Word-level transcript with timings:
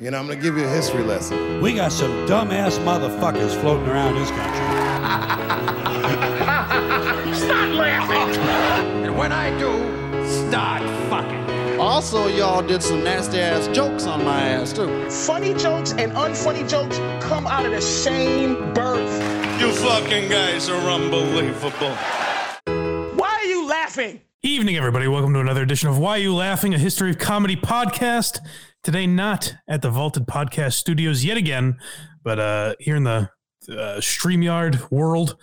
You 0.00 0.12
know, 0.12 0.18
I'm 0.18 0.28
gonna 0.28 0.40
give 0.40 0.56
you 0.56 0.64
a 0.64 0.68
history 0.68 1.02
lesson. 1.02 1.60
We 1.60 1.74
got 1.74 1.90
some 1.90 2.12
dumbass 2.24 2.78
motherfuckers 2.84 3.60
floating 3.60 3.88
around 3.88 4.14
this 4.14 4.30
country. 4.30 4.54
Start 7.34 7.70
laughing! 7.70 8.40
And 9.04 9.18
when 9.18 9.32
I 9.32 9.50
do, 9.58 9.72
start 10.46 10.82
fucking. 11.10 11.80
Also, 11.80 12.28
y'all 12.28 12.62
did 12.62 12.80
some 12.80 13.02
nasty 13.02 13.40
ass 13.40 13.66
jokes 13.74 14.06
on 14.06 14.24
my 14.24 14.40
ass 14.40 14.72
too. 14.72 15.10
Funny 15.10 15.52
jokes 15.54 15.90
and 15.94 16.12
unfunny 16.12 16.68
jokes 16.70 16.98
come 17.26 17.48
out 17.48 17.66
of 17.66 17.72
the 17.72 17.82
same 17.82 18.72
birth. 18.74 19.10
You 19.60 19.72
fucking 19.72 20.28
guys 20.28 20.68
are 20.68 20.78
unbelievable. 20.88 21.96
Why 23.16 23.30
are 23.30 23.46
you 23.46 23.66
laughing? 23.66 24.20
Evening, 24.44 24.76
everybody. 24.76 25.08
Welcome 25.08 25.34
to 25.34 25.40
another 25.40 25.64
edition 25.64 25.88
of 25.88 25.98
Why 25.98 26.18
Are 26.18 26.22
You 26.22 26.32
Laughing, 26.36 26.72
a 26.72 26.78
history 26.78 27.10
of 27.10 27.18
comedy 27.18 27.56
podcast. 27.56 28.38
Today, 28.84 29.06
not 29.06 29.54
at 29.68 29.82
the 29.82 29.90
Vaulted 29.90 30.26
Podcast 30.26 30.74
Studios 30.74 31.24
yet 31.24 31.36
again, 31.36 31.78
but 32.22 32.38
uh, 32.38 32.74
here 32.78 32.96
in 32.96 33.04
the 33.04 33.28
uh, 33.68 33.98
StreamYard 33.98 34.90
world. 34.90 35.36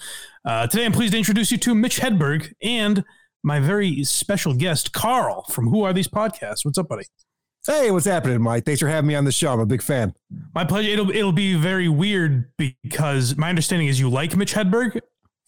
Uh, 0.46 0.68
today, 0.68 0.86
I'm 0.86 0.94
pleased 0.94 1.12
to 1.12 1.18
introduce 1.18 1.52
you 1.52 1.58
to 1.60 1.76
Mitch 1.76 2.00
Hedberg 2.00 2.54
and 2.64 3.04
my 3.44 3.60
very 3.60 4.04
special 4.04 4.54
guest, 4.54 4.94
Carl 4.94 5.44
from 5.50 5.68
Who 5.68 5.84
Are 5.84 5.94
These 5.94 6.08
Podcasts. 6.08 6.64
What's 6.64 6.78
up, 6.78 6.88
buddy? 6.88 7.04
Hey, 7.68 7.92
what's 7.92 8.06
happening, 8.06 8.42
Mike? 8.42 8.64
Thanks 8.66 8.80
for 8.80 8.88
having 8.88 9.08
me 9.08 9.16
on 9.16 9.26
the 9.26 9.32
show. 9.32 9.52
I'm 9.52 9.60
a 9.60 9.66
big 9.66 9.82
fan. 9.82 10.14
My 10.54 10.64
pleasure. 10.64 10.90
It'll 10.90 11.10
it'll 11.10 11.32
be 11.32 11.56
very 11.56 11.90
weird 11.90 12.52
because 12.58 13.36
my 13.38 13.50
understanding 13.50 13.88
is 13.88 14.00
you 14.00 14.08
like 14.10 14.36
Mitch 14.36 14.54
Hedberg. 14.54 15.00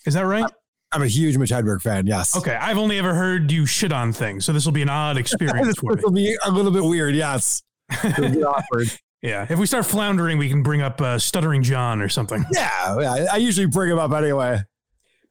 Is 0.06 0.16
that 0.16 0.26
right? 0.26 0.45
I'm 0.92 1.04
a 1.04 1.08
huge 1.08 1.38
Mitch 1.38 1.52
Hedberg 1.52 1.81
fan. 1.81 2.08
Yes. 2.08 2.36
Okay, 2.36 2.56
I've 2.56 2.78
only 2.78 2.98
ever 2.98 3.14
heard 3.14 3.52
you 3.52 3.66
shit 3.66 3.92
on 3.92 4.14
things, 4.14 4.45
so 4.45 4.54
this 4.54 4.66
will 4.66 4.72
be 4.72 4.81
an 4.81 4.90
odd 4.90 5.17
experience 5.20 5.67
this 5.67 5.76
for 5.78 5.95
me. 5.95 6.02
will 6.04 6.12
be 6.12 6.38
a 6.45 6.52
little 6.52 6.72
bit 6.72 6.84
weird. 6.84 7.16
Yes. 7.16 7.62
It'll 8.04 8.30
be 8.30 8.44
awkward. 8.44 8.88
Yeah, 9.23 9.48
if 9.50 9.58
we 9.58 9.66
start 9.66 9.88
floundering, 9.88 10.38
we 10.38 10.48
can 10.48 10.62
bring 10.62 10.82
up 10.82 11.02
uh, 11.02 11.18
Stuttering 11.18 11.64
John 11.64 12.04
or 12.04 12.08
something. 12.08 12.45
Yeah, 12.54 13.00
yeah, 13.00 13.25
I 13.34 13.38
usually 13.38 13.66
bring 13.66 13.92
him 13.92 13.98
up 13.98 14.12
anyway. 14.12 14.62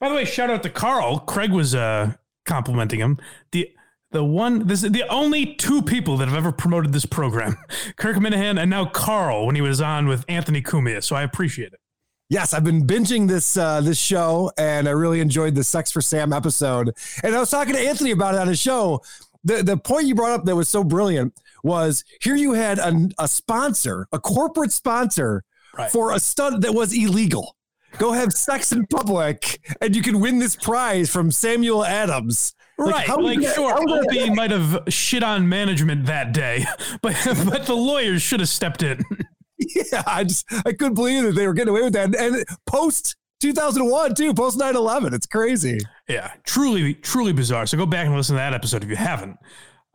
By 0.01 0.09
the 0.09 0.15
way, 0.17 0.25
shout 0.25 0.51
out 0.51 0.65
to 0.65 0.71
Carl. 0.71 1.21
Craig 1.21 1.53
was 1.53 1.73
uh, 1.73 2.15
complimenting 2.45 2.99
him. 2.99 3.19
The 3.53 3.71
the 4.11 4.25
one 4.25 4.67
this 4.67 4.83
is 4.83 4.91
the 4.91 5.07
only 5.09 5.55
two 5.55 5.83
people 5.83 6.17
that 6.17 6.27
have 6.27 6.37
ever 6.37 6.51
promoted 6.51 6.93
this 6.93 7.07
program, 7.07 7.57
Kirk 7.97 8.17
Minihane 8.17 8.61
and 8.61 8.71
now 8.71 8.87
Carl 8.87 9.47
when 9.47 9.55
he 9.55 9.63
was 9.63 9.81
on 9.81 10.09
with 10.09 10.25
Anthony 10.29 10.63
Cumia. 10.63 11.03
So 11.03 11.15
I 11.15 11.23
appreciate 11.23 11.73
it. 11.73 11.81
Yes, 12.29 12.55
I've 12.55 12.65
been 12.65 12.87
binging 12.87 13.29
this 13.29 13.57
uh, 13.57 13.81
this 13.81 13.99
show, 13.99 14.51
and 14.59 14.89
I 14.89 14.93
really 14.93 15.21
enjoyed 15.21 15.55
the 15.55 15.63
Sex 15.63 15.93
for 15.93 16.01
Sam 16.01 16.33
episode. 16.33 16.93
And 17.23 17.37
I 17.37 17.39
was 17.39 17.51
talking 17.51 17.75
to 17.75 17.81
Anthony 17.81 18.11
about 18.11 18.35
it 18.35 18.41
on 18.41 18.49
his 18.49 18.59
show. 18.59 19.01
The 19.45 19.63
the 19.63 19.77
point 19.77 20.07
you 20.07 20.17
brought 20.17 20.33
up 20.33 20.45
that 20.45 20.57
was 20.57 20.69
so 20.69 20.83
brilliant 20.83 21.35
was 21.67 22.05
here 22.23 22.37
you 22.37 22.53
had 22.55 22.79
a, 22.79 23.09
a 23.19 23.29
sponsor, 23.29 24.07
a 24.13 24.19
corporate 24.19 24.73
sponsor 24.73 25.43
Right. 25.77 25.91
for 25.93 26.13
a 26.13 26.19
stunt 26.19 26.63
that 26.63 26.73
was 26.73 26.95
illegal. 26.95 27.55
Go 27.99 28.13
have 28.13 28.33
sex 28.33 28.73
in 28.73 28.87
public, 28.87 29.61
and 29.83 29.95
you 29.95 30.01
can 30.01 30.21
win 30.21 30.39
this 30.39 30.57
prize 30.57 31.11
from 31.11 31.31
Samuel 31.31 31.85
Adams. 31.85 32.55
right, 32.79 33.07
how 33.07 33.21
like 33.21 33.43
sure, 33.43 33.75
Opie 33.79 34.31
might 34.31 34.51
have 34.53 34.85
shit 34.89 35.23
on 35.23 35.47
management 35.49 36.07
that 36.07 36.33
day, 36.33 36.65
but 37.03 37.15
but 37.51 37.67
the 37.67 37.75
lawyers 37.75 38.23
should 38.23 38.41
have 38.41 38.49
stepped 38.49 38.83
in. 38.83 39.03
Yeah, 39.59 40.03
I 40.07 40.25
just 40.25 40.45
I 40.67 40.73
couldn't 40.73 40.95
believe 40.95 41.23
that 41.25 41.33
they 41.35 41.47
were 41.47 41.55
getting 41.55 41.71
away 41.71 41.83
with 41.83 41.95
that. 41.95 42.05
And, 42.05 42.15
and 42.15 42.45
post 42.67 43.17
2001 43.41 44.15
too, 44.15 44.35
post 44.35 44.59
9/11, 44.59 45.15
it's 45.15 45.27
crazy. 45.27 45.79
Yeah, 46.09 46.33
truly, 46.47 46.93
truly 46.95 47.33
bizarre. 47.33 47.67
So 47.67 47.79
go 47.79 47.87
back 47.87 48.07
and 48.07 48.15
listen 48.15 48.35
to 48.35 48.39
that 48.39 48.53
episode 48.55 48.83
if 48.85 48.91
you 48.91 48.97
haven't. 48.97 49.37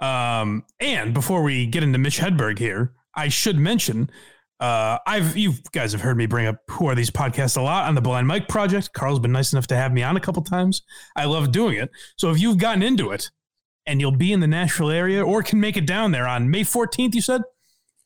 Um, 0.02 0.66
and 0.80 1.13
before 1.13 1.44
we 1.44 1.67
get 1.67 1.83
into 1.83 1.99
Mitch 1.99 2.19
Hedberg 2.19 2.59
here, 2.59 2.94
I 3.16 3.30
should 3.30 3.57
mention, 3.57 4.09
uh, 4.59 4.97
I've 5.05 5.38
you 5.38 5.53
guys 5.71 5.91
have 5.91 6.02
heard 6.02 6.17
me 6.17 6.25
bring 6.25 6.47
up 6.47 6.58
who 6.69 6.88
are 6.88 6.95
these 6.95 7.11
podcasts 7.11 7.55
a 7.55 7.61
lot 7.61 7.88
on 7.88 7.95
the 7.95 8.02
Blind 8.02 8.27
Mike 8.27 8.47
Project. 8.47 8.93
Carl's 8.93 9.19
been 9.19 9.31
nice 9.31 9.53
enough 9.53 9.67
to 9.67 9.75
have 9.75 9.93
me 9.93 10.03
on 10.03 10.17
a 10.17 10.19
couple 10.19 10.41
times. 10.41 10.81
I 11.16 11.25
love 11.25 11.52
doing 11.52 11.77
it. 11.77 11.92
So 12.17 12.31
if 12.31 12.39
you've 12.39 12.58
gotten 12.58 12.81
into 12.81 13.11
it 13.11 13.30
and 13.86 14.02
you'll 14.02 14.17
be 14.17 14.33
in 14.33 14.39
the 14.39 14.48
Nashville 14.48 14.89
area 14.89 15.23
or 15.23 15.43
can 15.43 15.59
make 15.59 15.77
it 15.77 15.86
down 15.86 16.11
there 16.11 16.27
on 16.27 16.49
May 16.49 16.61
14th, 16.61 17.14
you 17.14 17.21
said? 17.21 17.43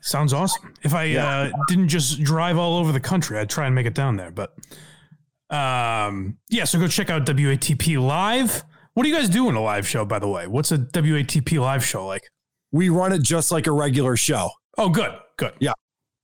Sounds 0.00 0.32
awesome. 0.32 0.74
If 0.82 0.94
I 0.94 1.14
uh, 1.14 1.50
didn't 1.68 1.88
just 1.88 2.22
drive 2.22 2.58
all 2.58 2.78
over 2.78 2.90
the 2.92 3.00
country, 3.00 3.38
I'd 3.38 3.50
try 3.50 3.66
and 3.66 3.74
make 3.74 3.86
it 3.86 3.94
down 3.94 4.16
there. 4.16 4.32
But 4.32 4.52
um, 5.48 6.38
yeah, 6.48 6.64
so 6.64 6.78
go 6.80 6.88
check 6.88 7.08
out 7.08 7.24
WATP 7.24 8.00
Live. 8.00 8.64
What 8.94 9.04
do 9.04 9.08
you 9.08 9.14
guys 9.14 9.28
do 9.28 9.48
in 9.48 9.54
a 9.54 9.62
live 9.62 9.88
show, 9.88 10.04
by 10.04 10.18
the 10.18 10.28
way? 10.28 10.46
What's 10.46 10.70
a 10.70 10.78
WATP 10.78 11.58
live 11.58 11.84
show 11.84 12.06
like? 12.06 12.28
We 12.72 12.88
run 12.88 13.12
it 13.12 13.22
just 13.22 13.50
like 13.52 13.66
a 13.66 13.72
regular 13.72 14.16
show. 14.16 14.50
Oh, 14.78 14.88
good, 14.88 15.12
good. 15.36 15.52
Yeah, 15.60 15.72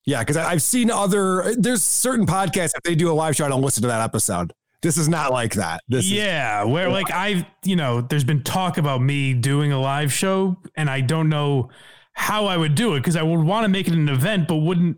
Yeah, 0.08 0.20
because 0.20 0.38
I've 0.38 0.62
seen 0.62 0.90
other. 0.90 1.54
There's 1.58 1.82
certain 1.84 2.24
podcasts 2.24 2.72
if 2.74 2.82
they 2.82 2.94
do 2.94 3.10
a 3.10 3.12
live 3.12 3.36
show, 3.36 3.44
I 3.44 3.48
don't 3.48 3.60
listen 3.60 3.82
to 3.82 3.88
that 3.88 4.00
episode. 4.00 4.54
This 4.80 4.96
is 4.96 5.06
not 5.06 5.32
like 5.32 5.54
that. 5.54 5.82
This 5.86 6.06
is, 6.06 6.12
yeah, 6.12 6.64
where 6.64 6.88
like 6.88 7.12
I've, 7.12 7.44
you 7.62 7.76
know, 7.76 8.00
there's 8.00 8.24
been 8.24 8.42
talk 8.42 8.78
about 8.78 9.02
me 9.02 9.34
doing 9.34 9.70
a 9.70 9.78
live 9.78 10.10
show, 10.10 10.56
and 10.76 10.88
I 10.88 11.02
don't 11.02 11.28
know 11.28 11.68
how 12.14 12.46
I 12.46 12.56
would 12.56 12.74
do 12.74 12.94
it 12.94 13.00
because 13.00 13.16
I 13.16 13.22
would 13.22 13.40
want 13.40 13.64
to 13.64 13.68
make 13.68 13.86
it 13.86 13.92
an 13.92 14.08
event, 14.08 14.48
but 14.48 14.56
wouldn't. 14.56 14.96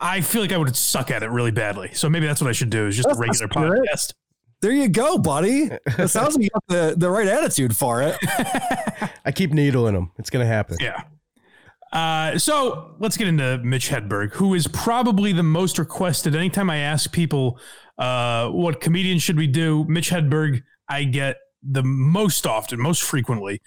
I 0.00 0.22
feel 0.22 0.40
like 0.40 0.52
I 0.52 0.56
would 0.56 0.74
suck 0.74 1.10
at 1.10 1.22
it 1.22 1.28
really 1.28 1.50
badly. 1.50 1.90
So 1.92 2.08
maybe 2.08 2.26
that's 2.26 2.40
what 2.40 2.48
I 2.48 2.52
should 2.52 2.70
do 2.70 2.86
is 2.86 2.96
just 2.96 3.06
a 3.06 3.10
That's 3.10 3.18
the 3.18 3.46
regular 3.46 3.48
podcast. 3.48 4.14
There 4.62 4.72
you 4.72 4.88
go, 4.88 5.18
buddy. 5.18 5.70
It 5.98 6.08
sounds 6.10 6.36
like 6.36 6.44
you 6.44 6.50
got 6.50 6.66
the, 6.68 6.94
the 6.96 7.10
right 7.10 7.26
attitude 7.28 7.76
for 7.76 8.02
it. 8.02 8.16
I 9.24 9.32
keep 9.32 9.52
needling 9.52 9.94
him. 9.94 10.12
It's 10.18 10.30
gonna 10.30 10.46
happen. 10.46 10.76
Yeah. 10.80 11.02
Uh, 11.92 12.38
so 12.38 12.94
let's 13.00 13.16
get 13.16 13.26
into 13.26 13.58
Mitch 13.58 13.88
Hedberg, 13.88 14.32
who 14.34 14.54
is 14.54 14.68
probably 14.68 15.32
the 15.32 15.42
most 15.42 15.78
requested. 15.78 16.36
Anytime 16.36 16.70
I 16.70 16.76
ask 16.76 17.10
people 17.10 17.58
uh, 17.98 18.48
what 18.48 18.80
comedian 18.80 19.18
should 19.18 19.36
we 19.36 19.46
do, 19.46 19.84
Mitch 19.88 20.10
Hedberg, 20.10 20.62
I 20.88 21.04
get 21.04 21.36
the 21.62 21.82
most 21.82 22.46
often, 22.46 22.80
most 22.80 23.02
frequently. 23.02 23.60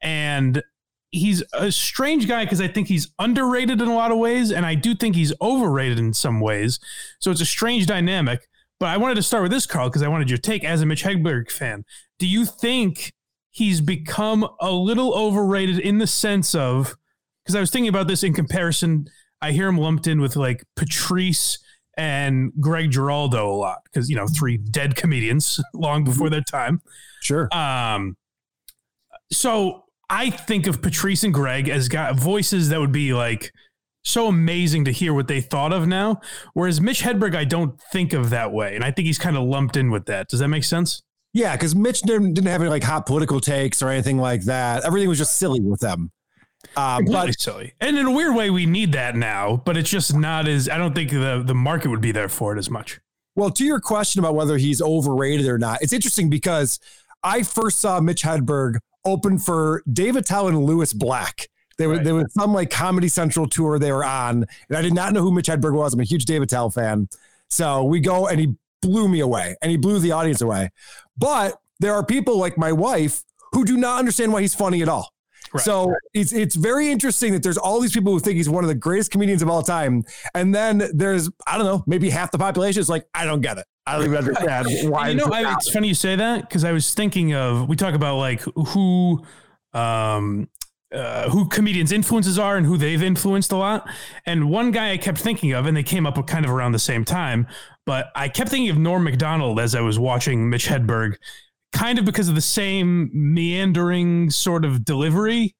And 0.00 0.62
he's 1.10 1.42
a 1.52 1.70
strange 1.70 2.28
guy 2.28 2.44
because 2.44 2.60
I 2.60 2.68
think 2.68 2.88
he's 2.88 3.08
underrated 3.18 3.80
in 3.80 3.88
a 3.88 3.94
lot 3.94 4.10
of 4.10 4.18
ways, 4.18 4.50
and 4.50 4.64
I 4.64 4.74
do 4.74 4.94
think 4.94 5.14
he's 5.14 5.32
overrated 5.40 5.98
in 5.98 6.14
some 6.14 6.40
ways. 6.40 6.78
So 7.20 7.30
it's 7.30 7.40
a 7.40 7.46
strange 7.46 7.86
dynamic. 7.86 8.48
But 8.78 8.90
I 8.90 8.96
wanted 8.98 9.14
to 9.14 9.22
start 9.22 9.42
with 9.42 9.52
this, 9.52 9.66
Carl, 9.66 9.88
because 9.88 10.02
I 10.02 10.08
wanted 10.08 10.28
your 10.28 10.38
take 10.38 10.64
as 10.64 10.82
a 10.82 10.86
Mitch 10.86 11.02
Hedberg 11.02 11.50
fan. 11.50 11.84
Do 12.18 12.26
you 12.26 12.44
think 12.44 13.12
he's 13.56 13.80
become 13.80 14.46
a 14.60 14.70
little 14.70 15.14
overrated 15.14 15.78
in 15.78 15.96
the 15.96 16.06
sense 16.06 16.54
of 16.54 16.94
because 17.42 17.54
I 17.54 17.60
was 17.60 17.70
thinking 17.70 17.88
about 17.88 18.06
this 18.06 18.22
in 18.22 18.34
comparison. 18.34 19.08
I 19.40 19.52
hear 19.52 19.66
him 19.68 19.78
lumped 19.78 20.06
in 20.06 20.20
with 20.20 20.36
like 20.36 20.64
Patrice 20.74 21.58
and 21.96 22.52
Greg 22.60 22.90
Giraldo 22.90 23.48
a 23.48 23.56
lot 23.56 23.78
because 23.84 24.10
you 24.10 24.16
know 24.16 24.26
three 24.26 24.58
dead 24.58 24.94
comedians 24.94 25.58
long 25.74 26.04
before 26.04 26.28
their 26.28 26.42
time. 26.42 26.82
Sure. 27.22 27.48
Um, 27.56 28.16
so 29.32 29.84
I 30.10 30.28
think 30.30 30.66
of 30.66 30.82
Patrice 30.82 31.24
and 31.24 31.32
Greg 31.32 31.70
as 31.70 31.88
got 31.88 32.16
voices 32.16 32.68
that 32.68 32.78
would 32.78 32.92
be 32.92 33.14
like 33.14 33.52
so 34.06 34.28
amazing 34.28 34.84
to 34.86 34.92
hear 34.92 35.12
what 35.12 35.28
they 35.28 35.40
thought 35.40 35.72
of 35.72 35.86
now. 35.86 36.20
Whereas 36.54 36.80
Mitch 36.80 37.02
Hedberg, 37.02 37.34
I 37.34 37.44
don't 37.44 37.80
think 37.92 38.12
of 38.12 38.30
that 38.30 38.52
way, 38.52 38.74
and 38.74 38.84
I 38.84 38.90
think 38.90 39.06
he's 39.06 39.18
kind 39.18 39.36
of 39.36 39.44
lumped 39.44 39.76
in 39.76 39.90
with 39.90 40.06
that. 40.06 40.28
Does 40.28 40.40
that 40.40 40.48
make 40.48 40.64
sense? 40.64 41.02
Yeah, 41.32 41.54
because 41.54 41.74
Mitch 41.74 42.00
didn't, 42.02 42.34
didn't 42.34 42.48
have 42.48 42.62
any 42.62 42.70
like 42.70 42.82
hot 42.82 43.04
political 43.04 43.40
takes 43.40 43.82
or 43.82 43.90
anything 43.90 44.16
like 44.18 44.44
that. 44.44 44.84
Everything 44.84 45.08
was 45.08 45.18
just 45.18 45.36
silly 45.38 45.60
with 45.60 45.80
them. 45.80 46.10
Uh, 46.76 46.96
Completely 46.96 47.26
but 47.28 47.40
silly. 47.40 47.74
And 47.80 47.98
in 47.98 48.06
a 48.06 48.10
weird 48.10 48.34
way, 48.34 48.48
we 48.50 48.64
need 48.64 48.92
that 48.92 49.14
now, 49.16 49.62
but 49.64 49.76
it's 49.76 49.90
just 49.90 50.14
not 50.16 50.48
as. 50.48 50.68
I 50.68 50.78
don't 50.78 50.94
think 50.94 51.10
the 51.10 51.42
the 51.44 51.54
market 51.54 51.90
would 51.90 52.00
be 52.00 52.12
there 52.12 52.28
for 52.28 52.54
it 52.56 52.58
as 52.58 52.70
much. 52.70 52.98
well, 53.34 53.50
to 53.50 53.64
your 53.64 53.80
question 53.80 54.18
about 54.18 54.34
whether 54.34 54.56
he's 54.56 54.80
overrated 54.80 55.46
or 55.46 55.58
not, 55.58 55.82
it's 55.82 55.92
interesting 55.92 56.30
because 56.30 56.80
I 57.22 57.42
first 57.42 57.80
saw 57.80 58.00
Mitch 58.00 58.22
Hedberg 58.22 58.78
open 59.04 59.38
for 59.38 59.82
Dave 59.92 60.16
Attell 60.16 60.48
and 60.48 60.64
Lewis 60.64 60.92
Black. 60.92 61.48
They 61.78 61.86
were 61.86 61.94
Right. 61.96 62.04
there 62.04 62.14
was 62.14 62.32
some 62.32 62.52
like 62.54 62.70
Comedy 62.70 63.08
Central 63.08 63.46
tour 63.46 63.78
they 63.78 63.92
were 63.92 64.04
on, 64.04 64.46
and 64.68 64.78
I 64.78 64.82
did 64.82 64.94
not 64.94 65.12
know 65.12 65.22
who 65.22 65.30
Mitch 65.32 65.46
Hedberg 65.48 65.74
was. 65.74 65.94
I'm 65.94 66.00
a 66.00 66.04
huge 66.04 66.24
Dave 66.24 66.42
Attell 66.42 66.70
fan, 66.70 67.08
so 67.50 67.84
we 67.84 68.00
go 68.00 68.26
and 68.26 68.40
he 68.40 68.54
blew 68.82 69.08
me 69.08 69.20
away, 69.20 69.56
and 69.62 69.70
he 69.70 69.76
blew 69.76 69.98
the 69.98 70.12
audience 70.12 70.40
away. 70.40 70.70
But 71.18 71.58
there 71.80 71.94
are 71.94 72.04
people 72.04 72.38
like 72.38 72.56
my 72.56 72.72
wife 72.72 73.22
who 73.52 73.64
do 73.64 73.76
not 73.76 73.98
understand 73.98 74.32
why 74.32 74.40
he's 74.42 74.54
funny 74.54 74.82
at 74.82 74.88
all. 74.88 75.12
So 75.58 75.94
it's 76.12 76.32
it's 76.32 76.54
very 76.54 76.90
interesting 76.90 77.32
that 77.32 77.42
there's 77.42 77.56
all 77.56 77.80
these 77.80 77.92
people 77.92 78.12
who 78.12 78.20
think 78.20 78.36
he's 78.36 78.48
one 78.48 78.62
of 78.62 78.68
the 78.68 78.74
greatest 78.74 79.10
comedians 79.10 79.40
of 79.40 79.48
all 79.48 79.62
time, 79.62 80.04
and 80.34 80.54
then 80.54 80.90
there's 80.92 81.30
I 81.46 81.56
don't 81.56 81.66
know 81.66 81.82
maybe 81.86 82.10
half 82.10 82.30
the 82.30 82.36
population 82.38 82.80
is 82.80 82.90
like 82.90 83.06
I 83.14 83.24
don't 83.24 83.40
get 83.40 83.56
it. 83.56 83.64
I 83.86 83.96
don't 83.96 84.04
even 84.06 84.18
understand 84.18 84.66
why. 84.90 85.10
You 85.10 85.14
know, 85.14 85.26
I, 85.32 85.42
happened." 85.42 85.56
it's 85.58 85.70
funny 85.70 85.88
you 85.88 85.94
say 85.94 86.16
that 86.16 86.42
because 86.42 86.64
I 86.64 86.72
was 86.72 86.92
thinking 86.92 87.32
of 87.32 87.68
we 87.68 87.76
talk 87.76 87.94
about 87.94 88.16
like 88.16 88.42
who, 88.54 89.24
um, 89.72 90.48
uh, 90.92 91.28
who 91.30 91.48
comedians' 91.48 91.92
influences 91.92 92.38
are 92.38 92.56
and 92.56 92.66
who 92.66 92.76
they've 92.76 93.02
influenced 93.02 93.52
a 93.52 93.56
lot. 93.56 93.88
And 94.24 94.48
one 94.48 94.70
guy 94.70 94.92
I 94.92 94.96
kept 94.96 95.18
thinking 95.18 95.52
of, 95.52 95.66
and 95.66 95.76
they 95.76 95.82
came 95.82 96.06
up 96.06 96.24
kind 96.26 96.44
of 96.44 96.50
around 96.50 96.72
the 96.72 96.78
same 96.78 97.04
time, 97.04 97.46
but 97.84 98.10
I 98.14 98.28
kept 98.28 98.50
thinking 98.50 98.70
of 98.70 98.78
Norm 98.78 99.04
Macdonald 99.04 99.60
as 99.60 99.74
I 99.74 99.80
was 99.80 99.98
watching 99.98 100.48
Mitch 100.48 100.66
Hedberg, 100.66 101.16
kind 101.72 101.98
of 101.98 102.04
because 102.04 102.28
of 102.28 102.34
the 102.34 102.40
same 102.40 103.10
meandering 103.12 104.30
sort 104.30 104.64
of 104.64 104.84
delivery. 104.84 105.54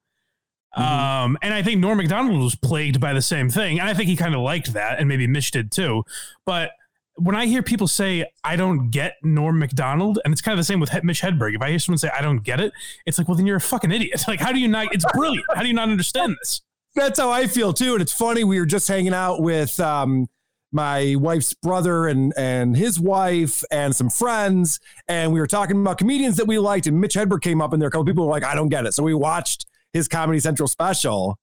Um, 0.76 1.38
and 1.40 1.54
I 1.54 1.62
think 1.62 1.80
Norm 1.80 1.96
Macdonald 1.96 2.38
was 2.38 2.54
plagued 2.54 3.00
by 3.00 3.14
the 3.14 3.22
same 3.22 3.48
thing. 3.48 3.80
And 3.80 3.88
I 3.88 3.94
think 3.94 4.08
he 4.08 4.16
kind 4.16 4.34
of 4.34 4.42
liked 4.42 4.74
that, 4.74 4.98
and 4.98 5.08
maybe 5.08 5.26
Mitch 5.26 5.50
did 5.50 5.72
too. 5.72 6.04
But 6.44 6.70
when 7.16 7.34
I 7.34 7.46
hear 7.46 7.62
people 7.62 7.88
say 7.88 8.26
I 8.44 8.56
don't 8.56 8.90
get 8.90 9.16
Norm 9.22 9.58
Macdonald, 9.58 10.18
and 10.24 10.32
it's 10.32 10.42
kind 10.42 10.52
of 10.52 10.58
the 10.58 10.64
same 10.64 10.80
with 10.80 10.92
Mitch 11.02 11.22
Hedberg. 11.22 11.54
If 11.54 11.62
I 11.62 11.70
hear 11.70 11.78
someone 11.78 11.98
say 11.98 12.10
I 12.16 12.22
don't 12.22 12.42
get 12.42 12.60
it, 12.60 12.72
it's 13.06 13.18
like, 13.18 13.28
well, 13.28 13.36
then 13.36 13.46
you're 13.46 13.56
a 13.56 13.60
fucking 13.60 13.90
idiot. 13.90 14.24
Like, 14.28 14.40
how 14.40 14.52
do 14.52 14.58
you 14.58 14.68
not? 14.68 14.92
It's 14.92 15.04
brilliant. 15.12 15.46
How 15.54 15.62
do 15.62 15.68
you 15.68 15.74
not 15.74 15.88
understand 15.88 16.36
this? 16.40 16.60
That's 16.96 17.18
how 17.20 17.30
I 17.30 17.46
feel 17.46 17.72
too. 17.72 17.92
And 17.92 18.02
it's 18.02 18.12
funny. 18.12 18.42
We 18.42 18.58
were 18.58 18.66
just 18.66 18.88
hanging 18.88 19.14
out 19.14 19.40
with 19.40 19.78
um, 19.78 20.26
my 20.72 21.14
wife's 21.16 21.54
brother 21.54 22.08
and 22.08 22.32
and 22.36 22.76
his 22.76 22.98
wife 22.98 23.62
and 23.70 23.94
some 23.94 24.10
friends, 24.10 24.80
and 25.06 25.32
we 25.32 25.38
were 25.38 25.46
talking 25.46 25.80
about 25.80 25.98
comedians 25.98 26.36
that 26.36 26.46
we 26.46 26.58
liked. 26.58 26.86
And 26.86 27.00
Mitch 27.00 27.14
Hedberg 27.14 27.40
came 27.42 27.62
up, 27.62 27.72
and 27.72 27.80
there 27.80 27.88
a 27.88 27.90
couple 27.90 28.04
people 28.04 28.26
were 28.26 28.32
like, 28.32 28.44
"I 28.44 28.54
don't 28.54 28.68
get 28.68 28.84
it." 28.84 28.94
So 28.94 29.02
we 29.02 29.14
watched 29.14 29.66
his 29.92 30.08
Comedy 30.08 30.40
Central 30.40 30.68
special, 30.68 31.38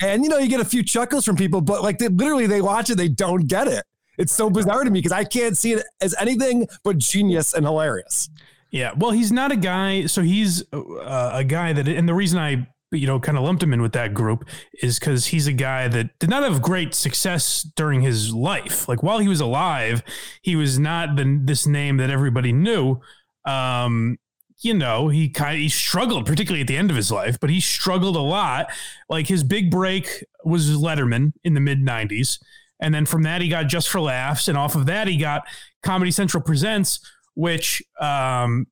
and 0.00 0.22
you 0.22 0.30
know, 0.30 0.38
you 0.38 0.48
get 0.48 0.60
a 0.60 0.64
few 0.64 0.82
chuckles 0.82 1.24
from 1.24 1.36
people, 1.36 1.60
but 1.60 1.82
like 1.82 1.98
they, 1.98 2.08
literally, 2.08 2.46
they 2.46 2.62
watch 2.62 2.90
it, 2.90 2.96
they 2.96 3.08
don't 3.08 3.46
get 3.46 3.68
it. 3.68 3.84
It's 4.20 4.34
so 4.34 4.50
bizarre 4.50 4.84
to 4.84 4.90
me 4.90 4.98
because 4.98 5.12
I 5.12 5.24
can't 5.24 5.56
see 5.56 5.72
it 5.72 5.84
as 6.00 6.14
anything 6.20 6.68
but 6.84 6.98
genius 6.98 7.54
and 7.54 7.64
hilarious. 7.64 8.28
Yeah, 8.70 8.92
well, 8.96 9.10
he's 9.12 9.32
not 9.32 9.50
a 9.50 9.56
guy. 9.56 10.06
So 10.06 10.22
he's 10.22 10.62
uh, 10.72 11.30
a 11.32 11.42
guy 11.42 11.72
that, 11.72 11.88
and 11.88 12.08
the 12.08 12.14
reason 12.14 12.38
I, 12.38 12.68
you 12.92 13.06
know, 13.06 13.18
kind 13.18 13.38
of 13.38 13.44
lumped 13.44 13.62
him 13.62 13.72
in 13.72 13.80
with 13.80 13.92
that 13.92 14.12
group 14.12 14.46
is 14.82 14.98
because 14.98 15.26
he's 15.26 15.46
a 15.46 15.52
guy 15.52 15.88
that 15.88 16.18
did 16.18 16.28
not 16.28 16.42
have 16.42 16.60
great 16.60 16.94
success 16.94 17.62
during 17.62 18.02
his 18.02 18.34
life. 18.34 18.88
Like 18.88 19.02
while 19.02 19.20
he 19.20 19.28
was 19.28 19.40
alive, 19.40 20.02
he 20.42 20.54
was 20.54 20.78
not 20.78 21.16
the 21.16 21.40
this 21.42 21.66
name 21.66 21.96
that 21.96 22.10
everybody 22.10 22.52
knew. 22.52 23.00
Um, 23.46 24.18
you 24.58 24.74
know, 24.74 25.08
he 25.08 25.30
kind 25.30 25.54
of 25.54 25.60
he 25.60 25.68
struggled, 25.70 26.26
particularly 26.26 26.60
at 26.60 26.66
the 26.66 26.76
end 26.76 26.90
of 26.90 26.96
his 26.96 27.10
life, 27.10 27.40
but 27.40 27.48
he 27.48 27.60
struggled 27.60 28.16
a 28.16 28.20
lot. 28.20 28.70
Like 29.08 29.26
his 29.28 29.42
big 29.42 29.70
break 29.70 30.24
was 30.44 30.68
Letterman 30.70 31.32
in 31.42 31.54
the 31.54 31.60
mid 31.60 31.80
'90s, 31.80 32.38
and 32.80 32.94
then 32.94 33.06
from 33.06 33.22
that 33.22 33.42
he 33.42 33.48
got 33.48 33.66
Just 33.66 33.88
for 33.88 34.00
Laughs, 34.00 34.48
and 34.48 34.56
off 34.56 34.74
of 34.74 34.86
that 34.86 35.06
he 35.06 35.16
got 35.16 35.46
Comedy 35.82 36.10
Central 36.10 36.42
Presents, 36.42 37.00
which 37.34 37.82
um, 38.00 38.66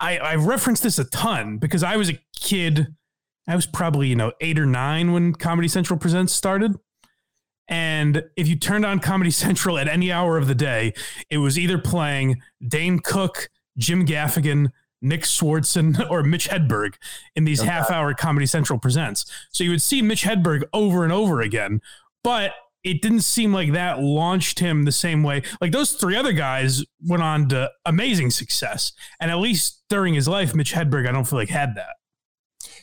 I, 0.00 0.18
I 0.18 0.34
referenced 0.36 0.82
this 0.82 0.98
a 0.98 1.04
ton 1.04 1.58
because 1.58 1.82
I 1.82 1.96
was 1.96 2.10
a 2.10 2.18
kid. 2.34 2.88
I 3.46 3.54
was 3.54 3.66
probably 3.66 4.08
you 4.08 4.16
know 4.16 4.32
eight 4.40 4.58
or 4.58 4.66
nine 4.66 5.12
when 5.12 5.34
Comedy 5.34 5.68
Central 5.68 5.98
Presents 5.98 6.32
started. 6.32 6.74
And 7.68 8.24
if 8.36 8.48
you 8.48 8.56
turned 8.56 8.84
on 8.84 8.98
Comedy 8.98 9.30
Central 9.32 9.78
at 9.78 9.88
any 9.88 10.10
hour 10.10 10.36
of 10.36 10.46
the 10.46 10.54
day, 10.54 10.94
it 11.30 11.38
was 11.38 11.58
either 11.58 11.78
playing 11.78 12.42
Dane 12.66 12.98
Cook, 12.98 13.50
Jim 13.78 14.06
Gaffigan, 14.06 14.72
Nick 15.00 15.22
Swardson, 15.22 16.06
or 16.10 16.22
Mitch 16.22 16.48
Hedberg 16.48 16.94
in 17.36 17.44
these 17.44 17.62
half 17.62 17.90
hour 17.90 18.14
Comedy 18.14 18.46
Central 18.46 18.78
presents. 18.78 19.24
So 19.50 19.64
you 19.64 19.70
would 19.70 19.82
see 19.82 20.02
Mitch 20.02 20.24
Hedberg 20.24 20.64
over 20.72 21.04
and 21.04 21.12
over 21.12 21.40
again, 21.40 21.80
but 22.24 22.52
it 22.84 23.02
didn't 23.02 23.20
seem 23.20 23.52
like 23.52 23.72
that 23.72 24.00
launched 24.00 24.58
him 24.58 24.84
the 24.84 24.92
same 24.92 25.22
way. 25.22 25.42
Like 25.60 25.72
those 25.72 25.92
three 25.92 26.16
other 26.16 26.32
guys 26.32 26.84
went 27.00 27.22
on 27.22 27.48
to 27.50 27.70
amazing 27.86 28.30
success. 28.30 28.92
And 29.20 29.30
at 29.30 29.38
least 29.38 29.82
during 29.88 30.14
his 30.14 30.26
life, 30.26 30.54
Mitch 30.54 30.72
Hedberg, 30.72 31.08
I 31.08 31.12
don't 31.12 31.26
feel 31.26 31.38
like 31.38 31.48
had 31.48 31.74
that. 31.76 31.96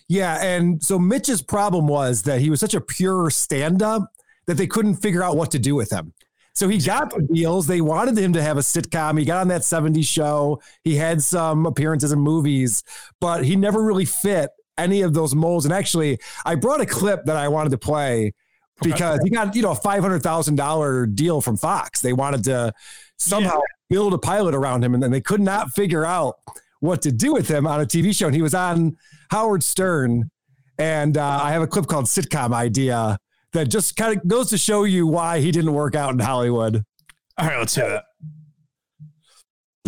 Yeah, 0.08 0.42
and 0.42 0.82
so 0.82 0.98
Mitch's 0.98 1.42
problem 1.42 1.86
was 1.88 2.24
that 2.24 2.42
he 2.42 2.50
was 2.50 2.60
such 2.60 2.74
a 2.74 2.82
pure 2.82 3.30
stand-up 3.30 4.12
that 4.48 4.56
they 4.56 4.66
couldn't 4.66 4.96
figure 4.96 5.22
out 5.22 5.38
what 5.38 5.52
to 5.52 5.60
do 5.60 5.76
with 5.76 5.92
him. 5.92 6.14
So 6.56 6.68
he 6.68 6.80
got 6.80 7.12
the 7.12 7.22
deals. 7.22 7.68
They 7.68 7.80
wanted 7.80 8.18
him 8.18 8.34
to 8.34 8.42
have 8.42 8.58
a 8.58 8.62
sitcom. 8.62 9.20
He 9.20 9.24
got 9.24 9.38
on 9.38 9.48
that 9.50 9.62
70s 9.62 10.08
show. 10.08 10.62
He 10.84 10.96
had 10.96 11.22
some 11.22 11.66
appearances 11.66 12.12
in 12.12 12.20
movies, 12.20 12.84
but 13.22 13.46
he 13.46 13.56
never 13.56 13.84
really 13.84 14.06
fit 14.06 14.50
any 14.78 15.04
of 15.04 15.14
those 15.14 15.36
molds. 15.36 15.66
And 15.66 15.74
actually, 15.74 16.20
I 16.46 16.56
brought 16.56 16.82
a 16.82 16.86
clip 16.86 17.26
that 17.26 17.38
I 17.38 17.48
wanted 17.48 17.70
to 17.70 17.78
play 17.78 18.34
because 18.82 19.20
he 19.24 19.30
got, 19.30 19.56
you 19.56 19.62
know, 19.62 19.72
a 19.72 19.76
$500,000 19.76 21.16
deal 21.16 21.42
from 21.42 21.58
Fox. 21.58 22.02
They 22.02 22.14
wanted 22.14 22.44
to 22.46 22.74
somehow 23.18 23.62
build 23.90 24.14
a 24.14 24.18
pilot 24.18 24.56
around 24.56 24.84
him 24.84 24.94
and 24.94 25.02
then 25.02 25.12
they 25.12 25.22
could 25.22 25.42
not 25.42 25.72
figure 25.72 26.06
out 26.06 26.36
what 26.80 27.02
to 27.02 27.12
do 27.12 27.34
with 27.34 27.50
him 27.50 27.68
on 27.68 27.82
a 27.82 27.86
TV 27.86 28.16
show. 28.16 28.28
And 28.28 28.36
he 28.36 28.42
was 28.42 28.54
on 28.54 28.98
Howard 29.32 29.64
Stern. 29.64 30.30
And 30.78 31.18
uh, 31.18 31.40
I 31.42 31.52
have 31.52 31.62
a 31.62 31.68
clip 31.68 31.88
called 31.88 32.06
Sitcom 32.06 32.54
Idea 32.54 33.18
that 33.52 33.66
just 33.66 33.96
kind 33.96 34.16
of 34.16 34.28
goes 34.28 34.50
to 34.52 34.58
show 34.58 34.84
you 34.84 35.08
why 35.08 35.40
he 35.42 35.52
didn't 35.52 35.74
work 35.74 35.96
out 35.96 36.14
in 36.14 36.20
Hollywood. 36.20 36.84
All 37.38 37.48
right, 37.48 37.58
let's 37.58 37.76
hear 37.76 37.90
that. 37.90 38.06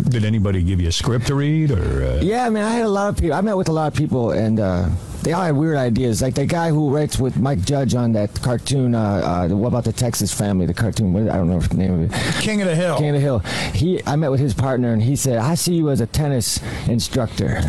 Did 0.08 0.24
anybody 0.24 0.62
give 0.62 0.80
you 0.80 0.88
a 0.88 0.92
script 0.92 1.26
to 1.28 1.34
read 1.34 1.70
or? 1.70 2.04
Uh... 2.04 2.20
Yeah, 2.22 2.46
I 2.46 2.50
mean, 2.50 2.62
I 2.62 2.70
had 2.70 2.84
a 2.84 2.88
lot 2.88 3.08
of 3.08 3.16
people. 3.16 3.34
I 3.34 3.40
met 3.40 3.56
with 3.56 3.68
a 3.68 3.72
lot 3.72 3.92
of 3.92 3.98
people, 3.98 4.32
and 4.32 4.60
uh, 4.60 4.88
they 5.22 5.32
all 5.32 5.42
had 5.42 5.56
weird 5.56 5.76
ideas. 5.76 6.20
Like 6.20 6.34
the 6.34 6.46
guy 6.46 6.70
who 6.70 6.90
writes 6.90 7.18
with 7.18 7.36
Mike 7.38 7.60
Judge 7.60 7.94
on 7.94 8.12
that 8.12 8.40
cartoon. 8.42 8.94
Uh, 8.94 9.48
uh, 9.50 9.54
what 9.54 9.68
about 9.68 9.84
the 9.84 9.92
Texas 9.92 10.32
Family? 10.32 10.66
The 10.66 10.74
cartoon. 10.74 11.12
What, 11.12 11.28
I 11.28 11.36
don't 11.36 11.48
know 11.48 11.60
the 11.60 11.76
name 11.76 11.94
of 11.94 12.12
it. 12.12 12.42
King 12.42 12.62
of 12.62 12.68
the 12.68 12.76
Hill. 12.76 12.98
King 12.98 13.10
of 13.10 13.14
the 13.14 13.20
Hill. 13.20 13.38
He. 13.74 14.00
I 14.06 14.16
met 14.16 14.30
with 14.30 14.40
his 14.40 14.54
partner, 14.54 14.92
and 14.92 15.02
he 15.02 15.16
said, 15.16 15.38
"I 15.38 15.54
see 15.54 15.74
you 15.74 15.90
as 15.90 16.00
a 16.00 16.06
tennis 16.06 16.60
instructor." 16.88 17.46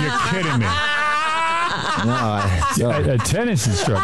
You're 0.00 0.18
kidding 0.30 0.58
me. 0.58 0.66
No, 2.04 2.12
I, 2.12 2.72
A, 2.80 3.14
a 3.14 3.18
tennis 3.18 3.66
instructor. 3.66 4.02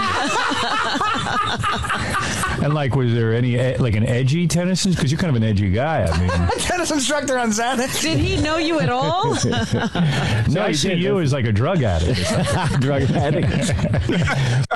and 2.64 2.74
like, 2.74 2.94
was 2.94 3.12
there 3.12 3.34
any 3.34 3.54
e- 3.54 3.76
like 3.76 3.94
an 3.96 4.06
edgy 4.06 4.46
tennis? 4.46 4.84
Because 4.86 5.10
you're 5.10 5.18
kind 5.20 5.30
of 5.34 5.42
an 5.42 5.48
edgy 5.48 5.70
guy. 5.70 6.04
I 6.04 6.18
mean, 6.20 6.30
Tennis 6.58 6.90
instructor 6.90 7.38
on 7.38 7.50
Xanax. 7.50 8.00
Did 8.02 8.18
he 8.18 8.40
know 8.40 8.56
you 8.56 8.80
at 8.80 8.88
all? 8.88 9.34
no, 10.50 10.62
I 10.62 10.72
see 10.72 10.94
you 10.94 11.20
as 11.20 11.32
like 11.32 11.44
a 11.46 11.52
drug 11.52 11.82
addict. 11.82 12.20
drug 12.80 13.02
addict. 13.02 13.50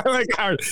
Like 0.05 0.27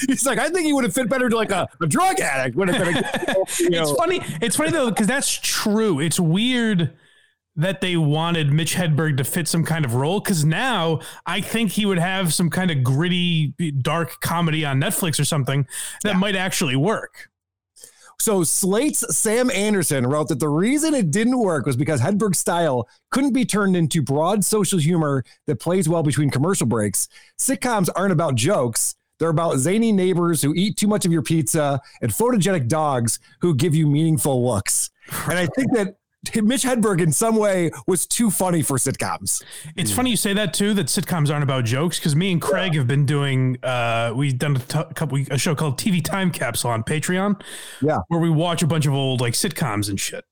he's 0.06 0.26
like, 0.26 0.38
I 0.38 0.48
think 0.50 0.66
he 0.66 0.72
would 0.72 0.84
have 0.84 0.94
fit 0.94 1.08
better 1.08 1.28
to 1.28 1.36
like 1.36 1.50
a, 1.50 1.68
a 1.80 1.86
drug 1.86 2.20
addict. 2.20 2.56
Would 2.56 2.68
have 2.68 2.84
been. 2.84 2.96
A, 2.96 3.44
you 3.58 3.70
know. 3.70 3.82
It's 3.82 3.92
funny. 3.92 4.20
It's 4.40 4.56
funny 4.56 4.70
though 4.70 4.90
because 4.90 5.06
that's 5.06 5.32
true. 5.32 6.00
It's 6.00 6.18
weird 6.20 6.90
that 7.56 7.80
they 7.80 7.96
wanted 7.96 8.52
Mitch 8.52 8.74
Hedberg 8.74 9.16
to 9.18 9.24
fit 9.24 9.46
some 9.46 9.64
kind 9.64 9.84
of 9.84 9.94
role 9.94 10.20
because 10.20 10.44
now 10.44 11.00
I 11.24 11.40
think 11.40 11.72
he 11.72 11.86
would 11.86 11.98
have 11.98 12.34
some 12.34 12.50
kind 12.50 12.70
of 12.70 12.82
gritty, 12.82 13.54
dark 13.80 14.20
comedy 14.20 14.64
on 14.64 14.80
Netflix 14.80 15.20
or 15.20 15.24
something 15.24 15.66
that 16.02 16.16
might 16.16 16.34
actually 16.34 16.76
work. 16.76 17.30
So 18.18 18.42
Slate's 18.42 19.04
Sam 19.16 19.50
Anderson 19.50 20.06
wrote 20.06 20.28
that 20.28 20.40
the 20.40 20.48
reason 20.48 20.94
it 20.94 21.10
didn't 21.10 21.38
work 21.38 21.66
was 21.66 21.76
because 21.76 22.00
Hedberg's 22.00 22.38
style 22.38 22.88
couldn't 23.10 23.34
be 23.34 23.44
turned 23.44 23.76
into 23.76 24.02
broad 24.02 24.44
social 24.44 24.78
humor 24.78 25.24
that 25.46 25.60
plays 25.60 25.88
well 25.88 26.02
between 26.02 26.30
commercial 26.30 26.66
breaks. 26.66 27.08
Sitcoms 27.38 27.88
aren't 27.94 28.12
about 28.12 28.34
jokes. 28.34 28.96
They're 29.18 29.28
about 29.28 29.58
zany 29.58 29.92
neighbors 29.92 30.42
who 30.42 30.54
eat 30.54 30.76
too 30.76 30.88
much 30.88 31.04
of 31.04 31.12
your 31.12 31.22
pizza 31.22 31.80
and 32.00 32.10
photogenic 32.10 32.66
dogs 32.66 33.20
who 33.40 33.54
give 33.54 33.74
you 33.74 33.86
meaningful 33.86 34.44
looks. 34.44 34.90
And 35.28 35.38
I 35.38 35.46
think 35.46 35.72
that 35.74 35.96
Mitch 36.42 36.62
Hedberg 36.62 37.00
in 37.00 37.12
some 37.12 37.36
way 37.36 37.70
was 37.86 38.06
too 38.06 38.30
funny 38.30 38.62
for 38.62 38.76
sitcoms. 38.76 39.42
It's 39.76 39.92
funny 39.92 40.10
you 40.10 40.16
say 40.16 40.32
that 40.34 40.54
too. 40.54 40.74
That 40.74 40.86
sitcoms 40.86 41.30
aren't 41.30 41.42
about 41.42 41.64
jokes 41.64 41.98
because 41.98 42.14
me 42.16 42.32
and 42.32 42.40
Craig 42.40 42.74
have 42.74 42.86
been 42.86 43.06
doing. 43.06 43.58
Uh, 43.62 44.12
we've 44.14 44.38
done 44.38 44.56
a 44.56 44.58
t- 44.60 44.94
couple 44.94 45.18
a 45.30 45.38
show 45.38 45.54
called 45.54 45.78
TV 45.78 46.04
Time 46.04 46.30
Capsule 46.30 46.70
on 46.70 46.82
Patreon. 46.82 47.40
Yeah, 47.80 47.98
where 48.08 48.20
we 48.20 48.30
watch 48.30 48.62
a 48.62 48.66
bunch 48.66 48.86
of 48.86 48.94
old 48.94 49.20
like 49.20 49.34
sitcoms 49.34 49.88
and 49.88 49.98
shit. 50.00 50.24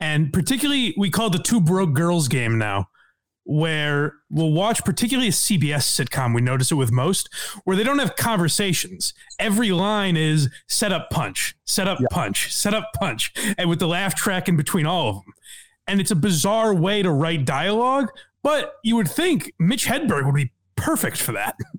And 0.00 0.32
particularly, 0.32 0.94
we 0.96 1.10
call 1.10 1.28
it 1.28 1.32
the 1.32 1.42
Two 1.42 1.60
Broke 1.60 1.94
Girls 1.94 2.28
game 2.28 2.58
now, 2.58 2.88
where 3.46 4.14
we'll 4.28 4.52
watch 4.52 4.84
particularly 4.84 5.28
a 5.28 5.32
CBS 5.32 5.84
sitcom. 5.84 6.34
We 6.34 6.40
notice 6.40 6.72
it 6.72 6.74
with 6.74 6.90
most, 6.90 7.28
where 7.64 7.76
they 7.76 7.84
don't 7.84 8.00
have 8.00 8.16
conversations. 8.16 9.14
Every 9.38 9.70
line 9.70 10.16
is 10.16 10.50
set 10.68 10.92
up, 10.92 11.10
punch, 11.10 11.54
set 11.64 11.86
up, 11.86 11.98
punch, 12.10 12.52
set 12.52 12.74
up, 12.74 12.90
punch, 12.94 13.32
and 13.56 13.70
with 13.70 13.78
the 13.78 13.86
laugh 13.86 14.16
track 14.16 14.48
in 14.48 14.56
between 14.56 14.84
all 14.84 15.08
of 15.08 15.14
them. 15.16 15.32
And 15.86 16.00
it's 16.00 16.10
a 16.10 16.16
bizarre 16.16 16.74
way 16.74 17.02
to 17.02 17.10
write 17.10 17.44
dialogue, 17.44 18.08
but 18.42 18.74
you 18.82 18.96
would 18.96 19.08
think 19.08 19.52
Mitch 19.60 19.86
Hedberg 19.86 20.26
would 20.26 20.34
be 20.34 20.52
perfect 20.74 21.16
for 21.16 21.32
that. 21.32 21.56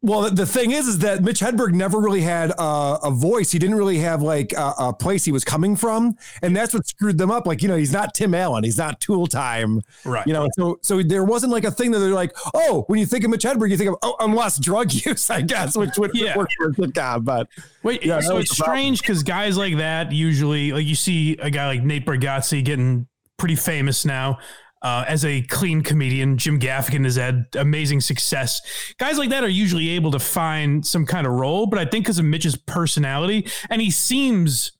Well, 0.00 0.30
the 0.30 0.46
thing 0.46 0.70
is, 0.72 0.88
is 0.88 0.98
that 1.00 1.22
Mitch 1.22 1.40
Hedberg 1.40 1.72
never 1.74 1.98
really 1.98 2.20
had 2.20 2.50
a, 2.50 2.98
a 3.04 3.10
voice. 3.10 3.50
He 3.52 3.58
didn't 3.58 3.76
really 3.76 3.98
have 3.98 4.22
like 4.22 4.52
a, 4.52 4.74
a, 4.78 4.92
place 4.92 5.24
he 5.24 5.32
was 5.32 5.44
coming 5.44 5.76
from, 5.76 6.16
and 6.42 6.54
that's 6.56 6.74
what 6.74 6.86
screwed 6.86 7.18
them 7.18 7.30
up. 7.30 7.46
Like 7.46 7.62
you 7.62 7.68
know, 7.68 7.76
he's 7.76 7.92
not 7.92 8.14
Tim 8.14 8.34
Allen, 8.34 8.64
he's 8.64 8.78
not 8.78 9.00
Tool 9.00 9.26
Time, 9.26 9.82
Right. 10.04 10.26
You 10.26 10.32
know, 10.32 10.48
so 10.54 10.78
so 10.82 11.02
there 11.02 11.24
wasn't 11.24 11.52
like 11.52 11.64
a 11.64 11.70
thing 11.70 11.90
that 11.92 11.98
they're 11.98 12.10
like, 12.14 12.32
oh, 12.54 12.84
when 12.88 12.98
you 12.98 13.06
think 13.06 13.24
of 13.24 13.30
Mitch 13.30 13.44
Hedberg, 13.44 13.70
you 13.70 13.76
think 13.76 13.90
of 13.90 13.96
oh, 14.02 14.16
unless 14.20 14.58
drug 14.58 14.92
use, 15.06 15.30
I 15.30 15.40
guess, 15.40 15.76
which 15.76 15.96
would 15.98 16.12
Yeah. 16.14 16.36
work 16.36 16.50
for 16.56 16.68
a 16.68 16.72
sitcom. 16.72 17.24
But 17.24 17.48
Wait, 17.82 18.04
Yeah, 18.04 18.20
so 18.20 18.36
it's 18.38 18.52
strange 18.52 19.00
because 19.00 19.22
guys 19.22 19.56
like 19.56 19.76
that 19.78 20.12
usually, 20.12 20.72
like 20.72 20.86
you 20.86 20.94
see 20.94 21.36
a 21.38 21.50
guy 21.50 21.66
like 21.66 21.82
Nate 21.82 22.06
Bargatze 22.06 22.64
getting 22.64 23.06
pretty 23.36 23.56
famous 23.56 24.04
now 24.04 24.38
uh, 24.82 25.04
as 25.06 25.24
a 25.24 25.42
clean 25.42 25.82
comedian. 25.82 26.36
Jim 26.36 26.58
Gaffigan 26.58 27.04
has 27.04 27.16
had 27.16 27.46
amazing 27.56 28.00
success. 28.00 28.60
Guys 28.98 29.18
like 29.18 29.30
that 29.30 29.44
are 29.44 29.48
usually 29.48 29.90
able 29.90 30.10
to 30.10 30.18
find 30.18 30.84
some 30.84 31.06
kind 31.06 31.26
of 31.26 31.32
role, 31.32 31.66
but 31.66 31.78
I 31.78 31.84
think 31.84 32.04
because 32.04 32.18
of 32.18 32.24
Mitch's 32.24 32.56
personality, 32.56 33.46
and 33.70 33.80
he 33.80 33.90
seems 33.90 34.72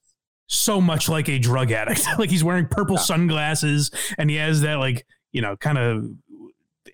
so 0.52 0.80
much 0.80 1.08
like 1.08 1.28
a 1.28 1.38
drug 1.38 1.72
addict. 1.72 2.06
like 2.18 2.30
he's 2.30 2.44
wearing 2.44 2.66
purple 2.66 2.98
sunglasses 2.98 3.90
and 4.18 4.28
he 4.28 4.36
has 4.36 4.60
that 4.60 4.74
like 4.74 5.06
you 5.32 5.40
know 5.40 5.56
kind 5.56 5.78
of 5.78 6.04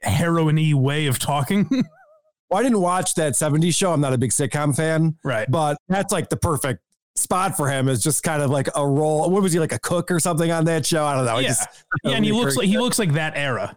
heroin-y 0.02 0.74
way 0.74 1.06
of 1.06 1.18
talking. 1.18 1.66
well, 2.50 2.60
I 2.60 2.62
didn't 2.62 2.80
watch 2.80 3.14
that 3.14 3.32
'70s 3.32 3.74
show. 3.74 3.92
I'm 3.92 4.00
not 4.00 4.12
a 4.12 4.18
big 4.18 4.30
sitcom 4.30 4.76
fan, 4.76 5.16
right. 5.24 5.50
but 5.50 5.76
that's 5.88 6.12
like 6.12 6.28
the 6.28 6.36
perfect 6.36 6.80
spot 7.18 7.56
for 7.56 7.68
him. 7.68 7.88
Is 7.88 8.02
just 8.02 8.22
kind 8.22 8.42
of 8.42 8.50
like 8.50 8.68
a 8.74 8.86
role. 8.86 9.30
What 9.30 9.42
was 9.42 9.52
he 9.52 9.60
like 9.60 9.72
a 9.72 9.78
cook 9.78 10.10
or 10.10 10.20
something 10.20 10.50
on 10.50 10.64
that 10.66 10.86
show? 10.86 11.04
I 11.04 11.14
don't 11.14 11.24
know. 11.26 11.38
Yeah, 11.38 11.48
just- 11.48 11.68
yeah, 12.04 12.12
and 12.12 12.24
he 12.24 12.32
looks 12.32 12.56
like 12.56 12.66
he 12.66 12.78
looks 12.78 12.98
like 12.98 13.12
that 13.12 13.36
era. 13.36 13.76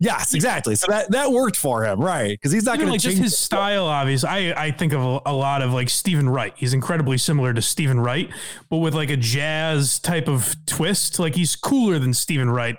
Yes, 0.00 0.34
exactly. 0.34 0.74
So 0.74 0.88
that 0.90 1.12
that 1.12 1.30
worked 1.30 1.54
for 1.56 1.84
him, 1.84 2.00
right? 2.00 2.30
Because 2.30 2.50
he's 2.50 2.64
not 2.64 2.78
going 2.78 2.90
like 2.90 2.98
to 3.02 3.04
just 3.04 3.16
change 3.18 3.24
his 3.24 3.38
style, 3.38 3.86
obviously. 3.86 4.28
I, 4.28 4.64
I 4.64 4.70
think 4.72 4.92
of 4.92 5.00
a, 5.00 5.20
a 5.26 5.32
lot 5.32 5.62
of 5.62 5.72
like 5.72 5.88
Steven 5.88 6.28
Wright. 6.28 6.52
He's 6.56 6.74
incredibly 6.74 7.18
similar 7.18 7.54
to 7.54 7.62
Steven 7.62 8.00
Wright, 8.00 8.28
but 8.68 8.78
with 8.78 8.94
like 8.94 9.10
a 9.10 9.16
jazz 9.16 10.00
type 10.00 10.26
of 10.26 10.56
twist. 10.66 11.20
Like 11.20 11.36
he's 11.36 11.54
cooler 11.54 12.00
than 12.00 12.14
Steven 12.14 12.50
Wright 12.50 12.76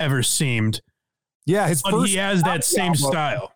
ever 0.00 0.24
seemed. 0.24 0.80
Yeah, 1.44 1.68
his 1.68 1.82
But 1.82 2.02
he 2.06 2.16
has 2.16 2.42
that 2.42 2.64
same 2.64 2.86
album- 2.94 2.96
style. 3.12 3.52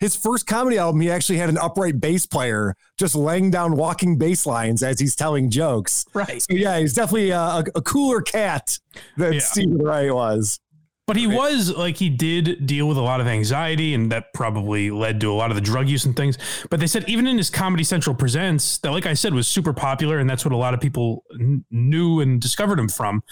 His 0.00 0.16
first 0.16 0.46
comedy 0.46 0.78
album, 0.78 1.00
he 1.02 1.10
actually 1.10 1.38
had 1.38 1.50
an 1.50 1.58
upright 1.58 2.00
bass 2.00 2.26
player 2.26 2.74
just 2.98 3.14
laying 3.14 3.50
down 3.50 3.76
walking 3.76 4.16
bass 4.16 4.46
lines 4.46 4.82
as 4.82 4.98
he's 4.98 5.14
telling 5.14 5.50
jokes. 5.50 6.06
Right. 6.14 6.40
So 6.40 6.54
yeah, 6.54 6.78
he's 6.78 6.94
definitely 6.94 7.30
a, 7.30 7.64
a, 7.74 7.82
cooler 7.82 8.22
cat 8.22 8.78
than 9.18 9.34
Yeah. 9.34 9.40
Steven 9.40 9.78
Wright 9.78 10.12
was. 10.12 10.58
But 11.06 11.16
he 11.16 11.26
was 11.26 11.74
like 11.76 11.96
he 11.96 12.08
did 12.08 12.66
deal 12.66 12.86
with 12.86 12.96
a 12.96 13.02
lot 13.02 13.20
of 13.20 13.26
anxiety, 13.26 13.94
and 13.94 14.12
that 14.12 14.32
probably 14.32 14.92
led 14.92 15.20
to 15.22 15.32
a 15.32 15.34
lot 15.34 15.50
of 15.50 15.56
the 15.56 15.60
drug 15.60 15.88
use 15.88 16.04
and 16.04 16.14
things. 16.14 16.38
But 16.70 16.78
they 16.78 16.86
said 16.86 17.08
even 17.08 17.26
in 17.26 17.36
his 17.36 17.50
Comedy 17.50 17.82
Central 17.82 18.14
presents, 18.14 18.78
that 18.78 18.92
like 18.92 19.06
I 19.06 19.14
said 19.14 19.34
was 19.34 19.48
super 19.48 19.72
popular, 19.72 20.20
and 20.20 20.30
that's 20.30 20.44
what 20.44 20.52
a 20.52 20.56
lot 20.56 20.72
of 20.72 20.80
people 20.80 21.24
kn- 21.36 21.64
knew 21.72 22.20
and 22.20 22.40
discovered 22.40 22.78
him 22.78 22.88
from. 22.88 23.24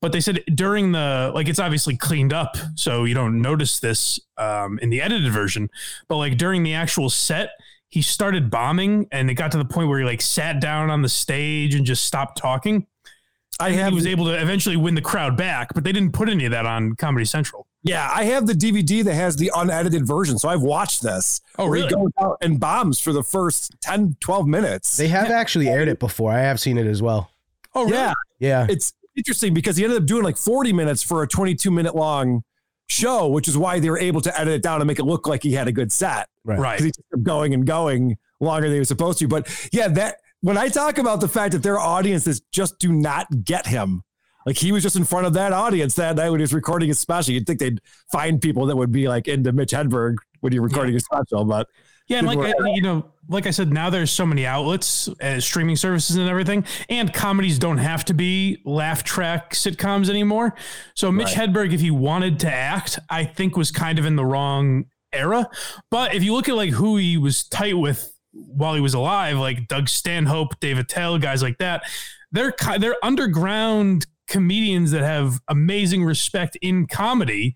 But 0.00 0.12
they 0.12 0.20
said 0.20 0.42
during 0.54 0.92
the 0.92 1.30
like 1.34 1.48
it's 1.48 1.58
obviously 1.58 1.96
cleaned 1.96 2.32
up, 2.32 2.56
so 2.74 3.04
you 3.04 3.14
don't 3.14 3.42
notice 3.42 3.80
this 3.80 4.18
um, 4.38 4.78
in 4.80 4.90
the 4.90 5.02
edited 5.02 5.30
version. 5.30 5.68
But 6.08 6.16
like 6.16 6.38
during 6.38 6.62
the 6.62 6.74
actual 6.74 7.10
set, 7.10 7.50
he 7.90 8.00
started 8.00 8.50
bombing, 8.50 9.08
and 9.12 9.30
it 9.30 9.34
got 9.34 9.52
to 9.52 9.58
the 9.58 9.64
point 9.64 9.88
where 9.88 9.98
he 9.98 10.04
like 10.04 10.22
sat 10.22 10.60
down 10.60 10.90
on 10.90 11.02
the 11.02 11.08
stage 11.08 11.74
and 11.74 11.84
just 11.84 12.04
stopped 12.04 12.38
talking. 12.38 12.86
I 13.58 13.72
have 13.72 13.90
he 13.90 13.94
was 13.94 14.06
able 14.06 14.24
to 14.26 14.40
eventually 14.40 14.76
win 14.76 14.94
the 14.94 15.02
crowd 15.02 15.36
back, 15.36 15.74
but 15.74 15.84
they 15.84 15.92
didn't 15.92 16.12
put 16.12 16.30
any 16.30 16.46
of 16.46 16.52
that 16.52 16.64
on 16.64 16.94
Comedy 16.94 17.26
Central. 17.26 17.66
Yeah, 17.82 18.10
I 18.12 18.24
have 18.24 18.46
the 18.46 18.52
DVD 18.52 19.04
that 19.04 19.14
has 19.14 19.36
the 19.36 19.50
unedited 19.54 20.06
version. 20.06 20.38
So 20.38 20.48
I've 20.48 20.62
watched 20.62 21.02
this. 21.02 21.40
Oh, 21.58 21.64
where 21.64 21.72
really? 21.72 21.88
He 21.88 21.94
goes 21.94 22.10
out 22.20 22.38
and 22.40 22.60
bombs 22.60 23.00
for 23.00 23.12
the 23.12 23.22
first 23.22 23.74
10, 23.82 24.16
12 24.20 24.46
minutes. 24.46 24.96
They 24.96 25.08
have 25.08 25.30
actually 25.30 25.68
aired 25.68 25.88
it 25.88 25.98
before. 25.98 26.32
I 26.32 26.40
have 26.40 26.60
seen 26.60 26.78
it 26.78 26.86
as 26.86 27.02
well. 27.02 27.30
Oh, 27.74 27.84
really? 27.84 27.96
yeah. 27.96 28.12
Yeah. 28.38 28.66
It's 28.68 28.92
interesting 29.16 29.54
because 29.54 29.76
he 29.76 29.84
ended 29.84 30.02
up 30.02 30.06
doing 30.06 30.22
like 30.22 30.36
40 30.36 30.72
minutes 30.72 31.02
for 31.02 31.22
a 31.22 31.28
22 31.28 31.70
minute 31.70 31.94
long 31.94 32.42
show, 32.88 33.28
which 33.28 33.48
is 33.48 33.56
why 33.56 33.78
they 33.78 33.90
were 33.90 33.98
able 33.98 34.20
to 34.20 34.40
edit 34.40 34.54
it 34.54 34.62
down 34.62 34.80
and 34.80 34.88
make 34.88 34.98
it 34.98 35.04
look 35.04 35.26
like 35.26 35.42
he 35.42 35.52
had 35.52 35.68
a 35.68 35.72
good 35.72 35.92
set. 35.92 36.28
Right. 36.44 36.58
Right. 36.58 36.78
Because 36.78 36.96
he 36.96 37.02
kept 37.12 37.22
going 37.22 37.54
and 37.54 37.66
going 37.66 38.18
longer 38.40 38.68
than 38.68 38.74
he 38.74 38.78
was 38.78 38.88
supposed 38.88 39.18
to. 39.20 39.28
But 39.28 39.48
yeah, 39.72 39.88
that 39.88 40.16
when 40.40 40.58
I 40.58 40.68
talk 40.68 40.98
about 40.98 41.20
the 41.20 41.28
fact 41.28 41.52
that 41.52 41.62
their 41.62 41.78
audiences 41.78 42.42
just 42.52 42.78
do 42.78 42.92
not 42.92 43.26
get 43.44 43.66
him. 43.66 44.02
Like 44.46 44.56
he 44.56 44.72
was 44.72 44.82
just 44.82 44.96
in 44.96 45.04
front 45.04 45.26
of 45.26 45.34
that 45.34 45.52
audience 45.52 45.94
that 45.96 46.16
night 46.16 46.30
when 46.30 46.40
he 46.40 46.42
was 46.42 46.54
recording 46.54 46.88
his 46.88 46.98
special. 46.98 47.34
You'd 47.34 47.46
think 47.46 47.60
they'd 47.60 47.80
find 48.10 48.40
people 48.40 48.66
that 48.66 48.76
would 48.76 48.90
be 48.90 49.06
like 49.06 49.28
into 49.28 49.52
Mitch 49.52 49.72
Hedberg 49.72 50.16
when 50.40 50.54
you're 50.54 50.62
recording 50.62 50.94
his 50.94 51.04
special, 51.04 51.44
but 51.44 51.68
Yeah, 52.10 52.18
and 52.18 52.26
like 52.26 52.38
uh, 52.38 52.64
you 52.74 52.82
know, 52.82 53.04
like 53.28 53.46
I 53.46 53.52
said, 53.52 53.72
now 53.72 53.88
there's 53.88 54.10
so 54.10 54.26
many 54.26 54.44
outlets, 54.44 55.08
uh, 55.22 55.38
streaming 55.38 55.76
services, 55.76 56.16
and 56.16 56.28
everything, 56.28 56.64
and 56.88 57.14
comedies 57.14 57.56
don't 57.56 57.78
have 57.78 58.04
to 58.06 58.14
be 58.14 58.60
laugh 58.64 59.04
track 59.04 59.52
sitcoms 59.52 60.10
anymore. 60.10 60.56
So 60.94 61.12
Mitch 61.12 61.28
Hedberg, 61.28 61.72
if 61.72 61.80
he 61.80 61.92
wanted 61.92 62.40
to 62.40 62.52
act, 62.52 62.98
I 63.08 63.24
think 63.24 63.56
was 63.56 63.70
kind 63.70 64.00
of 64.00 64.06
in 64.06 64.16
the 64.16 64.24
wrong 64.24 64.86
era. 65.12 65.48
But 65.92 66.12
if 66.12 66.24
you 66.24 66.34
look 66.34 66.48
at 66.48 66.56
like 66.56 66.70
who 66.70 66.96
he 66.96 67.16
was 67.16 67.44
tight 67.44 67.78
with 67.78 68.12
while 68.32 68.74
he 68.74 68.80
was 68.80 68.94
alive, 68.94 69.36
like 69.36 69.68
Doug 69.68 69.88
Stanhope, 69.88 70.58
Dave 70.58 70.78
Attell, 70.78 71.16
guys 71.18 71.44
like 71.44 71.58
that, 71.58 71.84
they're 72.32 72.54
they're 72.80 72.96
underground 73.04 74.08
comedians 74.26 74.90
that 74.90 75.02
have 75.02 75.40
amazing 75.46 76.02
respect 76.02 76.56
in 76.60 76.88
comedy, 76.88 77.54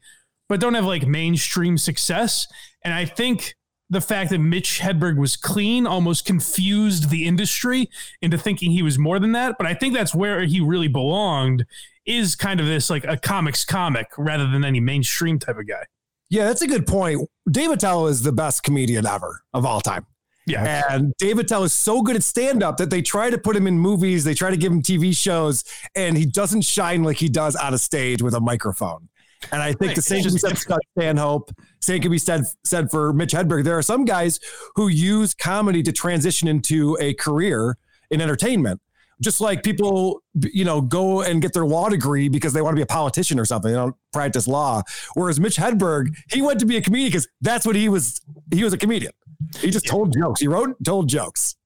but 0.49 0.61
don't 0.61 0.75
have 0.75 0.85
like 0.85 1.09
mainstream 1.09 1.77
success. 1.77 2.47
And 2.83 2.95
I 2.95 3.05
think 3.05 3.57
the 3.95 4.01
fact 4.01 4.31
that 4.31 4.39
Mitch 4.39 4.81
Hedberg 4.81 5.17
was 5.17 5.37
clean 5.37 5.87
almost 5.87 6.25
confused 6.25 7.11
the 7.11 7.27
industry 7.27 7.89
into 8.21 8.37
thinking 8.39 8.71
he 8.73 8.83
was 8.83 8.99
more 8.99 9.19
than 9.19 9.33
that. 9.33 9.57
But 9.59 9.67
I 9.67 9.75
think 9.75 9.95
that's 9.95 10.15
where 10.15 10.45
he 10.45 10.61
really 10.61 10.89
belonged 10.89 11.65
is 12.07 12.37
kind 12.37 12.61
of 12.61 12.67
this 12.67 12.91
like 12.91 13.05
a 13.05 13.17
comics 13.17 13.65
comic 13.65 14.09
rather 14.19 14.47
than 14.49 14.65
any 14.65 14.81
mainstream 14.81 15.39
type 15.39 15.57
of 15.59 15.67
guy. 15.67 15.85
yeah, 16.31 16.45
that's 16.45 16.63
a 16.63 16.67
good 16.67 16.87
point. 16.87 17.29
Dave 17.51 17.71
Attell 17.71 18.07
is 18.09 18.23
the 18.23 18.33
best 18.33 18.63
comedian 18.63 19.07
ever 19.07 19.43
of 19.55 19.65
all 19.65 19.81
time. 19.81 20.05
Yeah. 20.47 20.83
And 20.91 21.15
Dave 21.17 21.39
Attell 21.39 21.65
is 21.65 21.73
so 21.73 22.03
good 22.03 22.17
at 22.17 22.23
stand 22.23 22.63
up 22.63 22.77
that 22.77 22.91
they 22.91 23.01
try 23.01 23.31
to 23.31 23.39
put 23.39 23.57
him 23.57 23.67
in 23.67 23.79
movies, 23.79 24.25
they 24.25 24.35
try 24.35 24.51
to 24.51 24.57
give 24.59 24.71
him 24.71 24.83
TV 24.83 25.17
shows, 25.17 25.65
and 25.95 26.19
he 26.19 26.27
doesn't 26.27 26.63
shine 26.63 27.03
like 27.03 27.17
he 27.17 27.31
does 27.31 27.57
on 27.57 27.73
a 27.73 27.79
stage 27.79 28.21
with 28.21 28.35
a 28.35 28.41
microphone. 28.41 29.09
And 29.53 29.63
I 29.63 29.69
think 29.69 29.81
Right. 29.89 29.97
the 29.97 30.03
same 30.03 30.23
can 30.23 30.39
said 30.39 30.59
Scott 30.59 30.81
Stanhope. 30.99 31.51
Same 31.85 32.01
can 32.01 32.11
be 32.11 32.19
said 32.19 32.47
said 32.65 32.91
for 32.91 33.13
Mitch 33.13 33.33
Hedberg. 33.33 33.65
There 33.65 33.77
are 33.77 33.83
some 33.83 34.05
guys 34.05 34.41
who 34.75 34.89
use 34.89 35.35
comedy 35.35 35.83
to 35.83 35.93
transition 35.93 36.49
into 36.49 36.97
a 37.01 37.15
career 37.15 37.77
in 38.11 38.21
entertainment. 38.21 38.81
Just 39.21 39.41
like 39.41 39.63
people, 39.63 40.23
you 40.35 40.65
know, 40.65 40.81
go 40.81 41.23
and 41.23 41.41
get 41.41 41.53
their 41.53 41.65
law 41.65 41.89
degree 41.89 42.29
because 42.29 42.53
they 42.53 42.61
want 42.61 42.73
to 42.73 42.77
be 42.77 42.83
a 42.83 42.87
politician 42.87 43.39
or 43.39 43.45
something. 43.45 43.71
They 43.71 43.77
don't 43.77 43.95
practice 44.13 44.49
law. 44.49 44.83
Whereas 45.15 45.39
Mitch 45.39 45.57
Hedberg, 45.57 46.17
he 46.33 46.43
went 46.43 46.59
to 46.61 46.67
be 46.67 46.77
a 46.77 46.83
comedian 46.83 47.11
because 47.11 47.29
that's 47.41 47.65
what 47.65 47.77
he 47.77 47.89
was. 47.89 48.21
He 48.53 48.65
was 48.65 48.73
a 48.73 48.79
comedian. 48.79 49.13
He 49.59 49.71
just 49.71 49.87
told 49.87 50.13
jokes. 50.13 50.41
He 50.41 50.49
wrote, 50.49 50.83
told 50.83 51.09
jokes. 51.09 51.57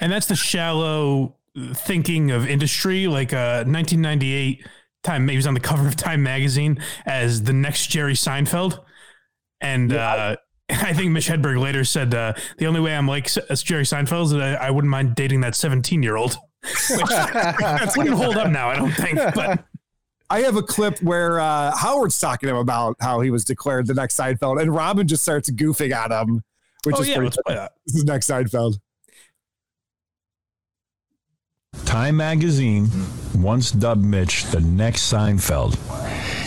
And 0.00 0.12
that's 0.12 0.26
the 0.26 0.36
shallow 0.36 1.36
thinking 1.74 2.30
of 2.30 2.46
industry. 2.46 3.06
Like 3.06 3.32
uh, 3.32 3.64
1998, 3.64 4.66
Time 5.04 5.28
he 5.28 5.36
was 5.36 5.46
on 5.46 5.54
the 5.54 5.60
cover 5.60 5.86
of 5.86 5.96
Time 5.96 6.22
magazine 6.22 6.78
as 7.06 7.44
the 7.44 7.52
next 7.52 7.86
Jerry 7.86 8.14
Seinfeld, 8.14 8.80
and 9.60 9.92
uh, 9.92 10.36
I 10.70 10.92
think 10.92 11.12
Mitch 11.12 11.28
Hedberg 11.28 11.60
later 11.60 11.84
said 11.84 12.14
uh, 12.14 12.34
the 12.58 12.66
only 12.66 12.80
way 12.80 12.94
I'm 12.94 13.08
like 13.08 13.26
S- 13.26 13.38
as 13.38 13.62
Jerry 13.62 13.84
Seinfeld 13.84 14.24
is 14.24 14.30
that 14.32 14.60
I, 14.60 14.68
I 14.68 14.70
wouldn't 14.70 14.90
mind 14.90 15.14
dating 15.14 15.40
that 15.40 15.54
17 15.54 16.02
year 16.02 16.16
old. 16.16 16.36
Which 16.90 17.96
wouldn't 17.96 18.16
hold 18.16 18.36
up 18.36 18.50
now, 18.50 18.68
I 18.68 18.76
don't 18.76 18.92
think. 18.92 19.18
But 19.34 19.64
I 20.30 20.40
have 20.40 20.56
a 20.56 20.62
clip 20.62 21.00
where 21.02 21.40
uh, 21.40 21.74
Howard's 21.74 22.20
talking 22.20 22.48
to 22.48 22.54
him 22.54 22.60
about 22.60 22.96
how 23.00 23.20
he 23.20 23.30
was 23.30 23.44
declared 23.44 23.86
the 23.86 23.94
next 23.94 24.18
Seinfeld, 24.18 24.60
and 24.60 24.74
Robin 24.74 25.06
just 25.06 25.22
starts 25.22 25.50
goofing 25.50 25.92
at 25.92 26.10
him, 26.10 26.42
which 26.84 26.96
oh 26.96 27.00
is 27.00 27.08
yeah, 27.08 27.14
pretty 27.14 27.26
let's 27.26 27.38
play 27.46 27.54
that. 27.54 27.72
This 27.86 27.96
is 27.96 28.04
next 28.04 28.28
Seinfeld. 28.28 28.78
Time 31.86 32.16
magazine 32.16 32.88
once 33.36 33.70
dubbed 33.70 34.04
Mitch 34.04 34.44
the 34.46 34.60
next 34.60 35.10
Seinfeld. 35.10 35.78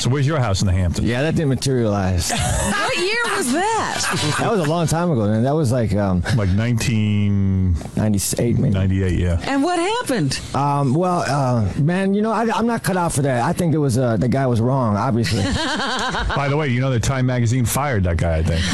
So 0.01 0.09
where's 0.09 0.25
your 0.25 0.39
house 0.39 0.61
in 0.61 0.65
the 0.65 0.73
Hamptons? 0.73 1.07
Yeah, 1.07 1.21
that 1.21 1.35
didn't 1.35 1.49
materialize. 1.49 2.31
What 2.81 2.97
year 2.97 3.37
was 3.37 3.53
that? 3.53 4.35
that 4.39 4.51
was 4.51 4.59
a 4.59 4.69
long 4.69 4.85
time 4.87 5.11
ago. 5.11 5.27
Man. 5.27 5.43
That 5.43 5.55
was 5.55 5.71
like 5.71 5.93
um, 5.93 6.21
Like 6.35 6.49
1998, 6.49 8.57
maybe. 8.57 8.73
98, 8.73 9.19
yeah. 9.19 9.39
And 9.45 9.63
what 9.63 9.79
happened? 9.79 10.39
Um, 10.53 10.93
well, 10.93 11.23
uh, 11.25 11.71
man, 11.79 12.13
you 12.13 12.21
know, 12.21 12.31
I, 12.31 12.49
I'm 12.51 12.67
not 12.67 12.83
cut 12.83 12.97
out 12.97 13.13
for 13.13 13.21
that. 13.21 13.43
I 13.43 13.53
think 13.53 13.73
it 13.73 13.77
was 13.77 13.97
uh, 13.97 14.17
the 14.17 14.27
guy 14.27 14.45
was 14.47 14.59
wrong, 14.59 14.97
obviously. 14.97 15.43
By 16.35 16.47
the 16.49 16.57
way, 16.57 16.67
you 16.67 16.81
know 16.81 16.89
that 16.89 17.03
Time 17.03 17.27
magazine 17.27 17.65
fired 17.65 18.03
that 18.03 18.17
guy, 18.17 18.39
I 18.39 18.43
think. 18.43 18.65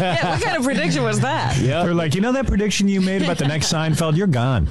yeah, 0.00 0.30
what 0.30 0.42
kind 0.42 0.56
of 0.56 0.62
prediction 0.62 1.02
was 1.02 1.20
that? 1.20 1.58
Yeah. 1.58 1.82
They're 1.82 1.94
like, 1.94 2.14
you 2.14 2.20
know 2.20 2.32
that 2.32 2.46
prediction 2.46 2.88
you 2.88 3.00
made 3.00 3.22
about 3.22 3.38
the 3.38 3.48
next 3.48 3.72
Seinfeld? 3.72 4.16
You're 4.16 4.28
gone. 4.28 4.68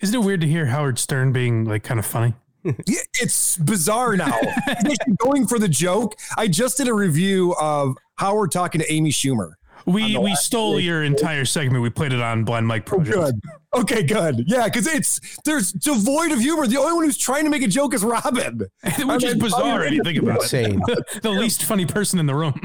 Isn't 0.00 0.02
it 0.02 0.24
weird 0.24 0.40
to 0.40 0.46
hear 0.46 0.66
Howard 0.66 0.98
Stern 0.98 1.32
being 1.32 1.64
like 1.64 1.82
kind 1.82 1.98
of 1.98 2.06
funny? 2.06 2.34
Yeah, 2.64 3.00
it's 3.20 3.56
bizarre 3.56 4.16
now. 4.16 4.38
Going 5.18 5.46
for 5.46 5.58
the 5.58 5.68
joke. 5.68 6.16
I 6.36 6.48
just 6.48 6.76
did 6.76 6.88
a 6.88 6.94
review 6.94 7.54
of 7.60 7.96
Howard 8.16 8.52
talking 8.52 8.80
to 8.80 8.92
Amy 8.92 9.10
Schumer. 9.10 9.52
We 9.86 10.18
we 10.18 10.34
stole 10.36 10.78
your 10.78 11.02
entire 11.02 11.44
segment. 11.44 11.82
We 11.82 11.90
played 11.90 12.12
it 12.12 12.20
on 12.20 12.44
Blind 12.44 12.66
Mike 12.66 12.82
oh, 12.92 12.96
Project. 12.96 13.16
Good. 13.16 13.40
Okay, 13.74 14.02
good. 14.02 14.44
Yeah, 14.46 14.64
because 14.64 14.86
it's 14.86 15.20
there's 15.44 15.72
devoid 15.72 16.32
of 16.32 16.40
humor. 16.40 16.66
The 16.66 16.78
only 16.78 16.92
one 16.92 17.04
who's 17.04 17.16
trying 17.16 17.44
to 17.44 17.50
make 17.50 17.62
a 17.62 17.68
joke 17.68 17.94
is 17.94 18.04
Robin, 18.04 18.58
Which 18.98 19.24
is 19.24 19.34
bizarre 19.34 19.84
if 19.84 19.92
you 19.92 20.02
think 20.02 20.18
about 20.18 20.42
Insane. 20.42 20.82
it. 20.88 21.04
the 21.22 21.30
least 21.30 21.64
funny 21.64 21.86
person 21.86 22.18
in 22.18 22.26
the 22.26 22.34
room. 22.34 22.60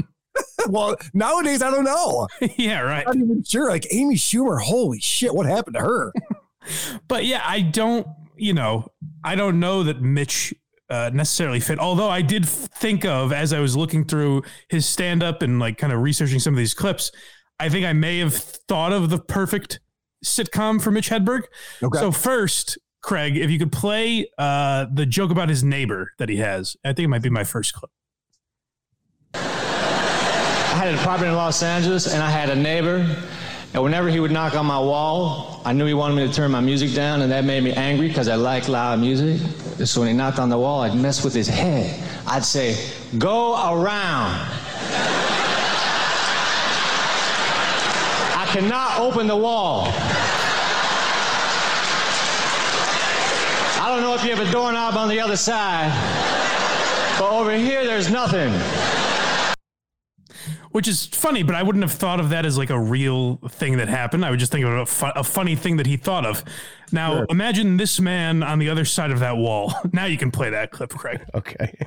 well, 0.67 0.95
nowadays 1.13 1.61
I 1.61 1.71
don't 1.71 1.85
know. 1.85 2.27
yeah, 2.57 2.81
right. 2.81 3.05
I'm 3.07 3.19
not 3.19 3.25
even 3.25 3.43
sure. 3.43 3.69
Like 3.69 3.87
Amy 3.91 4.15
Schumer, 4.15 4.59
holy 4.59 4.99
shit, 4.99 5.33
what 5.33 5.45
happened 5.45 5.75
to 5.75 5.81
her? 5.81 6.11
But 7.07 7.25
yeah, 7.25 7.41
I 7.45 7.61
don't, 7.61 8.07
you 8.37 8.53
know, 8.53 8.91
I 9.23 9.35
don't 9.35 9.59
know 9.59 9.83
that 9.83 10.01
Mitch 10.01 10.53
uh, 10.89 11.09
necessarily 11.13 11.59
fit. 11.59 11.79
Although 11.79 12.09
I 12.09 12.21
did 12.21 12.47
think 12.47 13.05
of 13.05 13.33
as 13.33 13.53
I 13.53 13.59
was 13.59 13.75
looking 13.75 14.05
through 14.05 14.43
his 14.69 14.85
stand 14.85 15.23
up 15.23 15.41
and 15.41 15.59
like 15.59 15.77
kind 15.77 15.93
of 15.93 16.01
researching 16.01 16.39
some 16.39 16.53
of 16.53 16.57
these 16.57 16.73
clips, 16.73 17.11
I 17.59 17.69
think 17.69 17.85
I 17.85 17.93
may 17.93 18.19
have 18.19 18.35
thought 18.35 18.91
of 18.91 19.09
the 19.09 19.17
perfect 19.17 19.79
sitcom 20.23 20.81
for 20.81 20.91
Mitch 20.91 21.09
Hedberg. 21.09 21.43
Okay. 21.81 21.99
So 21.99 22.11
first, 22.11 22.77
Craig, 23.01 23.37
if 23.37 23.49
you 23.49 23.59
could 23.59 23.71
play 23.71 24.27
uh, 24.37 24.87
the 24.91 25.05
joke 25.05 25.31
about 25.31 25.49
his 25.49 25.63
neighbor 25.63 26.11
that 26.17 26.29
he 26.29 26.37
has, 26.37 26.75
I 26.83 26.89
think 26.89 27.05
it 27.05 27.09
might 27.09 27.21
be 27.21 27.29
my 27.29 27.43
first 27.43 27.73
clip. 27.73 27.91
I 29.35 30.79
had 30.79 30.87
an 30.89 30.95
apartment 30.95 31.29
in 31.29 31.37
Los 31.37 31.63
Angeles, 31.63 32.11
and 32.11 32.21
I 32.21 32.29
had 32.29 32.49
a 32.49 32.55
neighbor. 32.55 33.05
And 33.75 33.83
whenever 33.83 34.07
he 34.07 34.21
would 34.21 34.31
knock 34.31 34.55
on 34.55 34.65
my 34.65 34.79
wall, 34.79 35.59
I 35.65 35.73
knew 35.73 35.85
he 35.85 35.93
wanted 35.93 36.15
me 36.15 36.25
to 36.25 36.33
turn 36.33 36.49
my 36.49 36.61
music 36.61 36.93
down, 36.93 37.21
and 37.21 37.29
that 37.33 37.43
made 37.43 37.61
me 37.61 37.73
angry 37.73 38.07
because 38.07 38.29
I 38.29 38.35
like 38.35 38.69
loud 38.69 39.01
music. 39.01 39.41
So 39.85 39.99
when 39.99 40.07
he 40.07 40.15
knocked 40.15 40.39
on 40.39 40.47
the 40.47 40.57
wall, 40.57 40.83
I'd 40.83 40.95
mess 40.95 41.25
with 41.25 41.33
his 41.33 41.49
head. 41.49 42.01
I'd 42.25 42.45
say, 42.45 42.77
"Go 43.17 43.51
around." 43.73 44.47
I 48.33 48.45
cannot 48.47 48.97
open 48.97 49.27
the 49.27 49.35
wall. 49.35 49.89
I 53.81 53.89
don't 53.89 53.99
know 53.99 54.13
if 54.13 54.23
you 54.23 54.33
have 54.33 54.47
a 54.47 54.49
doorknob 54.53 54.95
on 54.95 55.09
the 55.09 55.19
other 55.19 55.35
side, 55.35 55.91
but 57.19 57.29
over 57.29 57.51
here 57.51 57.83
there's 57.85 58.09
nothing. 58.09 58.53
Which 60.75 60.89
is 60.89 61.05
funny, 61.05 61.41
but 61.41 61.55
I 61.55 61.63
wouldn't 61.63 61.85
have 61.85 61.93
thought 61.93 62.19
of 62.19 62.31
that 62.31 62.45
as 62.45 62.57
like 62.57 62.69
a 62.69 62.77
real 62.77 63.37
thing 63.47 63.77
that 63.77 63.87
happened. 63.87 64.25
I 64.25 64.29
would 64.29 64.41
just 64.41 64.51
think 64.51 64.65
of 64.65 64.73
it 64.73 64.81
a, 64.81 64.85
fu- 64.85 65.05
a 65.15 65.23
funny 65.23 65.55
thing 65.55 65.77
that 65.77 65.85
he 65.87 65.95
thought 65.95 66.25
of. 66.25 66.43
Now, 66.91 67.13
Sure. 67.19 67.27
imagine 67.29 67.77
this 67.77 67.97
man 68.01 68.43
on 68.43 68.59
the 68.59 68.69
other 68.69 68.83
side 68.83 69.09
of 69.11 69.19
that 69.19 69.37
wall. 69.37 69.73
Now 69.93 70.03
you 70.03 70.17
can 70.17 70.31
play 70.31 70.49
that 70.49 70.71
clip, 70.71 70.89
Craig. 70.89 71.21
Okay. 71.33 71.77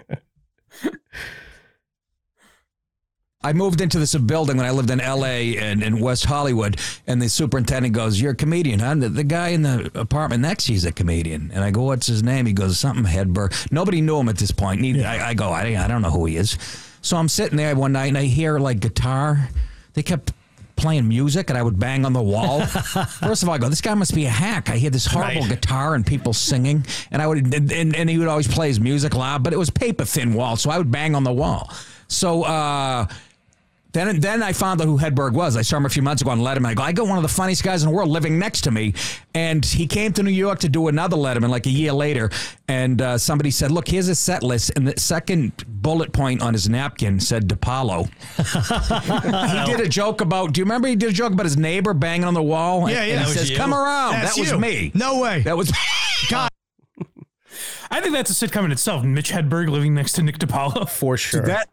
I 3.42 3.52
moved 3.52 3.82
into 3.82 3.98
this 3.98 4.14
building 4.14 4.56
when 4.56 4.64
I 4.64 4.70
lived 4.70 4.90
in 4.90 5.02
L.A. 5.02 5.58
and 5.58 5.82
in 5.82 6.00
West 6.00 6.24
Hollywood, 6.24 6.80
and 7.06 7.20
the 7.20 7.28
superintendent 7.28 7.94
goes, 7.94 8.18
"You're 8.18 8.32
a 8.32 8.34
comedian, 8.36 8.78
huh?" 8.80 8.94
The, 8.94 9.10
the 9.10 9.22
guy 9.22 9.48
in 9.48 9.62
the 9.62 9.90
apartment 9.96 10.40
next 10.40 10.64
to 10.64 10.72
you 10.72 10.76
is 10.76 10.86
a 10.86 10.92
comedian, 10.92 11.50
and 11.52 11.62
I 11.62 11.70
go, 11.70 11.82
"What's 11.82 12.06
his 12.06 12.22
name?" 12.22 12.46
He 12.46 12.54
goes, 12.54 12.80
"Something 12.80 13.04
Hedberg." 13.04 13.70
Nobody 13.70 14.00
knew 14.00 14.18
him 14.18 14.30
at 14.30 14.38
this 14.38 14.50
point. 14.50 14.80
Neither, 14.80 15.06
I, 15.06 15.28
I 15.28 15.34
go, 15.34 15.50
I, 15.50 15.76
"I 15.84 15.86
don't 15.88 16.00
know 16.00 16.10
who 16.10 16.24
he 16.24 16.36
is." 16.36 16.56
So 17.02 17.16
I'm 17.16 17.28
sitting 17.28 17.56
there 17.56 17.74
one 17.76 17.92
night, 17.92 18.06
and 18.06 18.18
I 18.18 18.24
hear 18.24 18.58
like 18.58 18.80
guitar. 18.80 19.48
They 19.94 20.02
kept 20.02 20.32
playing 20.76 21.08
music, 21.08 21.50
and 21.50 21.58
I 21.58 21.62
would 21.62 21.78
bang 21.78 22.04
on 22.04 22.12
the 22.12 22.22
wall. 22.22 22.64
First 22.66 23.42
of 23.42 23.48
all, 23.48 23.54
I 23.54 23.58
go, 23.58 23.68
"This 23.68 23.80
guy 23.80 23.94
must 23.94 24.14
be 24.14 24.26
a 24.26 24.30
hack." 24.30 24.68
I 24.70 24.76
hear 24.76 24.90
this 24.90 25.06
horrible 25.06 25.40
Right. 25.42 25.50
guitar 25.50 25.94
and 25.94 26.06
people 26.06 26.32
singing, 26.32 26.84
and 27.10 27.20
I 27.22 27.26
would, 27.26 27.54
and, 27.54 27.72
and, 27.72 27.96
and 27.96 28.10
he 28.10 28.18
would 28.18 28.28
always 28.28 28.48
play 28.48 28.68
his 28.68 28.78
music 28.80 29.14
loud, 29.14 29.42
but 29.42 29.52
it 29.52 29.58
was 29.58 29.70
paper 29.70 30.04
thin 30.04 30.34
wall, 30.34 30.56
so 30.56 30.70
I 30.70 30.78
would 30.78 30.90
bang 30.90 31.14
on 31.14 31.24
the 31.24 31.32
wall. 31.32 31.72
So. 32.08 32.42
uh 32.44 33.06
then, 33.92 34.20
then 34.20 34.42
I 34.42 34.52
found 34.52 34.82
out 34.82 34.86
who 34.86 34.98
Hedberg 34.98 35.32
was. 35.32 35.56
I 35.56 35.62
saw 35.62 35.78
him 35.78 35.86
a 35.86 35.88
few 35.88 36.02
months 36.02 36.20
ago 36.20 36.30
on 36.30 36.40
Letterman. 36.40 36.66
I 36.66 36.74
go, 36.74 36.82
I 36.82 36.92
got 36.92 37.08
one 37.08 37.16
of 37.16 37.22
the 37.22 37.28
funniest 37.28 37.64
guys 37.64 37.82
in 37.82 37.88
the 37.88 37.94
world 37.94 38.10
living 38.10 38.38
next 38.38 38.60
to 38.62 38.70
me, 38.70 38.92
and 39.34 39.64
he 39.64 39.86
came 39.86 40.12
to 40.12 40.22
New 40.22 40.30
York 40.30 40.58
to 40.60 40.68
do 40.68 40.88
another 40.88 41.16
Letterman 41.16 41.48
like 41.48 41.64
a 41.66 41.70
year 41.70 41.92
later. 41.92 42.30
And 42.68 43.00
uh, 43.00 43.16
somebody 43.16 43.50
said, 43.50 43.70
"Look, 43.70 43.88
here's 43.88 44.08
a 44.08 44.14
set 44.14 44.42
list," 44.42 44.72
and 44.76 44.86
the 44.86 44.98
second 45.00 45.64
bullet 45.66 46.12
point 46.12 46.42
on 46.42 46.52
his 46.52 46.68
napkin 46.68 47.18
said 47.18 47.48
DiPaolo. 47.48 48.08
he 49.66 49.72
did 49.72 49.80
a 49.84 49.88
joke 49.88 50.20
about. 50.20 50.52
Do 50.52 50.60
you 50.60 50.64
remember 50.66 50.88
he 50.88 50.96
did 50.96 51.08
a 51.08 51.12
joke 51.14 51.32
about 51.32 51.46
his 51.46 51.56
neighbor 51.56 51.94
banging 51.94 52.24
on 52.24 52.34
the 52.34 52.42
wall? 52.42 52.90
Yeah, 52.90 53.04
yeah, 53.04 53.12
And 53.12 53.12
that 53.12 53.18
he 53.24 53.28
was 53.30 53.38
says, 53.38 53.50
you. 53.50 53.56
"Come 53.56 53.72
around." 53.72 54.12
That's 54.12 54.34
that 54.34 54.40
was 54.40 54.50
you. 54.50 54.58
me. 54.58 54.92
No 54.94 55.20
way. 55.20 55.40
That 55.42 55.56
was. 55.56 55.72
God. 56.30 56.50
I 57.90 58.02
think 58.02 58.12
that's 58.12 58.30
a 58.30 58.46
sitcom 58.48 58.66
in 58.66 58.72
itself. 58.72 59.02
Mitch 59.02 59.32
Hedberg 59.32 59.70
living 59.70 59.94
next 59.94 60.12
to 60.14 60.22
Nick 60.22 60.38
DiPaolo. 60.38 60.86
For 60.88 61.16
sure. 61.16 61.46
That 61.46 61.70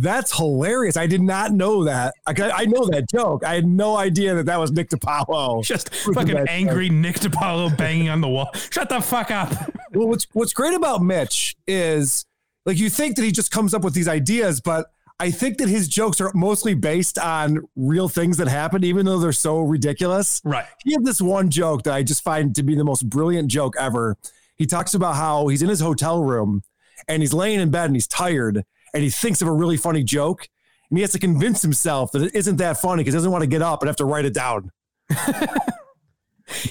that's 0.00 0.36
hilarious. 0.36 0.96
I 0.96 1.06
did 1.06 1.22
not 1.22 1.52
know 1.52 1.84
that. 1.84 2.14
I, 2.26 2.34
I 2.50 2.64
know 2.66 2.86
that 2.86 3.08
joke. 3.10 3.44
I 3.44 3.54
had 3.54 3.66
no 3.66 3.96
idea 3.96 4.34
that 4.34 4.46
that 4.46 4.58
was 4.58 4.72
Nick 4.72 4.90
DiPaolo. 4.90 5.64
Just 5.64 5.94
fucking 5.94 6.44
angry 6.48 6.88
Nick 6.88 7.16
DiPaolo 7.16 7.76
banging 7.76 8.08
on 8.08 8.20
the 8.20 8.28
wall. 8.28 8.50
Shut 8.70 8.88
the 8.88 9.00
fuck 9.00 9.30
up. 9.30 9.52
Well, 9.94 10.08
what's 10.08 10.26
what's 10.32 10.52
great 10.52 10.74
about 10.74 11.02
Mitch 11.02 11.54
is 11.68 12.26
like 12.66 12.78
you 12.78 12.90
think 12.90 13.14
that 13.14 13.22
he 13.22 13.30
just 13.30 13.52
comes 13.52 13.74
up 13.74 13.84
with 13.84 13.94
these 13.94 14.08
ideas, 14.08 14.60
but 14.60 14.86
I 15.20 15.30
think 15.30 15.58
that 15.58 15.68
his 15.68 15.86
jokes 15.86 16.20
are 16.20 16.32
mostly 16.34 16.74
based 16.74 17.16
on 17.16 17.60
real 17.76 18.08
things 18.08 18.38
that 18.38 18.48
happened, 18.48 18.84
even 18.84 19.06
though 19.06 19.20
they're 19.20 19.30
so 19.30 19.60
ridiculous. 19.60 20.40
Right. 20.44 20.66
He 20.82 20.94
had 20.94 21.04
this 21.04 21.20
one 21.20 21.48
joke 21.48 21.84
that 21.84 21.94
I 21.94 22.02
just 22.02 22.24
find 22.24 22.56
to 22.56 22.64
be 22.64 22.74
the 22.74 22.82
most 22.82 23.08
brilliant 23.08 23.52
joke 23.52 23.74
ever. 23.78 24.16
He 24.56 24.66
talks 24.66 24.94
about 24.94 25.14
how 25.14 25.46
he's 25.46 25.62
in 25.62 25.68
his 25.68 25.78
hotel 25.78 26.24
room 26.24 26.62
and 27.06 27.22
he's 27.22 27.32
laying 27.32 27.60
in 27.60 27.70
bed 27.70 27.86
and 27.86 27.94
he's 27.94 28.08
tired 28.08 28.64
and 28.94 29.02
he 29.02 29.10
thinks 29.10 29.42
of 29.42 29.48
a 29.48 29.52
really 29.52 29.76
funny 29.76 30.02
joke 30.02 30.48
and 30.88 30.98
he 30.98 31.02
has 31.02 31.12
to 31.12 31.18
convince 31.18 31.60
himself 31.60 32.12
that 32.12 32.22
it 32.22 32.34
isn't 32.34 32.56
that 32.56 32.76
funny 32.80 33.00
because 33.00 33.14
he 33.14 33.16
doesn't 33.16 33.32
want 33.32 33.42
to 33.42 33.48
get 33.48 33.62
up 33.62 33.82
and 33.82 33.88
have 33.88 33.96
to 33.96 34.04
write 34.04 34.24
it 34.24 34.32
down. 34.32 34.70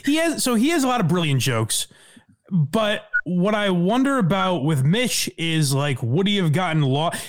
he 0.06 0.16
has 0.16 0.44
so 0.44 0.56
he 0.56 0.70
has 0.70 0.84
a 0.84 0.88
lot 0.88 1.02
of 1.02 1.08
brilliant 1.08 1.42
jokes 1.42 1.88
but 2.52 3.10
what 3.26 3.56
i 3.56 3.70
wonder 3.70 4.18
about 4.18 4.64
with 4.64 4.84
mitch 4.84 5.30
is 5.38 5.74
like 5.74 6.02
would 6.02 6.28
he 6.28 6.38
have 6.38 6.52
gotten 6.52 6.82
lost 6.82 7.22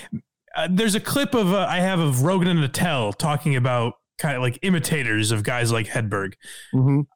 uh, 0.57 0.69
there's 0.71 0.95
a 0.95 1.01
clip 1.01 1.35
of 1.35 1.53
uh, 1.53 1.67
i 1.69 1.81
have 1.81 2.01
of 2.01 2.23
rogan 2.23 2.49
and 2.49 2.63
Attell 2.63 3.13
talking 3.13 3.57
about 3.57 3.95
kind 4.19 4.37
of 4.37 4.43
like 4.43 4.59
imitators 4.63 5.31
of 5.31 5.43
guys 5.43 5.73
like 5.73 5.87
hedberg 5.87 6.35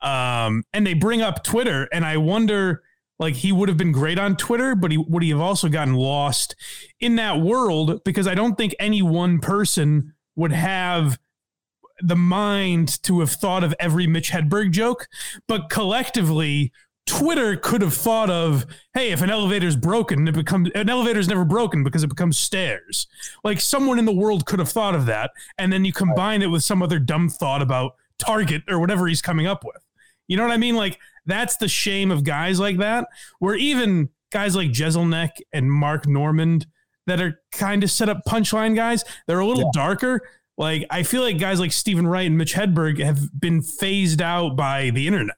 um 0.03 0.65
and 0.73 0.87
they 0.87 0.95
bring 0.95 1.23
up 1.23 1.45
twitter 1.45 1.89
and 1.93 2.05
i 2.05 2.17
wonder 2.17 2.83
like 3.19 3.35
he 3.35 3.53
would 3.53 3.69
have 3.69 3.79
been 3.79 3.93
great 3.93 4.19
on 4.19 4.37
twitter 4.37 4.75
but 4.75 4.91
he 4.91 4.99
would 4.99 5.23
he 5.23 5.31
have 5.31 5.41
also 5.41 5.69
gotten 5.69 5.95
lost 5.95 6.55
in 7.01 7.17
that 7.17 7.41
world 7.41 8.03
because 8.05 8.27
i 8.27 8.35
don't 8.35 8.57
think 8.57 8.75
any 8.79 9.03
one 9.03 9.39
person 9.39 10.15
would 10.37 10.53
have 10.53 11.19
the 12.01 12.17
mind 12.17 13.03
to 13.03 13.21
have 13.21 13.31
thought 13.31 13.65
of 13.65 13.75
every 13.81 14.07
Mitch 14.07 14.31
Hedberg 14.31 14.71
joke, 14.71 15.09
but 15.47 15.69
collectively, 15.69 16.73
Twitter 17.07 17.57
could 17.57 17.81
have 17.81 17.95
thought 17.95 18.29
of, 18.29 18.67
hey, 18.95 19.11
if 19.11 19.23
an 19.23 19.31
elevator's 19.31 19.77
broken, 19.77 20.29
it 20.29 20.35
becomes 20.35 20.71
an 20.75 20.89
elevator's 20.89 21.27
never 21.27 21.45
broken 21.45 21.83
because 21.83 22.05
it 22.05 22.09
becomes 22.09 22.39
stairs. 22.39 23.07
Like 23.43 23.61
someone 23.61 23.99
in 23.99 24.05
the 24.05 24.13
world 24.13 24.45
could 24.47 24.59
have 24.59 24.69
thought 24.69 24.95
of 24.95 25.07
that, 25.07 25.31
and 25.57 25.73
then 25.73 25.85
you 25.85 25.93
combine 25.93 26.43
it 26.43 26.49
with 26.49 26.63
some 26.63 26.83
other 26.83 26.99
dumb 26.99 27.29
thought 27.29 27.63
about 27.63 27.93
Target 28.19 28.63
or 28.69 28.79
whatever 28.79 29.07
he's 29.07 29.23
coming 29.23 29.47
up 29.47 29.65
with. 29.65 29.83
You 30.29 30.37
know 30.37 30.43
what 30.43 30.53
I 30.53 30.59
mean? 30.59 30.77
Like 30.77 30.99
that's 31.29 31.59
the 31.59 31.69
shame 31.69 32.11
of 32.11 32.25
guys 32.25 32.59
like 32.59 32.79
that, 32.79 33.07
where 33.39 33.55
even 33.55 34.09
guys 34.33 34.57
like 34.57 34.71
Jeselnik 34.71 35.31
and 35.53 35.71
Mark 35.71 36.09
Normand 36.09 36.67
that 37.07 37.21
are 37.21 37.41
kind 37.53 37.85
of 37.85 37.91
set 37.91 38.09
up 38.09 38.23
punchline 38.27 38.75
guys, 38.75 39.05
they're 39.27 39.39
a 39.39 39.47
little 39.47 39.71
darker. 39.73 40.29
Like 40.57 40.87
I 40.91 41.05
feel 41.05 41.23
like 41.23 41.39
guys 41.39 41.61
like 41.61 41.73
Steven 41.73 42.07
Wright 42.07 42.27
and 42.27 42.37
Mitch 42.37 42.55
Hedberg 42.55 42.99
have 43.03 43.21
been 43.39 43.63
phased 43.63 44.21
out 44.21 44.57
by 44.57 44.91
the 44.91 45.07
internet. 45.07 45.37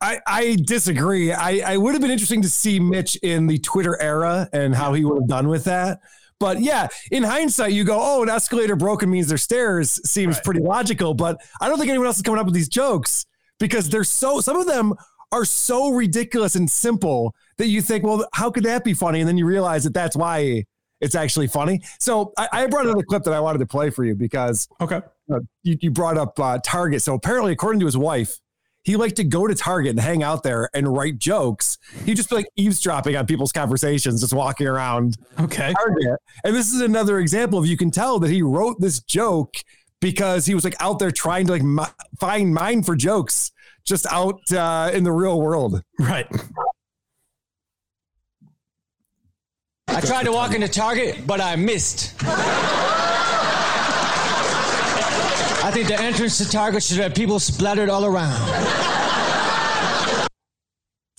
I, 0.00 0.18
I 0.26 0.56
disagree. 0.66 1.32
I, 1.32 1.72
I 1.72 1.76
would 1.78 1.94
have 1.94 2.02
been 2.02 2.10
interesting 2.10 2.42
to 2.42 2.50
see 2.50 2.78
Mitch 2.78 3.16
in 3.16 3.46
the 3.46 3.58
Twitter 3.58 4.00
era 4.02 4.48
and 4.52 4.74
how 4.74 4.92
he 4.92 5.04
would 5.04 5.22
have 5.22 5.28
done 5.28 5.48
with 5.48 5.64
that. 5.64 6.00
But 6.38 6.60
yeah, 6.60 6.88
in 7.10 7.22
hindsight, 7.22 7.72
you 7.72 7.84
go, 7.84 7.98
oh, 7.98 8.22
an 8.22 8.28
escalator 8.28 8.76
broken 8.76 9.08
means 9.08 9.28
there's 9.28 9.42
stairs 9.42 9.98
seems 10.04 10.38
pretty 10.40 10.60
logical. 10.60 11.14
But 11.14 11.40
I 11.62 11.68
don't 11.68 11.78
think 11.78 11.88
anyone 11.88 12.06
else 12.06 12.16
is 12.16 12.22
coming 12.22 12.38
up 12.38 12.44
with 12.44 12.54
these 12.54 12.68
jokes 12.68 13.24
because 13.58 13.88
they're 13.88 14.04
so, 14.04 14.40
some 14.40 14.56
of 14.56 14.66
them 14.66 14.94
are 15.32 15.44
so 15.44 15.90
ridiculous 15.90 16.54
and 16.54 16.70
simple 16.70 17.34
that 17.58 17.66
you 17.66 17.82
think, 17.82 18.04
well, 18.04 18.26
how 18.32 18.50
could 18.50 18.64
that 18.64 18.84
be 18.84 18.94
funny? 18.94 19.20
And 19.20 19.28
then 19.28 19.38
you 19.38 19.46
realize 19.46 19.84
that 19.84 19.94
that's 19.94 20.16
why 20.16 20.64
it's 21.00 21.14
actually 21.14 21.46
funny. 21.46 21.82
So 21.98 22.32
I, 22.38 22.48
I 22.52 22.66
brought 22.66 22.86
another 22.86 23.02
clip 23.02 23.24
that 23.24 23.34
I 23.34 23.40
wanted 23.40 23.58
to 23.58 23.66
play 23.66 23.90
for 23.90 24.04
you 24.04 24.14
because 24.14 24.68
okay, 24.80 25.00
uh, 25.32 25.40
you, 25.62 25.76
you 25.80 25.90
brought 25.90 26.16
up 26.16 26.38
uh, 26.38 26.58
Target. 26.64 27.02
So 27.02 27.14
apparently, 27.14 27.52
according 27.52 27.80
to 27.80 27.86
his 27.86 27.96
wife, 27.96 28.38
he 28.82 28.96
liked 28.96 29.16
to 29.16 29.24
go 29.24 29.46
to 29.46 29.54
Target 29.54 29.90
and 29.90 30.00
hang 30.00 30.22
out 30.22 30.42
there 30.42 30.70
and 30.72 30.86
write 30.86 31.18
jokes. 31.18 31.76
He'd 32.04 32.16
just 32.16 32.30
be 32.30 32.36
like 32.36 32.46
eavesdropping 32.56 33.16
on 33.16 33.26
people's 33.26 33.52
conversations, 33.52 34.20
just 34.20 34.32
walking 34.32 34.68
around 34.68 35.16
okay. 35.40 35.74
Target. 35.74 36.18
And 36.44 36.54
this 36.54 36.72
is 36.72 36.80
another 36.80 37.18
example 37.18 37.58
of 37.58 37.66
you 37.66 37.76
can 37.76 37.90
tell 37.90 38.20
that 38.20 38.30
he 38.30 38.42
wrote 38.42 38.80
this 38.80 39.00
joke 39.00 39.56
because 40.00 40.46
he 40.46 40.54
was 40.54 40.64
like 40.64 40.76
out 40.80 40.98
there 40.98 41.10
trying 41.10 41.46
to 41.46 41.52
like 41.52 41.62
find 42.18 42.52
mine 42.54 42.82
for 42.82 42.96
jokes 42.96 43.52
just 43.84 44.06
out 44.10 44.40
uh, 44.52 44.90
in 44.92 45.04
the 45.04 45.12
real 45.12 45.40
world. 45.40 45.82
Right. 45.98 46.26
I 49.88 50.00
tried 50.00 50.24
to 50.24 50.32
walk 50.32 50.54
into 50.54 50.68
Target, 50.68 51.26
but 51.26 51.40
I 51.40 51.56
missed. 51.56 52.14
I 55.64 55.70
think 55.72 55.88
the 55.88 55.98
entrance 56.00 56.38
to 56.38 56.48
Target 56.48 56.82
should 56.82 56.98
have 56.98 57.14
people 57.14 57.38
splattered 57.40 57.88
all 57.88 58.04
around. 58.04 59.05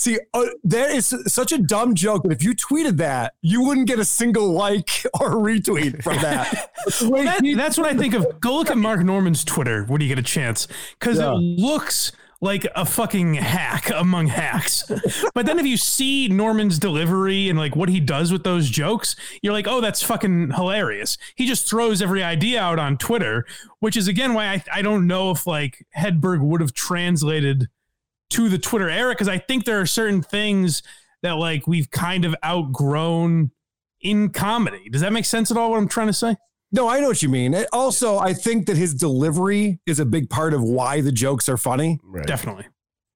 See, 0.08 0.20
uh, 0.34 0.46
that 0.64 0.92
is 0.92 1.14
such 1.28 1.52
a 1.52 1.58
dumb 1.58 1.94
joke 1.94 2.24
that 2.24 2.32
if 2.32 2.42
you 2.42 2.56
tweeted 2.56 2.96
that, 2.98 3.34
you 3.42 3.62
wouldn't 3.62 3.88
get 3.88 4.00
a 4.00 4.06
single 4.06 4.54
like 4.54 5.06
or 5.20 5.32
retweet 5.32 6.02
from 6.02 6.16
that. 6.22 6.72
Well, 7.02 7.24
that- 7.26 7.42
that's 7.58 7.78
what 7.78 7.86
I 7.88 7.98
think 7.98 8.14
of. 8.14 8.40
Go 8.40 8.56
look 8.56 8.70
at 8.70 8.78
Mark 8.78 9.02
Normand's 9.04 9.44
Twitter 9.44 9.84
when 9.84 10.00
you 10.00 10.08
get 10.08 10.18
a 10.18 10.24
chance, 10.24 10.66
because 10.98 11.18
Yeah. 11.20 11.34
it 11.34 11.38
looks 11.40 12.14
like 12.40 12.66
a 12.76 12.86
fucking 12.86 13.34
hack 13.34 13.90
among 13.94 14.28
hacks. 14.28 14.84
but 15.34 15.46
then 15.46 15.60
if 15.60 15.66
you 15.66 15.76
see 15.76 16.30
Norman's 16.30 16.80
delivery 16.80 17.50
and 17.50 17.60
like 17.60 17.76
what 17.76 17.90
he 17.90 18.00
does 18.00 18.32
with 18.32 18.46
those 18.46 18.70
jokes, 18.70 19.18
you're 19.42 19.52
like, 19.52 19.68
oh, 19.68 19.82
that's 19.82 20.02
fucking 20.02 20.52
hilarious. 20.52 21.18
He 21.36 21.46
just 21.46 21.68
throws 21.70 22.02
every 22.02 22.24
idea 22.24 22.62
out 22.62 22.80
on 22.80 22.98
Twitter, 22.98 23.46
which 23.80 23.98
is 23.98 24.08
again 24.08 24.34
why 24.34 24.46
I, 24.54 24.64
I 24.72 24.82
don't 24.82 25.08
know 25.08 25.32
if 25.32 25.46
like 25.46 25.86
Hedberg 25.98 26.40
would 26.42 26.62
have 26.62 26.74
translated 26.74 27.68
to 28.32 28.50
the 28.50 28.58
Twitter 28.58 28.90
era 28.90 29.14
because 29.14 29.28
I 29.30 29.38
think 29.38 29.66
there 29.66 29.80
are 29.80 29.86
certain 29.86 30.22
things 30.22 30.84
that 31.24 31.34
like 31.38 31.68
we've 31.68 31.90
kind 31.92 32.26
of 32.26 32.36
outgrown 32.44 33.52
in 34.02 34.30
comedy. 34.30 34.90
Does 34.90 35.02
that 35.02 35.14
make 35.14 35.26
sense 35.26 35.50
at 35.52 35.58
all? 35.58 35.72
What 35.72 35.78
I'm 35.78 35.88
trying 35.88 36.08
to 36.08 36.14
say? 36.14 36.36
No, 36.72 36.88
I 36.90 37.00
know 37.00 37.08
what 37.08 37.24
you 37.24 37.30
mean. 37.30 37.54
It- 37.54 37.68
also, 37.72 38.18
I 38.18 38.34
think 38.34 38.68
that 38.68 38.78
his 38.78 38.94
delivery 38.94 39.80
is 39.86 40.00
a 40.00 40.06
big 40.06 40.30
part 40.30 40.54
of 40.54 40.62
why 40.62 41.02
the 41.02 41.12
jokes 41.12 41.48
are 41.50 41.58
funny. 41.58 42.00
Definitely. 42.28 42.66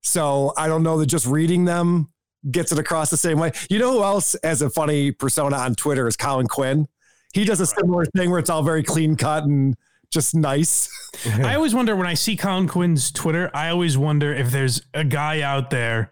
So 0.01 0.53
I 0.57 0.67
don't 0.67 0.83
know 0.83 0.97
that 0.99 1.07
just 1.07 1.27
reading 1.27 1.65
them 1.65 2.09
gets 2.49 2.71
it 2.71 2.79
across 2.79 3.09
the 3.11 3.17
same 3.17 3.37
way. 3.37 3.51
You 3.69 3.77
know 3.77 3.91
who 3.91 4.03
else 4.03 4.35
has 4.43 4.61
a 4.61 4.69
funny 4.69 5.11
persona 5.11 5.57
on 5.57 5.75
Twitter 5.75 6.07
is 6.07 6.15
Colin 6.17 6.47
Quinn. 6.47 6.87
He 7.33 7.45
does 7.45 7.59
a 7.61 7.67
similar 7.67 8.05
thing 8.05 8.31
where 8.31 8.39
it's 8.39 8.49
all 8.49 8.63
very 8.63 8.83
clean 8.83 9.15
cut 9.15 9.43
and 9.43 9.75
just 10.11 10.35
nice. 10.35 10.89
I 11.43 11.55
always 11.55 11.73
wonder 11.73 11.95
when 11.95 12.07
I 12.07 12.13
see 12.13 12.35
Colin 12.35 12.67
Quinn's 12.67 13.11
Twitter, 13.11 13.49
I 13.53 13.69
always 13.69 13.97
wonder 13.97 14.33
if 14.33 14.51
there's 14.51 14.81
a 14.93 15.03
guy 15.03 15.41
out 15.41 15.69
there 15.69 16.11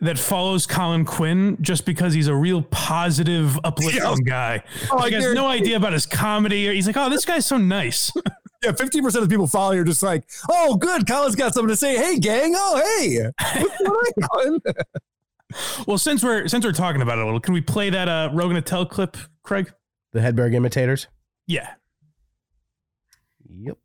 that 0.00 0.18
follows 0.18 0.66
Colin 0.66 1.04
Quinn 1.04 1.58
just 1.60 1.84
because 1.84 2.14
he's 2.14 2.28
a 2.28 2.34
real 2.34 2.62
positive, 2.62 3.58
uplifting 3.64 4.24
guy. 4.24 4.62
Oh, 4.90 4.98
I 4.98 5.02
like, 5.02 5.12
has 5.12 5.34
no 5.34 5.46
idea 5.46 5.76
about 5.76 5.92
his 5.92 6.06
comedy. 6.06 6.68
Or 6.68 6.72
he's 6.72 6.86
like, 6.86 6.96
oh, 6.96 7.10
this 7.10 7.24
guy's 7.24 7.46
so 7.46 7.56
nice. 7.56 8.12
Yeah, 8.62 8.72
50% 8.72 9.06
of 9.06 9.22
the 9.22 9.28
people 9.28 9.46
follow 9.46 9.72
you 9.72 9.80
are 9.80 9.84
just 9.84 10.02
like, 10.02 10.28
oh, 10.50 10.76
good. 10.76 11.08
Colin's 11.08 11.34
got 11.34 11.54
something 11.54 11.70
to 11.70 11.76
say. 11.76 11.96
Hey, 11.96 12.18
gang. 12.18 12.52
Oh, 12.54 12.98
hey. 12.98 13.30
What's 13.58 13.78
going 13.78 13.88
on, 13.88 14.60
Colin? 14.60 14.60
well, 15.86 15.96
since 15.96 16.22
we're 16.22 16.46
since 16.46 16.62
we're 16.62 16.72
talking 16.72 17.00
about 17.00 17.16
it 17.16 17.22
a 17.22 17.24
little, 17.24 17.40
can 17.40 17.54
we 17.54 17.62
play 17.62 17.88
that 17.88 18.06
uh, 18.06 18.28
Rogan 18.34 18.58
Attell 18.58 18.84
clip, 18.84 19.16
Craig? 19.42 19.72
The 20.12 20.20
Hedberg 20.20 20.54
imitators. 20.54 21.06
Yeah. 21.46 21.72
Yep. 23.62 23.78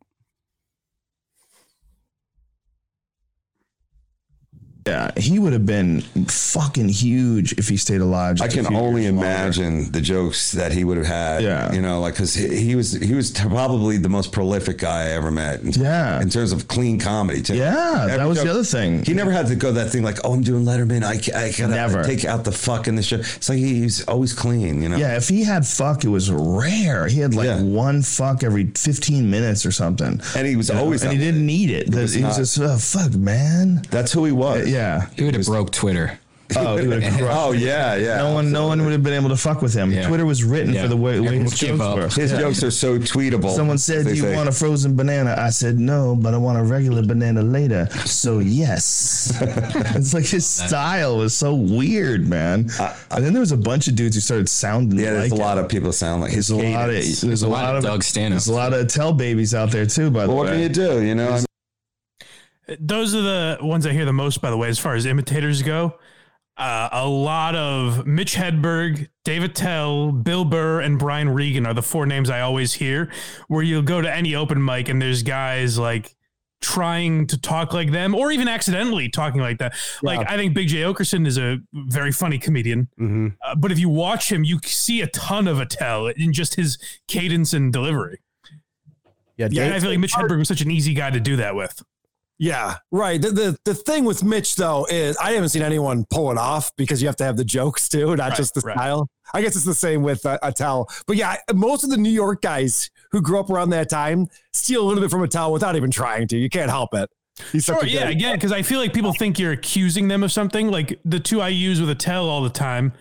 Yeah, 4.88 5.10
he 5.18 5.40
would 5.40 5.52
have 5.54 5.66
been 5.66 6.02
fucking 6.02 6.90
huge 6.90 7.54
if 7.54 7.68
he 7.70 7.76
stayed 7.76 8.02
alive. 8.02 8.40
I 8.40 8.48
can 8.48 8.68
only 8.72 9.02
years 9.04 9.14
longer. 9.16 9.28
imagine 9.28 9.92
the 9.92 10.00
jokes 10.00 10.52
that 10.52 10.72
he 10.74 10.84
would 10.84 10.98
have 10.98 11.08
had. 11.08 11.42
Yeah. 11.44 11.74
you 11.74 11.82
know, 11.82 12.00
like 12.02 12.14
because 12.14 12.36
he, 12.36 12.56
he 12.56 12.76
was 12.76 12.92
he 12.94 13.16
was 13.16 13.32
probably 13.32 13.98
the 13.98 14.10
most 14.10 14.32
prolific 14.32 14.78
guy 14.78 15.06
I 15.08 15.10
ever 15.14 15.32
met. 15.32 15.62
In, 15.62 15.72
Yeah. 15.72 16.22
in 16.22 16.30
terms 16.30 16.52
of 16.52 16.68
clean 16.68 17.00
comedy. 17.00 17.42
too. 17.42 17.56
Yeah, 17.56 18.06
that 18.08 18.12
Every 18.20 18.28
was 18.28 18.44
the 18.44 18.50
other 18.52 18.64
thing. 18.64 19.04
He 19.04 19.16
never 19.16 19.32
had 19.32 19.48
to 19.48 19.56
go 19.56 19.72
that 19.72 19.90
thing 19.90 20.04
like, 20.04 20.20
oh, 20.24 20.34
I'm 20.34 20.44
doing 20.44 20.64
Letterman. 20.66 21.04
I, 21.04 21.14
I 21.36 21.50
gotta 21.52 21.68
Never. 21.74 22.04
take 22.04 22.24
out 22.24 22.44
the 22.44 22.52
fuck 22.52 22.88
in 22.88 22.96
the 22.96 23.02
show. 23.02 23.16
It's 23.18 23.50
like 23.50 23.58
he 23.58 23.80
he's 23.82 24.06
always 24.06 24.34
clean. 24.34 24.84
You 24.84 24.90
know. 24.90 24.98
Yeah, 24.98 25.18
if 25.18 25.28
he 25.30 25.44
had 25.44 25.66
fuck, 25.66 26.04
it 26.04 26.10
was 26.10 26.30
rare. 26.32 27.08
He 27.08 27.22
had 27.22 27.34
like 27.34 27.48
Yeah. 27.48 27.64
one 27.64 28.04
fuck 28.04 28.44
every 28.44 28.66
15 28.76 29.32
minutes 29.32 29.66
or 29.66 29.72
something. 29.72 30.22
And 30.36 30.46
he 30.46 30.56
was 30.56 30.70
You 30.70 30.76
know, 30.76 30.82
always 30.82 31.02
and 31.02 31.12
he 31.12 31.18
didn't 31.18 31.44
need 31.44 31.72
it. 31.72 31.90
was 31.92 32.14
he 32.14 32.24
was 32.24 32.38
not- 32.38 32.38
just, 32.38 32.60
oh, 32.60 32.78
fuck, 32.78 33.16
man. 33.16 33.82
That's 33.90 34.12
who 34.12 34.26
he 34.26 34.32
was. 34.32 34.70
Yeah. 34.70 34.75
He 35.16 35.24
would 35.24 35.36
have 35.36 35.46
broke 35.46 35.72
Twitter. 35.72 36.20
Oh, 36.56 36.78
he 36.78 36.88
would 36.88 37.02
have 37.02 37.18
crushed 37.18 37.34
Oh 37.44 37.54
yeah, 37.54 37.96
yeah. 38.08 38.18
No 38.18 38.32
one, 38.36 38.52
no 38.52 38.68
one 38.68 38.80
would 38.84 38.92
have 38.92 39.02
been 39.02 39.14
able 39.16 39.30
to 39.30 39.36
fuck 39.36 39.64
with 39.64 39.74
him. 39.74 39.92
Yeah. 39.92 40.08
Twitter 40.08 40.28
was 40.28 40.44
written 40.44 40.76
Yeah. 40.76 40.84
for 40.84 40.88
the 40.90 40.96
way, 40.96 41.20
way 41.20 41.26
Everyone 41.26 41.46
his 41.50 41.60
gave 41.60 41.70
jokes 41.80 41.82
up. 41.82 41.96
were. 41.98 42.22
His 42.22 42.32
Yeah. 42.32 42.38
jokes 42.40 42.64
are 42.64 42.70
so 42.70 43.00
tweetable. 43.00 43.50
Someone 43.56 43.80
said, 43.80 44.06
they 44.06 44.12
"Do 44.12 44.16
you 44.18 44.22
say. 44.22 44.36
want 44.36 44.48
a 44.48 44.52
frozen 44.52 44.96
banana?" 44.96 45.34
I 45.40 45.50
said, 45.50 45.80
"No, 45.80 46.16
but 46.16 46.36
I 46.36 46.38
want 46.38 46.60
a 46.60 46.64
regular 46.64 47.02
banana 47.02 47.42
later." 47.42 47.90
So 48.06 48.38
yes, 48.40 49.34
it's 49.42 50.14
like 50.14 50.26
his 50.28 50.46
style 50.46 51.18
was 51.18 51.36
so 51.36 51.56
weird, 51.56 52.28
man. 52.28 52.70
and 53.10 53.26
then 53.26 53.34
there 53.34 53.40
was 53.42 53.52
a 53.52 53.58
bunch 53.58 53.88
of 53.88 53.96
dudes 53.96 54.14
who 54.16 54.22
started 54.22 54.48
sounding. 54.48 55.00
Yeah, 55.00 55.14
there's 55.14 55.32
like 55.32 55.40
a 55.40 55.44
lot 55.44 55.58
of 55.58 55.68
people 55.68 55.92
sound 55.94 56.22
like 56.22 56.32
There's 56.34 56.52
a 56.52 56.56
lot 56.58 56.90
of 56.92 56.96
cadence. 56.96 57.22
there's 57.22 57.42
a 57.42 57.48
lot 57.48 57.76
of 57.76 57.84
Doug 57.84 58.04
Stanhope. 58.04 58.34
There's 58.34 58.48
a 58.50 58.54
lot 58.54 58.72
of 58.72 58.88
tell 58.88 59.14
babies 59.14 59.56
out 59.56 59.72
there 59.72 59.88
too. 59.88 60.12
By 60.12 60.22
the 60.24 60.28
Well, 60.28 60.38
what 60.38 60.46
way, 60.46 60.52
can 60.52 60.62
you 60.62 60.70
do? 60.70 61.04
You 61.04 61.16
know, 61.16 61.30
I 61.34 61.44
Those 62.80 63.14
are 63.14 63.22
the 63.22 63.58
ones 63.62 63.86
I 63.86 63.94
hear 63.94 64.06
the 64.06 64.14
most, 64.14 64.42
by 64.42 64.50
the 64.50 64.58
way, 64.58 64.68
as 64.70 64.80
far 64.80 64.96
as 64.96 65.06
imitators 65.06 65.62
go. 65.62 65.98
Uh, 66.58 66.88
a 66.92 67.06
lot 67.08 67.54
of 67.56 68.08
Mitch 68.08 68.36
Hedberg, 68.36 69.10
Dave 69.26 69.44
Attell, 69.44 70.12
Bill 70.14 70.46
Burr, 70.46 70.80
and 70.82 70.98
Brian 70.98 71.30
Regan 71.30 71.66
are 71.68 71.74
the 71.74 71.82
four 71.84 72.06
names 72.06 72.30
I 72.30 72.40
always 72.42 72.74
hear. 72.74 73.12
Where 73.50 73.62
you'll 73.62 73.82
go 73.82 74.02
to 74.02 74.12
any 74.14 74.36
open 74.36 74.64
mic 74.64 74.88
and 74.88 75.02
there's 75.02 75.22
guys 75.22 75.78
like 75.78 76.16
trying 76.62 77.28
to 77.28 77.38
talk 77.40 77.74
like 77.74 77.92
them, 77.92 78.16
or 78.16 78.32
even 78.32 78.48
accidentally 78.48 79.10
talking 79.10 79.42
like 79.42 79.58
that. 79.60 79.76
Like 80.02 80.32
I 80.32 80.38
think 80.38 80.56
Big 80.56 80.70
Jay 80.70 80.82
Oakerson 80.82 81.28
is 81.28 81.38
a 81.38 81.58
very 81.74 82.12
funny 82.14 82.40
comedian, 82.40 82.88
Mm-hmm. 83.00 83.28
uh, 83.44 83.56
but 83.56 83.72
if 83.72 83.78
you 83.78 83.90
watch 83.90 84.32
him, 84.32 84.44
you 84.46 84.60
see 84.64 85.02
a 85.02 85.08
ton 85.08 85.48
of 85.50 85.60
Attell 85.60 86.08
in 86.08 86.32
just 86.34 86.56
his 86.56 86.78
cadence 87.10 87.54
and 87.54 87.72
delivery. 87.74 88.20
Yeah, 89.38 89.50
Yeah, 89.52 89.66
Dave- 89.66 89.74
I 89.74 89.80
feel 89.82 89.90
like 89.92 90.00
Mitch 90.00 90.14
Hedberg 90.14 90.40
was 90.40 90.48
such 90.48 90.62
an 90.62 90.72
easy 90.72 90.94
guy 90.94 91.10
to 91.12 91.20
do 91.20 91.36
that 91.36 91.54
with. 91.56 91.84
Yeah, 92.38 92.76
right. 92.92 93.22
The, 93.22 93.30
the 93.32 93.58
the 93.64 93.74
thing 93.74 94.04
with 94.04 94.24
Mitch 94.24 94.56
though 94.56 94.86
is 94.90 95.16
I 95.18 95.32
haven't 95.32 95.50
seen 95.50 95.62
anyone 95.62 96.06
pull 96.10 96.32
it 96.32 96.38
off 96.38 96.72
because 96.76 97.02
you 97.02 97.08
have 97.08 97.16
to 97.18 97.24
have 97.24 97.38
the 97.38 97.46
jokes 97.46 97.88
too, 97.90 98.16
not 98.16 98.30
Right, 98.30 98.36
just 98.36 98.54
the 98.56 98.62
right. 98.62 98.76
style. 98.76 99.08
I 99.34 99.42
guess 99.42 99.56
it's 99.56 99.66
the 99.66 99.74
same 99.74 100.04
with 100.04 100.26
uh, 100.26 100.38
Attell. 100.44 100.90
But 101.08 101.16
yeah, 101.16 101.38
most 101.54 101.84
of 101.84 101.90
the 101.90 101.98
New 101.98 102.12
York 102.12 102.42
guys 102.42 102.90
who 103.12 103.22
grew 103.22 103.40
up 103.40 103.50
around 103.50 103.70
that 103.70 103.90
time 103.90 104.28
steal 104.54 104.84
a 104.84 104.86
little 104.86 105.02
bit 105.02 105.12
from 105.12 105.24
Attell 105.24 105.52
without 105.52 105.76
even 105.76 105.92
trying 105.92 106.28
to. 106.28 106.38
You 106.38 106.50
can't 106.50 106.70
help 106.70 106.94
it. 106.94 107.10
He's 107.52 107.66
Sure, 107.66 107.84
yeah, 107.86 108.10
again, 108.10 108.36
because 108.36 108.52
I 108.52 108.62
feel 108.62 108.80
like 108.80 108.94
people 108.94 109.14
think 109.14 109.40
you're 109.40 109.52
accusing 109.52 110.08
them 110.10 110.24
of 110.24 110.32
something. 110.32 110.70
Like 110.70 111.00
the 111.06 111.20
two 111.20 111.42
I 111.42 111.50
use 111.50 111.80
with 111.82 111.90
Attell 111.90 112.30
all 112.30 112.42
the 112.44 112.50
time, 112.50 112.94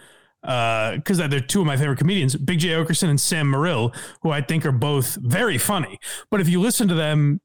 uh, 0.42 0.96
because 0.96 1.18
they're 1.18 1.40
two 1.40 1.60
of 1.60 1.66
my 1.66 1.76
favorite 1.76 1.98
comedians, 1.98 2.34
Big 2.36 2.58
Jay 2.58 2.70
Oakerson 2.70 3.08
and 3.10 3.20
Sam 3.20 3.48
Morrill, 3.50 3.92
who 4.22 4.30
I 4.30 4.40
think 4.40 4.66
are 4.66 4.72
both 4.72 5.16
very 5.16 5.56
funny. 5.58 5.98
But 6.30 6.40
if 6.40 6.48
you 6.48 6.60
listen 6.60 6.88
to 6.88 6.94
them, 6.94 7.40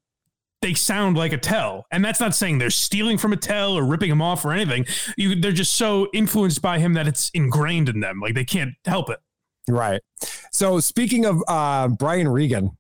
they 0.62 0.74
sound 0.74 1.16
like 1.18 1.32
Attell, 1.34 1.86
and 1.92 2.04
that's 2.04 2.20
not 2.20 2.36
saying 2.36 2.58
they're 2.58 2.70
stealing 2.70 3.18
from 3.18 3.32
Attell 3.34 3.74
or 3.78 3.86
ripping 3.86 4.12
him 4.12 4.22
off 4.22 4.44
or 4.44 4.52
anything. 4.52 4.86
You, 5.18 5.36
they're 5.36 5.52
just 5.52 5.74
so 5.74 6.08
influenced 6.14 6.62
by 6.62 6.80
him 6.80 6.94
that 6.94 7.08
it's 7.08 7.30
ingrained 7.34 7.88
in 7.90 8.00
them. 8.02 8.20
Like 8.20 8.36
they 8.36 8.46
can't 8.46 8.74
help 8.86 9.10
it. 9.10 9.20
Right. 9.70 10.02
So 10.52 10.80
speaking 10.80 11.26
of 11.26 11.42
uh, 11.48 11.88
Brian 11.90 12.28
Regan, 12.28 12.72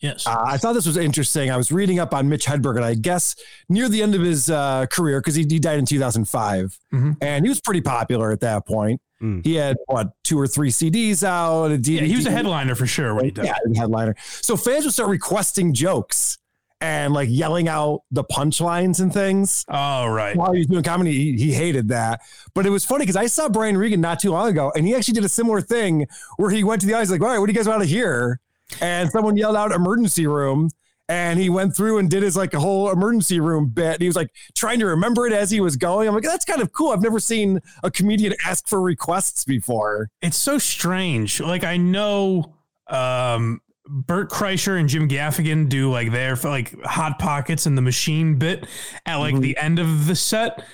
Yes. 0.00 0.26
uh, 0.26 0.36
I 0.44 0.58
thought 0.58 0.72
this 0.72 0.84
was 0.86 0.96
interesting. 0.96 1.48
I 1.52 1.56
was 1.56 1.70
reading 1.70 2.00
up 2.00 2.12
on 2.12 2.28
Mitch 2.28 2.44
Hedberg, 2.44 2.74
and 2.76 2.84
I 2.84 2.94
guess 2.94 3.36
near 3.68 3.88
the 3.88 4.02
end 4.02 4.16
of 4.16 4.20
his 4.20 4.50
uh, 4.50 4.86
career, 4.90 5.20
because 5.20 5.36
he, 5.36 5.46
he 5.48 5.60
died 5.60 5.78
in 5.78 5.86
2005, 5.86 6.76
Mhm. 6.92 7.16
and 7.22 7.44
he 7.44 7.48
was 7.48 7.60
pretty 7.60 7.80
popular 7.82 8.32
at 8.32 8.40
that 8.40 8.66
point. 8.66 9.00
Mm. 9.22 9.44
He 9.46 9.54
had 9.54 9.76
what 9.86 10.08
two 10.24 10.36
or 10.40 10.48
three 10.48 10.70
CDs 10.70 11.22
out. 11.22 11.66
A 11.70 11.78
DVD. 11.78 12.00
Yeah, 12.00 12.06
he 12.06 12.16
was 12.16 12.26
a 12.26 12.32
headliner 12.32 12.74
for 12.74 12.88
sure 12.88 13.14
when 13.14 13.26
he 13.26 13.30
died. 13.30 13.46
Yeah, 13.46 13.54
a 13.72 13.78
headliner. 13.78 14.16
So 14.40 14.56
fans 14.56 14.84
would 14.84 14.92
start 14.94 15.08
requesting 15.10 15.72
jokes 15.72 16.38
and 16.82 17.14
like 17.14 17.28
yelling 17.30 17.68
out 17.68 18.00
the 18.10 18.24
punchlines 18.24 19.00
and 19.00 19.14
things. 19.14 19.64
Oh, 19.68 20.06
right. 20.08 20.36
While 20.36 20.52
he 20.52 20.58
was 20.58 20.66
doing 20.66 20.82
comedy, 20.82 21.12
he, 21.12 21.36
he 21.36 21.52
hated 21.52 21.88
that. 21.88 22.20
But 22.54 22.66
it 22.66 22.70
was 22.70 22.84
funny 22.84 23.02
because 23.02 23.14
I 23.16 23.26
saw 23.26 23.48
Brian 23.48 23.78
Regan 23.78 24.00
not 24.00 24.18
too 24.18 24.32
long 24.32 24.48
ago, 24.48 24.72
and 24.74 24.84
he 24.84 24.94
actually 24.94 25.14
did 25.14 25.24
a 25.24 25.28
similar 25.28 25.60
thing 25.60 26.08
where 26.38 26.50
he 26.50 26.64
went 26.64 26.80
to 26.80 26.86
the 26.88 26.94
audience 26.94 27.10
like, 27.10 27.20
"All 27.20 27.28
right, 27.28 27.38
what 27.38 27.46
do 27.46 27.52
you 27.52 27.56
guys 27.56 27.68
want 27.68 27.82
to 27.82 27.88
hear?" 27.88 28.40
And 28.80 29.08
someone 29.10 29.36
yelled 29.36 29.56
out 29.56 29.70
"emergency 29.70 30.26
room." 30.26 30.70
And 31.08 31.38
he 31.38 31.50
went 31.50 31.76
through 31.76 31.98
and 31.98 32.08
did 32.10 32.22
his 32.22 32.36
like 32.36 32.54
a 32.54 32.60
whole 32.60 32.90
emergency 32.90 33.38
room 33.38 33.68
bit. 33.68 33.94
And 33.94 34.00
he 34.00 34.08
was 34.08 34.16
like 34.16 34.30
trying 34.54 34.78
to 34.78 34.86
remember 34.86 35.26
it 35.26 35.32
as 35.32 35.50
he 35.50 35.60
was 35.60 35.76
going. 35.76 36.08
I'm 36.08 36.14
like, 36.14 36.24
that's 36.24 36.44
kind 36.44 36.62
of 36.62 36.72
cool. 36.72 36.90
I've 36.90 37.02
never 37.02 37.20
seen 37.20 37.60
a 37.82 37.90
comedian 37.90 38.34
ask 38.46 38.66
for 38.66 38.80
requests 38.80 39.44
before. 39.44 40.10
it's 40.22 40.38
so 40.38 40.58
strange. 40.58 41.38
Like 41.40 41.64
I 41.64 41.76
know 41.76 42.54
um 42.88 43.60
Bert 43.86 44.30
Kreischer 44.30 44.78
and 44.78 44.88
Jim 44.88 45.08
Gaffigan 45.08 45.68
do 45.68 45.90
like 45.90 46.12
their 46.12 46.36
like 46.36 46.80
hot 46.82 47.18
pockets 47.18 47.66
and 47.66 47.76
the 47.76 47.82
machine 47.82 48.36
bit 48.38 48.66
at 49.06 49.16
like 49.16 49.38
the 49.40 49.56
end 49.56 49.78
of 49.78 50.06
the 50.06 50.14
set. 50.14 50.64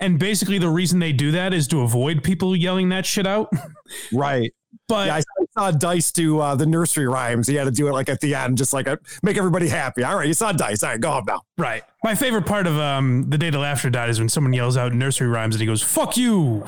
And 0.00 0.18
basically 0.18 0.58
the 0.58 0.68
reason 0.68 0.98
they 0.98 1.12
do 1.12 1.30
that 1.32 1.54
is 1.54 1.68
to 1.68 1.82
avoid 1.82 2.24
people 2.24 2.56
yelling 2.56 2.88
that 2.90 3.06
shit 3.06 3.26
out. 3.26 3.50
Right. 4.12 4.52
But 4.88 5.06
yeah, 5.06 5.16
I 5.16 5.22
saw 5.58 5.70
Dice 5.70 6.10
do 6.10 6.40
uh, 6.40 6.54
the 6.54 6.66
nursery 6.66 7.06
rhymes. 7.06 7.46
He 7.46 7.54
had 7.54 7.64
to 7.64 7.70
do 7.70 7.86
it 7.88 7.92
like 7.92 8.08
at 8.08 8.20
the 8.20 8.34
end, 8.34 8.58
just 8.58 8.72
like 8.72 8.88
uh, 8.88 8.96
make 9.22 9.36
everybody 9.36 9.68
happy. 9.68 10.02
All 10.04 10.16
right, 10.16 10.26
you 10.26 10.34
saw 10.34 10.52
Dice. 10.52 10.82
All 10.82 10.90
right, 10.90 11.00
go 11.00 11.10
home 11.10 11.24
now. 11.26 11.42
right. 11.58 11.82
My 12.02 12.14
favorite 12.14 12.46
part 12.46 12.66
of 12.66 12.78
um 12.78 13.28
the 13.28 13.38
day 13.38 13.50
the 13.50 13.58
laughter 13.58 13.88
died 13.90 14.10
is 14.10 14.18
when 14.18 14.28
someone 14.28 14.52
yells 14.52 14.76
out 14.76 14.92
nursery 14.94 15.28
rhymes 15.28 15.54
and 15.54 15.60
he 15.60 15.66
goes, 15.66 15.82
fuck 15.82 16.16
you. 16.16 16.64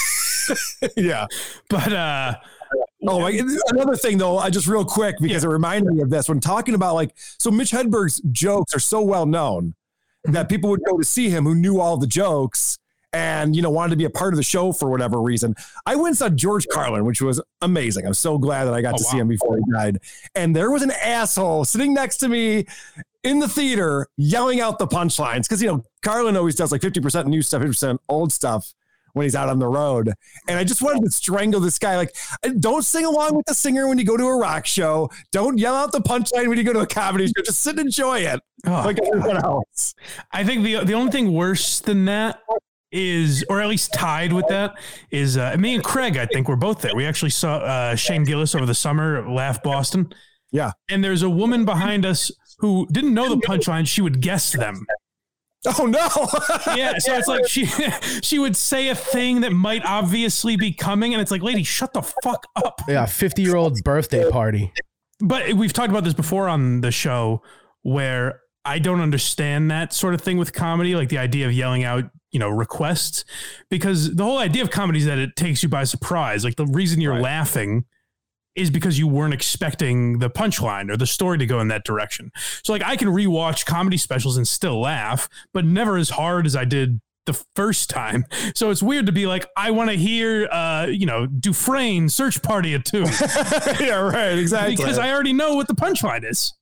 yeah. 0.96 1.26
But 1.68 1.92
uh 1.92 2.34
Oh, 3.06 3.20
my, 3.20 3.40
another 3.68 3.96
thing 3.96 4.18
though, 4.18 4.38
I 4.38 4.50
just 4.50 4.66
real 4.66 4.84
quick 4.84 5.16
because 5.20 5.44
it 5.44 5.48
reminded 5.48 5.92
me 5.92 6.02
of 6.02 6.10
this 6.10 6.28
when 6.28 6.40
talking 6.40 6.74
about 6.74 6.94
like 6.94 7.12
so 7.16 7.50
Mitch 7.50 7.70
Hedberg's 7.70 8.20
jokes 8.32 8.74
are 8.74 8.80
so 8.80 9.00
well 9.02 9.26
known 9.26 9.74
that 10.24 10.32
mm-hmm. 10.32 10.48
people 10.48 10.70
would 10.70 10.82
go 10.84 10.98
to 10.98 11.04
see 11.04 11.30
him 11.30 11.44
who 11.44 11.54
knew 11.54 11.80
all 11.80 11.96
the 11.96 12.06
jokes 12.06 12.78
and 13.12 13.56
you 13.56 13.62
know 13.62 13.70
wanted 13.70 13.90
to 13.90 13.96
be 13.96 14.04
a 14.04 14.10
part 14.10 14.34
of 14.34 14.36
the 14.36 14.42
show 14.42 14.72
for 14.72 14.90
whatever 14.90 15.20
reason. 15.20 15.54
I 15.86 15.94
went 15.96 16.08
and 16.08 16.16
saw 16.18 16.28
George 16.28 16.66
Carlin, 16.68 17.04
which 17.04 17.22
was 17.22 17.40
amazing. 17.62 18.06
I'm 18.06 18.14
so 18.14 18.38
glad 18.38 18.64
that 18.64 18.74
I 18.74 18.82
got 18.82 18.94
Oh, 18.94 18.98
to 18.98 19.04
see 19.04 19.18
him 19.18 19.28
before 19.28 19.56
he 19.56 19.62
died. 19.72 19.98
And 20.34 20.54
there 20.54 20.70
was 20.70 20.82
an 20.82 20.90
asshole 20.90 21.64
sitting 21.64 21.94
next 21.94 22.18
to 22.18 22.28
me 22.28 22.66
in 23.22 23.38
the 23.38 23.48
theater 23.48 24.08
yelling 24.16 24.60
out 24.60 24.78
the 24.78 24.86
punchlines 24.86 25.42
because 25.42 25.62
you 25.62 25.68
know 25.68 25.84
Carlin 26.02 26.36
always 26.36 26.56
does 26.56 26.72
like 26.72 26.80
50% 26.80 27.26
new 27.26 27.42
stuff, 27.42 27.62
50% 27.62 27.98
old 28.08 28.32
stuff 28.32 28.72
when 29.16 29.24
he's 29.24 29.34
out 29.34 29.48
on 29.48 29.58
the 29.58 29.66
road. 29.66 30.12
And 30.46 30.58
I 30.58 30.64
just 30.64 30.82
wanted 30.82 31.02
to 31.04 31.10
strangle 31.10 31.58
this 31.58 31.78
guy. 31.78 31.96
Like, 31.96 32.14
don't 32.60 32.84
sing 32.84 33.06
along 33.06 33.34
with 33.34 33.46
the 33.46 33.54
singer 33.54 33.88
when 33.88 33.96
you 33.96 34.04
go 34.04 34.14
to 34.14 34.24
a 34.24 34.36
rock 34.36 34.66
show. 34.66 35.08
Don't 35.32 35.56
yell 35.56 35.74
out 35.74 35.90
the 35.90 36.00
punchline 36.00 36.48
when 36.48 36.58
you 36.58 36.64
go 36.64 36.74
to 36.74 36.80
a 36.80 36.86
comedy 36.86 37.26
show. 37.26 37.42
Just 37.42 37.62
sit 37.62 37.78
and 37.78 37.86
enjoy 37.86 38.20
it 38.20 38.40
like 38.66 38.98
everyone 39.02 39.38
else. 39.38 39.94
I 40.32 40.44
think 40.44 40.64
the 40.64 40.84
the 40.84 40.92
only 40.92 41.10
thing 41.10 41.32
worse 41.32 41.80
than 41.80 42.04
that 42.04 42.40
is, 42.92 43.42
or 43.48 43.62
at 43.62 43.68
least 43.68 43.94
tied 43.94 44.34
with 44.34 44.46
that, 44.48 44.74
is 45.10 45.38
uh, 45.38 45.56
me 45.58 45.74
and 45.74 45.82
Craig. 45.82 46.18
I 46.18 46.26
think 46.26 46.46
we're 46.46 46.56
both 46.56 46.82
there. 46.82 46.94
We 46.94 47.06
actually 47.06 47.30
saw 47.30 47.56
uh, 47.56 47.94
Shane 47.94 48.24
Gillis 48.24 48.54
over 48.54 48.66
the 48.66 48.74
summer 48.74 49.26
Laugh 49.26 49.62
Boston. 49.62 50.12
Yeah, 50.52 50.72
and 50.90 51.02
there's 51.02 51.22
a 51.22 51.30
woman 51.30 51.64
behind 51.64 52.04
us 52.04 52.30
who 52.58 52.86
didn't 52.92 53.14
know 53.14 53.30
the 53.30 53.40
punchline. 53.40 53.86
She 53.86 54.02
would 54.02 54.20
guess 54.20 54.52
them. 54.52 54.84
Oh 55.78 55.86
no! 55.86 56.08
yeah, 56.76 56.94
so 56.98 57.14
it's 57.14 57.28
like 57.28 57.46
she 57.48 57.66
she 58.22 58.38
would 58.38 58.56
say 58.56 58.88
a 58.88 58.94
thing 58.94 59.40
that 59.40 59.52
might 59.52 59.84
obviously 59.84 60.56
be 60.56 60.72
coming, 60.72 61.12
and 61.12 61.20
it's 61.20 61.30
like, 61.30 61.42
lady, 61.42 61.62
shut 61.62 61.92
the 61.92 62.02
fuck 62.02 62.46
up. 62.56 62.80
Yeah, 62.88 63.06
50 63.06 63.42
year 63.42 63.56
old 63.56 63.82
birthday 63.84 64.30
party. 64.30 64.72
But 65.20 65.54
we've 65.54 65.72
talked 65.72 65.90
about 65.90 66.04
this 66.04 66.14
before 66.14 66.48
on 66.48 66.82
the 66.82 66.90
show 66.90 67.42
where 67.82 68.40
I 68.64 68.78
don't 68.78 69.00
understand 69.00 69.70
that 69.70 69.92
sort 69.92 70.12
of 70.12 70.20
thing 70.20 70.38
with 70.38 70.52
comedy, 70.52 70.94
like 70.94 71.08
the 71.08 71.18
idea 71.18 71.46
of 71.46 71.52
yelling 71.52 71.84
out, 71.84 72.04
you 72.32 72.38
know, 72.38 72.50
requests, 72.50 73.24
because 73.70 74.14
the 74.14 74.24
whole 74.24 74.38
idea 74.38 74.62
of 74.62 74.70
comedy 74.70 74.98
is 74.98 75.06
that 75.06 75.18
it 75.18 75.36
takes 75.36 75.62
you 75.62 75.68
by 75.68 75.84
surprise. 75.84 76.44
Like 76.44 76.56
the 76.56 76.66
reason 76.66 77.00
you're 77.00 77.20
laughing 77.20 77.86
is 78.56 78.70
because 78.70 78.98
you 78.98 79.06
weren't 79.06 79.34
expecting 79.34 80.18
the 80.18 80.30
punchline 80.30 80.90
or 80.90 80.96
the 80.96 81.06
story 81.06 81.38
to 81.38 81.46
go 81.46 81.60
in 81.60 81.68
that 81.68 81.84
direction. 81.84 82.32
So 82.62 82.72
like 82.72 82.82
I 82.82 82.96
can 82.96 83.08
rewatch 83.08 83.66
comedy 83.66 83.96
specials 83.96 84.36
and 84.36 84.46
still 84.46 84.80
laugh, 84.80 85.28
but 85.52 85.64
never 85.64 85.96
as 85.96 86.10
hard 86.10 86.46
as 86.46 86.56
I 86.56 86.64
did 86.64 87.00
the 87.26 87.34
first 87.54 87.90
time. 87.90 88.24
So 88.54 88.70
it's 88.70 88.82
weird 88.82 89.06
to 89.06 89.12
be 89.12 89.26
like, 89.26 89.46
I 89.56 89.72
want 89.72 89.90
to 89.90 89.96
hear, 89.96 90.48
uh, 90.50 90.86
you 90.86 91.06
know, 91.06 91.26
Dufresne 91.26 92.08
search 92.08 92.42
party 92.42 92.74
at 92.74 92.84
two. 92.84 93.04
yeah, 93.84 94.00
right. 94.00 94.38
Exactly. 94.38 94.76
Because 94.76 94.98
I 94.98 95.12
already 95.12 95.32
know 95.32 95.54
what 95.54 95.68
the 95.68 95.74
punchline 95.74 96.28
is. 96.28 96.54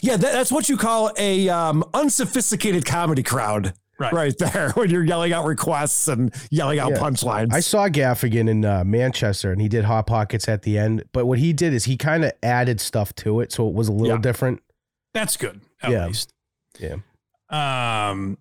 Yeah, 0.00 0.16
that, 0.16 0.32
that's 0.32 0.50
what 0.50 0.68
you 0.68 0.76
call 0.76 1.12
a 1.18 1.48
um, 1.48 1.84
unsophisticated 1.92 2.86
comedy 2.86 3.22
crowd. 3.22 3.74
Right. 3.98 4.12
right 4.12 4.38
there 4.38 4.70
when 4.74 4.90
you're 4.90 5.04
yelling 5.04 5.32
out 5.32 5.44
requests 5.44 6.08
and 6.08 6.34
yelling 6.50 6.78
out 6.78 6.92
Yeah. 6.92 6.98
punchlines. 6.98 7.52
I 7.52 7.60
saw 7.60 7.88
Gaffigan 7.88 8.48
in 8.48 8.64
uh, 8.64 8.82
Manchester 8.84 9.52
and 9.52 9.60
he 9.60 9.68
did 9.68 9.84
Hot 9.84 10.06
Pockets 10.06 10.48
at 10.48 10.62
the 10.62 10.76
end. 10.78 11.04
But 11.12 11.26
what 11.26 11.38
he 11.38 11.52
did 11.52 11.72
is 11.72 11.84
he 11.84 11.96
kind 11.96 12.24
of 12.24 12.32
added 12.42 12.80
stuff 12.80 13.14
to 13.16 13.40
it. 13.40 13.52
So 13.52 13.68
it 13.68 13.74
was 13.74 13.88
a 13.88 13.92
little 13.92 14.16
Yeah. 14.16 14.22
different. 14.22 14.60
That's 15.14 15.36
good. 15.36 15.60
At 15.82 15.90
Yeah. 15.90 16.06
least. 16.06 16.32
Yeah. 16.80 16.96
Um, 17.50 18.38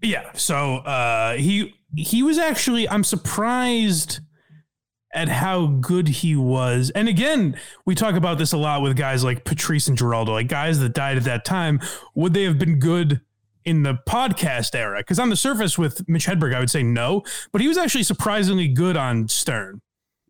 yeah. 0.00 0.30
So 0.34 0.76
uh, 0.78 1.34
he 1.34 1.74
he 1.94 2.22
was 2.22 2.38
actually. 2.38 2.88
I'm 2.88 3.04
surprised 3.04 4.20
at 5.14 5.28
how 5.28 5.66
good 5.66 6.08
he 6.08 6.34
was. 6.34 6.90
And 6.94 7.06
again, 7.08 7.54
we 7.84 7.94
talk 7.94 8.14
about 8.14 8.38
this 8.38 8.52
a 8.52 8.56
lot 8.56 8.80
with 8.80 8.96
guys 8.96 9.22
like 9.22 9.44
Patrice 9.44 9.86
and 9.86 9.98
Giraldo, 9.98 10.32
like 10.32 10.48
guys 10.48 10.78
that 10.80 10.94
died 10.94 11.18
at 11.18 11.24
that 11.24 11.44
time. 11.44 11.80
Would 12.14 12.32
they 12.32 12.44
have 12.44 12.58
been 12.58 12.78
good? 12.78 13.20
In 13.64 13.82
the 13.82 13.98
podcast 14.08 14.74
era, 14.74 14.98
because 14.98 15.18
on 15.18 15.30
the 15.30 15.36
surface 15.36 15.78
with 15.78 16.08
Mitch 16.08 16.26
Hedberg, 16.26 16.54
I 16.54 16.60
would 16.60 16.70
say 16.70 16.82
no, 16.82 17.22
but 17.52 17.60
he 17.60 17.68
was 17.68 17.78
actually 17.78 18.02
surprisingly 18.02 18.68
good 18.68 18.96
on 18.96 19.28
Stern. 19.28 19.80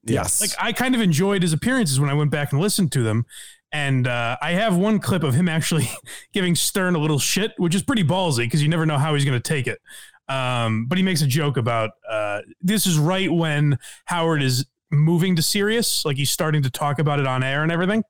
Yes. 0.05 0.41
Like 0.41 0.51
I 0.59 0.73
kind 0.73 0.95
of 0.95 1.01
enjoyed 1.01 1.43
his 1.43 1.53
appearances 1.53 2.01
when 2.01 2.11
I 2.11 2.15
went 2.15 2.31
back 2.31 2.53
and 2.53 2.61
listened 2.61 2.93
to 2.93 3.03
them. 3.03 3.25
And 3.73 4.07
uh, 4.07 4.37
I 4.43 4.53
have 4.53 4.77
one 4.77 4.99
clip 4.99 5.23
of 5.23 5.35
him 5.35 5.49
actually 5.49 5.89
giving 6.33 6.55
Stern 6.55 6.95
a 6.95 6.99
little 6.99 7.19
shit, 7.19 7.53
which 7.57 7.75
is 7.75 7.83
pretty 7.83 8.05
ballsy 8.05 8.39
because 8.39 8.63
you 8.63 8.69
never 8.69 8.85
know 8.85 8.99
how 8.99 9.15
he's 9.15 9.25
going 9.25 9.41
to 9.41 9.49
take 9.49 9.67
it. 9.67 9.81
Um, 10.29 10.87
but 10.87 10.99
he 10.99 11.05
makes 11.05 11.23
a 11.23 11.27
joke 11.27 11.57
about 11.57 11.91
uh, 12.09 12.41
this 12.61 12.87
is 12.87 12.99
right 12.99 13.33
when 13.33 13.79
Howard 14.07 14.43
is 14.43 14.67
moving 14.91 15.37
to 15.37 15.43
Sirius, 15.43 16.05
like 16.05 16.17
he's 16.17 16.31
starting 16.31 16.63
to 16.63 16.71
talk 16.71 16.99
about 16.99 17.19
it 17.19 17.27
on 17.27 17.43
air 17.43 17.63
and 17.63 17.73
everything. 17.73 18.05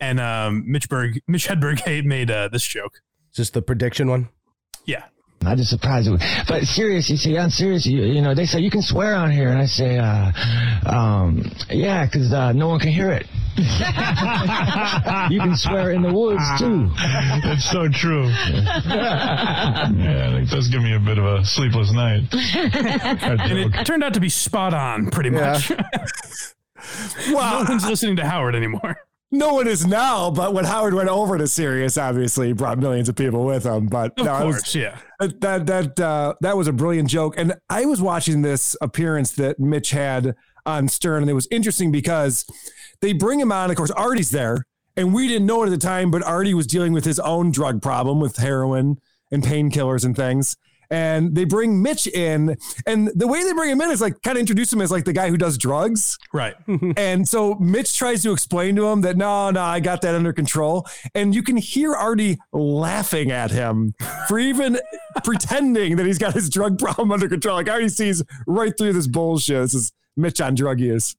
And 0.00 0.20
um, 0.20 0.64
Mitch 0.66 0.88
Berg, 0.88 1.20
Mitch 1.26 1.48
Hedberg 1.48 2.04
made 2.04 2.30
uh, 2.30 2.48
this 2.48 2.64
joke. 2.64 3.00
Is 3.32 3.38
this 3.38 3.50
the 3.50 3.62
prediction 3.62 4.08
one? 4.08 4.28
Yeah. 4.88 5.04
I 5.44 5.54
just 5.54 5.70
surprised 5.70 6.08
it. 6.08 6.20
But 6.48 6.64
serious, 6.64 7.08
you 7.08 7.16
see, 7.16 7.38
I'm 7.38 7.50
serious. 7.50 7.86
You, 7.86 8.02
you 8.02 8.22
know, 8.22 8.34
they 8.34 8.46
say 8.46 8.58
you 8.58 8.70
can 8.70 8.82
swear 8.82 9.14
on 9.14 9.30
here, 9.30 9.50
and 9.50 9.58
I 9.58 9.66
say, 9.66 9.98
uh, 9.98 10.32
um, 10.84 11.52
yeah, 11.70 12.06
because 12.06 12.32
uh, 12.32 12.52
no 12.52 12.68
one 12.68 12.80
can 12.80 12.90
hear 12.90 13.12
it. 13.12 13.26
you 15.30 15.40
can 15.40 15.56
swear 15.56 15.92
in 15.92 16.02
the 16.02 16.12
woods 16.12 16.42
too. 16.58 16.90
It's 16.96 17.70
so 17.70 17.88
true. 17.88 18.26
yeah, 18.28 20.38
it 20.38 20.48
does 20.48 20.68
give 20.68 20.82
me 20.82 20.94
a 20.94 21.00
bit 21.00 21.18
of 21.18 21.24
a 21.24 21.44
sleepless 21.44 21.92
night. 21.92 22.22
and 22.32 23.74
it 23.74 23.86
turned 23.86 24.02
out 24.02 24.14
to 24.14 24.20
be 24.20 24.28
spot 24.28 24.74
on, 24.74 25.10
pretty 25.10 25.30
much. 25.30 25.70
Wow. 27.30 27.64
no 27.64 27.70
one's 27.70 27.86
listening 27.86 28.16
to 28.16 28.24
Howard 28.24 28.54
anymore. 28.54 28.96
No 29.30 29.52
one 29.54 29.68
is 29.68 29.86
now, 29.86 30.30
but 30.30 30.54
when 30.54 30.64
Howard 30.64 30.94
went 30.94 31.10
over 31.10 31.36
to 31.36 31.46
Sirius, 31.46 31.98
obviously 31.98 32.46
he 32.48 32.52
brought 32.54 32.78
millions 32.78 33.10
of 33.10 33.16
people 33.16 33.44
with 33.44 33.64
him. 33.64 33.86
But 33.86 34.18
Of 34.18 34.24
no, 34.24 34.36
it 34.42 34.46
was- 34.46 34.56
course, 34.56 34.74
yeah. 34.74 34.98
that 35.20 35.66
that 35.66 36.00
uh, 36.00 36.34
that 36.40 36.56
was 36.56 36.66
a 36.66 36.72
brilliant 36.72 37.10
joke. 37.10 37.34
And 37.36 37.54
I 37.68 37.84
was 37.84 38.00
watching 38.00 38.40
this 38.40 38.74
appearance 38.80 39.32
that 39.32 39.60
Mitch 39.60 39.90
had 39.90 40.34
on 40.64 40.88
Stern, 40.88 41.22
and 41.22 41.30
it 41.30 41.34
was 41.34 41.46
interesting 41.50 41.92
because 41.92 42.46
they 43.02 43.12
bring 43.12 43.38
him 43.38 43.52
on. 43.52 43.70
Of 43.70 43.76
course, 43.76 43.90
Artie's 43.90 44.30
there, 44.30 44.64
and 44.96 45.12
we 45.12 45.28
didn't 45.28 45.46
know 45.46 45.62
it 45.62 45.66
at 45.66 45.70
the 45.70 45.78
time, 45.78 46.10
but 46.10 46.22
Artie 46.22 46.54
was 46.54 46.66
dealing 46.66 46.92
with 46.94 47.04
his 47.04 47.20
own 47.20 47.50
drug 47.50 47.82
problem 47.82 48.20
with 48.20 48.36
heroin 48.36 48.96
and 49.30 49.42
painkillers 49.42 50.06
and 50.06 50.16
things. 50.16 50.56
And 50.90 51.34
they 51.34 51.44
bring 51.44 51.82
Mitch 51.82 52.06
in, 52.06 52.56
and 52.86 53.08
the 53.14 53.26
way 53.26 53.44
they 53.44 53.52
bring 53.52 53.70
him 53.70 53.80
in 53.80 53.90
is 53.90 54.00
like 54.00 54.22
kind 54.22 54.36
of 54.36 54.40
introduce 54.40 54.72
him 54.72 54.80
as 54.80 54.90
like 54.90 55.04
the 55.04 55.12
guy 55.12 55.28
who 55.28 55.36
does 55.36 55.58
drugs. 55.58 56.18
Right. 56.32 56.54
Mm-hmm. 56.66 56.92
and 56.96 57.28
so 57.28 57.54
Mitch 57.56 57.96
tries 57.96 58.22
to 58.22 58.32
explain 58.32 58.76
to 58.76 58.86
him 58.86 59.00
that 59.02 59.16
no, 59.16 59.50
no, 59.50 59.62
I 59.62 59.80
got 59.80 60.02
that 60.02 60.14
under 60.14 60.32
control. 60.32 60.86
And 61.14 61.34
you 61.34 61.42
can 61.42 61.56
hear 61.56 61.94
Artie 61.94 62.38
laughing 62.52 63.30
at 63.30 63.50
him 63.50 63.94
for 64.28 64.38
even 64.38 64.78
pretending 65.24 65.96
that 65.96 66.06
he's 66.06 66.18
got 66.18 66.34
his 66.34 66.48
drug 66.48 66.78
problem 66.78 67.12
under 67.12 67.28
control. 67.28 67.56
Like 67.56 67.68
Artie 67.68 67.88
sees 67.88 68.22
right 68.46 68.72
through 68.76 68.92
this 68.94 69.06
bullshit. 69.06 69.62
This 69.62 69.74
is 69.74 69.92
Mitch 70.16 70.40
on 70.40 70.54
drug 70.54 70.80
use. 70.80 71.14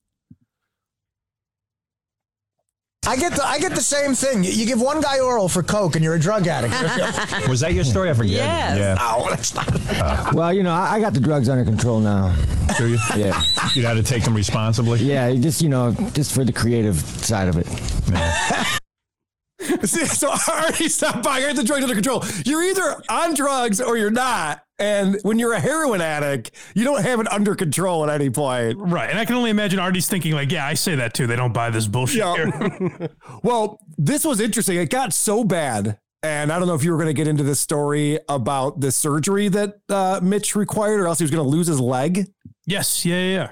I 3.07 3.15
get 3.15 3.33
the 3.33 3.43
I 3.43 3.59
get 3.59 3.73
the 3.73 3.81
same 3.81 4.13
thing. 4.13 4.43
You, 4.43 4.51
you 4.51 4.65
give 4.65 4.81
one 4.81 5.01
guy 5.01 5.19
oral 5.19 5.49
for 5.49 5.63
coke, 5.63 5.95
and 5.95 6.03
you're 6.03 6.15
a 6.15 6.19
drug 6.19 6.47
addict. 6.47 6.73
Was 7.49 7.61
that 7.61 7.73
your 7.73 7.83
story? 7.83 8.09
I 8.09 8.13
forget. 8.13 8.33
Yes. 8.33 8.77
Yeah. 8.77 8.93
No, 8.95 9.29
that's 9.29 9.55
not. 9.55 9.67
Uh, 9.89 10.31
well, 10.33 10.53
you 10.53 10.63
know, 10.63 10.73
I, 10.73 10.95
I 10.95 10.99
got 10.99 11.13
the 11.13 11.19
drugs 11.19 11.49
under 11.49 11.63
control 11.63 11.99
now. 11.99 12.35
Do 12.77 12.87
you? 12.87 12.97
Yeah. 13.15 13.41
You 13.73 13.85
had 13.85 13.95
to 13.95 14.03
take 14.03 14.23
them 14.23 14.35
responsibly. 14.35 14.99
Yeah, 14.99 15.33
just 15.35 15.61
you 15.61 15.69
know, 15.69 15.93
just 16.13 16.33
for 16.35 16.43
the 16.43 16.53
creative 16.53 16.99
side 16.99 17.47
of 17.47 17.57
it. 17.57 17.67
See, 19.87 20.05
so 20.05 20.33
already 20.47 20.89
stopped 20.89 21.23
by. 21.23 21.37
I 21.37 21.41
got 21.47 21.55
the 21.55 21.63
drugs 21.63 21.83
under 21.83 21.95
control. 21.95 22.23
You're 22.45 22.63
either 22.63 23.01
on 23.09 23.33
drugs 23.33 23.81
or 23.81 23.97
you're 23.97 24.11
not. 24.11 24.63
And 24.79 25.17
when 25.23 25.39
you're 25.39 25.53
a 25.53 25.59
heroin 25.59 25.99
addict, 26.01 26.51
you 26.73 26.83
don't 26.85 27.01
have 27.03 27.19
it 27.19 27.31
under 27.31 27.53
control 27.55 28.03
at 28.09 28.09
any 28.21 28.29
point. 28.29 28.77
Right. 28.79 29.09
And 29.09 29.19
I 29.19 29.25
can 29.25 29.35
only 29.35 29.49
imagine 29.49 29.79
Artie's 29.79 30.07
thinking, 30.07 30.33
like, 30.33 30.51
yeah, 30.51 30.65
I 30.65 30.73
say 30.73 30.95
that 30.95 31.13
too. 31.13 31.27
They 31.27 31.35
don't 31.35 31.53
buy 31.53 31.69
this 31.69 31.87
bullshit. 31.87 32.23
here. 32.23 33.09
Well, 33.43 33.79
this 33.97 34.23
was 34.25 34.39
interesting. 34.39 34.77
It 34.77 34.89
got 34.89 35.13
so 35.13 35.43
bad. 35.43 35.99
And 36.23 36.51
I 36.51 36.59
don't 36.59 36.67
know 36.67 36.75
if 36.75 36.83
you 36.83 36.91
were 36.91 36.97
going 36.97 37.07
to 37.07 37.13
get 37.13 37.27
into 37.27 37.43
this 37.43 37.59
story 37.61 38.19
about 38.27 38.81
the 38.81 38.91
surgery 38.91 39.47
that 39.49 39.75
uh, 39.87 40.19
Mitch 40.21 40.53
required, 40.55 40.99
or 40.99 41.07
else 41.07 41.19
he 41.19 41.23
was 41.23 41.31
going 41.31 41.43
to 41.43 41.49
lose 41.49 41.67
his 41.67 41.79
leg. 41.79 42.25
yes. 42.65 43.05
Yeah. 43.05 43.15
Yeah. 43.21 43.51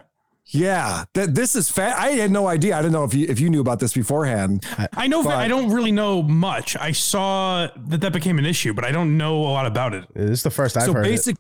Yeah. 0.50 0.68
Yeah, 0.68 1.04
that 1.14 1.36
this 1.36 1.56
is 1.56 1.70
fat. 1.70 1.98
I 1.98 2.10
had 2.12 2.32
no 2.32 2.48
idea. 2.48 2.78
I 2.78 2.82
didn't 2.82 2.94
know 2.94 3.04
if 3.04 3.14
you 3.14 3.28
if 3.28 3.40
you 3.40 3.50
knew 3.50 3.62
about 3.62 3.80
this 3.80 3.94
beforehand. 3.94 4.66
I 4.96 5.08
know. 5.08 5.24
But- 5.24 5.36
I 5.36 5.48
don't 5.48 5.72
really 5.72 5.92
know 5.92 6.24
much. 6.24 6.78
I 6.78 6.92
saw 6.94 7.68
that 7.76 8.02
that 8.02 8.14
became 8.14 8.40
an 8.40 8.46
issue, 8.46 8.74
but 8.74 8.86
I 8.86 8.92
don't 8.92 9.18
know 9.18 9.40
a 9.40 9.52
lot 9.52 9.66
about 9.66 9.94
it. 9.94 10.06
This 10.14 10.32
is 10.32 10.44
the 10.44 10.52
first 10.52 10.78
I've 10.78 10.84
so 10.84 10.94
heard. 10.94 11.06
it. 11.06 11.10
basic, 11.10 11.38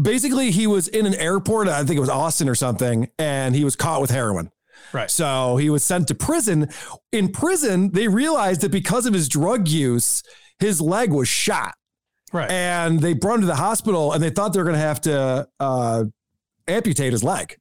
basically, 0.00 0.50
he 0.50 0.66
was 0.66 0.88
in 0.88 1.06
an 1.06 1.14
airport. 1.14 1.68
I 1.68 1.84
think 1.84 1.96
it 1.96 2.00
was 2.00 2.08
Austin 2.08 2.48
or 2.48 2.54
something, 2.54 3.08
and 3.18 3.54
he 3.54 3.64
was 3.64 3.76
caught 3.76 4.00
with 4.00 4.10
heroin. 4.10 4.50
Right. 4.92 5.10
So 5.10 5.56
he 5.56 5.70
was 5.70 5.84
sent 5.84 6.08
to 6.08 6.14
prison. 6.14 6.68
In 7.12 7.30
prison, 7.30 7.90
they 7.92 8.08
realized 8.08 8.60
that 8.62 8.70
because 8.70 9.06
of 9.06 9.14
his 9.14 9.28
drug 9.28 9.68
use, 9.68 10.22
his 10.58 10.80
leg 10.80 11.12
was 11.12 11.28
shot. 11.28 11.74
Right. 12.32 12.50
And 12.50 13.00
they 13.00 13.12
brought 13.14 13.36
him 13.36 13.40
to 13.42 13.46
the 13.46 13.56
hospital, 13.56 14.12
and 14.12 14.22
they 14.22 14.30
thought 14.30 14.52
they 14.52 14.58
were 14.58 14.64
going 14.64 14.74
to 14.74 14.80
have 14.80 15.00
to 15.02 15.48
uh, 15.60 16.04
amputate 16.66 17.12
his 17.12 17.22
leg 17.22 17.56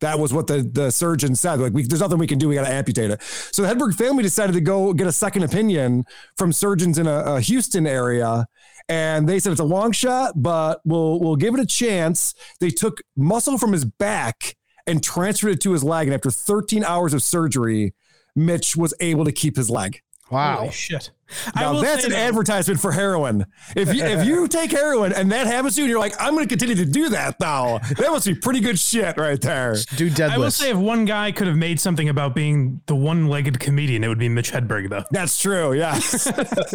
That 0.00 0.18
was 0.18 0.32
what 0.32 0.46
the, 0.46 0.62
the 0.62 0.90
surgeon 0.90 1.34
said. 1.34 1.60
Like, 1.60 1.72
we, 1.72 1.82
there's 1.82 2.00
nothing 2.00 2.18
we 2.18 2.26
can 2.26 2.38
do. 2.38 2.48
We 2.48 2.54
got 2.54 2.66
to 2.66 2.72
amputate 2.72 3.10
it. 3.10 3.22
So 3.22 3.62
the 3.62 3.68
Hedberg 3.68 3.94
family 3.94 4.22
decided 4.22 4.52
to 4.54 4.60
go 4.60 4.92
get 4.94 5.06
a 5.06 5.12
second 5.12 5.42
opinion 5.42 6.04
from 6.36 6.52
surgeons 6.52 6.98
in 6.98 7.06
a, 7.06 7.34
a 7.34 7.40
Houston 7.40 7.86
area. 7.86 8.46
And 8.88 9.28
they 9.28 9.38
said 9.38 9.52
it's 9.52 9.60
a 9.60 9.64
long 9.64 9.92
shot, 9.92 10.34
but 10.36 10.80
we'll 10.84 11.20
we'll 11.20 11.36
give 11.36 11.54
it 11.54 11.60
a 11.60 11.66
chance. 11.66 12.34
They 12.60 12.70
took 12.70 13.02
muscle 13.16 13.58
from 13.58 13.72
his 13.72 13.84
back 13.84 14.56
and 14.86 15.02
transferred 15.02 15.52
it 15.52 15.60
to 15.62 15.72
his 15.72 15.84
leg. 15.84 16.08
And 16.08 16.14
after 16.14 16.30
13 16.30 16.82
hours 16.82 17.14
of 17.14 17.22
surgery, 17.22 17.94
Mitch 18.34 18.76
was 18.76 18.94
able 19.00 19.24
to 19.24 19.32
keep 19.32 19.56
his 19.56 19.70
leg. 19.70 20.00
Wow. 20.30 20.56
Holy 20.58 20.70
shit. 20.72 21.10
Now 21.54 21.80
that's 21.80 22.04
an 22.04 22.10
though- 22.10 22.16
advertisement 22.16 22.80
for 22.80 22.92
heroin. 22.92 23.46
If 23.76 23.94
you 23.94 24.04
if 24.04 24.26
you 24.26 24.48
take 24.48 24.72
heroin 24.72 25.12
and 25.12 25.30
that 25.32 25.46
happens 25.46 25.74
to 25.76 25.80
you, 25.80 25.84
and 25.84 25.90
you're 25.90 26.00
like, 26.00 26.14
I'm 26.20 26.34
going 26.34 26.46
to 26.46 26.48
continue 26.48 26.74
to 26.76 26.90
do 26.90 27.08
that 27.10 27.38
now. 27.40 27.78
That 27.78 28.10
must 28.10 28.26
be 28.26 28.34
pretty 28.34 28.60
good 28.60 28.78
shit 28.78 29.16
right 29.16 29.40
there. 29.40 29.76
Do 29.96 30.10
I 30.22 30.38
will 30.38 30.50
say 30.50 30.70
if 30.70 30.76
one 30.76 31.04
guy 31.04 31.30
could 31.32 31.46
have 31.46 31.56
made 31.56 31.80
something 31.80 32.08
about 32.08 32.34
being 32.34 32.80
the 32.86 32.96
one-legged 32.96 33.60
comedian, 33.60 34.02
it 34.04 34.08
would 34.08 34.18
be 34.18 34.28
Mitch 34.28 34.50
Hedberg, 34.52 34.90
though. 34.90 35.04
That's 35.10 35.40
true, 35.40 35.72
yeah. 35.72 35.94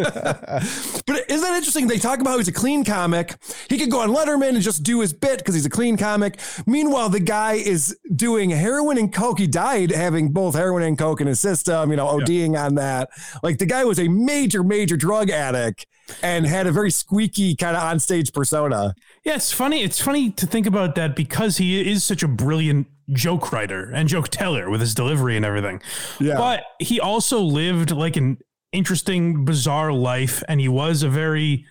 but 1.05 1.29
isn't 1.29 1.41
that 1.41 1.55
interesting? 1.55 1.87
They 1.87 1.97
talk 1.97 2.19
about 2.19 2.31
how 2.31 2.37
he's 2.37 2.47
a 2.47 2.53
clean 2.53 2.83
comic. 2.83 3.35
He 3.69 3.77
could 3.77 3.91
go 3.91 4.01
on 4.01 4.09
Letterman 4.09 4.49
and 4.49 4.61
just 4.61 4.83
do 4.83 5.01
his 5.01 5.13
bit 5.13 5.39
because 5.39 5.55
he's 5.55 5.65
a 5.65 5.69
clean 5.69 5.97
comic. 5.97 6.39
Meanwhile, 6.65 7.09
the 7.09 7.19
guy 7.19 7.53
is 7.53 7.97
doing 8.15 8.49
heroin 8.49 8.97
and 8.97 9.13
coke. 9.13 9.39
He 9.39 9.47
died 9.47 9.91
having 9.91 10.31
both 10.31 10.55
heroin 10.55 10.83
and 10.83 10.97
coke 10.97 11.21
in 11.21 11.27
his 11.27 11.39
system, 11.39 11.91
you 11.91 11.97
know, 11.97 12.07
ODing 12.07 12.57
on 12.57 12.75
that. 12.75 13.09
Like 13.43 13.57
the 13.57 13.65
guy 13.65 13.85
was 13.85 13.99
a 13.99 14.07
major, 14.07 14.63
major 14.63 14.97
drug 14.97 15.29
addict 15.29 15.85
and 16.21 16.45
had 16.45 16.67
a 16.67 16.71
very 16.71 16.91
squeaky 16.91 17.55
kind 17.55 17.75
of 17.75 17.83
onstage 17.83 18.33
persona. 18.33 18.93
Yeah, 19.23 19.35
it's 19.35 19.51
funny. 19.51 19.81
It's 19.81 19.99
funny 19.99 20.31
to 20.31 20.45
think 20.45 20.65
about 20.65 20.95
that 20.95 21.15
because 21.15 21.57
he 21.57 21.89
is 21.89 22.03
such 22.03 22.23
a 22.23 22.27
brilliant 22.27 22.87
joke 23.09 23.51
writer 23.51 23.91
and 23.91 24.07
joke 24.09 24.29
teller 24.29 24.69
with 24.69 24.81
his 24.81 24.93
delivery 24.93 25.35
and 25.35 25.45
everything. 25.45 25.81
Yeah. 26.19 26.37
But 26.37 26.63
he 26.79 26.99
also 26.99 27.39
lived 27.39 27.91
like 27.91 28.15
an 28.17 28.37
interesting, 28.71 29.45
bizarre 29.45 29.91
life, 29.91 30.43
and 30.47 30.59
he 30.59 30.67
was 30.67 31.03
a 31.03 31.09
very 31.09 31.65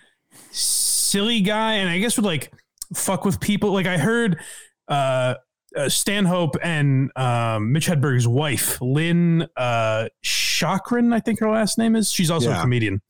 silly 1.14 1.40
guy, 1.40 1.74
and 1.74 1.88
I 1.88 1.98
guess 1.98 2.16
would 2.16 2.26
like 2.26 2.52
fuck 2.92 3.24
with 3.24 3.38
people. 3.38 3.72
Like 3.72 3.86
I 3.86 3.98
heard 3.98 4.40
uh, 4.88 5.34
uh 5.76 5.88
Stanhope 5.88 6.56
and 6.60 7.16
um, 7.16 7.70
Mitch 7.72 7.86
Hedberg's 7.86 8.26
wife, 8.26 8.80
Lynn 8.80 9.46
uh, 9.56 10.08
Chakrin, 10.24 11.14
I 11.14 11.20
think 11.20 11.38
her 11.38 11.48
last 11.48 11.78
name 11.78 11.94
is. 11.94 12.10
She's 12.10 12.32
also 12.32 12.50
Yeah. 12.50 12.58
a 12.58 12.60
comedian. 12.60 13.00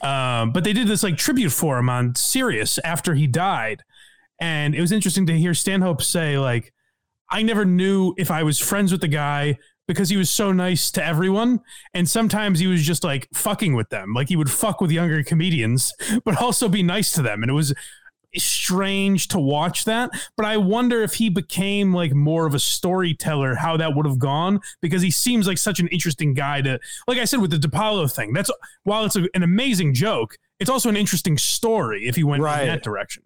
Um, 0.00 0.52
but 0.52 0.62
they 0.62 0.72
did 0.72 0.86
this 0.86 1.02
like 1.02 1.16
tribute 1.16 1.50
for 1.50 1.76
him 1.78 1.88
on 1.88 2.14
Sirius 2.14 2.78
after 2.84 3.14
he 3.14 3.26
died. 3.26 3.82
And 4.40 4.74
it 4.74 4.80
was 4.80 4.92
interesting 4.92 5.26
to 5.26 5.36
hear 5.36 5.54
Stanhope 5.54 6.02
say, 6.02 6.38
like, 6.38 6.72
I 7.30 7.42
never 7.42 7.64
knew 7.64 8.14
if 8.16 8.30
I 8.30 8.42
was 8.44 8.60
friends 8.60 8.92
with 8.92 9.00
the 9.00 9.08
guy 9.08 9.58
because 9.86 10.08
he 10.08 10.16
was 10.16 10.30
so 10.30 10.52
nice 10.52 10.90
to 10.92 11.04
everyone. 11.04 11.60
And 11.92 12.08
sometimes 12.08 12.58
he 12.58 12.66
was 12.66 12.82
just 12.82 13.04
like 13.04 13.28
fucking 13.34 13.74
with 13.74 13.90
them. 13.90 14.12
Like 14.14 14.28
he 14.28 14.36
would 14.36 14.50
fuck 14.50 14.80
with 14.80 14.90
younger 14.90 15.22
comedians, 15.22 15.92
but 16.24 16.40
also 16.40 16.68
be 16.68 16.82
nice 16.82 17.12
to 17.12 17.22
them. 17.22 17.42
And 17.42 17.50
it 17.50 17.54
was 17.54 17.74
strange 18.36 19.28
to 19.28 19.38
watch 19.38 19.84
that. 19.84 20.10
But 20.36 20.46
I 20.46 20.56
wonder 20.56 21.02
if 21.02 21.14
he 21.14 21.28
became 21.28 21.92
like 21.94 22.12
more 22.14 22.46
of 22.46 22.54
a 22.54 22.58
storyteller, 22.58 23.54
how 23.56 23.76
that 23.76 23.94
would 23.94 24.06
have 24.06 24.18
gone, 24.18 24.60
because 24.80 25.02
he 25.02 25.10
seems 25.10 25.46
like 25.46 25.58
such 25.58 25.80
an 25.80 25.88
interesting 25.88 26.34
guy 26.34 26.60
to, 26.62 26.78
like 27.06 27.18
I 27.18 27.24
said, 27.24 27.40
with 27.40 27.50
the 27.50 27.56
DiPaolo 27.58 28.12
thing. 28.12 28.32
That's 28.32 28.50
while 28.84 29.04
it's 29.04 29.16
a, 29.16 29.28
an 29.34 29.42
amazing 29.42 29.94
joke, 29.94 30.36
it's 30.58 30.70
also 30.70 30.88
an 30.88 30.96
interesting 30.96 31.36
story 31.38 32.06
if 32.06 32.16
he 32.16 32.24
went 32.24 32.42
Right. 32.42 32.62
in 32.62 32.68
that 32.68 32.82
direction. 32.82 33.22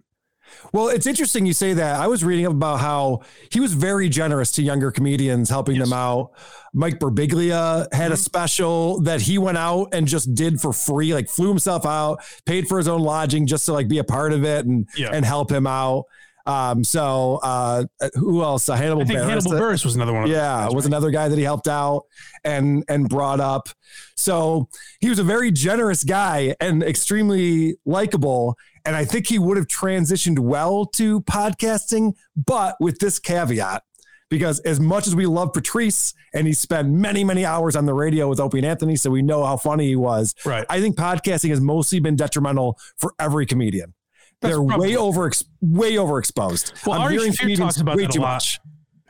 Well, 0.72 0.88
it's 0.88 1.06
interesting 1.06 1.46
you 1.46 1.52
say 1.52 1.72
that. 1.74 2.00
I 2.00 2.06
was 2.06 2.24
reading 2.24 2.46
about 2.46 2.80
how 2.80 3.20
he 3.50 3.61
was 3.61 3.72
very 3.74 4.08
generous 4.08 4.52
to 4.52 4.62
younger 4.62 4.90
comedians, 4.90 5.48
helping 5.50 5.78
them 5.78 5.92
out. 5.92 6.30
Mike 6.74 6.98
Birbiglia 6.98 7.92
had 7.92 8.11
a 8.11 8.14
Mm-hmm. 8.14 8.20
special 8.22 9.00
that 9.02 9.20
he 9.22 9.38
went 9.38 9.58
out 9.58 9.88
and 9.92 10.06
just 10.06 10.34
did 10.34 10.61
for 10.61 10.72
free, 10.72 11.14
like 11.14 11.28
flew 11.28 11.48
himself 11.48 11.87
out, 11.87 12.20
paid 12.44 12.68
for 12.68 12.78
his 12.78 12.88
own 12.88 13.00
lodging 13.00 13.46
just 13.46 13.64
to 13.66 13.72
like 13.72 13.88
be 13.88 13.98
a 13.98 14.04
part 14.04 14.32
of 14.32 14.44
it 14.44 14.66
and 14.66 14.87
Yeah. 14.96 15.11
and 15.12 15.24
help 15.24 15.50
him 15.50 15.66
out. 15.66 16.04
Um, 16.46 16.82
so 16.82 17.40
uh, 17.42 17.84
who 18.14 18.42
else? 18.42 18.70
Uh, 18.70 18.74
Hannibal 18.74 19.02
I 19.02 19.04
think 19.04 19.18
Buress. 19.18 19.28
Hannibal 19.28 19.50
Buress 19.52 19.84
was 19.84 19.96
another 19.96 20.14
one. 20.14 20.28
Yeah, 20.30 20.68
was 20.70 20.87
another 20.87 21.11
guy 21.11 21.28
that 21.28 21.37
he 21.37 21.44
helped 21.44 21.68
out 21.68 22.04
and 22.42 22.84
and 22.88 23.06
brought 23.08 23.38
up. 23.40 23.68
So 24.16 24.68
he 25.00 25.11
was 25.11 25.18
a 25.18 25.24
very 25.24 25.50
generous 25.52 26.04
guy 26.04 26.54
and 26.58 26.82
extremely 26.82 27.76
likable. 27.84 28.56
And 28.88 28.96
I 28.96 29.05
think 29.05 29.27
he 29.27 29.38
would 29.38 29.59
have 29.59 29.66
transitioned 29.66 30.38
well 30.38 30.87
to 30.87 31.20
podcasting, 31.20 32.14
but 32.35 32.74
with 32.81 32.98
this 33.01 33.18
caveat. 33.18 33.83
Because 34.31 34.61
as 34.61 34.81
much 34.81 35.07
as 35.07 35.14
we 35.14 35.27
love 35.27 35.53
Patrice 35.53 36.14
and 36.33 36.46
he 36.46 36.55
spent 36.55 36.88
many, 36.88 37.22
many 37.22 37.44
hours 37.44 37.77
on 37.77 37.85
the 37.85 37.92
radio 37.92 38.29
with 38.29 38.40
Opie 38.40 38.59
and 38.61 38.66
Anthony, 38.66 38.96
so 38.96 39.11
we 39.11 39.20
know 39.20 39.44
how 39.44 39.59
funny 39.59 39.88
he 39.88 39.96
was. 39.96 40.35
Right. 40.46 40.64
I 40.70 40.81
think 40.81 40.96
podcasting 40.96 41.51
has 41.51 41.61
mostly 41.61 42.01
been 42.01 42.16
detrimental 42.16 42.79
for 42.96 43.12
every 43.18 43.44
comedian. 43.44 43.92
That's 44.40 44.55
They're 44.57 44.64
probably- 44.64 44.88
way 44.88 44.96
over 44.96 45.31
way 45.61 45.92
overexposed. 45.96 46.87
Well, 46.87 46.96
I'm 46.96 47.03
Ari 47.03 47.16
hearing 47.16 47.33
Shaffir 47.33 47.38
comedians 47.40 47.74
talks 47.74 47.81
about 47.83 47.96
way 47.98 48.05
that 48.05 48.12
too 48.12 48.20
a 48.20 48.22
lot. 48.22 48.35
much. 48.37 48.61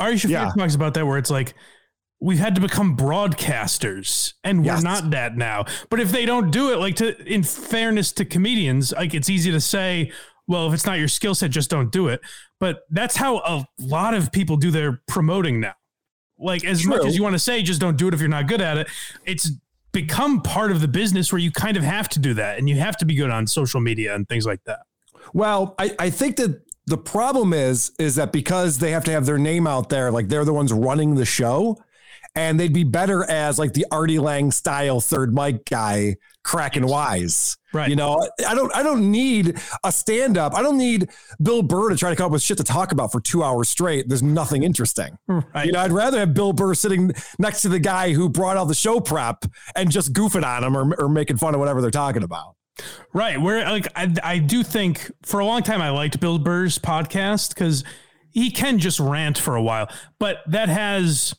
Ari 0.01 0.15
Shaffir 0.17 0.29
Yeah. 0.31 0.51
talks 0.57 0.75
about 0.75 0.95
that 0.95 1.07
where 1.07 1.19
it's 1.19 1.31
like 1.31 1.55
we've 2.21 2.39
had 2.39 2.55
to 2.57 2.61
become 2.61 2.97
broadcasters 2.97 4.35
and 4.43 4.65
we're 4.65 4.81
not 4.81 5.11
that 5.11 5.37
now. 5.37 5.65
But 5.89 6.01
if 6.01 6.11
they 6.11 6.27
don't 6.27 6.51
do 6.51 6.73
it, 6.73 6.77
like 6.77 6.97
to 6.97 7.17
in 7.25 7.43
fairness 7.43 8.13
to 8.13 8.25
comedians, 8.25 8.93
like 8.93 9.15
it's 9.15 9.31
easy 9.31 9.51
to 9.53 9.61
say, 9.61 10.13
well, 10.47 10.67
if 10.67 10.75
it's 10.75 10.87
not 10.87 10.99
your 10.99 11.09
skill 11.09 11.35
set, 11.35 11.51
just 11.51 11.71
don't 11.71 11.93
do 11.93 12.09
it. 12.09 12.21
But 12.59 12.81
that's 12.91 13.17
how 13.17 13.39
a 13.39 13.67
lot 13.79 14.15
of 14.15 14.33
people 14.33 14.57
do 14.57 14.71
their 14.71 15.01
promoting 15.07 15.61
now. 15.61 15.75
Like 16.39 16.65
as 16.65 16.85
much 16.87 17.05
as 17.05 17.17
you 17.17 17.23
want 17.23 17.35
to 17.35 17.39
say, 17.39 17.63
just 17.63 17.81
don't 17.81 17.97
do 17.97 18.09
it 18.09 18.15
if 18.15 18.21
you're 18.21 18.29
not 18.29 18.47
good 18.47 18.61
at 18.61 18.79
it. 18.79 18.89
It's 19.25 19.51
become 19.93 20.41
part 20.43 20.71
of 20.71 20.81
the 20.81 20.89
business 20.89 21.33
where 21.33 21.41
you 21.41 21.51
kind 21.51 21.77
of 21.77 21.83
have 21.83 22.09
to 22.11 22.19
do 22.19 22.35
that 22.35 22.59
and 22.59 22.69
you 22.69 22.77
have 22.77 22.97
to 22.99 23.05
be 23.05 23.15
good 23.15 23.31
on 23.31 23.47
social 23.47 23.81
media 23.81 24.15
and 24.15 24.29
things 24.29 24.47
like 24.47 24.63
that. 24.65 24.81
Well, 25.33 25.75
I, 25.79 25.95
I 25.99 26.11
think 26.11 26.37
that 26.37 26.63
the 26.87 26.99
problem 26.99 27.53
is 27.53 27.93
is 27.99 28.15
that 28.15 28.33
because 28.33 28.79
they 28.79 28.93
have 28.93 29.05
to 29.05 29.11
have 29.11 29.27
their 29.27 29.39
name 29.39 29.67
out 29.67 29.89
there, 29.89 30.11
like 30.11 30.29
they're 30.29 30.45
the 30.45 30.55
ones 30.55 30.73
running 30.73 31.17
the 31.17 31.25
show, 31.25 31.77
and 32.39 32.59
they'd 32.59 32.73
be 32.73 32.85
better 32.85 33.29
as 33.29 33.59
like 33.59 33.73
the 33.73 33.85
Artie 33.91 34.21
Lange 34.21 34.53
style 34.53 35.01
third 35.01 35.35
mic 35.35 35.65
guy, 35.65 36.15
cracking 36.45 36.87
wise. 36.87 37.57
Right. 37.73 37.91
You 37.91 37.97
know, 37.97 38.25
I 38.47 38.55
don't 38.55 38.75
I 38.77 38.85
don't 38.85 39.11
need 39.11 39.59
a 39.83 39.91
stand 39.91 40.39
up. 40.39 40.55
I 40.55 40.63
don't 40.63 40.79
need 40.79 41.11
Bill 41.43 41.63
Burr 41.63 41.89
to 41.91 41.97
try 41.97 42.11
to 42.11 42.17
come 42.17 42.27
up 42.27 42.33
with 42.33 42.41
shit 42.41 42.57
to 42.59 42.65
talk 42.65 42.93
about 42.93 43.11
for 43.11 43.21
two 43.21 43.43
hours 43.43 43.69
straight. 43.69 44.09
There's 44.09 44.23
nothing 44.23 44.63
interesting. 44.63 45.19
Right. 45.27 45.67
You 45.67 45.73
know, 45.73 45.81
I'd 45.81 45.91
rather 45.91 46.21
have 46.21 46.33
Bill 46.33 46.53
Burr 46.53 46.75
sitting 46.75 47.11
next 47.41 47.63
to 47.63 47.69
the 47.69 47.81
guy 47.81 48.13
who 48.13 48.29
brought 48.29 48.57
all 48.57 48.67
the 48.67 48.75
show 48.75 49.01
prep 49.01 49.45
and 49.75 49.91
just 49.91 50.13
goofing 50.13 50.45
on 50.45 50.63
him 50.63 50.77
or, 50.77 50.95
or 50.95 51.09
making 51.09 51.39
fun 51.39 51.55
of 51.55 51.61
whatever 51.61 51.83
they're 51.83 51.91
talking 51.91 52.23
about. 52.23 52.55
Right. 53.13 53.41
Where 53.41 53.69
like 53.69 53.89
I 53.97 54.15
I 54.23 54.39
do 54.39 54.63
think 54.63 55.11
for 55.25 55.41
a 55.41 55.45
long 55.45 55.65
time 55.65 55.83
I 55.83 55.91
liked 55.91 56.21
Bill 56.21 56.39
Burr's 56.39 56.79
podcast 56.79 57.49
because 57.49 57.83
he 58.31 58.53
can 58.53 58.79
just 58.79 59.01
rant 59.01 59.39
for 59.39 59.57
a 59.57 59.63
while, 59.63 59.89
but 60.21 60.39
that 60.47 60.69
has 60.69 61.35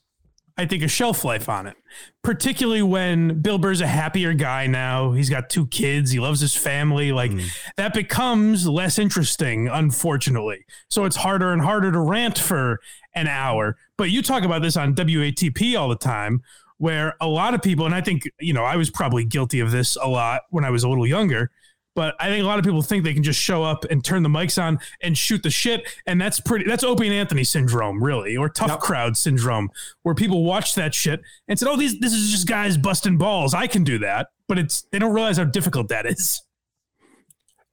I 0.59 0.65
think 0.65 0.83
a 0.83 0.89
shelf 0.89 1.23
life 1.23 1.47
on 1.47 1.67
it. 1.67 1.77
Particularly 2.21 2.81
when 2.81 3.41
Bill 3.41 3.57
Burr's 3.57 3.79
a 3.79 3.87
happier 3.87 4.33
guy 4.33 4.67
now. 4.67 5.13
He's 5.13 5.29
got 5.29 5.49
two 5.49 5.67
kids. 5.67 6.11
He 6.11 6.19
loves 6.19 6.41
his 6.41 6.53
family. 6.53 7.13
Like 7.13 7.31
mm. 7.31 7.49
that 7.77 7.93
becomes 7.93 8.67
less 8.67 8.99
interesting, 8.99 9.69
unfortunately. 9.69 10.65
So 10.89 11.05
it's 11.05 11.15
harder 11.15 11.53
and 11.53 11.61
harder 11.61 11.93
to 11.93 11.99
rant 11.99 12.37
for 12.37 12.81
an 13.15 13.27
hour. 13.27 13.77
But 13.97 14.09
you 14.09 14.21
talk 14.21 14.43
about 14.43 14.61
this 14.61 14.75
on 14.75 14.95
WATP 14.95 15.79
all 15.79 15.87
the 15.87 15.95
time, 15.95 16.41
where 16.77 17.15
a 17.21 17.27
lot 17.27 17.53
of 17.53 17.61
people, 17.61 17.85
and 17.85 17.95
I 17.95 18.01
think, 18.01 18.23
you 18.41 18.51
know, 18.51 18.65
I 18.65 18.75
was 18.75 18.89
probably 18.89 19.23
guilty 19.23 19.61
of 19.61 19.71
this 19.71 19.95
a 19.95 20.09
lot 20.09 20.41
when 20.49 20.65
I 20.65 20.71
was 20.71 20.83
a 20.83 20.89
little 20.89 21.07
younger, 21.07 21.51
but 21.99 22.15
I 22.17 22.29
think 22.29 22.41
a 22.41 22.47
lot 22.47 22.59
of 22.59 22.63
people 22.63 22.81
think 22.81 23.03
they 23.03 23.13
can 23.13 23.23
just 23.23 23.41
show 23.41 23.61
up 23.61 23.83
and 23.91 24.01
turn 24.01 24.23
the 24.23 24.29
mics 24.29 24.57
on 24.57 24.79
and 25.01 25.17
shoot 25.17 25.43
the 25.43 25.49
shit. 25.49 25.85
And 26.07 26.21
that's 26.21 26.39
pretty, 26.39 26.63
that's 26.63 26.81
Opie 26.81 27.07
and 27.07 27.13
Anthony 27.13 27.43
syndrome, 27.43 28.01
really, 28.01 28.37
or 28.37 28.47
tough 28.47 28.79
crowd 28.79 29.17
syndrome, 29.17 29.69
where 30.03 30.15
people 30.15 30.45
watch 30.45 30.75
that 30.75 30.95
shit 30.95 31.19
and 31.49 31.59
said, 31.59 31.67
oh, 31.67 31.75
these, 31.75 31.99
this 31.99 32.13
is 32.13 32.31
just 32.31 32.47
guys 32.47 32.77
busting 32.77 33.17
balls. 33.17 33.53
I 33.53 33.67
can 33.67 33.83
do 33.83 33.97
that. 33.97 34.27
But 34.47 34.59
it's, 34.59 34.83
they 34.93 34.99
don't 34.99 35.13
realize 35.13 35.35
how 35.35 35.43
difficult 35.43 35.89
that 35.89 36.05
is. 36.05 36.41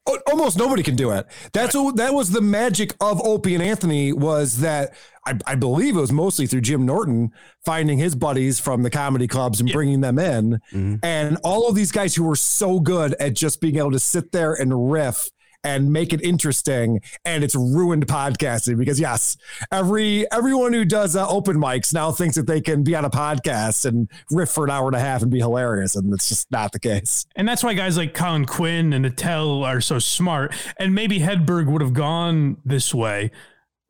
Al- 0.08 0.18
almost 0.26 0.58
nobody 0.58 0.82
can 0.82 0.96
do 0.96 1.12
it. 1.12 1.24
That's 1.52 1.76
what 1.76 1.94
that 1.94 2.12
was 2.12 2.30
the 2.30 2.40
magic 2.40 2.96
of 3.00 3.24
Opie 3.24 3.54
and 3.54 3.62
Anthony 3.62 4.12
was 4.12 4.58
that 4.58 4.92
I, 5.26 5.38
I 5.46 5.54
believe 5.56 5.96
it 5.96 6.00
was 6.00 6.12
mostly 6.12 6.46
through 6.46 6.60
Jim 6.62 6.86
Norton 6.86 7.32
finding 7.64 7.98
his 7.98 8.14
buddies 8.14 8.60
from 8.60 8.82
the 8.82 8.90
comedy 8.90 9.26
clubs 9.26 9.60
and 9.60 9.70
bringing 9.72 10.00
them 10.00 10.18
in, 10.18 10.60
and 11.02 11.36
all 11.44 11.68
of 11.68 11.74
these 11.74 11.92
guys 11.92 12.14
who 12.14 12.24
were 12.24 12.36
so 12.36 12.80
good 12.80 13.14
at 13.20 13.34
just 13.34 13.60
being 13.60 13.76
able 13.76 13.90
to 13.92 13.98
sit 13.98 14.32
there 14.32 14.54
and 14.54 14.90
riff 14.90 15.28
and 15.64 15.92
make 15.92 16.12
it 16.12 16.22
interesting. 16.22 17.00
And 17.24 17.42
it's 17.42 17.56
ruined 17.56 18.06
podcasting 18.06 18.78
because 18.78 19.00
yes 19.00 19.36
every 19.72 20.30
everyone 20.30 20.72
who 20.72 20.84
does 20.84 21.16
uh, 21.16 21.28
open 21.28 21.56
mics 21.56 21.92
now 21.92 22.12
thinks 22.12 22.36
that 22.36 22.46
they 22.46 22.60
can 22.60 22.84
be 22.84 22.94
on 22.94 23.04
a 23.04 23.10
podcast 23.10 23.84
and 23.84 24.08
riff 24.30 24.50
for 24.50 24.64
an 24.64 24.70
hour 24.70 24.86
and 24.86 24.94
a 24.94 25.00
half 25.00 25.22
and 25.22 25.30
be 25.30 25.38
hilarious. 25.40 25.96
And 25.96 26.14
it's 26.14 26.28
just 26.28 26.50
not 26.52 26.70
the 26.70 26.78
case. 26.78 27.26
And 27.34 27.48
that's 27.48 27.64
why 27.64 27.74
guys 27.74 27.96
like 27.96 28.14
Colin 28.14 28.44
Quinn 28.44 28.92
and 28.92 29.04
Attell 29.04 29.64
are 29.64 29.80
so 29.80 29.98
smart. 29.98 30.54
And 30.78 30.94
maybe 30.94 31.18
Hedberg 31.18 31.66
would 31.66 31.82
have 31.82 31.94
gone 31.94 32.58
this 32.64 32.94
way. 32.94 33.32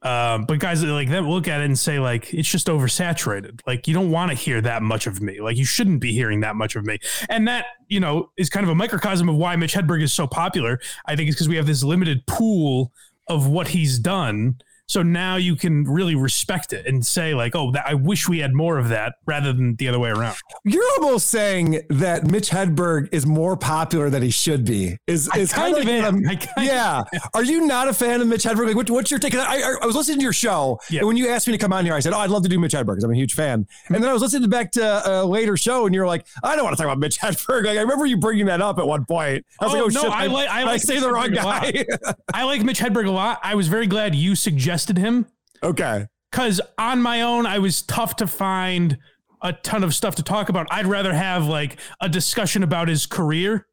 Um, 0.06 0.44
but 0.44 0.60
guys 0.60 0.84
like 0.84 1.08
that 1.10 1.24
look 1.24 1.48
at 1.48 1.60
it 1.60 1.64
and 1.64 1.76
say 1.76 1.98
like 1.98 2.32
it's 2.32 2.48
just 2.48 2.68
oversaturated. 2.68 3.60
Like 3.66 3.88
you 3.88 3.94
don't 3.94 4.12
want 4.12 4.30
to 4.30 4.36
hear 4.36 4.60
that 4.60 4.82
much 4.82 5.08
of 5.08 5.20
me. 5.20 5.40
Like 5.40 5.56
you 5.56 5.64
shouldn't 5.64 6.00
be 6.00 6.12
hearing 6.12 6.40
that 6.40 6.54
much 6.54 6.76
of 6.76 6.84
me. 6.84 6.98
And 7.28 7.48
that 7.48 7.66
you 7.88 7.98
know 7.98 8.30
is 8.38 8.48
kind 8.48 8.62
of 8.62 8.70
a 8.70 8.74
microcosm 8.74 9.28
of 9.28 9.34
why 9.34 9.56
Mitch 9.56 9.74
Hedberg 9.74 10.02
is 10.02 10.12
so 10.12 10.28
popular. 10.28 10.78
I 11.06 11.16
think 11.16 11.28
it's 11.28 11.34
because 11.34 11.48
we 11.48 11.56
have 11.56 11.66
this 11.66 11.82
limited 11.82 12.24
pool 12.26 12.92
of 13.26 13.48
what 13.48 13.68
he's 13.68 13.98
done. 13.98 14.58
So 14.88 15.02
now 15.02 15.34
you 15.36 15.56
can 15.56 15.82
really 15.84 16.14
respect 16.14 16.72
it 16.72 16.86
and 16.86 17.04
say 17.04 17.34
like, 17.34 17.56
oh, 17.56 17.72
that, 17.72 17.86
I 17.88 17.94
wish 17.94 18.28
we 18.28 18.38
had 18.38 18.54
more 18.54 18.78
of 18.78 18.88
that 18.90 19.16
rather 19.26 19.52
than 19.52 19.74
the 19.76 19.88
other 19.88 19.98
way 19.98 20.10
around. 20.10 20.36
You're 20.64 20.84
almost 21.00 21.26
saying 21.26 21.80
that 21.90 22.26
Mitch 22.30 22.50
Hedberg 22.50 23.08
is 23.10 23.26
more 23.26 23.56
popular 23.56 24.10
than 24.10 24.22
he 24.22 24.30
should 24.30 24.64
be. 24.64 24.96
Is 25.08 25.28
I 25.32 25.38
is 25.38 25.52
kind 25.52 25.74
of 25.74 25.80
of 25.80 26.20
like 26.22 26.42
I 26.42 26.46
kind 26.46 26.66
yeah. 26.66 27.02
Are 27.34 27.42
you 27.42 27.66
not 27.66 27.88
a 27.88 27.92
fan 27.92 28.20
of 28.20 28.28
Mitch 28.28 28.44
Hedberg? 28.44 28.66
Like, 28.68 28.76
what, 28.76 28.88
what's 28.90 29.10
your 29.10 29.18
take? 29.18 29.34
I, 29.34 29.60
I, 29.60 29.74
I 29.82 29.86
was 29.86 29.96
listening 29.96 30.18
to 30.18 30.22
your 30.22 30.32
show, 30.32 30.78
Yeah. 30.88 31.00
and 31.00 31.08
when 31.08 31.16
you 31.16 31.28
asked 31.30 31.46
me 31.48 31.52
to 31.52 31.58
come 31.58 31.72
on 31.72 31.84
here, 31.84 31.94
I 31.94 32.00
said, 32.00 32.12
"Oh, 32.12 32.18
I'd 32.18 32.30
love 32.30 32.44
to 32.44 32.48
do 32.48 32.58
Mitch 32.60 32.72
Hedberg 32.72 32.86
because 32.86 33.04
I'm 33.04 33.10
a 33.12 33.16
huge 33.16 33.34
fan." 33.34 33.66
Hmm. 33.88 33.94
And 33.94 34.04
then 34.04 34.10
I 34.10 34.12
was 34.12 34.22
listening 34.22 34.48
back 34.48 34.70
to 34.72 35.02
a 35.22 35.24
later 35.24 35.56
show, 35.56 35.86
and 35.86 35.94
you're 35.94 36.06
like, 36.06 36.26
"I 36.44 36.54
don't 36.54 36.64
want 36.64 36.76
to 36.76 36.82
talk 36.82 36.90
about 36.90 37.00
Mitch 37.00 37.18
Hedberg." 37.20 37.64
Like, 37.66 37.76
I 37.76 37.80
remember 37.80 38.06
you 38.06 38.16
bringing 38.18 38.46
that 38.46 38.62
up 38.62 38.78
at 38.78 38.86
one 38.86 39.04
point. 39.04 39.44
I 39.60 39.64
was 39.64 39.74
Oh, 39.74 39.78
like, 39.78 39.84
"Oh 39.84 39.88
no, 39.88 40.02
shit!" 40.02 40.10
I 40.12 40.22
did- 40.28 40.32
like- 40.32 40.48
I 40.48 40.76
say 40.76 40.94
Mitch 40.94 41.02
the 41.02 41.10
wrong 41.12 41.30
Hedberg 41.30 41.88
guy." 41.98 42.14
I 42.32 42.44
like 42.44 42.62
Mitch 42.62 42.78
Hedberg 42.78 43.08
a 43.08 43.10
lot. 43.10 43.40
I 43.42 43.56
was 43.56 43.66
very 43.68 43.86
glad 43.88 44.14
you 44.14 44.34
suggested 44.36 44.75
him. 44.98 45.26
okay. 45.62 46.06
because 46.30 46.60
on 46.78 47.00
my 47.02 47.22
own, 47.22 47.46
I 47.46 47.58
was 47.58 47.82
tough 47.82 48.16
to 48.16 48.26
find 48.26 48.98
a 49.42 49.52
ton 49.52 49.84
of 49.84 49.94
stuff 49.94 50.14
to 50.16 50.22
talk 50.22 50.48
about. 50.48 50.66
I'd 50.70 50.86
rather 50.86 51.12
have 51.14 51.46
like 51.46 51.78
a 52.00 52.08
discussion 52.08 52.62
about 52.62 52.88
his 52.88 53.06
career 53.06 53.66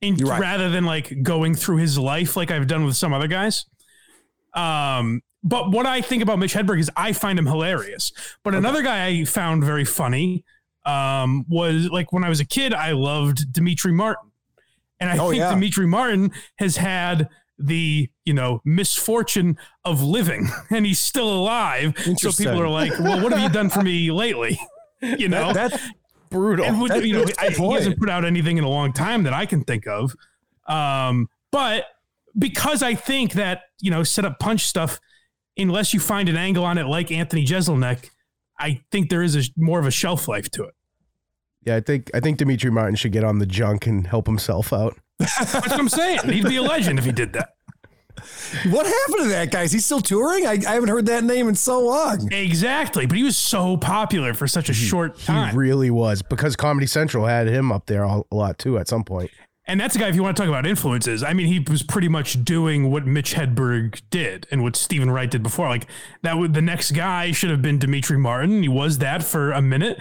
in, 0.00 0.16
right. 0.16 0.40
rather 0.40 0.68
than 0.68 0.84
like 0.84 1.22
going 1.22 1.54
through 1.54 1.76
his 1.78 1.98
life 1.98 2.36
like 2.36 2.50
I've 2.50 2.66
done 2.66 2.84
with 2.84 2.96
some 2.96 3.12
other 3.14 3.28
guys. 3.28 3.64
Um, 4.54 5.22
but 5.42 5.70
what 5.70 5.86
I 5.86 6.00
think 6.00 6.22
about 6.22 6.38
Mitch 6.38 6.54
Hedberg 6.54 6.80
is 6.80 6.90
I 6.96 7.12
find 7.12 7.38
him 7.38 7.46
hilarious. 7.46 8.12
But 8.42 8.54
another 8.54 8.82
guy 8.82 9.06
I 9.06 9.24
found 9.24 9.62
very 9.64 9.84
funny 9.84 10.44
um, 10.84 11.44
was 11.48 11.88
like 11.90 12.12
when 12.12 12.24
I 12.24 12.28
was 12.28 12.40
a 12.40 12.44
kid, 12.44 12.74
I 12.74 12.92
loved 12.92 13.52
Demetri 13.52 13.92
Martin. 13.92 14.30
And 14.98 15.10
I 15.10 15.18
Oh, 15.18 15.30
think 15.30 15.40
yeah. 15.40 15.50
Demetri 15.50 15.86
Martin 15.86 16.32
has 16.58 16.76
had 16.76 17.28
the, 17.58 18.08
you 18.24 18.34
know, 18.34 18.60
misfortune 18.64 19.56
of 19.84 20.02
living 20.02 20.48
and 20.70 20.84
he's 20.86 21.00
still 21.00 21.28
alive. 21.32 21.94
So 22.18 22.30
people 22.32 22.60
are 22.60 22.68
like, 22.68 22.92
well, 22.98 23.22
what 23.22 23.32
have 23.32 23.40
you 23.42 23.48
done 23.48 23.70
for 23.70 23.82
me 23.82 24.10
lately? 24.24 24.58
You 25.02 25.28
know, 25.28 25.52
That- 25.52 25.70
that's 25.72 25.82
Brutal. 26.30 26.64
and 26.64 26.90
That- 26.90 27.04
you 27.04 27.12
know, 27.12 27.26
I, 27.38 27.50
he 27.50 27.72
hasn't 27.74 27.98
put 27.98 28.08
out 28.08 28.24
anything 28.24 28.56
in 28.56 28.64
a 28.64 28.68
long 28.68 28.92
time 28.94 29.24
that 29.24 29.34
I 29.34 29.44
can 29.46 29.62
think 29.62 29.86
of. 29.86 30.16
Um, 30.66 31.28
but 31.52 31.84
because 32.38 32.82
I 32.82 32.94
think 32.94 33.34
that 33.34 33.62
you 33.80 33.90
know, 33.90 34.02
set 34.02 34.24
up 34.24 34.38
punch 34.38 34.64
stuff, 34.66 34.98
unless 35.58 35.92
you 35.94 36.00
find 36.00 36.28
an 36.30 36.36
angle 36.36 36.64
on 36.64 36.78
it 36.78 36.84
like 36.86 37.12
Anthony 37.12 37.44
Jeselnik, 37.44 38.08
I 38.58 38.80
think 38.90 39.10
there 39.10 39.22
is 39.22 39.36
a 39.36 39.42
more 39.56 39.78
of 39.78 39.86
a 39.86 39.90
shelf 39.90 40.28
life 40.28 40.50
to 40.52 40.64
it. 40.64 40.74
Yeah, 41.64 41.76
I 41.76 41.80
think 41.80 42.10
I 42.14 42.20
think 42.20 42.38
Demetri 42.38 42.70
Martin 42.70 42.96
should 42.96 43.12
get 43.12 43.22
on 43.22 43.38
the 43.38 43.46
junk 43.46 43.86
and 43.86 44.06
help 44.06 44.26
himself 44.26 44.72
out. 44.72 44.96
That's 45.18 45.54
what 45.54 45.72
I'm 45.72 45.88
saying. 45.88 46.20
He'd 46.28 46.44
be 46.44 46.56
a 46.56 46.62
legend 46.62 46.98
if 46.98 47.04
he 47.04 47.12
did 47.12 47.32
that. 47.34 47.54
What 48.70 48.86
happened 48.86 49.24
to 49.24 49.28
that 49.28 49.50
guy? 49.50 49.62
Is 49.62 49.72
he 49.72 49.78
still 49.78 50.00
touring? 50.00 50.46
I, 50.46 50.52
I 50.52 50.74
haven't 50.74 50.88
heard 50.88 51.06
that 51.06 51.24
name 51.24 51.48
in 51.48 51.54
so 51.54 51.80
long. 51.80 52.32
Exactly, 52.32 53.06
but 53.06 53.16
he 53.16 53.22
was 53.22 53.36
so 53.36 53.76
popular 53.76 54.34
for 54.34 54.46
such 54.46 54.68
a 54.68 54.74
short 54.74 55.18
time. 55.18 55.50
He 55.50 55.56
really 55.56 55.90
was 55.90 56.22
because 56.22 56.56
Comedy 56.56 56.86
Central 56.86 57.26
had 57.26 57.46
him 57.46 57.70
up 57.70 57.86
there 57.86 58.04
a 58.04 58.22
lot 58.30 58.58
too 58.58 58.78
at 58.78 58.88
some 58.88 59.04
point. 59.04 59.30
And 59.68 59.80
that's 59.80 59.96
a 59.96 59.98
guy, 59.98 60.08
if 60.08 60.14
you 60.14 60.22
want 60.22 60.36
to 60.36 60.42
talk 60.42 60.48
about 60.48 60.64
influences, 60.64 61.24
I 61.24 61.32
mean, 61.32 61.48
he 61.48 61.58
was 61.58 61.82
pretty 61.82 62.08
much 62.08 62.44
doing 62.44 62.90
what 62.90 63.04
Mitch 63.04 63.34
Hedberg 63.34 64.00
did 64.10 64.46
and 64.52 64.62
what 64.62 64.76
Steven 64.76 65.10
Wright 65.10 65.30
did 65.30 65.42
before. 65.42 65.68
Like 65.68 65.88
that 66.22 66.38
would 66.38 66.54
the 66.54 66.62
next 66.62 66.92
guy 66.92 67.32
should 67.32 67.50
have 67.50 67.62
been 67.62 67.78
Demetri 67.78 68.16
Martin. 68.16 68.62
He 68.62 68.68
was 68.68 68.98
that 68.98 69.24
for 69.24 69.50
a 69.50 69.60
minute. 69.60 69.98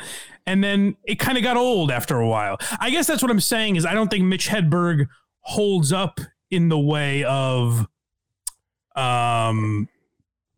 And 0.47 0.63
then 0.63 0.95
it 1.05 1.15
kind 1.19 1.37
of 1.37 1.43
got 1.43 1.57
old 1.57 1.91
after 1.91 2.19
a 2.19 2.27
while. 2.27 2.57
I 2.79 2.89
guess 2.89 3.07
that's 3.07 3.21
what 3.21 3.31
I'm 3.31 3.39
saying 3.39 3.77
is 3.77 3.85
I 3.85 3.93
don't 3.93 4.09
think 4.09 4.23
Mitch 4.25 4.47
Hedberg 4.47 5.07
holds 5.41 5.91
up 5.91 6.19
in 6.51 6.69
the 6.69 6.79
way 6.79 7.23
of 7.23 7.87
um 8.95 9.89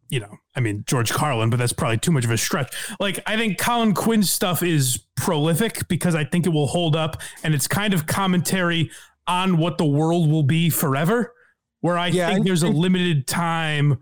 you 0.10 0.22
know, 0.22 0.38
I 0.56 0.62
mean 0.62 0.86
George 0.88 1.12
Carlin, 1.12 1.50
but 1.50 1.58
that's 1.58 1.74
probably 1.74 1.98
too 1.98 2.12
much 2.12 2.24
of 2.24 2.32
a 2.32 2.38
stretch. 2.38 2.74
Like 3.00 3.20
I 3.26 3.36
think 3.36 3.58
Colin 3.58 3.94
Quinn's 3.94 4.32
stuff 4.32 4.64
is 4.64 5.04
prolific 5.18 5.88
because 5.90 6.16
I 6.16 6.24
think 6.24 6.46
it 6.46 6.50
will 6.50 6.68
hold 6.68 6.96
up 6.96 7.22
and 7.44 7.54
it's 7.54 7.68
kind 7.68 7.94
of 7.94 8.08
commentary 8.08 8.90
on 9.28 9.58
what 9.58 9.78
the 9.78 9.86
world 9.86 10.30
will 10.32 10.44
be 10.44 10.70
forever. 10.70 11.34
Where 11.82 11.98
I 11.98 12.08
Yeah, 12.08 12.34
think 12.34 12.46
there's 12.46 12.64
a 12.64 12.70
limited 12.70 13.28
time 13.28 14.00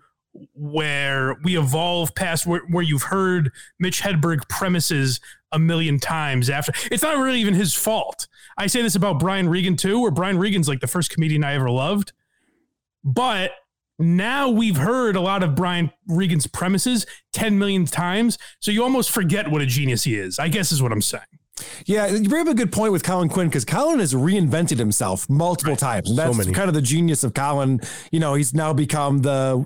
where 0.53 1.36
we 1.43 1.57
evolve 1.57 2.13
past 2.13 2.45
where, 2.45 2.61
where 2.69 2.83
you've 2.83 3.03
heard 3.03 3.51
Mitch 3.79 4.01
Hedberg 4.01 4.47
premises 4.47 5.19
a 5.56 5.60
million 5.60 5.99
times 5.99 6.49
after. 6.49 6.74
It's 6.91 7.01
not 7.01 7.18
really 7.18 7.39
even 7.39 7.53
his 7.53 7.74
fault. 7.74 8.28
I 8.58 8.68
say 8.68 8.82
this 8.82 8.95
about 8.95 9.20
Brian 9.20 9.49
Regan 9.49 9.76
too, 9.76 9.99
where 9.99 10.12
Brian 10.12 10.38
Regan's 10.38 10.68
like 10.68 10.82
the 10.82 10.88
first 10.88 11.10
comedian 11.10 11.43
I 11.43 11.53
ever 11.56 11.70
loved. 11.70 12.14
But 13.03 13.51
now 13.97 14.49
we've 14.49 14.78
heard 14.78 15.16
a 15.16 15.22
lot 15.22 15.43
of 15.43 15.56
Brian 15.56 15.91
Regan's 16.08 16.47
premises 16.47 17.06
10 17.34 17.58
million 17.58 17.86
times. 17.86 18.38
So 18.60 18.72
you 18.72 18.84
almost 18.84 19.12
forget 19.12 19.49
what 19.49 19.62
a 19.62 19.66
genius 19.66 20.03
he 20.03 20.16
is, 20.16 20.38
I 20.38 20.49
guess 20.49 20.72
is 20.72 20.82
what 20.82 20.91
I'm 20.91 21.01
saying. 21.01 21.24
Yeah, 21.86 22.08
you 22.08 22.28
bring 22.28 22.41
up 22.41 22.51
a 22.51 22.53
good 22.53 22.72
point 22.72 22.91
with 22.91 23.03
Colin 23.03 23.30
Quinn 23.30 23.47
because 23.47 23.64
Colin 23.64 23.99
has 23.99 24.14
reinvented 24.14 24.78
himself 24.78 25.30
multiple 25.30 25.78
times. 25.78 26.10
And 26.10 26.20
that's 26.20 26.38
many. 26.38 26.51
kind 26.51 26.68
of 26.68 26.74
the 26.74 26.82
genius 26.82 27.24
of 27.24 27.34
Colin. 27.34 27.80
You 28.12 28.20
know, 28.20 28.34
he's 28.34 28.53
now 28.53 28.74
become 28.74 29.20
the 29.20 29.66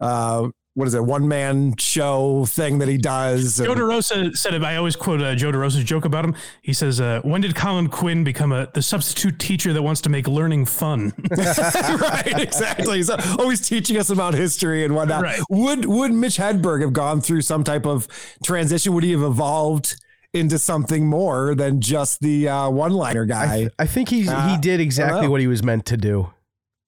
uh 0.00 0.48
what 0.74 0.86
is 0.86 0.94
it, 0.94 1.04
one 1.04 1.26
man 1.26 1.74
show 1.78 2.44
thing 2.46 2.78
that 2.78 2.88
he 2.88 2.96
does. 2.96 3.58
Joe 3.58 3.74
DeRosa 3.74 4.36
said 4.36 4.54
it. 4.54 4.62
I 4.62 4.76
always 4.76 4.94
quote 4.94 5.20
uh, 5.20 5.34
Joe 5.34 5.50
DeRosa's 5.50 5.82
joke 5.84 6.04
about 6.04 6.24
him. 6.24 6.34
He 6.62 6.72
says, 6.72 7.00
uh, 7.00 7.20
"When 7.24 7.40
did 7.40 7.54
Colin 7.56 7.88
Quinn 7.88 8.22
become 8.22 8.52
a 8.52 8.68
the 8.72 8.82
substitute 8.82 9.38
teacher 9.38 9.72
that 9.72 9.82
wants 9.82 10.00
to 10.02 10.08
make 10.08 10.28
learning 10.28 10.66
fun?" 10.66 11.12
right, 11.36 12.32
exactly. 12.38 12.98
He's 12.98 13.10
always 13.10 13.66
teaching 13.66 13.96
us 13.96 14.10
about 14.10 14.34
history 14.34 14.84
and 14.84 14.94
whatnot. 14.94 15.22
Right. 15.22 15.40
Would 15.50 15.86
would 15.86 16.12
Mitch 16.12 16.36
Hedberg 16.36 16.82
have 16.82 16.92
gone 16.92 17.20
through 17.20 17.42
some 17.42 17.64
type 17.64 17.84
of 17.86 18.06
transition? 18.44 18.94
Would 18.94 19.04
he 19.04 19.12
have 19.12 19.22
evolved 19.22 19.96
into 20.32 20.58
something 20.58 21.06
more 21.06 21.56
than 21.56 21.80
just 21.80 22.20
the 22.20 22.48
uh, 22.48 22.70
one 22.70 22.92
liner 22.92 23.24
I, 23.24 23.26
guy? 23.26 23.56
th- 23.58 23.72
I 23.80 23.86
think 23.86 24.08
he's 24.08 24.28
Uh, 24.28 24.48
he 24.48 24.58
did 24.58 24.78
exactly 24.80 25.26
what 25.26 25.40
he 25.40 25.48
was 25.48 25.64
meant 25.64 25.86
to 25.86 25.96
do. 25.96 26.30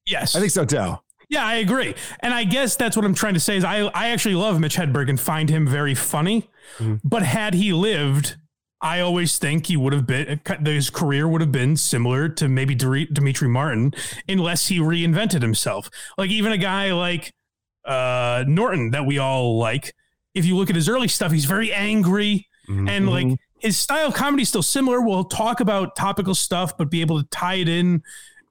yes, 0.05 0.35
I 0.35 0.39
think 0.39 0.51
so 0.51 0.63
too. 0.63 0.97
Yeah, 1.33 1.47
I 1.47 1.55
agree. 1.55 1.95
And 2.19 2.31
I 2.31 2.43
guess 2.43 2.75
that's 2.75 2.95
what 2.95 3.03
I'm 3.03 3.15
trying 3.15 3.33
to 3.33 3.39
say 3.39 3.57
is 3.57 3.63
I 3.63 3.79
I 3.87 4.09
actually 4.09 4.35
love 4.35 4.59
Mitch 4.59 4.75
Hedberg 4.75 5.09
and 5.09 5.19
find 5.19 5.49
him 5.49 5.67
very 5.67 5.95
funny. 5.95 6.51
Mm-hmm. 6.77 6.95
But 7.03 7.23
had 7.23 7.55
he 7.55 7.73
lived, 7.73 8.35
I 8.79 8.99
always 8.99 9.39
think 9.39 9.65
he 9.65 9.75
would 9.75 9.93
have 9.93 10.05
been 10.05 10.39
his 10.63 10.91
career 10.91 11.27
would 11.27 11.41
have 11.41 11.51
been 11.51 11.75
similar 11.75 12.29
to 12.29 12.47
maybe 12.47 12.75
Demetri 12.75 13.47
Martin 13.47 13.95
unless 14.29 14.67
he 14.67 14.77
reinvented 14.77 15.41
himself. 15.41 15.89
Like 16.19 16.29
even 16.29 16.51
a 16.51 16.57
guy 16.57 16.93
like 16.93 17.33
uh, 17.83 18.43
Norton 18.47 18.91
that 18.91 19.07
we 19.07 19.17
all 19.17 19.57
like. 19.57 19.95
If 20.35 20.45
you 20.45 20.55
look 20.55 20.69
at 20.69 20.75
his 20.75 20.87
early 20.87 21.07
stuff, 21.07 21.31
he's 21.31 21.45
very 21.45 21.73
angry 21.73 22.47
mm-hmm. 22.69 22.87
and 22.87 23.09
like 23.09 23.25
mm-hmm. 23.25 23.35
his 23.59 23.75
style 23.75 24.07
of 24.07 24.13
comedy 24.13 24.43
is 24.43 24.49
still 24.49 24.61
similar. 24.61 25.01
We'll 25.01 25.23
talk 25.23 25.61
about 25.61 25.95
topical 25.95 26.35
stuff, 26.35 26.77
but 26.77 26.91
be 26.91 27.01
able 27.01 27.19
to 27.23 27.27
tie 27.29 27.55
it 27.55 27.69
in 27.69 28.03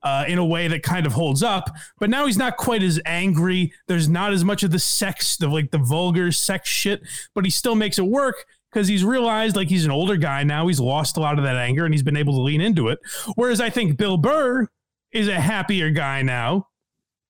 uh, 0.03 0.25
in 0.27 0.39
a 0.39 0.45
way 0.45 0.69
that 0.69 0.83
kind 0.83 1.07
of 1.07 1.13
holds 1.13 1.43
up. 1.43 1.71
But 1.99 2.11
now 2.11 2.27
he's 2.27 2.37
not 2.39 2.57
quite 2.57 2.83
as 2.83 3.01
angry. 3.05 3.73
There's 3.89 4.09
not 4.09 4.33
as 4.33 4.45
much 4.45 4.63
of 4.63 4.71
the 4.71 4.79
sex, 4.79 5.37
the 5.37 5.49
like 5.49 5.71
the 5.71 5.79
vulgar 5.79 6.33
sex 6.33 6.69
shit, 6.69 7.03
but 7.35 7.45
he 7.45 7.51
still 7.51 7.75
makes 7.75 7.99
it 7.99 8.07
work 8.07 8.45
because 8.73 8.89
he's 8.89 9.05
realized 9.05 9.57
like 9.57 9.69
he's 9.69 9.85
an 9.85 9.91
older 9.91 10.17
guy 10.17 10.43
now. 10.45 10.67
He's 10.67 10.81
lost 10.81 11.17
a 11.17 11.21
lot 11.21 11.39
of 11.39 11.45
that 11.45 11.57
anger 11.57 11.85
and 11.85 11.93
he's 11.93 12.03
been 12.03 12.17
able 12.17 12.35
to 12.35 12.41
lean 12.41 12.61
into 12.61 12.89
it. 12.89 12.99
Whereas 13.35 13.61
I 13.61 13.71
think 13.71 13.97
Bill 13.97 14.17
Burr 14.17 14.69
is 15.13 15.29
a 15.29 15.41
happier 15.41 15.91
guy 15.91 16.23
now, 16.23 16.69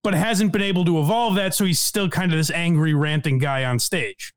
but 0.02 0.14
hasn't 0.14 0.52
been 0.52 0.62
able 0.62 0.84
to 0.84 1.00
evolve 1.00 1.34
that. 1.34 1.54
So 1.54 1.64
he's 1.64 1.80
still 1.80 2.08
kind 2.08 2.32
of 2.32 2.38
this 2.38 2.50
angry, 2.50 2.94
ranting 2.94 3.38
guy 3.38 3.64
on 3.64 3.78
stage. 3.78 4.32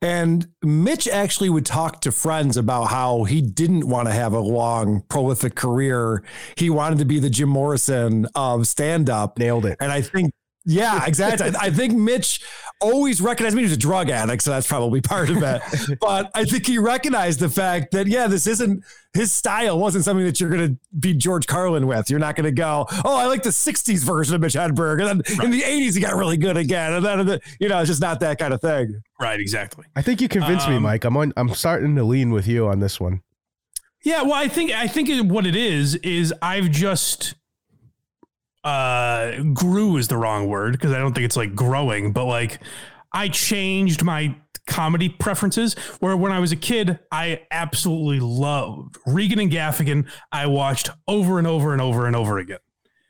And 0.00 0.46
Mitch 0.62 1.08
actually 1.08 1.48
would 1.48 1.66
talk 1.66 2.00
to 2.02 2.12
friends 2.12 2.56
about 2.56 2.84
how 2.84 3.24
he 3.24 3.42
didn't 3.42 3.88
want 3.88 4.06
to 4.06 4.14
have 4.14 4.32
a 4.32 4.38
long, 4.38 5.02
prolific 5.08 5.56
career. 5.56 6.22
He 6.56 6.70
wanted 6.70 6.98
to 7.00 7.04
be 7.04 7.18
the 7.18 7.30
Jim 7.30 7.48
Morrison 7.48 8.26
of 8.34 8.68
stand 8.68 9.10
up. 9.10 9.38
Nailed 9.38 9.66
it. 9.66 9.76
And 9.80 9.90
I 9.90 10.02
think, 10.02 10.32
yeah, 10.68 11.04
exactly. 11.06 11.50
I, 11.56 11.66
I 11.66 11.70
think 11.70 11.94
Mitch 11.94 12.40
always 12.80 13.20
recognized 13.20 13.56
me 13.56 13.64
as 13.64 13.72
a 13.72 13.76
drug 13.76 14.10
addict, 14.10 14.42
so 14.42 14.50
that's 14.50 14.66
probably 14.66 15.00
part 15.00 15.30
of 15.30 15.42
it. 15.42 15.98
but 16.00 16.30
I 16.34 16.44
think 16.44 16.66
he 16.66 16.78
recognized 16.78 17.40
the 17.40 17.48
fact 17.48 17.90
that, 17.92 18.06
yeah, 18.06 18.26
this 18.26 18.46
isn't 18.46 18.84
his 19.14 19.32
style, 19.32 19.78
wasn't 19.78 20.04
something 20.04 20.24
that 20.26 20.38
you're 20.40 20.50
going 20.50 20.74
to 20.74 20.78
be 21.00 21.14
George 21.14 21.46
Carlin 21.46 21.86
with. 21.86 22.10
You're 22.10 22.20
not 22.20 22.36
going 22.36 22.44
to 22.44 22.52
go, 22.52 22.86
oh, 23.04 23.16
I 23.16 23.26
like 23.26 23.42
the 23.42 23.48
60s 23.50 24.04
version 24.04 24.34
of 24.34 24.42
Mitch 24.42 24.52
Hedberg. 24.54 25.00
And 25.04 25.24
then 25.24 25.44
in 25.46 25.50
the 25.50 25.62
80s, 25.62 25.94
he 25.94 26.00
got 26.00 26.14
really 26.14 26.36
good 26.36 26.56
again. 26.58 26.92
And 26.92 27.04
then, 27.04 27.40
you 27.58 27.68
know, 27.68 27.80
it's 27.80 27.88
just 27.88 28.02
not 28.02 28.20
that 28.20 28.38
kind 28.38 28.52
of 28.52 28.60
thing. 28.60 29.02
Right, 29.18 29.40
exactly. 29.40 29.86
I 29.96 30.02
think 30.02 30.20
you 30.20 30.28
convinced 30.28 30.68
me, 30.68 30.76
Um, 30.76 30.82
Mike. 30.84 31.04
I'm 31.04 31.16
on. 31.16 31.32
I'm 31.36 31.48
starting 31.54 31.96
to 31.96 32.04
lean 32.04 32.30
with 32.30 32.46
you 32.46 32.68
on 32.68 32.78
this 32.80 33.00
one. 33.00 33.22
Yeah, 34.04 34.22
well, 34.22 34.34
I 34.34 34.46
think 34.46 34.70
I 34.70 34.86
think 34.86 35.08
what 35.32 35.46
it 35.46 35.56
is 35.56 35.96
is 35.96 36.32
I've 36.40 36.70
just 36.70 37.34
uh 38.64 39.40
grew 39.54 39.96
is 39.96 40.08
the 40.08 40.16
wrong 40.16 40.48
word 40.48 40.72
because 40.72 40.92
I 40.92 40.98
don't 40.98 41.14
think 41.14 41.24
it's 41.24 41.36
like 41.36 41.54
growing, 41.54 42.12
but 42.12 42.24
like 42.24 42.60
I 43.12 43.28
changed 43.28 44.02
my 44.02 44.36
comedy 44.66 45.08
preferences 45.08 45.74
where 46.00 46.16
when 46.16 46.30
I 46.30 46.38
was 46.38 46.52
a 46.52 46.56
kid, 46.56 46.98
I 47.10 47.42
absolutely 47.50 48.20
loved 48.20 48.96
Regan 49.06 49.38
and 49.38 49.50
Gaffigan. 49.50 50.08
I 50.30 50.46
watched 50.46 50.90
over 51.08 51.38
and 51.38 51.46
over 51.46 51.72
and 51.72 51.80
over 51.82 52.06
and 52.06 52.14
over 52.14 52.38
again. 52.38 52.58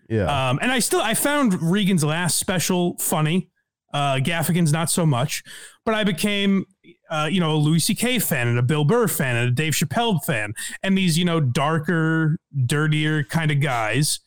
Yeah. 0.09 0.51
Um, 0.51 0.59
and 0.63 0.73
I 0.73 0.79
still 0.79 1.01
I 1.01 1.15
found 1.15 1.61
Regan's 1.61 2.05
last 2.05 2.39
special 2.39 2.97
funny. 2.99 3.51
Uh, 3.93 4.17
Gaffigan's 4.17 4.73
not 4.73 4.91
so 4.91 5.07
much, 5.07 5.43
but 5.85 5.95
I 5.95 6.05
became 6.05 6.67
uh, 7.11 7.29
you 7.31 7.41
know 7.41 7.53
a 7.53 7.57
Louis 7.57 7.81
C.K. 7.81 8.19
fan 8.19 8.49
and 8.49 8.59
a 8.59 8.63
Bill 8.63 8.85
Burr 8.85 9.09
fan 9.09 9.37
and 9.37 9.49
a 9.49 9.51
Dave 9.51 9.73
Chappelle 9.73 10.23
fan, 10.25 10.55
and 10.83 10.97
these 10.97 11.19
you 11.19 11.25
know 11.25 11.41
darker, 11.41 12.39
dirtier 12.67 13.25
kind 13.25 13.51
of 13.51 13.61
guys, 13.61 14.21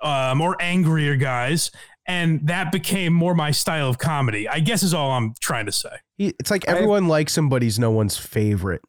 um, 0.00 0.40
or 0.40 0.56
angrier 0.60 1.16
guys, 1.16 1.70
and 2.06 2.46
that 2.48 2.72
became 2.72 3.12
more 3.12 3.34
my 3.34 3.50
style 3.50 3.88
of 3.88 3.98
comedy. 3.98 4.48
I 4.48 4.60
guess 4.60 4.82
is 4.82 4.94
all 4.94 5.10
I'm 5.12 5.34
trying 5.40 5.66
to 5.66 5.72
say. 5.72 5.90
He- 6.16 6.34
It's 6.38 6.50
like 6.50 6.64
everyone 6.66 7.08
likes 7.08 7.36
him, 7.36 7.48
but 7.48 7.62
he's 7.62 7.78
no 7.78 7.90
one's 7.90 8.16
favorite. 8.16 8.82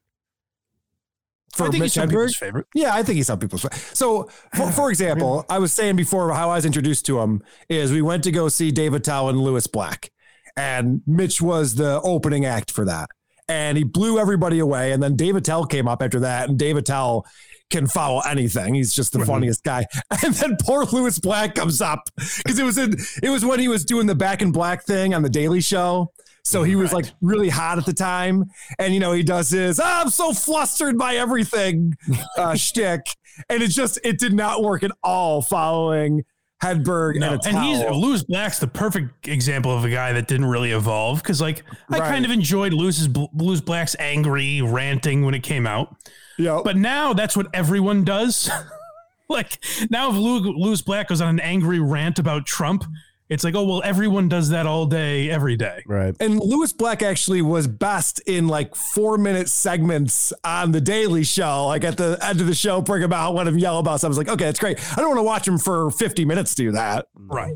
for 1.54 1.64
I 1.68 1.70
think 1.72 1.82
Mitch 1.82 1.86
he's 1.86 1.94
some 1.96 2.08
Hedberg? 2.10 2.12
people's 2.12 2.36
favorite. 2.38 2.68
Yeah, 2.76 2.94
I 2.94 3.04
think 3.04 3.18
he's 3.18 3.28
some 3.28 3.40
people's 3.40 3.62
favorite. 3.64 3.80
So, 3.96 4.30
for, 4.56 4.72
for 4.72 4.90
example, 4.90 5.46
I 5.50 5.60
was 5.60 5.72
saying 5.74 5.96
before 5.96 6.32
how 6.34 6.50
I 6.52 6.56
was 6.56 6.66
introduced 6.66 7.06
to 7.08 7.20
him 7.20 7.42
is 7.70 7.92
we 7.92 8.02
went 8.02 8.24
to 8.26 8.32
go 8.32 8.48
see 8.50 8.72
Dave 8.72 8.94
Attell 8.94 9.30
and 9.30 9.38
Lewis 9.40 9.66
Black, 9.68 10.12
and 10.56 11.02
Mitch 11.08 11.42
was 11.42 11.76
the 11.76 12.00
opening 12.04 12.46
act 12.46 12.70
for 12.72 12.86
that, 12.86 13.10
and 13.48 13.78
he 13.78 13.84
blew 13.84 14.20
everybody 14.20 14.60
away. 14.60 14.92
And 14.92 15.02
then 15.02 15.16
Dave 15.16 15.36
Attell 15.36 15.66
came 15.66 15.88
up 15.88 16.02
after 16.04 16.20
that, 16.22 16.50
and 16.50 16.58
Dave 16.60 16.78
Attell 16.78 17.26
can 17.70 17.88
follow 17.88 18.20
anything. 18.22 18.74
He's 18.76 18.94
just 18.94 19.14
the 19.14 19.26
funniest 19.26 19.64
guy. 19.64 19.86
And 20.26 20.34
then 20.34 20.58
poor 20.60 20.86
Lewis 20.86 21.20
Black 21.20 21.56
comes 21.56 21.82
up 21.82 22.10
because 22.16 22.60
it 22.60 22.64
was 22.64 22.78
in 22.78 22.96
it 23.24 23.30
was 23.30 23.46
when 23.46 23.60
he 23.60 23.68
was 23.68 23.86
doing 23.86 24.08
the 24.08 24.16
Back 24.16 24.42
in 24.42 24.52
Black 24.52 24.84
thing 24.86 25.14
on 25.14 25.22
the 25.22 25.30
Daily 25.30 25.62
Show. 25.62 26.12
So 26.44 26.64
he 26.64 26.76
was 26.76 26.92
like 26.94 27.06
really 27.22 27.50
hot 27.50 27.78
at 27.78 27.86
the 27.86 27.94
time. 27.94 28.46
And, 28.80 28.94
you 28.94 29.00
know, 29.00 29.12
he 29.12 29.22
does 29.24 29.50
his, 29.52 29.80
"Ah, 29.80 30.02
I'm 30.02 30.10
so 30.10 30.34
flustered 30.34 30.98
by 30.98 31.16
everything 31.16 31.96
uh, 32.38 32.56
shtick. 32.56 33.02
And 33.50 33.62
it 33.62 33.70
just, 33.70 34.00
it 34.04 34.18
did 34.20 34.34
not 34.34 34.64
work 34.64 34.82
at 34.84 34.92
all 35.04 35.42
following 35.42 36.24
Hedberg 36.64 37.18
No, 37.18 37.34
and 37.34 37.56
and 37.56 37.58
he's. 37.60 37.80
Lewis 37.92 38.24
Black's 38.24 38.60
the 38.60 38.68
perfect 38.68 39.28
example 39.28 39.72
of 39.76 39.86
a 39.86 39.90
guy 39.90 40.12
that 40.14 40.28
didn't 40.28 40.48
really 40.48 40.72
evolve 40.72 41.22
because, 41.22 41.40
like, 41.40 41.64
I 41.90 42.00
Right. 42.00 42.10
kind 42.10 42.26
of 42.26 42.32
enjoyed 42.32 42.74
Lewis's 42.74 43.08
Lewis 43.34 43.62
Black's 43.62 43.96
angry 44.00 44.62
ranting 44.62 45.24
when 45.24 45.34
it 45.36 45.44
came 45.44 45.66
out. 45.68 45.96
Yeah, 46.40 46.62
but 46.64 46.76
now 46.78 47.14
that's 47.14 47.38
what 47.38 47.48
everyone 47.54 48.04
does. 48.04 48.50
like 49.30 49.64
now, 49.92 50.10
if 50.10 50.16
Lew- 50.16 50.58
Lewis 50.58 50.82
Black 50.82 51.10
goes 51.10 51.22
on 51.22 51.30
an 51.30 51.40
angry 51.40 51.80
rant 51.80 52.18
about 52.18 52.46
Trump, 52.48 52.84
it's 53.28 53.44
like, 53.44 53.54
oh 53.54 53.64
well, 53.64 53.82
everyone 53.86 54.28
does 54.28 54.50
that 54.50 54.66
all 54.66 54.88
day, 54.88 55.30
every 55.30 55.56
day. 55.56 55.84
Right. 55.86 56.16
And 56.20 56.40
Lewis 56.40 56.74
Black 56.74 57.04
actually 57.04 57.44
was 57.44 57.68
best 57.68 58.22
in 58.22 58.48
like 58.48 58.74
four 58.74 59.20
minute 59.20 59.50
segments 59.50 60.34
on 60.44 60.72
the 60.72 60.82
Daily 60.82 61.24
Show. 61.24 61.68
Like 61.68 61.84
at 61.84 61.98
the 61.98 62.18
end 62.24 62.42
of 62.42 62.48
the 62.48 62.56
show, 62.56 62.82
bring 62.82 63.04
him 63.04 63.14
out, 63.14 63.36
let 63.36 63.46
him 63.48 63.60
yell 63.60 63.78
about 63.78 64.00
something. 64.00 64.16
I 64.18 64.18
was 64.18 64.18
like, 64.18 64.30
okay, 64.30 64.46
that's 64.46 64.60
great. 64.60 64.80
I 64.94 64.96
don't 65.02 65.10
want 65.10 65.20
to 65.20 65.24
watch 65.24 65.48
him 65.48 65.60
for 65.60 65.92
50 65.92 66.26
minutes 66.26 66.56
do 66.56 66.72
that. 66.72 67.06
Right. 67.14 67.54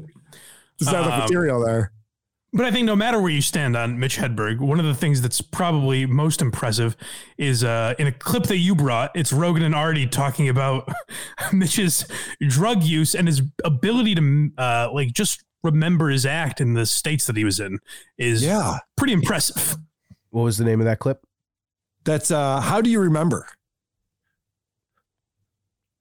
There's 0.79 0.91
not 0.93 1.05
enough 1.05 1.13
Um, 1.13 1.19
material 1.21 1.65
there. 1.65 1.91
But 2.55 2.65
I 2.67 2.71
think 2.71 2.85
no 2.85 2.95
matter 2.95 3.19
where 3.19 3.31
you 3.31 3.41
stand 3.41 3.75
on 3.75 3.97
Mitch 3.99 4.17
Hedberg, 4.17 4.59
one 4.59 4.79
of 4.79 4.85
the 4.85 4.93
things 4.93 5.21
that's 5.21 5.41
probably 5.41 6.05
most 6.05 6.39
impressive 6.39 6.95
is 7.37 7.63
uh, 7.63 7.95
in 7.97 8.05
a 8.05 8.11
clip 8.11 8.43
that 8.43 8.57
you 8.59 8.75
brought, 8.75 9.09
it's 9.15 9.33
Rogan 9.33 9.63
and 9.63 9.73
Artie 9.73 10.05
talking 10.05 10.49
about 10.49 10.87
Mitch's 11.53 12.05
drug 12.47 12.83
use 12.83 13.15
and 13.15 13.27
his 13.27 13.41
ability 13.65 14.13
to 14.15 14.51
uh, 14.59 14.89
like 14.93 15.13
just 15.13 15.43
remember 15.63 16.09
his 16.09 16.25
act 16.27 16.61
in 16.61 16.73
the 16.75 16.85
states 16.85 17.25
that 17.25 17.35
he 17.37 17.43
was 17.43 17.59
in 17.59 17.79
is 18.19 18.43
Yeah. 18.43 18.77
pretty 18.97 19.13
impressive. 19.13 19.77
What 20.29 20.43
was 20.43 20.57
the 20.59 20.65
name 20.65 20.79
of 20.79 20.85
that 20.85 20.99
clip? 20.99 21.25
That's 22.05 22.31
uh 22.31 22.59
how 22.59 22.81
do 22.81 22.89
you 22.89 22.99
remember? 22.99 23.47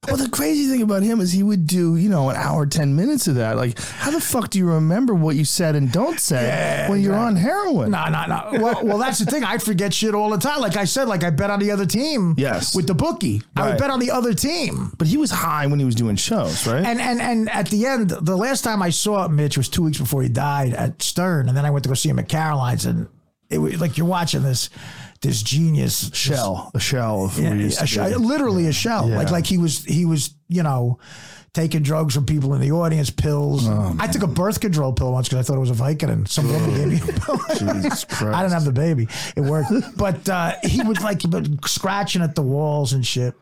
Well, 0.09 0.17
the 0.17 0.29
crazy 0.29 0.67
thing 0.67 0.83
about 0.83 1.05
him 1.05 1.21
is 1.21 1.31
he 1.31 1.45
would 1.45 1.65
do, 1.65 1.95
you 1.95 2.09
know, 2.09 2.29
an 2.29 2.35
hour, 2.35 2.67
10 2.67 2.97
minutes 2.97 3.29
of 3.29 3.37
that. 3.37 3.57
Like, 3.57 3.79
how 3.79 4.11
the 4.11 4.21
fuck 4.21 4.51
do 4.51 4.59
you 4.59 4.67
remember 4.67 5.15
what 5.15 5.37
you 5.37 5.45
said 5.45 5.77
and 5.77 5.93
don't 5.93 6.19
say 6.19 6.45
Yeah, 6.45 6.91
when 6.91 7.01
you're 7.01 7.15
on 7.15 7.37
heroin? 7.37 7.93
No, 7.93 8.09
no, 8.09 8.27
no. 8.27 8.49
Well, 8.61 8.85
well, 8.85 8.99
that's 8.99 9.21
the 9.21 9.27
thing. 9.27 9.45
I 9.45 9.59
forget 9.59 9.95
shit 9.95 10.13
all 10.13 10.29
the 10.31 10.39
time. 10.39 10.61
Like 10.61 10.77
I 10.77 10.87
said, 10.87 11.07
like 11.07 11.23
I 11.23 11.31
bet 11.31 11.51
on 11.51 11.61
the 11.61 11.71
other 11.71 11.87
team. 11.87 12.35
Yes. 12.37 12.75
With 12.75 12.89
the 12.89 12.95
bookie, 12.95 13.43
I 13.55 13.69
would 13.69 13.79
bet 13.79 13.91
on 13.91 14.01
the 14.01 14.11
other 14.11 14.35
team. 14.35 14.91
But 14.99 15.07
he 15.07 15.17
was 15.19 15.31
high 15.31 15.67
when 15.69 15.79
he 15.79 15.85
was 15.85 15.95
doing 15.95 16.17
shows, 16.17 16.67
right? 16.67 16.85
And 16.85 17.01
and 17.01 17.21
and 17.23 17.49
at 17.51 17.69
the 17.69 17.87
end, 17.87 18.11
the 18.11 18.37
last 18.37 18.63
time 18.65 18.83
I 18.83 18.91
saw 18.91 19.29
Mitch 19.29 19.57
was 19.57 19.69
two 19.69 19.85
weeks 19.85 19.99
before 19.99 20.25
he 20.25 20.29
died 20.29 20.75
at 20.75 21.01
Stern, 21.01 21.47
and 21.49 21.57
then 21.57 21.65
I 21.65 21.71
went 21.71 21.85
to 21.85 21.89
go 21.89 21.95
see 21.95 22.09
him 22.09 22.19
at 22.19 22.29
Caroline's, 22.29 22.87
and 22.87 23.07
it 23.51 23.59
was 23.59 23.81
like 23.81 23.97
you're 23.97 24.07
watching 24.07 24.43
this 24.43 24.69
this 25.23 25.43
genius 25.43 26.11
shell, 26.13 26.71
a 26.75 26.81
shell 26.81 27.25
of 27.25 27.39
yeah, 27.39 27.55
he 27.55 27.63
used 27.63 27.79
to 27.79 27.85
a 27.85 27.87
sh- 27.87 27.97
be. 27.97 28.15
literally 28.17 28.67
a 28.67 28.73
shell. 28.73 29.09
Yeah. 29.09 29.17
Like 29.17 29.31
like 29.31 29.47
he 29.47 29.57
was 29.57 29.85
he 29.85 30.05
was 30.05 30.35
you 30.49 30.63
know 30.63 30.99
taking 31.55 31.83
drugs 31.83 32.15
from 32.15 32.25
people 32.27 32.55
in 32.55 32.61
the 32.61 32.73
audience, 32.73 33.11
pills. 33.11 33.69
Oh, 33.69 33.97
I 33.99 34.07
took 34.07 34.23
a 34.23 34.27
birth 34.27 34.61
control 34.61 34.93
pill 34.93 35.13
once 35.13 35.29
because 35.29 35.45
I 35.45 35.47
thought 35.47 35.57
it 35.57 35.61
was 35.61 35.71
a 35.71 35.75
Vicodin. 35.75 36.27
Some 36.27 36.51
woman 36.51 36.75
gave 36.75 36.89
me 36.89 36.97
a 36.97 37.21
pill. 37.21 37.41
I 38.35 38.43
didn't 38.43 38.53
have 38.53 38.65
the 38.65 38.73
baby. 38.73 39.09
It 39.37 39.43
worked, 39.43 39.71
but 39.97 40.29
uh, 40.29 40.55
he 40.63 40.83
was 40.83 41.01
like 41.03 41.21
scratching 41.67 42.23
at 42.23 42.35
the 42.35 42.43
walls 42.43 42.93
and 42.93 43.07
shit. 43.07 43.35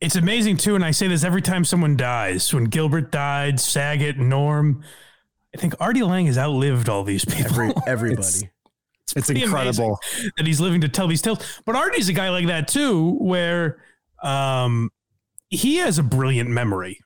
It's 0.00 0.16
amazing 0.16 0.58
too, 0.58 0.74
and 0.74 0.84
I 0.84 0.90
say 0.90 1.06
this 1.08 1.24
every 1.24 1.42
time 1.42 1.64
someone 1.64 1.96
dies. 1.96 2.52
When 2.52 2.64
Gilbert 2.64 3.10
died, 3.10 3.58
Saget, 3.58 4.18
Norm, 4.18 4.82
I 5.54 5.58
think 5.58 5.74
Artie 5.80 6.02
Lange 6.02 6.26
has 6.26 6.36
outlived 6.36 6.88
all 6.88 7.04
these 7.04 7.24
people. 7.24 7.46
Every, 7.46 7.72
everybody. 7.86 8.22
It's, 8.22 8.42
it's 9.16 9.26
pretty 9.26 9.42
incredible. 9.42 9.98
that 10.36 10.46
he's 10.46 10.60
living 10.60 10.80
to 10.80 10.88
tell 10.88 11.06
these 11.06 11.22
tales. 11.22 11.60
But 11.64 11.76
Artie's 11.76 12.08
a 12.08 12.12
guy 12.12 12.30
like 12.30 12.46
that 12.46 12.68
too, 12.68 13.16
where 13.20 13.82
um, 14.22 14.90
he 15.50 15.76
has 15.76 15.98
a 15.98 16.02
brilliant 16.02 16.50
memory. 16.50 17.00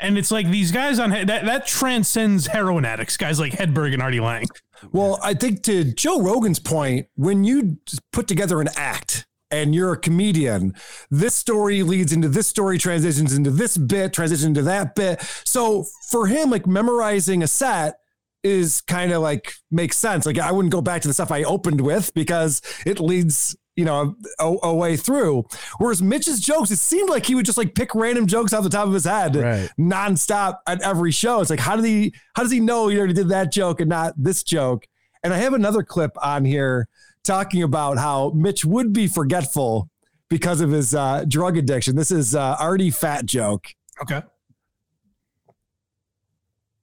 And 0.00 0.18
it's 0.18 0.30
like 0.30 0.50
these 0.50 0.72
guys 0.72 0.98
on 0.98 1.10
that 1.10 1.26
that 1.26 1.66
transcends 1.66 2.48
heroin 2.48 2.84
addicts, 2.84 3.16
guys 3.16 3.38
like 3.38 3.52
Hedberg 3.52 3.94
and 3.94 4.02
Artie 4.02 4.20
Lange. 4.20 4.48
Well, 4.92 5.18
I 5.22 5.34
think 5.34 5.62
to 5.62 5.84
Joe 5.84 6.20
Rogan's 6.20 6.58
point, 6.58 7.06
when 7.14 7.44
you 7.44 7.78
put 8.12 8.26
together 8.26 8.60
an 8.60 8.68
act 8.76 9.26
and 9.50 9.74
you're 9.74 9.92
a 9.92 9.96
comedian, 9.96 10.74
this 11.10 11.34
story 11.34 11.82
leads 11.84 12.12
into 12.12 12.28
this 12.28 12.48
story, 12.48 12.76
transitions 12.76 13.32
into 13.32 13.50
this 13.50 13.78
bit, 13.78 14.12
transitions 14.12 14.44
into 14.44 14.62
that 14.62 14.94
bit. 14.94 15.22
So 15.44 15.86
for 16.10 16.26
him, 16.26 16.50
like 16.50 16.66
memorizing 16.66 17.42
a 17.42 17.46
set 17.46 18.00
is 18.44 18.82
kind 18.82 19.10
of 19.12 19.22
like 19.22 19.54
makes 19.70 19.96
sense. 19.96 20.26
Like 20.26 20.38
I 20.38 20.52
wouldn't 20.52 20.72
go 20.72 20.80
back 20.82 21.02
to 21.02 21.08
the 21.08 21.14
stuff 21.14 21.32
I 21.32 21.42
opened 21.42 21.80
with 21.80 22.12
because 22.14 22.60
it 22.86 23.00
leads, 23.00 23.56
you 23.74 23.84
know, 23.84 24.14
a, 24.38 24.54
a 24.62 24.74
way 24.74 24.96
through. 24.96 25.44
Whereas 25.78 26.02
Mitch's 26.02 26.40
jokes, 26.40 26.70
it 26.70 26.76
seemed 26.76 27.08
like 27.10 27.26
he 27.26 27.34
would 27.34 27.46
just 27.46 27.58
like 27.58 27.74
pick 27.74 27.94
random 27.94 28.26
jokes 28.26 28.52
off 28.52 28.62
the 28.62 28.70
top 28.70 28.86
of 28.86 28.92
his 28.92 29.04
head 29.06 29.34
Right. 29.34 29.70
nonstop 29.80 30.58
at 30.66 30.82
every 30.82 31.10
show. 31.10 31.40
It's 31.40 31.50
like, 31.50 31.58
how 31.58 31.74
did 31.74 31.86
he, 31.86 32.14
how 32.36 32.42
does 32.42 32.52
he 32.52 32.60
know 32.60 32.88
he 32.88 32.98
already 32.98 33.14
did 33.14 33.30
that 33.30 33.50
joke 33.50 33.80
and 33.80 33.88
not 33.88 34.12
this 34.16 34.42
joke? 34.42 34.86
And 35.22 35.32
I 35.32 35.38
have 35.38 35.54
another 35.54 35.82
clip 35.82 36.12
on 36.22 36.44
here 36.44 36.86
talking 37.24 37.62
about 37.62 37.96
how 37.96 38.30
Mitch 38.34 38.64
would 38.66 38.92
be 38.92 39.06
forgetful 39.06 39.88
because 40.28 40.60
of 40.60 40.70
his 40.70 40.94
uh, 40.94 41.24
drug 41.26 41.56
addiction. 41.56 41.96
This 41.96 42.10
is 42.10 42.34
uh, 42.34 42.56
Artie 42.60 42.90
Fat 42.90 43.24
joke. 43.24 43.68
Okay. 44.02 44.20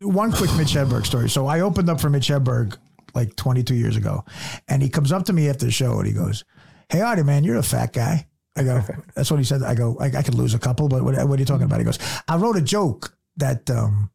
One 0.01 0.31
quick 0.31 0.51
Mitch 0.57 0.73
Hedberg 0.73 1.05
story. 1.05 1.29
So 1.29 1.47
I 1.47 1.61
opened 1.61 1.89
up 1.89 2.01
for 2.01 2.09
Mitch 2.09 2.27
Hedberg 2.27 2.77
like 3.13 3.35
22 3.35 3.75
years 3.75 3.97
ago, 3.97 4.25
and 4.67 4.81
he 4.81 4.89
comes 4.89 5.11
up 5.11 5.25
to 5.25 5.33
me 5.33 5.49
after 5.49 5.65
the 5.65 5.71
show 5.71 5.97
and 5.99 6.07
he 6.07 6.13
goes, 6.13 6.43
"Hey, 6.89 7.01
Artie, 7.01 7.23
man, 7.23 7.43
you're 7.43 7.57
a 7.57 7.63
fat 7.63 7.93
guy." 7.93 8.27
I 8.55 8.63
go, 8.63 8.81
"That's 9.15 9.29
what 9.29 9.37
he 9.37 9.43
said." 9.43 9.63
I 9.63 9.75
go, 9.75 9.97
"I, 9.99 10.05
I 10.05 10.23
could 10.23 10.35
lose 10.35 10.53
a 10.53 10.59
couple, 10.59 10.87
but 10.87 11.03
what, 11.03 11.15
what 11.27 11.37
are 11.37 11.41
you 11.41 11.45
talking 11.45 11.65
about?" 11.65 11.79
He 11.79 11.85
goes, 11.85 11.99
"I 12.27 12.37
wrote 12.37 12.57
a 12.57 12.61
joke 12.61 13.15
that 13.37 13.69
um, 13.69 14.09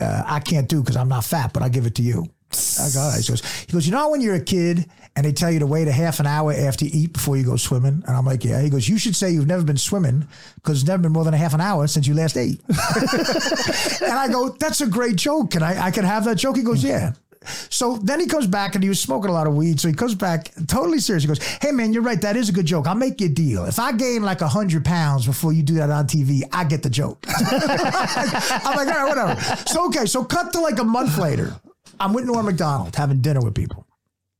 uh, 0.00 0.22
I 0.26 0.40
can't 0.40 0.68
do 0.68 0.80
because 0.80 0.96
I'm 0.96 1.08
not 1.08 1.24
fat, 1.24 1.52
but 1.52 1.62
I'll 1.62 1.68
give 1.68 1.86
it 1.86 1.94
to 1.96 2.02
you." 2.02 2.26
I 2.52 2.88
go, 2.92 3.00
all 3.00 3.10
right. 3.10 3.20
He 3.20 3.28
goes, 3.28 3.42
he 3.66 3.72
goes, 3.72 3.86
you 3.86 3.92
know 3.92 4.08
when 4.10 4.20
you're 4.20 4.34
a 4.34 4.40
kid 4.40 4.88
and 5.14 5.24
they 5.24 5.32
tell 5.32 5.50
you 5.50 5.58
to 5.60 5.66
wait 5.66 5.88
a 5.88 5.92
half 5.92 6.20
an 6.20 6.26
hour 6.26 6.52
after 6.52 6.84
you 6.84 6.90
eat 6.92 7.12
before 7.12 7.36
you 7.36 7.44
go 7.44 7.56
swimming? 7.56 8.02
And 8.06 8.16
I'm 8.16 8.24
like, 8.24 8.44
yeah. 8.44 8.60
He 8.60 8.70
goes, 8.70 8.88
you 8.88 8.98
should 8.98 9.16
say 9.16 9.30
you've 9.30 9.46
never 9.46 9.64
been 9.64 9.76
swimming 9.76 10.26
because 10.56 10.80
it's 10.80 10.88
never 10.88 11.02
been 11.02 11.12
more 11.12 11.24
than 11.24 11.34
a 11.34 11.38
half 11.38 11.54
an 11.54 11.60
hour 11.60 11.86
since 11.86 12.06
you 12.06 12.14
last 12.14 12.36
ate. 12.36 12.60
and 12.68 14.12
I 14.12 14.28
go, 14.30 14.50
that's 14.50 14.80
a 14.80 14.86
great 14.86 15.16
joke. 15.16 15.52
Can 15.52 15.62
I, 15.62 15.86
I 15.86 15.90
can 15.90 16.04
have 16.04 16.24
that 16.24 16.36
joke? 16.36 16.56
He 16.56 16.62
goes, 16.62 16.84
yeah. 16.84 17.12
So 17.70 17.96
then 17.98 18.20
he 18.20 18.26
comes 18.26 18.46
back 18.46 18.74
and 18.74 18.82
he 18.82 18.88
was 18.88 19.00
smoking 19.00 19.30
a 19.30 19.32
lot 19.32 19.46
of 19.46 19.54
weed. 19.54 19.80
So 19.80 19.88
he 19.88 19.94
comes 19.94 20.14
back 20.14 20.50
totally 20.66 20.98
serious. 20.98 21.22
He 21.22 21.28
goes, 21.28 21.42
Hey 21.60 21.70
man, 21.70 21.92
you're 21.92 22.02
right. 22.02 22.20
That 22.20 22.36
is 22.36 22.48
a 22.48 22.52
good 22.52 22.66
joke. 22.66 22.86
I'll 22.86 22.94
make 22.94 23.20
you 23.20 23.26
a 23.26 23.30
deal. 23.30 23.64
If 23.66 23.78
I 23.78 23.92
gain 23.92 24.22
like 24.22 24.40
a 24.40 24.48
hundred 24.48 24.84
pounds 24.84 25.26
before 25.26 25.52
you 25.52 25.62
do 25.62 25.74
that 25.74 25.90
on 25.90 26.06
TV, 26.06 26.42
I 26.52 26.64
get 26.64 26.82
the 26.82 26.90
joke. 26.90 27.24
I'm 27.28 28.76
like, 28.76 28.88
all 28.88 29.04
right, 29.04 29.08
whatever. 29.08 29.40
So 29.66 29.86
okay, 29.86 30.06
so 30.06 30.24
cut 30.24 30.52
to 30.54 30.60
like 30.60 30.78
a 30.78 30.84
month 30.84 31.18
later. 31.18 31.54
I'm 32.00 32.12
with 32.12 32.24
Norm 32.24 32.46
Macdonald 32.46 32.94
having 32.96 33.20
dinner 33.20 33.40
with 33.40 33.54
people. 33.54 33.86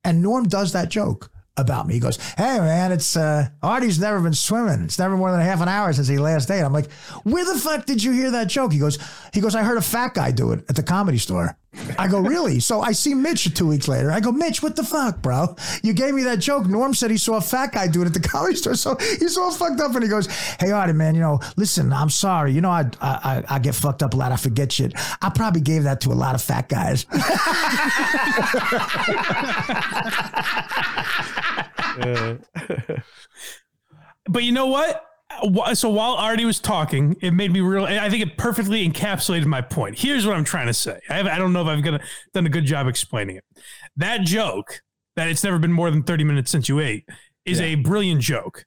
And 0.05 0.23
Norm 0.23 0.45
does 0.49 0.73
that 0.73 0.89
joke. 0.89 1.31
about 1.59 1.87
me. 1.87 1.95
He 1.95 2.01
goes, 2.01 2.19
"Hey 2.37 2.59
man, 2.61 2.93
it's 2.93 3.17
uh, 3.17 3.49
Artie's 3.63 3.99
never 3.99 4.21
been 4.21 4.35
swimming. 4.35 4.83
It's 4.83 4.99
never 4.99 5.17
more 5.17 5.31
than 5.31 5.41
a 5.41 5.45
half 5.45 5.63
an 5.63 5.69
hour 5.69 5.91
since 5.95 6.07
he 6.07 6.19
last 6.19 6.51
ate." 6.51 6.63
I'm 6.63 6.75
like, 6.75 6.91
"Where 7.23 7.47
the 7.47 7.59
fuck 7.59 7.87
did 7.87 8.05
you 8.05 8.13
hear 8.13 8.31
that 8.33 8.49
joke?" 8.49 8.73
He 8.75 8.79
goes, 8.79 8.99
"He 9.33 9.41
goes, 9.41 9.55
I 9.55 9.63
heard 9.63 9.79
a 9.79 9.83
fat 9.83 10.13
guy 10.13 10.33
do 10.33 10.53
it 10.53 10.67
at 10.69 10.77
the 10.77 10.83
comedy 10.83 11.17
store." 11.17 11.57
I 11.99 12.09
go, 12.09 12.20
"Really?" 12.20 12.61
So 12.61 12.81
I 12.81 12.93
see 12.93 13.14
Mitch 13.14 13.53
two 13.55 13.66
weeks 13.66 13.89
later. 13.89 14.11
I 14.11 14.20
go, 14.20 14.33
"Mitch, 14.33 14.62
what 14.62 14.77
the 14.77 14.85
fuck, 14.85 15.22
bro? 15.22 15.57
You 15.83 15.93
gave 15.93 16.14
me 16.14 16.22
that 16.24 16.39
joke. 16.39 16.66
Norm 16.66 16.95
said 16.95 17.11
he 17.11 17.18
saw 17.18 17.37
a 17.37 17.41
fat 17.41 17.72
guy 17.72 17.89
do 17.89 18.03
it 18.03 18.07
at 18.07 18.14
the 18.14 18.20
comedy 18.29 18.57
store, 18.57 18.74
so 18.74 18.97
he's 18.97 19.37
all 19.37 19.53
fucked 19.53 19.81
up." 19.81 19.95
And 19.95 20.03
he 20.03 20.09
goes, 20.09 20.27
"Hey 20.61 20.70
Artie, 20.70 20.93
man, 20.93 21.14
you 21.14 21.20
know, 21.20 21.41
listen, 21.57 21.93
I'm 21.93 22.11
sorry. 22.11 22.53
You 22.53 22.61
know, 22.61 22.70
I, 22.70 22.89
I, 23.01 23.45
I 23.49 23.59
get 23.59 23.74
fucked 23.74 24.03
up 24.03 24.14
a 24.14 24.16
lot. 24.16 24.33
I 24.33 24.37
forget 24.37 24.72
shit. 24.72 24.93
I 25.22 25.31
probably 25.31 25.61
gave 25.61 25.85
that 25.85 26.01
to 26.03 26.11
a 26.11 26.14
lot 26.14 26.35
of 26.35 26.43
fat 26.43 26.68
guys." 26.68 27.07
But 34.29 34.43
you 34.43 34.53
know 34.53 34.66
what? 34.66 35.06
So 35.74 35.91
while 35.91 36.14
Artie 36.14 36.45
was 36.45 36.61
talking, 36.61 37.16
it 37.20 37.33
made 37.33 37.53
me 37.53 37.61
real. 37.61 37.85
I 37.85 38.09
think 38.09 38.22
it 38.22 38.37
perfectly 38.37 38.89
encapsulated 38.89 39.45
my 39.47 39.61
point. 39.61 39.99
Here's 39.99 40.27
what 40.27 40.37
I'm 40.37 40.45
trying 40.45 40.66
to 40.66 40.74
say. 40.74 41.01
I, 41.11 41.14
have, 41.14 41.27
I 41.27 41.39
don't 41.39 41.53
know 41.53 41.62
if 41.62 41.66
I've 41.66 41.83
gonna, 41.83 42.01
done 42.33 42.47
a 42.47 42.51
good 42.51 42.64
job 42.64 42.87
explaining 42.87 43.37
it. 43.37 43.45
That 43.97 44.22
joke 44.22 44.83
that 45.16 45.29
it's 45.29 45.43
never 45.43 45.59
been 45.59 45.72
more 45.72 45.91
than 45.91 46.03
30 46.03 46.24
minutes 46.24 46.51
since 46.51 46.68
you 46.68 46.81
ate 46.81 47.09
is 47.45 47.61
a 47.61 47.74
brilliant 47.77 48.20
joke. 48.20 48.64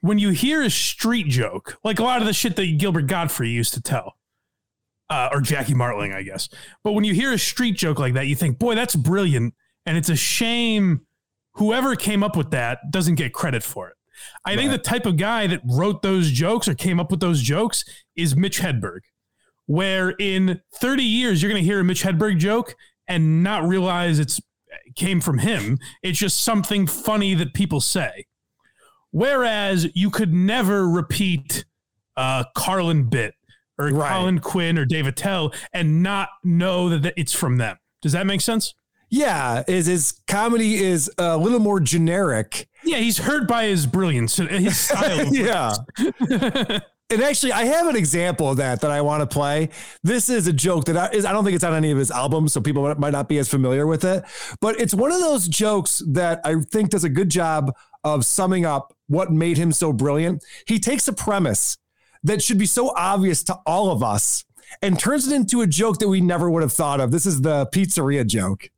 When 0.00 0.18
you 0.18 0.30
hear 0.30 0.62
a 0.62 0.70
street 0.70 1.28
joke, 1.28 1.78
like 1.84 1.98
a 1.98 2.02
lot 2.02 2.20
of 2.20 2.26
the 2.26 2.32
shit 2.32 2.56
that 2.56 2.78
Gilbert 2.78 3.06
Gottfried 3.06 3.50
used 3.50 3.74
to 3.74 3.80
tell, 3.80 4.16
uh, 5.08 5.28
or 5.32 5.40
Jackie 5.40 5.74
Martling, 5.74 6.12
I 6.12 6.22
guess. 6.22 6.48
But 6.82 6.92
when 6.92 7.04
you 7.04 7.14
hear 7.14 7.32
a 7.32 7.38
street 7.38 7.76
joke 7.76 7.98
like 7.98 8.14
that, 8.14 8.26
you 8.26 8.34
think, 8.34 8.58
boy, 8.58 8.74
that's 8.74 8.96
brilliant. 8.96 9.54
And 9.86 9.96
it's 9.96 10.08
a 10.08 10.16
shame 10.16 11.06
whoever 11.54 11.94
came 11.96 12.22
up 12.22 12.36
with 12.36 12.50
that 12.50 12.90
doesn't 12.90 13.16
get 13.16 13.32
credit 13.32 13.62
for 13.62 13.88
it. 13.88 13.96
I 14.44 14.56
think 14.56 14.70
the 14.70 14.78
type 14.78 15.06
of 15.06 15.16
guy 15.16 15.46
that 15.46 15.60
wrote 15.64 16.02
those 16.02 16.30
jokes 16.30 16.68
or 16.68 16.74
came 16.74 16.98
up 17.00 17.10
with 17.10 17.20
those 17.20 17.42
jokes 17.42 17.84
is 18.16 18.36
Mitch 18.36 18.60
Hedberg, 18.60 19.00
where 19.66 20.10
in 20.10 20.60
30 20.80 21.02
years, 21.02 21.42
you're 21.42 21.50
going 21.50 21.62
to 21.62 21.66
hear 21.66 21.80
a 21.80 21.84
Mitch 21.84 22.02
Hedberg 22.02 22.38
joke 22.38 22.74
and 23.08 23.42
not 23.42 23.66
realize 23.66 24.18
it's 24.18 24.40
came 24.94 25.20
from 25.20 25.38
him. 25.38 25.78
It's 26.02 26.18
just 26.18 26.42
something 26.42 26.86
funny 26.86 27.34
that 27.34 27.54
people 27.54 27.80
say. 27.80 28.26
Whereas 29.10 29.88
you 29.94 30.10
could 30.10 30.32
never 30.32 30.88
repeat 30.88 31.64
uh, 32.16 32.44
Carlin 32.54 33.04
bit 33.04 33.34
or 33.78 33.90
Colin 33.90 34.38
Quinn 34.38 34.78
or 34.78 34.84
Dave 34.84 35.06
Attell 35.06 35.52
and 35.72 36.02
not 36.02 36.30
know 36.42 36.88
that 36.88 37.14
it's 37.16 37.32
from 37.32 37.58
them. 37.58 37.76
Does 38.00 38.12
that 38.12 38.26
make 38.26 38.40
sense? 38.40 38.74
Yeah, 39.12 39.62
is 39.68 39.84
his 39.84 40.14
comedy 40.26 40.82
is 40.82 41.10
a 41.18 41.36
little 41.36 41.58
more 41.58 41.80
generic. 41.80 42.66
Yeah, 42.82 42.96
he's 42.96 43.18
hurt 43.18 43.46
by 43.46 43.66
his 43.66 43.84
brilliance, 43.84 44.40
uh, 44.40 44.46
his 44.46 44.80
style. 44.88 45.26
yeah. 45.34 45.74
and 47.10 47.22
actually, 47.22 47.52
I 47.52 47.66
have 47.66 47.88
an 47.88 47.94
example 47.94 48.48
of 48.48 48.56
that 48.56 48.80
that 48.80 48.90
I 48.90 49.02
want 49.02 49.20
to 49.20 49.26
play. 49.26 49.68
This 50.02 50.30
is 50.30 50.46
a 50.46 50.52
joke 50.52 50.86
that 50.86 50.96
I, 50.96 51.10
is, 51.10 51.26
I 51.26 51.32
don't 51.32 51.44
think 51.44 51.54
it's 51.54 51.62
on 51.62 51.74
any 51.74 51.90
of 51.90 51.98
his 51.98 52.10
albums, 52.10 52.54
so 52.54 52.62
people 52.62 52.94
might 52.94 53.12
not 53.12 53.28
be 53.28 53.36
as 53.36 53.50
familiar 53.50 53.86
with 53.86 54.02
it. 54.02 54.24
But 54.62 54.80
it's 54.80 54.94
one 54.94 55.12
of 55.12 55.20
those 55.20 55.46
jokes 55.46 56.02
that 56.08 56.40
I 56.42 56.62
think 56.70 56.88
does 56.88 57.04
a 57.04 57.10
good 57.10 57.28
job 57.28 57.76
of 58.04 58.24
summing 58.24 58.64
up 58.64 58.94
what 59.08 59.30
made 59.30 59.58
him 59.58 59.72
so 59.72 59.92
brilliant. 59.92 60.42
He 60.66 60.78
takes 60.78 61.06
a 61.06 61.12
premise 61.12 61.76
that 62.24 62.42
should 62.42 62.58
be 62.58 62.64
so 62.64 62.94
obvious 62.96 63.44
to 63.44 63.58
all 63.66 63.90
of 63.90 64.02
us 64.02 64.46
and 64.80 64.98
turns 64.98 65.30
it 65.30 65.36
into 65.36 65.60
a 65.60 65.66
joke 65.66 65.98
that 65.98 66.08
we 66.08 66.22
never 66.22 66.50
would 66.50 66.62
have 66.62 66.72
thought 66.72 66.98
of. 66.98 67.10
This 67.10 67.26
is 67.26 67.42
the 67.42 67.66
pizzeria 67.66 68.26
joke. 68.26 68.70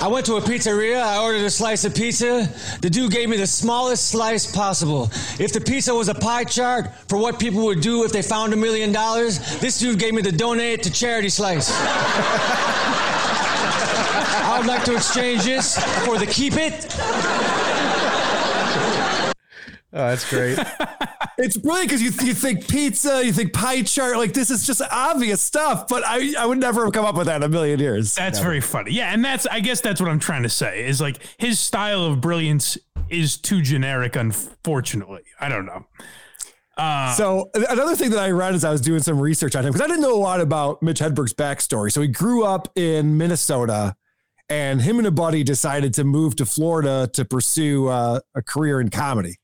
I 0.00 0.08
went 0.08 0.24
to 0.26 0.36
a 0.36 0.40
pizzeria. 0.40 1.02
I 1.02 1.22
ordered 1.22 1.42
a 1.42 1.50
slice 1.50 1.84
of 1.84 1.94
pizza. 1.94 2.48
The 2.80 2.88
dude 2.88 3.12
gave 3.12 3.28
me 3.28 3.36
the 3.36 3.46
smallest 3.46 4.08
slice 4.08 4.50
possible. 4.50 5.10
If 5.38 5.52
the 5.52 5.60
pizza 5.60 5.94
was 5.94 6.08
a 6.08 6.14
pie 6.14 6.44
chart 6.44 6.90
for 7.06 7.18
what 7.18 7.38
people 7.38 7.66
would 7.66 7.82
do 7.82 8.02
if 8.04 8.10
they 8.10 8.22
found 8.22 8.54
a 8.54 8.56
million 8.56 8.92
dollars, 8.92 9.38
this 9.60 9.78
dude 9.78 9.98
gave 9.98 10.14
me 10.14 10.22
the 10.22 10.32
donate 10.32 10.82
to 10.84 10.90
charity 10.90 11.28
slice. 11.28 11.70
I 14.42 14.56
would 14.58 14.66
like 14.66 14.84
to 14.84 14.94
exchange 14.94 15.44
this 15.44 15.76
for 16.06 16.16
the 16.18 16.24
keep 16.26 16.54
it. 16.56 16.86
Oh, 19.92 20.08
that's 20.08 20.30
great. 20.30 20.58
It's 21.42 21.56
brilliant 21.56 21.88
because 21.88 22.02
you, 22.02 22.10
you 22.26 22.34
think 22.34 22.68
pizza, 22.68 23.24
you 23.24 23.32
think 23.32 23.52
pie 23.52 23.82
chart, 23.82 24.16
like 24.18 24.34
this 24.34 24.50
is 24.50 24.66
just 24.66 24.82
obvious 24.90 25.40
stuff, 25.40 25.88
but 25.88 26.02
I, 26.06 26.34
I 26.38 26.44
would 26.44 26.58
never 26.58 26.84
have 26.84 26.92
come 26.92 27.04
up 27.06 27.16
with 27.16 27.26
that 27.28 27.36
in 27.36 27.42
a 27.42 27.48
million 27.48 27.80
years. 27.80 28.14
That's 28.14 28.38
Never. 28.38 28.50
very 28.50 28.60
funny. 28.60 28.92
Yeah, 28.92 29.12
and 29.12 29.24
that's 29.24 29.46
I 29.46 29.60
guess 29.60 29.80
that's 29.80 30.00
what 30.00 30.10
I'm 30.10 30.18
trying 30.18 30.42
to 30.42 30.50
say 30.50 30.84
is 30.86 31.00
like 31.00 31.18
his 31.38 31.58
style 31.58 32.04
of 32.04 32.20
brilliance 32.20 32.76
is 33.08 33.38
too 33.38 33.62
generic. 33.62 34.16
Unfortunately, 34.16 35.22
I 35.40 35.48
don't 35.48 35.64
know. 35.66 35.86
Uh, 36.76 37.14
So 37.14 37.50
another 37.54 37.96
thing 37.96 38.10
that 38.10 38.18
I 38.20 38.30
read 38.30 38.54
as 38.54 38.64
I 38.64 38.70
was 38.70 38.80
doing 38.80 39.00
some 39.00 39.18
research 39.18 39.56
on 39.56 39.64
him, 39.64 39.72
because 39.72 39.84
I 39.84 39.88
didn't 39.88 40.02
know 40.02 40.14
a 40.14 40.20
lot 40.20 40.40
about 40.40 40.82
Mitch 40.82 41.00
Hedberg's 41.00 41.34
backstory. 41.34 41.90
So 41.90 42.02
he 42.02 42.08
grew 42.08 42.44
up 42.44 42.68
in 42.76 43.16
Minnesota, 43.16 43.96
and 44.48 44.80
him 44.82 44.98
and 44.98 45.06
a 45.06 45.10
buddy 45.10 45.42
decided 45.42 45.94
to 45.94 46.04
move 46.04 46.36
to 46.36 46.44
Florida 46.46 47.08
to 47.14 47.24
pursue 47.24 47.88
uh, 47.88 48.20
a 48.34 48.42
career 48.42 48.80
in 48.80 48.90
comedy. 48.90 49.36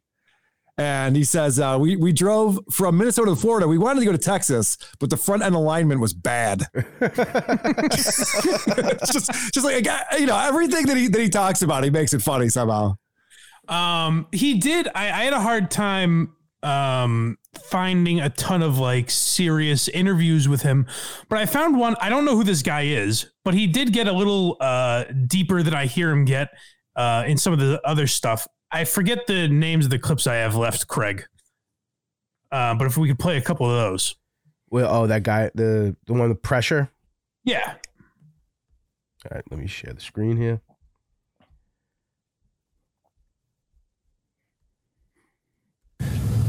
And 0.78 1.16
he 1.16 1.24
says, 1.24 1.58
uh, 1.58 1.78
we, 1.80 1.96
we 1.96 2.12
drove 2.12 2.58
from 2.70 2.98
Minnesota 2.98 3.30
to 3.30 3.36
Florida. 3.36 3.66
We 3.66 3.78
wanted 3.78 4.00
to 4.00 4.06
go 4.06 4.12
to 4.12 4.18
Texas, 4.18 4.76
but 5.00 5.08
the 5.08 5.16
front 5.16 5.42
end 5.42 5.54
alignment 5.54 6.00
was 6.00 6.12
bad. 6.12 6.66
just, 7.96 9.54
just 9.54 9.64
like, 9.64 9.76
a 9.76 9.82
guy- 9.82 10.04
you 10.18 10.26
know, 10.26 10.38
everything 10.38 10.86
that 10.86 10.96
he, 10.96 11.08
that 11.08 11.20
he 11.20 11.30
talks 11.30 11.62
about, 11.62 11.82
he 11.82 11.90
makes 11.90 12.12
it 12.12 12.20
funny 12.20 12.50
somehow. 12.50 12.96
Um, 13.68 14.26
he 14.32 14.58
did. 14.58 14.88
I, 14.94 15.06
I 15.06 15.24
had 15.24 15.32
a 15.32 15.40
hard 15.40 15.70
time 15.70 16.32
um 16.62 17.36
finding 17.68 18.18
a 18.20 18.30
ton 18.30 18.62
of 18.62 18.78
like 18.78 19.08
serious 19.10 19.88
interviews 19.88 20.48
with 20.48 20.62
him, 20.62 20.86
but 21.28 21.38
I 21.38 21.46
found 21.46 21.78
one. 21.78 21.96
I 22.00 22.08
don't 22.08 22.24
know 22.24 22.34
who 22.36 22.44
this 22.44 22.62
guy 22.62 22.82
is, 22.82 23.30
but 23.44 23.54
he 23.54 23.66
did 23.66 23.92
get 23.92 24.08
a 24.08 24.12
little 24.12 24.56
uh 24.60 25.04
deeper 25.26 25.62
than 25.62 25.74
I 25.74 25.86
hear 25.86 26.10
him 26.10 26.24
get 26.24 26.48
uh 26.96 27.24
in 27.26 27.36
some 27.36 27.52
of 27.52 27.58
the 27.58 27.80
other 27.84 28.06
stuff. 28.06 28.46
I 28.70 28.84
forget 28.84 29.26
the 29.26 29.48
names 29.48 29.86
of 29.86 29.90
the 29.90 29.98
clips 29.98 30.26
I 30.26 30.36
have 30.36 30.56
left, 30.56 30.86
Craig. 30.88 31.26
Uh, 32.50 32.74
but 32.74 32.86
if 32.86 32.96
we 32.96 33.08
could 33.08 33.18
play 33.18 33.36
a 33.36 33.40
couple 33.40 33.68
of 33.68 33.76
those. 33.76 34.16
Well, 34.70 34.92
oh, 34.92 35.06
that 35.06 35.22
guy, 35.22 35.50
the 35.54 35.96
the 36.06 36.12
one 36.12 36.28
with 36.28 36.42
pressure. 36.42 36.90
Yeah. 37.44 37.74
All 39.24 39.30
right, 39.32 39.44
let 39.50 39.60
me 39.60 39.66
share 39.66 39.92
the 39.92 40.00
screen 40.00 40.36
here. 40.36 40.60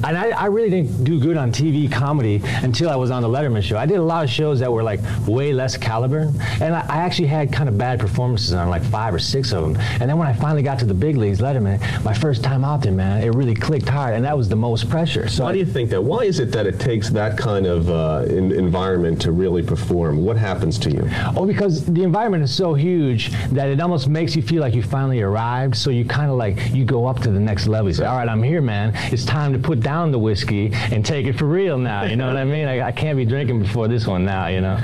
And 0.03 0.17
I, 0.17 0.29
I 0.29 0.45
really 0.45 0.69
didn't 0.69 1.03
do 1.03 1.19
good 1.19 1.37
on 1.37 1.51
TV 1.51 1.91
comedy 1.91 2.41
until 2.61 2.89
I 2.89 2.95
was 2.95 3.11
on 3.11 3.21
the 3.21 3.27
Letterman 3.27 3.63
show. 3.63 3.77
I 3.77 3.85
did 3.85 3.97
a 3.97 4.03
lot 4.03 4.23
of 4.23 4.29
shows 4.29 4.59
that 4.59 4.71
were 4.71 4.83
like 4.83 4.99
way 5.27 5.53
less 5.53 5.75
caliber, 5.75 6.31
and 6.61 6.75
I, 6.75 6.85
I 6.87 6.97
actually 6.97 7.27
had 7.27 7.51
kind 7.51 7.67
of 7.67 7.77
bad 7.77 7.99
performances 7.99 8.53
on 8.53 8.69
like 8.69 8.83
five 8.83 9.13
or 9.13 9.19
six 9.19 9.51
of 9.51 9.63
them. 9.63 9.75
And 9.99 10.09
then 10.09 10.17
when 10.17 10.27
I 10.27 10.33
finally 10.33 10.61
got 10.61 10.79
to 10.79 10.85
the 10.85 10.93
big 10.93 11.17
leagues, 11.17 11.39
Letterman, 11.39 11.81
my 12.03 12.13
first 12.13 12.43
time 12.43 12.63
out 12.63 12.81
there, 12.81 12.91
man, 12.91 13.23
it 13.23 13.29
really 13.29 13.55
clicked 13.55 13.89
hard, 13.89 14.13
and 14.13 14.23
that 14.23 14.37
was 14.37 14.47
the 14.49 14.55
most 14.55 14.89
pressure. 14.89 15.27
So 15.27 15.43
Why 15.43 15.53
do 15.53 15.59
you 15.59 15.65
think 15.65 15.89
that? 15.89 16.01
Why 16.01 16.23
is 16.23 16.39
it 16.39 16.51
that 16.51 16.67
it 16.67 16.79
takes 16.79 17.09
that 17.09 17.37
kind 17.37 17.65
of 17.65 17.89
uh, 17.89 18.25
in, 18.27 18.51
environment 18.51 19.21
to 19.23 19.31
really 19.31 19.63
perform? 19.63 20.23
What 20.23 20.37
happens 20.37 20.77
to 20.79 20.91
you? 20.91 21.09
Oh, 21.35 21.45
because 21.45 21.85
the 21.85 22.03
environment 22.03 22.43
is 22.43 22.53
so 22.53 22.73
huge 22.73 23.31
that 23.49 23.69
it 23.69 23.81
almost 23.81 24.07
makes 24.07 24.35
you 24.35 24.41
feel 24.41 24.61
like 24.61 24.75
you 24.75 24.83
finally 24.83 25.21
arrived. 25.21 25.75
So 25.75 25.89
you 25.89 26.05
kind 26.05 26.29
of 26.29 26.37
like 26.37 26.71
you 26.73 26.85
go 26.85 27.07
up 27.07 27.19
to 27.21 27.31
the 27.31 27.39
next 27.39 27.67
level. 27.67 27.89
You 27.89 27.95
say, 27.95 28.05
"All 28.05 28.17
right, 28.17 28.29
I'm 28.29 28.43
here, 28.43 28.61
man. 28.61 28.93
It's 29.11 29.25
time 29.25 29.53
to 29.53 29.59
put 29.59 29.81
down 29.87 30.11
the 30.11 30.19
whiskey 30.19 30.69
and 30.73 31.05
take 31.05 31.25
it 31.27 31.39
for 31.39 31.45
real 31.45 31.77
now." 31.77 32.03
You 32.03 32.17
know 32.17 32.27
what 32.27 32.35
I 32.35 32.43
mean? 32.43 32.67
I, 32.67 32.87
I 32.87 32.91
can't 32.91 33.17
be 33.17 33.23
drinking 33.23 33.61
before 33.61 33.87
this 33.87 34.05
one 34.05 34.25
now. 34.25 34.47
You 34.47 34.59
know. 34.59 34.75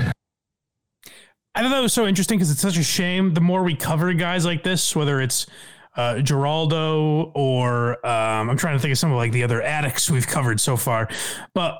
I 1.55 1.61
thought 1.61 1.69
that 1.69 1.81
was 1.81 1.91
so 1.91 2.07
interesting 2.07 2.37
because 2.37 2.49
it's 2.49 2.61
such 2.61 2.77
a 2.77 2.83
shame. 2.83 3.33
The 3.33 3.41
more 3.41 3.63
we 3.63 3.75
cover 3.75 4.13
guys 4.13 4.45
like 4.45 4.63
this, 4.63 4.95
whether 4.95 5.19
it's 5.19 5.45
uh, 5.97 6.19
Giraldo 6.19 7.31
or 7.35 8.03
um, 8.05 8.49
I'm 8.49 8.57
trying 8.57 8.77
to 8.77 8.81
think 8.81 8.93
of 8.93 8.97
some 8.97 9.11
of 9.11 9.17
like 9.17 9.33
the 9.33 9.43
other 9.43 9.61
addicts 9.61 10.09
we've 10.09 10.25
covered 10.25 10.61
so 10.61 10.77
far, 10.77 11.09
but 11.53 11.79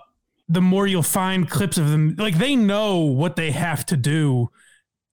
the 0.49 0.61
more 0.61 0.85
you'll 0.85 1.01
find 1.01 1.49
clips 1.49 1.77
of 1.77 1.89
them, 1.89 2.15
like 2.17 2.37
they 2.37 2.55
know 2.55 2.97
what 2.99 3.37
they 3.37 3.51
have 3.51 3.85
to 3.87 3.97
do 3.97 4.49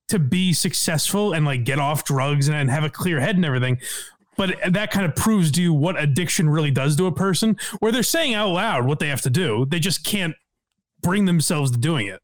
to 0.08 0.18
be 0.18 0.52
successful 0.52 1.32
and 1.32 1.46
like 1.46 1.64
get 1.64 1.78
off 1.78 2.04
drugs 2.04 2.48
and, 2.48 2.56
and 2.56 2.68
have 2.68 2.84
a 2.84 2.90
clear 2.90 3.20
head 3.20 3.36
and 3.36 3.44
everything. 3.44 3.78
But 4.40 4.72
that 4.72 4.90
kind 4.90 5.04
of 5.04 5.14
proves 5.14 5.50
to 5.52 5.62
you 5.62 5.74
what 5.74 6.00
addiction 6.00 6.48
really 6.48 6.70
does 6.70 6.96
to 6.96 7.04
a 7.06 7.12
person, 7.12 7.58
where 7.80 7.92
they're 7.92 8.02
saying 8.02 8.32
out 8.32 8.48
loud 8.48 8.86
what 8.86 8.98
they 8.98 9.08
have 9.08 9.20
to 9.22 9.30
do. 9.30 9.66
They 9.68 9.78
just 9.78 10.02
can't 10.02 10.34
bring 11.02 11.26
themselves 11.26 11.70
to 11.72 11.78
doing 11.78 12.06
it. 12.06 12.20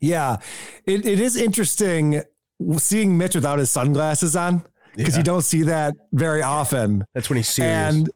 Yeah, 0.00 0.36
it, 0.84 1.04
it 1.04 1.18
is 1.18 1.36
interesting 1.36 2.22
seeing 2.76 3.18
Mitch 3.18 3.34
without 3.34 3.58
his 3.58 3.70
sunglasses 3.70 4.36
on 4.36 4.62
because 4.94 5.14
Yeah. 5.14 5.18
you 5.18 5.24
don't 5.24 5.42
see 5.42 5.62
that 5.62 5.94
very 6.12 6.42
often. 6.42 7.04
That's 7.12 7.28
when 7.28 7.38
he's 7.38 7.48
serious. 7.48 7.94
And 7.94 8.10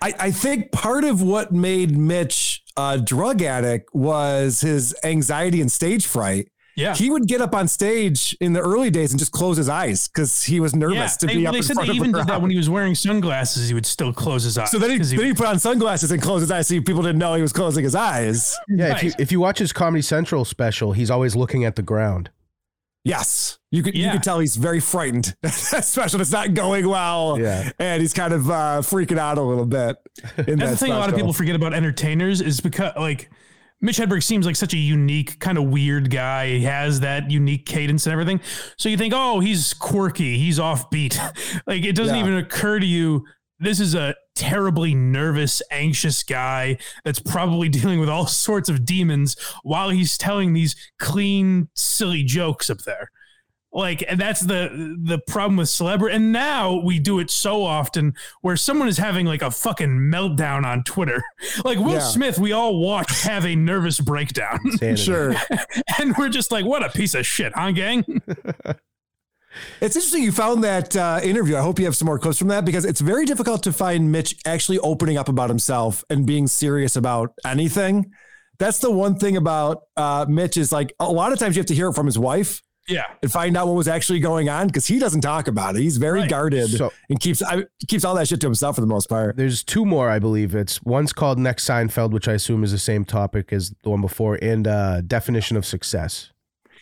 I, 0.00 0.14
I 0.18 0.30
think 0.30 0.72
part 0.72 1.04
of 1.04 1.20
what 1.22 1.52
made 1.52 1.96
Mitch 1.96 2.62
a 2.78 2.98
drug 2.98 3.42
addict 3.42 3.94
was 3.94 4.60
his 4.62 4.94
anxiety 5.04 5.60
and 5.60 5.70
stage 5.70 6.06
fright. 6.06 6.48
Yeah. 6.74 6.94
He 6.94 7.10
would 7.10 7.26
get 7.26 7.40
up 7.42 7.54
on 7.54 7.68
stage 7.68 8.34
in 8.40 8.54
the 8.54 8.60
early 8.60 8.90
days 8.90 9.12
and 9.12 9.18
just 9.18 9.32
close 9.32 9.58
his 9.58 9.68
eyes 9.68 10.08
because 10.08 10.42
he 10.44 10.58
was 10.58 10.74
nervous 10.74 11.16
to 11.18 11.26
they, 11.26 11.34
be 11.36 11.46
up 11.46 11.52
they 11.52 11.58
in 11.58 11.62
said 11.64 11.74
front 11.74 11.88
they 11.88 11.90
of 11.92 11.96
even 11.96 12.12
did 12.12 12.26
that 12.28 12.40
when 12.40 12.50
he 12.50 12.56
was 12.56 12.70
wearing 12.70 12.94
sunglasses. 12.94 13.68
He 13.68 13.74
would 13.74 13.84
still 13.84 14.12
close 14.12 14.44
his 14.44 14.56
eyes. 14.56 14.70
So 14.70 14.78
then 14.78 14.90
he, 14.90 14.96
'cause 14.98 15.10
then 15.10 15.24
he 15.26 15.34
put 15.34 15.46
on 15.46 15.58
sunglasses 15.58 16.10
and 16.10 16.22
closed 16.22 16.40
his 16.42 16.50
eyes 16.50 16.68
so 16.68 16.74
people 16.80 17.02
didn't 17.02 17.18
know 17.18 17.34
he 17.34 17.42
was 17.42 17.52
closing 17.52 17.84
his 17.84 17.94
eyes. 17.94 18.56
Yeah, 18.68 18.96
if 18.96 19.02
you 19.02 19.12
if 19.18 19.30
you 19.32 19.38
watch 19.40 19.58
his 19.58 19.72
Comedy 19.72 20.00
Central 20.02 20.44
special, 20.46 20.92
he's 20.92 21.10
always 21.10 21.36
looking 21.36 21.64
at 21.64 21.76
the 21.76 21.82
ground. 21.82 22.30
Yes, 23.04 23.58
you 23.72 23.82
could 23.82 23.96
you 23.96 24.04
Yeah. 24.04 24.12
could 24.12 24.22
tell 24.22 24.38
he's 24.38 24.54
very 24.56 24.78
frightened, 24.78 25.34
especially 25.42 26.20
it's 26.20 26.30
not 26.30 26.54
going 26.54 26.88
well. 26.88 27.36
Yeah. 27.38 27.70
and 27.80 28.00
he's 28.00 28.12
kind 28.14 28.32
of 28.32 28.48
uh, 28.48 28.80
freaking 28.82 29.18
out 29.18 29.38
a 29.38 29.42
little 29.42 29.66
bit. 29.66 29.96
In 30.46 30.58
That's 30.58 30.60
that 30.60 30.70
the 30.70 30.76
thing 30.76 30.92
a 30.92 30.98
lot 30.98 31.08
of 31.08 31.16
people 31.16 31.32
forget 31.32 31.56
about 31.56 31.74
entertainers 31.74 32.40
is 32.40 32.60
because 32.60 32.92
like 32.96 33.28
Mitch 33.82 33.98
Hedberg 33.98 34.22
seems 34.22 34.46
like 34.46 34.54
such 34.56 34.72
a 34.74 34.78
unique, 34.78 35.38
kind 35.40 35.58
of 35.58 35.64
weird 35.64 36.08
guy. 36.08 36.46
He 36.48 36.62
has 36.62 37.00
that 37.00 37.30
unique 37.30 37.66
cadence 37.66 38.06
and 38.06 38.12
everything. 38.12 38.40
So 38.78 38.88
you 38.88 38.96
think, 38.96 39.12
oh, 39.14 39.40
he's 39.40 39.74
quirky, 39.74 40.38
he's 40.38 40.58
offbeat. 40.60 41.18
like 41.66 41.84
it 41.84 41.96
doesn't 41.96 42.14
Yeah. 42.14 42.22
even 42.22 42.36
occur 42.36 42.78
to 42.78 42.86
you. 42.86 43.26
This 43.58 43.78
is 43.80 43.94
a 43.94 44.14
terribly 44.34 44.94
nervous, 44.94 45.62
anxious 45.70 46.22
guy 46.22 46.78
that's 47.04 47.18
probably 47.20 47.68
dealing 47.80 48.00
with 48.00 48.08
all 48.08 48.26
sorts 48.26 48.68
of 48.68 48.84
demons 48.84 49.36
while 49.62 49.90
he's 49.90 50.16
telling 50.16 50.52
these 50.52 50.74
clean, 50.98 51.68
silly 51.74 52.22
jokes 52.22 52.70
up 52.70 52.78
there. 52.82 53.10
Like, 53.74 54.04
and 54.06 54.20
that's 54.20 54.40
the 54.40 54.96
the 55.02 55.18
problem 55.26 55.56
with 55.56 55.68
celebrity. 55.70 56.14
And 56.16 56.30
now 56.32 56.74
we 56.76 56.98
do 56.98 57.18
it 57.20 57.30
so 57.30 57.64
often 57.64 58.14
where 58.42 58.56
someone 58.56 58.86
is 58.86 58.98
having 58.98 59.24
like 59.24 59.40
a 59.40 59.50
fucking 59.50 59.88
meltdown 59.88 60.64
on 60.64 60.84
Twitter. 60.84 61.22
Like 61.64 61.78
Will 61.78 61.92
Yeah. 61.94 61.98
Smith, 62.00 62.38
we 62.38 62.52
all 62.52 62.80
watch 62.80 63.22
have 63.22 63.44
a 63.46 63.54
nervous 63.56 63.98
breakdown. 64.00 64.58
Sure. 64.96 65.34
and 66.00 66.14
we're 66.16 66.28
just 66.28 66.50
like, 66.52 66.64
what 66.64 66.84
a 66.84 66.88
piece 66.90 67.14
of 67.14 67.26
shit, 67.26 67.52
huh, 67.54 67.70
gang? 67.72 68.04
It's 69.80 69.96
interesting 69.96 70.22
you 70.22 70.32
found 70.32 70.64
that 70.64 70.96
uh, 70.96 71.20
interview. 71.22 71.56
I 71.56 71.60
hope 71.60 71.78
you 71.78 71.84
have 71.84 71.96
some 71.96 72.06
more 72.06 72.18
clips 72.18 72.38
from 72.38 72.48
that 72.48 72.64
because 72.64 72.84
it's 72.84 73.00
very 73.00 73.26
difficult 73.26 73.62
to 73.64 73.72
find 73.72 74.10
Mitch 74.10 74.34
actually 74.46 74.78
opening 74.78 75.18
up 75.18 75.28
about 75.28 75.50
himself 75.50 76.04
and 76.08 76.24
being 76.26 76.46
serious 76.46 76.96
about 76.96 77.32
anything. 77.44 78.12
That's 78.58 78.78
the 78.78 78.90
one 78.90 79.16
thing 79.16 79.36
about 79.36 79.82
uh, 79.96 80.24
Mitch 80.28 80.56
is 80.56 80.72
like 80.72 80.94
a 81.00 81.10
lot 81.10 81.32
of 81.32 81.38
times 81.38 81.56
you 81.56 81.60
have 81.60 81.66
to 81.66 81.74
hear 81.74 81.88
it 81.88 81.94
from 81.94 82.06
his 82.06 82.18
wife. 82.18 82.62
Yeah. 82.88 83.04
And 83.22 83.30
find 83.30 83.56
out 83.56 83.68
what 83.68 83.76
was 83.76 83.86
actually 83.88 84.18
going 84.20 84.48
on 84.48 84.66
because 84.66 84.86
he 84.86 84.98
doesn't 84.98 85.20
talk 85.20 85.46
about 85.46 85.76
it. 85.76 85.82
He's 85.82 85.98
very 85.98 86.26
guarded 86.26 86.68
So- 86.70 86.92
and 87.08 87.20
keeps 87.20 87.42
I, 87.42 87.64
keeps 87.86 88.04
all 88.04 88.14
that 88.16 88.26
shit 88.28 88.40
to 88.40 88.46
himself 88.48 88.74
for 88.74 88.80
the 88.80 88.86
most 88.88 89.08
part. 89.08 89.36
There's 89.36 89.62
two 89.62 89.84
more, 89.84 90.10
I 90.10 90.18
believe. 90.18 90.54
It's 90.54 90.82
one's 90.82 91.12
called 91.12 91.38
Next 91.38 91.64
Seinfeld, 91.68 92.10
which 92.10 92.26
I 92.28 92.32
assume 92.32 92.64
is 92.64 92.72
the 92.72 92.78
same 92.78 93.04
topic 93.04 93.52
as 93.52 93.72
the 93.84 93.90
one 93.90 94.00
before, 94.00 94.38
and 94.42 94.66
uh, 94.66 95.00
definition 95.02 95.56
of 95.56 95.64
success. 95.64 96.30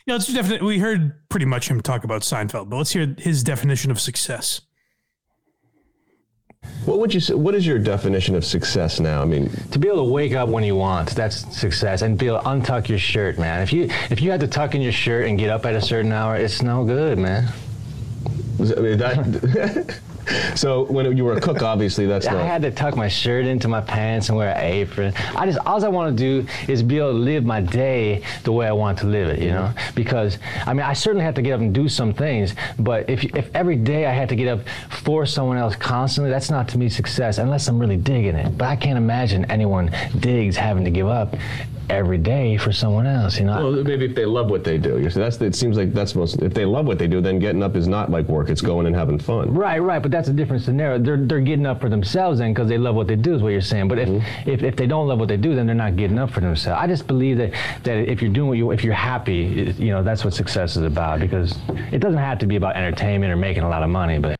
Yeah, 0.06 0.14
let's 0.14 0.26
definitely. 0.32 0.66
We 0.66 0.78
heard 0.78 1.28
pretty 1.28 1.46
much 1.46 1.68
him 1.68 1.80
talk 1.82 2.04
about 2.04 2.22
Seinfeld, 2.22 2.70
but 2.70 2.76
let's 2.76 2.92
hear 2.92 3.14
his 3.18 3.42
definition 3.44 3.90
of 3.90 4.00
success. 4.00 4.62
What 6.84 6.98
would 6.98 7.12
you 7.12 7.20
say? 7.20 7.34
What 7.34 7.54
is 7.54 7.66
your 7.66 7.78
definition 7.78 8.34
of 8.34 8.44
success 8.44 9.00
now? 9.00 9.20
I 9.22 9.24
mean, 9.24 9.50
To 9.70 9.78
be 9.78 9.88
able 9.88 9.98
to 9.98 10.10
wake 10.10 10.32
up 10.32 10.48
when 10.48 10.64
you 10.64 10.76
want, 10.76 11.10
that's 11.10 11.36
success. 11.56 12.02
And 12.02 12.18
be 12.18 12.26
able 12.26 12.40
to 12.40 12.44
untuck 12.46 12.88
your 12.88 12.98
shirt, 12.98 13.38
man. 13.38 13.62
If 13.62 13.72
you 13.72 13.84
if 14.10 14.20
you 14.22 14.30
had 14.30 14.40
to 14.40 14.48
tuck 14.48 14.74
in 14.74 14.80
your 14.80 14.92
shirt 14.92 15.26
and 15.28 15.38
get 15.38 15.50
up 15.50 15.66
at 15.66 15.74
a 15.74 15.80
certain 15.80 16.10
hour, 16.12 16.36
it's 16.36 16.62
no 16.62 16.84
good, 16.84 17.18
man. 17.18 17.48
I 18.58 18.80
mean 18.80 18.98
that. 18.98 20.00
so 20.54 20.84
when 20.84 21.16
you 21.16 21.24
were 21.24 21.34
a 21.34 21.40
cook, 21.40 21.62
obviously 21.62 22.06
that's 22.06 22.26
I 22.26 22.32
not. 22.32 22.46
had 22.46 22.62
to 22.62 22.70
tuck 22.70 22.96
my 22.96 23.08
shirt 23.08 23.46
into 23.46 23.68
my 23.68 23.80
pants 23.80 24.28
and 24.28 24.38
wear 24.38 24.54
an 24.54 24.62
apron. 24.62 25.14
I 25.36 25.46
just 25.46 25.58
all 25.66 25.84
I 25.84 25.88
want 25.88 26.16
to 26.16 26.42
do 26.42 26.48
is 26.70 26.82
be 26.82 26.98
able 26.98 27.12
to 27.12 27.18
live 27.18 27.44
my 27.44 27.60
day 27.60 28.22
the 28.44 28.52
way 28.52 28.66
I 28.66 28.72
want 28.72 28.98
to 28.98 29.06
live 29.06 29.28
it, 29.28 29.40
you 29.40 29.50
know? 29.50 29.72
Because 29.94 30.38
I 30.66 30.74
mean, 30.74 30.84
I 30.84 30.92
certainly 30.92 31.24
have 31.24 31.34
to 31.34 31.42
get 31.42 31.52
up 31.52 31.60
and 31.60 31.74
do 31.74 31.88
some 31.88 32.12
things, 32.12 32.54
but 32.78 33.08
if 33.08 33.24
if 33.24 33.54
every 33.54 33.76
day 33.76 34.06
I 34.06 34.12
had 34.12 34.28
to 34.30 34.36
get 34.36 34.48
up 34.48 34.60
for 34.88 35.26
someone 35.26 35.56
else 35.56 35.76
constantly, 35.76 36.30
that's 36.30 36.50
not 36.50 36.68
to 36.68 36.78
me 36.78 36.88
success 36.88 37.38
unless 37.38 37.68
I'm 37.68 37.78
really 37.78 37.96
digging 37.96 38.34
it. 38.34 38.56
But 38.56 38.68
I 38.68 38.76
can't 38.76 38.98
imagine 38.98 39.50
anyone 39.50 39.90
digs 40.18 40.56
having 40.56 40.84
to 40.84 40.90
give 40.90 41.06
up 41.06 41.36
every 41.90 42.18
day 42.18 42.56
for 42.56 42.72
someone 42.72 43.06
else, 43.06 43.38
you 43.38 43.44
know? 43.44 43.70
Well, 43.70 43.84
maybe 43.84 44.06
if 44.06 44.14
they 44.14 44.24
love 44.24 44.50
what 44.50 44.64
they 44.64 44.78
do. 44.78 44.98
You 44.98 45.10
see, 45.10 45.20
that's 45.20 45.40
it. 45.40 45.54
Seems 45.54 45.76
like 45.76 45.92
that's 45.92 46.14
most. 46.14 46.40
If 46.42 46.54
they 46.54 46.64
love 46.64 46.86
what 46.86 46.98
they 46.98 47.08
do, 47.08 47.20
then 47.20 47.38
getting 47.38 47.62
up 47.62 47.76
is 47.76 47.88
not 47.88 48.10
like 48.10 48.26
work. 48.28 48.48
It's 48.48 48.60
going 48.60 48.86
and 48.86 48.94
having 48.94 49.18
fun. 49.18 49.52
Right, 49.52 49.78
right, 49.80 50.00
but 50.00 50.10
that's 50.10 50.28
a 50.28 50.32
different 50.32 50.62
scenario. 50.62 50.98
They're 50.98 51.16
they're 51.16 51.40
getting 51.40 51.66
up 51.66 51.80
for 51.80 51.88
themselves 51.88 52.38
then 52.38 52.52
because 52.54 52.68
they 52.68 52.78
love 52.78 52.94
what 52.94 53.06
they 53.06 53.16
do 53.16 53.34
is 53.34 53.42
what 53.42 53.50
you're 53.50 53.60
saying. 53.60 53.88
But 53.88 53.98
if, 53.98 54.08
mm-hmm. 54.08 54.50
if 54.50 54.62
if 54.62 54.76
they 54.76 54.86
don't 54.86 55.08
love 55.08 55.18
what 55.18 55.28
they 55.28 55.36
do, 55.36 55.54
then 55.54 55.66
they're 55.66 55.74
not 55.74 55.96
getting 55.96 56.18
up 56.18 56.30
for 56.30 56.40
themselves. 56.40 56.80
I 56.80 56.86
just 56.86 57.06
believe 57.06 57.38
that 57.38 57.52
that 57.84 58.10
if 58.10 58.22
you're 58.22 58.32
doing 58.32 58.48
what 58.48 58.58
you 58.58 58.70
if 58.70 58.84
you're 58.84 58.94
happy, 58.94 59.60
it- 59.60 59.78
you 59.80 59.90
know 59.90 60.02
that's 60.02 60.24
what 60.24 60.34
success 60.34 60.76
is 60.76 60.84
about. 60.84 61.20
Because 61.20 61.56
it 61.92 61.98
doesn't 61.98 62.18
have 62.18 62.38
to 62.38 62.46
be 62.46 62.56
about 62.56 62.76
entertainment 62.76 63.32
or 63.32 63.36
making 63.36 63.62
a 63.62 63.68
lot 63.68 63.82
of 63.82 63.90
money, 63.90 64.18
but 64.18 64.39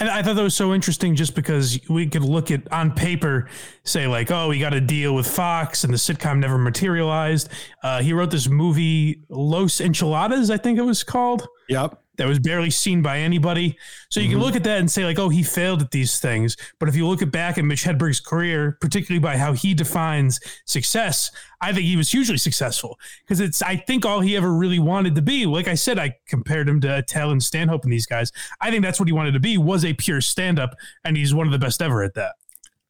And 0.00 0.08
I 0.08 0.22
thought 0.22 0.36
that 0.36 0.42
was 0.42 0.54
so 0.54 0.72
interesting 0.72 1.14
just 1.14 1.34
because 1.34 1.78
we 1.90 2.06
could 2.06 2.22
look 2.22 2.50
at 2.50 2.70
on 2.72 2.90
paper, 2.92 3.48
say 3.84 4.06
like, 4.06 4.30
oh, 4.30 4.50
he 4.50 4.58
got 4.58 4.72
a 4.72 4.80
deal 4.80 5.14
with 5.14 5.26
Fox 5.26 5.84
and 5.84 5.92
the 5.92 5.98
sitcom 5.98 6.38
never 6.38 6.56
materialized. 6.56 7.50
Uh, 7.82 8.00
he 8.00 8.14
wrote 8.14 8.30
this 8.30 8.48
movie, 8.48 9.22
Los 9.28 9.78
Enchiladas, 9.78 10.50
I 10.50 10.56
think 10.56 10.78
it 10.78 10.82
was 10.82 11.04
called. 11.04 11.46
Yep. 11.68 12.02
That 12.20 12.28
was 12.28 12.38
barely 12.38 12.68
seen 12.68 13.00
by 13.00 13.20
anybody. 13.20 13.78
So 14.10 14.20
you 14.20 14.28
can 14.28 14.36
mm-hmm. 14.36 14.44
look 14.44 14.54
at 14.54 14.64
that 14.64 14.78
and 14.78 14.90
say 14.90 15.06
like, 15.06 15.18
oh, 15.18 15.30
he 15.30 15.42
failed 15.42 15.80
at 15.80 15.90
these 15.90 16.20
things. 16.20 16.54
But 16.78 16.90
if 16.90 16.94
you 16.94 17.08
look 17.08 17.22
at 17.22 17.30
back 17.30 17.56
at 17.56 17.64
Mitch 17.64 17.82
Hedberg's 17.82 18.20
career, 18.20 18.76
particularly 18.82 19.20
by 19.20 19.38
how 19.38 19.54
he 19.54 19.72
defines 19.72 20.38
success, 20.66 21.30
I 21.62 21.72
think 21.72 21.86
he 21.86 21.96
was 21.96 22.10
hugely 22.10 22.36
successful 22.36 22.98
because 23.24 23.40
it's, 23.40 23.62
I 23.62 23.76
think 23.76 24.04
all 24.04 24.20
he 24.20 24.36
ever 24.36 24.52
really 24.52 24.78
wanted 24.78 25.14
to 25.14 25.22
be, 25.22 25.46
like 25.46 25.66
I 25.66 25.74
said, 25.74 25.98
I 25.98 26.14
compared 26.28 26.68
him 26.68 26.78
to 26.82 26.98
Attell 26.98 27.30
and 27.30 27.42
Stanhope 27.42 27.84
and 27.84 27.92
these 27.92 28.04
guys. 28.04 28.32
I 28.60 28.70
think 28.70 28.84
that's 28.84 29.00
what 29.00 29.08
he 29.08 29.14
wanted 29.14 29.32
to 29.32 29.40
be 29.40 29.56
was 29.56 29.82
a 29.82 29.94
pure 29.94 30.20
stand-up. 30.20 30.76
And 31.06 31.16
he's 31.16 31.32
one 31.32 31.46
of 31.46 31.52
the 31.52 31.58
best 31.58 31.80
ever 31.80 32.02
at 32.02 32.12
that. 32.16 32.34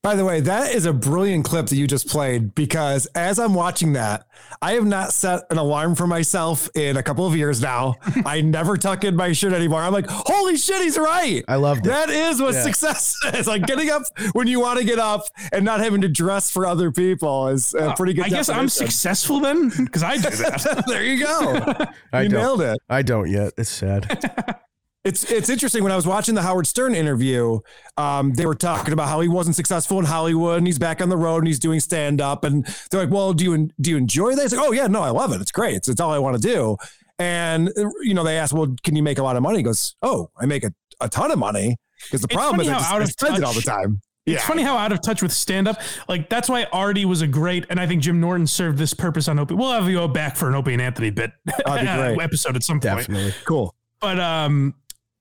By 0.03 0.15
the 0.15 0.25
way, 0.25 0.41
that 0.41 0.75
is 0.75 0.87
a 0.87 0.95
brilliant 0.95 1.45
clip 1.45 1.67
that 1.67 1.77
you 1.77 1.87
just 1.87 2.09
played 2.09 2.55
because 2.55 3.05
as 3.15 3.39
I'm 3.39 3.53
watching 3.53 3.93
that, 3.93 4.25
I 4.63 4.73
have 4.73 4.87
not 4.87 5.13
set 5.13 5.43
an 5.51 5.59
alarm 5.59 5.95
for 5.95 6.07
myself 6.07 6.71
in 6.75 6.97
a 6.97 7.03
couple 7.03 7.27
of 7.27 7.37
years 7.37 7.61
now. 7.61 7.97
I 8.25 8.41
never 8.41 8.79
tuck 8.79 9.05
in 9.05 9.15
my 9.15 9.33
shirt 9.33 9.53
anymore. 9.53 9.83
I'm 9.83 9.93
like, 9.93 10.07
holy 10.09 10.57
shit, 10.57 10.81
he's 10.81 10.97
right. 10.99 11.45
I 11.49 11.57
love 11.57 11.79
it. 11.79 11.85
That 11.85 12.09
is 12.09 12.41
what 12.41 12.55
Yeah. 12.55 12.63
success 12.63 13.15
is. 13.35 13.47
Like 13.47 13.67
getting 13.67 13.91
up 13.91 14.05
when 14.33 14.47
you 14.47 14.59
want 14.59 14.79
to 14.79 14.87
get 14.87 14.99
up 14.99 15.25
and 15.53 15.67
not 15.67 15.81
having 15.81 16.01
to 16.01 16.09
dress 16.09 16.51
for 16.51 16.65
other 16.65 16.91
people 16.91 17.49
is 17.49 17.75
a 17.75 17.91
uh, 17.91 17.95
pretty 17.95 18.15
good. 18.15 18.25
I 18.25 18.29
guess 18.31 18.49
I'm 18.49 18.71
successful 18.71 19.41
then 19.41 19.69
because 19.85 20.03
I 20.03 20.17
do 20.17 20.31
that. 20.31 20.85
there 20.87 21.05
you 21.05 21.23
go. 21.23 21.75
I 22.11 22.23
you 22.23 22.31
don't- 22.31 22.41
nailed 22.41 22.63
it. 22.63 22.79
I 22.89 23.03
don't 23.03 23.29
yet. 23.31 23.53
It's 23.59 23.69
sad. 23.69 24.59
It's 25.03 25.31
it's 25.31 25.49
interesting 25.49 25.83
when 25.83 25.93
I 25.93 25.97
was 25.97 26.07
watching 26.07 26.35
the 26.35 26.43
Howard 26.43 26.67
Stern 26.67 26.95
interview, 26.95 27.61
um, 27.97 28.35
they 28.35 28.45
were 28.45 28.55
talking 28.55 28.93
about 28.93 29.09
how 29.09 29.21
he 29.21 29.29
wasn't 29.29 29.57
successful 29.57 29.99
in 29.99 30.05
Hollywood 30.05 30.59
and 30.59 30.67
he's 30.67 30.79
back 30.79 31.01
on 31.01 31.09
the 31.09 31.17
road 31.17 31.39
and 31.39 31.47
he's 31.47 31.59
doing 31.59 31.81
stand 31.81 32.21
up 32.21 32.45
and 32.45 32.67
they're 32.91 33.01
like, 33.01 33.11
well, 33.11 33.33
do 33.33 33.45
you 33.45 33.71
do 33.81 33.91
you 33.91 33.97
enjoy 33.97 34.35
that? 34.35 34.43
He's 34.43 34.55
like, 34.55 34.67
oh 34.67 34.73
yeah, 34.73 34.87
no, 34.89 35.01
I 35.01 35.09
love 35.09 35.33
it. 35.33 35.41
It's 35.41 35.53
great. 35.53 35.77
It's, 35.77 35.89
it's 35.89 36.01
all 36.03 36.13
I 36.13 36.19
want 36.19 36.37
to 36.37 36.43
do. 36.43 36.77
And 37.19 37.73
you 38.03 38.13
know, 38.13 38.25
they 38.25 38.37
asked, 38.37 38.53
well, 38.53 38.75
can 38.83 38.95
you 38.95 39.03
make 39.03 39.19
a 39.19 39.23
lot 39.23 39.37
of 39.37 39.43
money? 39.43 39.59
He 39.59 39.63
goes, 39.63 39.95
oh, 40.03 40.31
I 40.39 40.45
make 40.45 40.65
a, 40.65 40.73
a 41.01 41.09
ton 41.09 41.31
of 41.31 41.39
money 41.39 41.79
because 42.05 42.21
the 42.21 42.29
It's 42.31 42.37
problem 42.37 42.61
is 42.61 42.69
I, 42.69 42.75
just, 42.75 42.93
out 42.93 43.03
I 43.03 43.05
spend 43.07 43.37
it 43.39 43.45
all 43.45 43.55
the 43.55 43.63
time. 43.63 44.03
It's 44.27 44.45
funny 44.45 44.63
how 44.63 44.77
out 44.77 44.93
of 44.93 45.01
touch 45.01 45.23
with 45.23 45.33
stand 45.33 45.67
up. 45.67 45.81
Like 46.09 46.29
that's 46.29 46.49
why 46.49 46.65
Artie 46.73 47.05
was 47.05 47.23
a 47.23 47.27
great, 47.27 47.65
and 47.71 47.81
I 47.81 47.87
think 47.87 48.03
Jim 48.03 48.21
Norton 48.21 48.47
served 48.47 48.79
this 48.79 48.95
purpose 48.95 49.29
on 49.29 49.39
Opie. 49.39 49.55
We'll 49.55 49.73
have 49.73 49.89
you 49.89 49.97
go 49.97 50.09
back 50.09 50.37
for 50.37 50.49
an 50.49 50.55
Opie 50.55 50.75
and 50.75 50.83
Anthony 50.83 51.11
bit 51.11 51.33
great. 51.67 52.21
episode 52.21 52.55
at 52.55 52.63
some 52.63 52.81
point. 52.81 52.99
Definitely. 52.99 53.35
Cool. 53.45 53.75
But 54.01 54.21
um, 54.21 54.75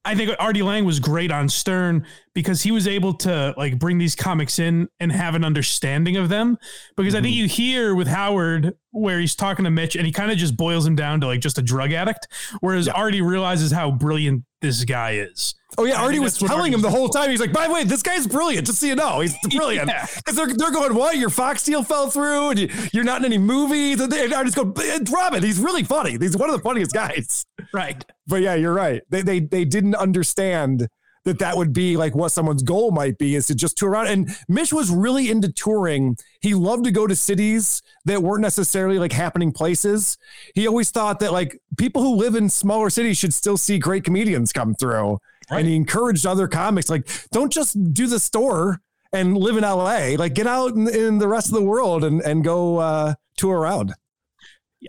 I 0.09 0.15
think 0.15 0.31
Artie 0.39 0.63
Lange 0.63 0.85
was 0.85 0.99
great 0.99 1.31
on 1.31 1.47
Stern 1.47 2.03
because 2.33 2.63
he 2.63 2.71
was 2.71 2.87
able 2.87 3.13
to 3.13 3.53
like 3.57 3.77
bring 3.77 3.99
these 3.99 4.15
comics 4.15 4.57
in 4.57 4.87
and 4.99 5.11
have 5.11 5.35
an 5.35 5.45
understanding 5.45 6.17
of 6.17 6.29
them. 6.29 6.57
Because 6.97 7.13
I 7.13 7.21
think 7.21 7.35
Mm-hmm. 7.35 7.41
you 7.41 7.47
hear 7.47 7.93
with 7.93 8.07
Howard 8.07 8.73
where 8.89 9.19
he's 9.19 9.35
talking 9.35 9.65
to 9.65 9.69
Mitch 9.71 9.95
and 9.95 10.07
he 10.07 10.11
kind 10.11 10.31
of 10.31 10.37
just 10.39 10.57
boils 10.57 10.83
him 10.85 10.95
down 10.95 11.21
to 11.21 11.27
like 11.27 11.41
just 11.41 11.59
a 11.59 11.61
drug 11.61 11.91
addict, 11.91 12.27
whereas 12.59 12.87
Artie 12.87 13.21
realizes 13.21 13.71
how 13.71 13.91
brilliant 13.91 14.45
this 14.61 14.83
guy 14.83 15.13
is. 15.13 15.55
Oh 15.77 15.85
yeah, 15.85 16.01
Artie 16.01 16.19
was 16.19 16.37
telling 16.37 16.73
him 16.73 16.81
the 16.81 16.89
whole 16.89 17.09
time. 17.09 17.29
He's 17.29 17.39
like, 17.39 17.53
by 17.53 17.67
the 17.67 17.73
way, 17.73 17.83
this 17.83 18.03
guy's 18.03 18.27
brilliant. 18.27 18.67
Just 18.67 18.79
so 18.79 18.87
you 18.87 18.95
know, 18.95 19.21
he's 19.21 19.35
brilliant. 19.55 19.87
Yeah. 19.87 20.07
Because 20.15 20.35
they're, 20.35 20.47
they're 20.47 20.71
going, 20.71 20.93
what? 20.95 21.17
Your 21.17 21.29
Fox 21.29 21.63
deal 21.63 21.83
fell 21.83 22.09
through, 22.09 22.49
and 22.49 22.59
you, 22.59 22.69
you're 22.91 23.03
not 23.03 23.19
in 23.19 23.25
any 23.25 23.37
movies. 23.37 24.01
And, 24.01 24.11
they, 24.11 24.25
and 24.25 24.33
Artie's 24.33 24.55
going, 24.55 24.73
it's 24.75 25.13
uh, 25.13 25.15
Robin. 25.15 25.43
He's 25.43 25.59
really 25.59 25.83
funny. 25.83 26.17
He's 26.19 26.35
one 26.35 26.49
of 26.49 26.55
the 26.55 26.61
funniest 26.61 26.93
guys. 26.93 27.45
Right. 27.73 28.03
But 28.27 28.41
yeah, 28.41 28.55
you're 28.55 28.73
right. 28.73 29.01
They 29.09 29.21
they 29.21 29.39
they 29.39 29.65
didn't 29.65 29.95
understand 29.95 30.87
that 31.29 31.39
that 31.39 31.57
would 31.57 31.73
be 31.73 31.95
like 31.95 32.15
what 32.15 32.29
someone's 32.29 32.63
goal 32.63 32.91
might 32.91 33.17
be 33.17 33.35
is 33.35 33.47
to 33.47 33.55
just 33.55 33.77
tour 33.77 33.91
around. 33.91 34.07
And 34.07 34.35
Mitch 34.47 34.73
was 34.73 34.91
really 34.91 35.29
into 35.29 35.51
touring. 35.51 36.17
He 36.41 36.53
loved 36.53 36.83
to 36.85 36.91
go 36.91 37.07
to 37.07 37.15
cities 37.15 37.81
that 38.05 38.21
weren't 38.21 38.41
necessarily 38.41 38.99
like 38.99 39.13
happening 39.13 39.51
places. 39.51 40.17
He 40.55 40.67
always 40.67 40.91
thought 40.91 41.19
that 41.19 41.31
like 41.31 41.59
people 41.77 42.01
who 42.01 42.15
live 42.15 42.35
in 42.35 42.49
smaller 42.49 42.89
cities 42.89 43.17
should 43.17 43.33
still 43.33 43.57
see 43.57 43.79
great 43.79 44.03
comedians 44.03 44.51
come 44.51 44.75
through. 44.75 45.19
And 45.51 45.67
he 45.67 45.75
encouraged 45.75 46.27
other 46.27 46.47
comics 46.47 46.91
like, 46.91 47.09
don't 47.31 47.51
just 47.51 47.93
do 47.93 48.05
the 48.05 48.19
store 48.19 48.81
and 49.11 49.35
live 49.35 49.57
in 49.57 49.63
LA. 49.63 50.15
Like 50.17 50.35
get 50.35 50.45
out 50.45 50.73
in, 50.75 50.87
in 50.87 51.17
the 51.17 51.27
rest 51.27 51.47
of 51.47 51.53
the 51.53 51.63
world 51.63 52.03
and 52.03 52.21
and 52.21 52.43
go 52.43 52.77
uh, 52.77 53.13
tour 53.37 53.57
around. 53.59 53.93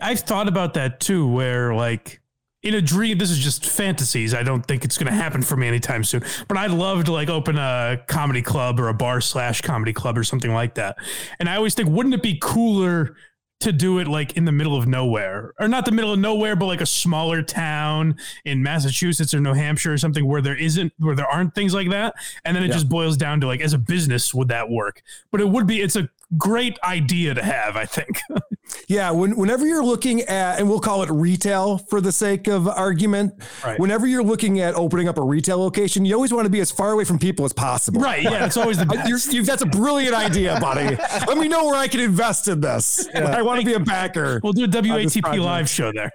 I've 0.01 0.21
thought 0.21 0.47
about 0.47 0.75
that 0.75 0.99
too, 0.99 1.27
where 1.27 1.73
like 1.73 2.20
in 2.63 2.75
a 2.75 2.81
dream, 2.81 3.17
this 3.17 3.31
is 3.31 3.39
just 3.39 3.65
fantasies. 3.65 4.33
I 4.33 4.43
don't 4.43 4.63
think 4.65 4.85
it's 4.85 4.97
going 4.97 5.11
to 5.11 5.17
happen 5.19 5.41
for 5.41 5.57
me 5.57 5.67
anytime 5.67 6.03
soon. 6.03 6.23
But 6.47 6.57
I'd 6.57 6.71
love 6.71 7.05
to 7.05 7.11
like 7.11 7.29
open 7.29 7.57
a 7.57 7.99
comedy 8.07 8.41
club 8.41 8.79
or 8.79 8.89
a 8.89 8.93
bar 8.93 9.19
slash 9.21 9.61
comedy 9.61 9.93
club 9.93 10.17
or 10.17 10.23
something 10.23 10.53
like 10.53 10.75
that. 10.75 10.97
And 11.39 11.49
I 11.49 11.55
always 11.55 11.73
think, 11.73 11.89
wouldn't 11.89 12.13
it 12.13 12.21
be 12.21 12.37
cooler 12.39 13.15
to 13.61 13.71
do 13.71 13.99
it 13.99 14.07
like 14.07 14.37
in 14.37 14.45
the 14.45 14.51
middle 14.51 14.75
of 14.75 14.87
nowhere 14.87 15.53
or 15.59 15.67
not 15.67 15.85
the 15.85 15.91
middle 15.91 16.11
of 16.13 16.19
nowhere, 16.19 16.55
but 16.55 16.65
like 16.65 16.81
a 16.81 16.85
smaller 16.85 17.43
town 17.43 18.15
in 18.43 18.63
Massachusetts 18.63 19.35
or 19.35 19.39
New 19.39 19.53
Hampshire 19.53 19.93
or 19.93 19.97
something 19.99 20.25
where 20.27 20.41
there 20.41 20.55
isn't, 20.55 20.91
where 20.97 21.15
there 21.15 21.27
aren't 21.27 21.53
things 21.53 21.71
like 21.73 21.89
that. 21.91 22.15
And 22.43 22.55
then 22.55 22.63
it 22.63 22.67
Yeah. 22.67 22.73
just 22.73 22.89
boils 22.89 23.17
down 23.17 23.39
to 23.41 23.47
like, 23.47 23.61
as 23.61 23.73
a 23.73 23.77
business, 23.77 24.33
would 24.33 24.47
that 24.47 24.69
work? 24.69 25.03
But 25.31 25.41
it 25.41 25.49
would 25.49 25.67
be, 25.67 25.79
it's 25.81 25.95
a 25.95 26.09
great 26.37 26.77
idea 26.83 27.33
to 27.33 27.43
have, 27.43 27.75
I 27.75 27.85
think. 27.85 28.19
Yeah, 28.87 29.11
when, 29.11 29.35
whenever 29.35 29.65
you're 29.65 29.83
looking 29.83 30.21
at, 30.21 30.57
and 30.59 30.69
we'll 30.69 30.79
call 30.79 31.03
it 31.03 31.09
retail 31.09 31.77
for 31.77 31.99
the 31.99 32.11
sake 32.11 32.47
of 32.47 32.69
argument, 32.69 33.33
Right. 33.65 33.77
whenever 33.77 34.07
you're 34.07 34.23
looking 34.23 34.61
at 34.61 34.75
opening 34.75 35.09
up 35.09 35.17
a 35.17 35.21
retail 35.21 35.59
location, 35.59 36.05
you 36.05 36.15
always 36.15 36.31
want 36.33 36.45
to 36.45 36.49
be 36.49 36.61
as 36.61 36.71
far 36.71 36.91
away 36.93 37.03
from 37.03 37.19
people 37.19 37.43
as 37.43 37.51
possible. 37.51 37.99
Right, 37.99 38.23
yeah, 38.23 38.45
it's 38.45 38.55
always 38.55 38.77
the 38.77 38.85
I- 38.89 39.05
you're- 39.07 39.19
you- 39.29 39.43
that's 39.43 39.61
a 39.61 39.65
brilliant 39.65 40.15
idea, 40.15 40.57
buddy. 40.61 40.95
Let 41.27 41.37
me 41.37 41.49
know 41.49 41.65
where 41.65 41.75
I 41.75 41.89
can 41.89 41.99
invest 41.99 42.47
in 42.47 42.61
this. 42.61 43.05
I 43.13 43.41
want 43.41 43.59
to 43.59 43.65
be 43.65 43.73
a 43.73 43.79
backer. 43.79 44.39
We'll 44.41 44.53
do 44.53 44.63
a 44.63 44.67
on 44.67 44.71
WATP 44.71 45.43
live 45.43 45.69
show 45.69 45.91
there. 45.91 46.11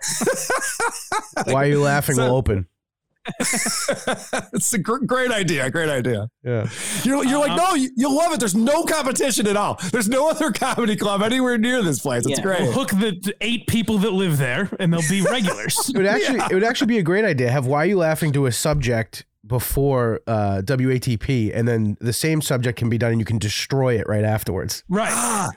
Why 1.45 1.65
are 1.65 1.67
you 1.69 1.83
laughing? 1.83 2.15
So- 2.17 2.29
will 2.31 2.37
open. 2.37 2.67
it's 4.53 4.73
a 4.75 4.79
gr- 4.79 5.05
great 5.05 5.31
idea. 5.31 5.71
Great 5.71 5.89
idea. 5.89 6.29
Yeah. 6.43 6.69
You're, 7.03 7.25
you're 7.25 7.39
Uh-huh. 7.39 7.49
like, 7.49 7.57
no, 7.57 7.75
you, 7.75 7.91
you'll 7.97 8.17
love 8.17 8.33
it. 8.33 8.39
There's 8.41 8.55
no 8.55 8.85
competition 8.85 9.47
at 9.47 9.57
all. 9.57 9.79
There's 9.93 10.09
no 10.09 10.29
other 10.31 10.51
comedy 10.53 10.97
club 10.97 11.23
anywhere 11.23 11.59
near 11.59 11.83
this 11.83 12.01
place. 12.01 12.25
It's 12.27 12.41
great. 12.41 12.63
We'll 12.63 12.73
hook 12.73 12.91
the 12.91 13.17
the 13.23 13.35
eight 13.41 13.67
people 13.67 13.99
that 13.99 14.13
live 14.13 14.39
there, 14.39 14.69
and 14.79 14.93
they'll 14.93 15.09
be 15.09 15.23
regulars. 15.23 15.77
It 15.97 15.97
would 15.97 16.07
actually 16.07 16.41
it 16.41 16.53
would 16.53 16.65
actually 16.65 16.89
be 16.89 16.99
a 16.99 17.03
great 17.03 17.25
idea. 17.25 17.51
Have 17.51 17.67
why 17.67 17.79
are 17.83 17.87
you 17.87 17.99
laughing 17.99 18.33
to 18.33 18.47
a 18.47 18.53
subject 18.53 19.25
before 19.47 20.21
uh, 20.27 20.63
WATP, 20.65 21.53
and 21.55 21.67
then 21.69 21.97
the 22.01 22.13
same 22.13 22.41
subject 22.43 22.79
can 22.79 22.89
be 22.89 22.99
done, 22.99 23.13
and 23.13 23.21
you 23.21 23.25
can 23.25 23.39
destroy 23.39 23.99
it 23.99 24.07
right 24.09 24.25
afterwards. 24.25 24.83
Right. 24.89 25.11
Ah, 25.13 25.51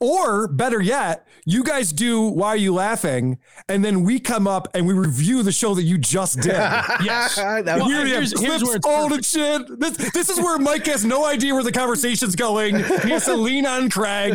or 0.00 0.48
better 0.48 0.80
yet, 0.80 1.26
you 1.44 1.62
guys 1.64 1.92
do 1.92 2.22
Why 2.28 2.48
Are 2.48 2.56
You 2.56 2.74
Laughing? 2.74 3.38
And 3.68 3.84
then 3.84 4.02
we 4.02 4.18
come 4.20 4.46
up 4.46 4.68
and 4.74 4.86
we 4.86 4.94
review 4.94 5.42
the 5.42 5.52
show 5.52 5.74
that 5.74 5.82
you 5.84 5.98
just 5.98 6.40
did. 6.40 6.52
Yes. 7.04 7.36
That 7.66 7.76
we 7.78 7.82
would- 7.84 7.92
have 7.92 8.06
here's- 8.08 8.40
here's 8.40 8.62
clips 8.62 8.64
where 8.64 8.76
it's 8.76 8.86
old 8.86 9.12
and 9.12 9.24
shit. 9.24 9.80
This, 9.80 9.96
this 10.12 10.28
is 10.30 10.38
where 10.38 10.58
Mike 10.58 10.86
has 10.86 11.04
no 11.04 11.24
idea 11.24 11.54
where 11.54 11.62
the 11.62 11.72
conversation's 11.72 12.34
going. 12.36 12.76
He 12.76 13.10
has 13.10 13.24
to 13.26 13.34
lean 13.36 13.66
on 13.66 13.88
Craig. 13.90 14.34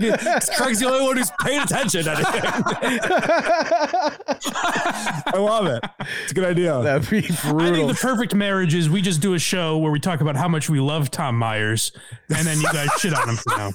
Craig's 0.55 0.79
the 0.79 0.87
only 0.89 1.05
one 1.05 1.17
who's 1.17 1.31
paying 1.41 1.61
attention 1.61 2.03
to 2.05 2.11
anything. 2.11 2.41
I 4.43 5.37
love 5.37 5.65
it. 5.67 5.83
It's 6.23 6.31
a 6.31 6.35
good 6.35 6.45
idea. 6.45 6.81
That'd 6.81 7.09
be 7.09 7.21
brutal. 7.21 7.61
I 7.61 7.71
think 7.73 7.87
the 7.89 7.95
perfect 7.99 8.33
marriage 8.35 8.73
is 8.73 8.89
we 8.89 9.00
just 9.01 9.21
do 9.21 9.33
a 9.33 9.39
show 9.39 9.77
where 9.77 9.91
we 9.91 9.99
talk 9.99 10.21
about 10.21 10.35
how 10.35 10.47
much 10.47 10.69
we 10.69 10.79
love 10.79 11.11
Tom 11.11 11.37
Myers, 11.37 11.91
and 12.29 12.45
then 12.45 12.59
you 12.59 12.71
guys 12.71 12.89
shit 12.99 13.13
on 13.13 13.29
him 13.29 13.35
for 13.35 13.57
now. 13.57 13.71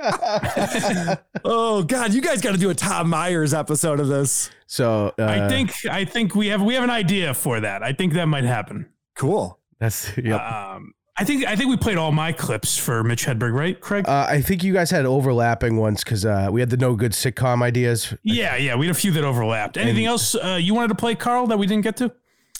oh 1.44 1.82
God, 1.82 2.12
you 2.12 2.20
guys 2.20 2.40
got 2.40 2.52
to 2.52 2.58
do 2.58 2.70
a 2.70 2.74
Tom 2.74 3.08
Myers 3.08 3.54
episode 3.54 4.00
of 4.00 4.08
this. 4.08 4.50
So 4.66 5.14
uh, 5.18 5.24
I 5.24 5.48
think 5.48 5.72
I 5.86 6.04
think 6.04 6.34
we 6.34 6.48
have 6.48 6.62
we 6.62 6.74
have 6.74 6.84
an 6.84 6.90
idea 6.90 7.34
for 7.34 7.60
that. 7.60 7.82
I 7.82 7.92
think 7.92 8.12
that 8.14 8.26
might 8.26 8.44
happen. 8.44 8.86
Cool. 9.16 9.58
that's 9.78 10.16
yep. 10.18 10.40
Um, 10.40 10.94
I 11.18 11.24
think 11.24 11.46
I 11.46 11.56
think 11.56 11.70
we 11.70 11.78
played 11.78 11.96
all 11.96 12.12
my 12.12 12.30
clips 12.32 12.76
for 12.76 13.02
Mitch 13.02 13.24
Hedberg, 13.24 13.54
right, 13.54 13.80
Craig? 13.80 14.06
Uh, 14.06 14.26
I 14.28 14.42
think 14.42 14.62
you 14.62 14.74
guys 14.74 14.90
had 14.90 15.06
overlapping 15.06 15.78
ones 15.78 16.04
because 16.04 16.26
uh, 16.26 16.48
we 16.50 16.60
had 16.60 16.68
the 16.68 16.76
no 16.76 16.94
good 16.94 17.12
sitcom 17.12 17.62
ideas. 17.62 18.12
yeah, 18.22 18.56
yeah. 18.56 18.74
We 18.76 18.86
had 18.86 18.94
a 18.94 18.98
few 18.98 19.12
that 19.12 19.24
overlapped. 19.24 19.78
Anything 19.78 20.04
else 20.04 20.34
uh, 20.34 20.58
you 20.60 20.74
wanted 20.74 20.88
to 20.88 20.94
play, 20.94 21.14
Carl, 21.14 21.46
that 21.46 21.58
we 21.58 21.66
didn't 21.66 21.84
get 21.84 21.96
to? 21.98 22.12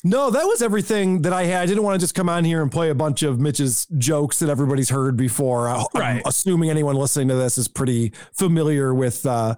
No, 0.08 0.30
that 0.30 0.44
was 0.44 0.62
everything 0.62 1.22
that 1.22 1.32
I 1.32 1.44
had. 1.44 1.62
I 1.62 1.66
didn't 1.66 1.82
want 1.82 1.94
to 1.98 1.98
just 1.98 2.14
come 2.14 2.28
on 2.28 2.44
here 2.44 2.62
and 2.62 2.70
play 2.70 2.90
a 2.90 2.94
bunch 2.94 3.22
of 3.24 3.40
Mitch's 3.40 3.86
jokes 3.98 4.38
that 4.38 4.48
everybody's 4.48 4.88
heard 4.90 5.16
before. 5.16 5.68
I, 5.68 5.84
Right. 5.94 6.16
am 6.16 6.22
assuming 6.26 6.70
anyone 6.70 6.94
listening 6.94 7.28
to 7.28 7.34
this 7.34 7.58
is 7.58 7.66
pretty 7.66 8.12
familiar 8.32 8.94
with 8.94 9.26
uh, 9.26 9.56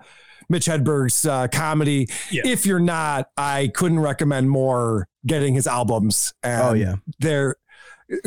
Mitch 0.49 0.64
Hedberg's 0.66 1.26
uh, 1.26 1.49
comedy. 1.49 2.09
Yeah. 2.30 2.42
If 2.46 2.64
you're 2.64 2.78
not, 2.80 3.28
I 3.36 3.70
couldn't 3.74 4.01
recommend 4.01 4.49
more 4.49 5.07
getting 5.26 5.53
his 5.53 5.66
albums. 5.66 6.32
And 6.42 6.62
Oh, 6.62 6.72
yeah. 6.72 6.94
they're 7.18 7.57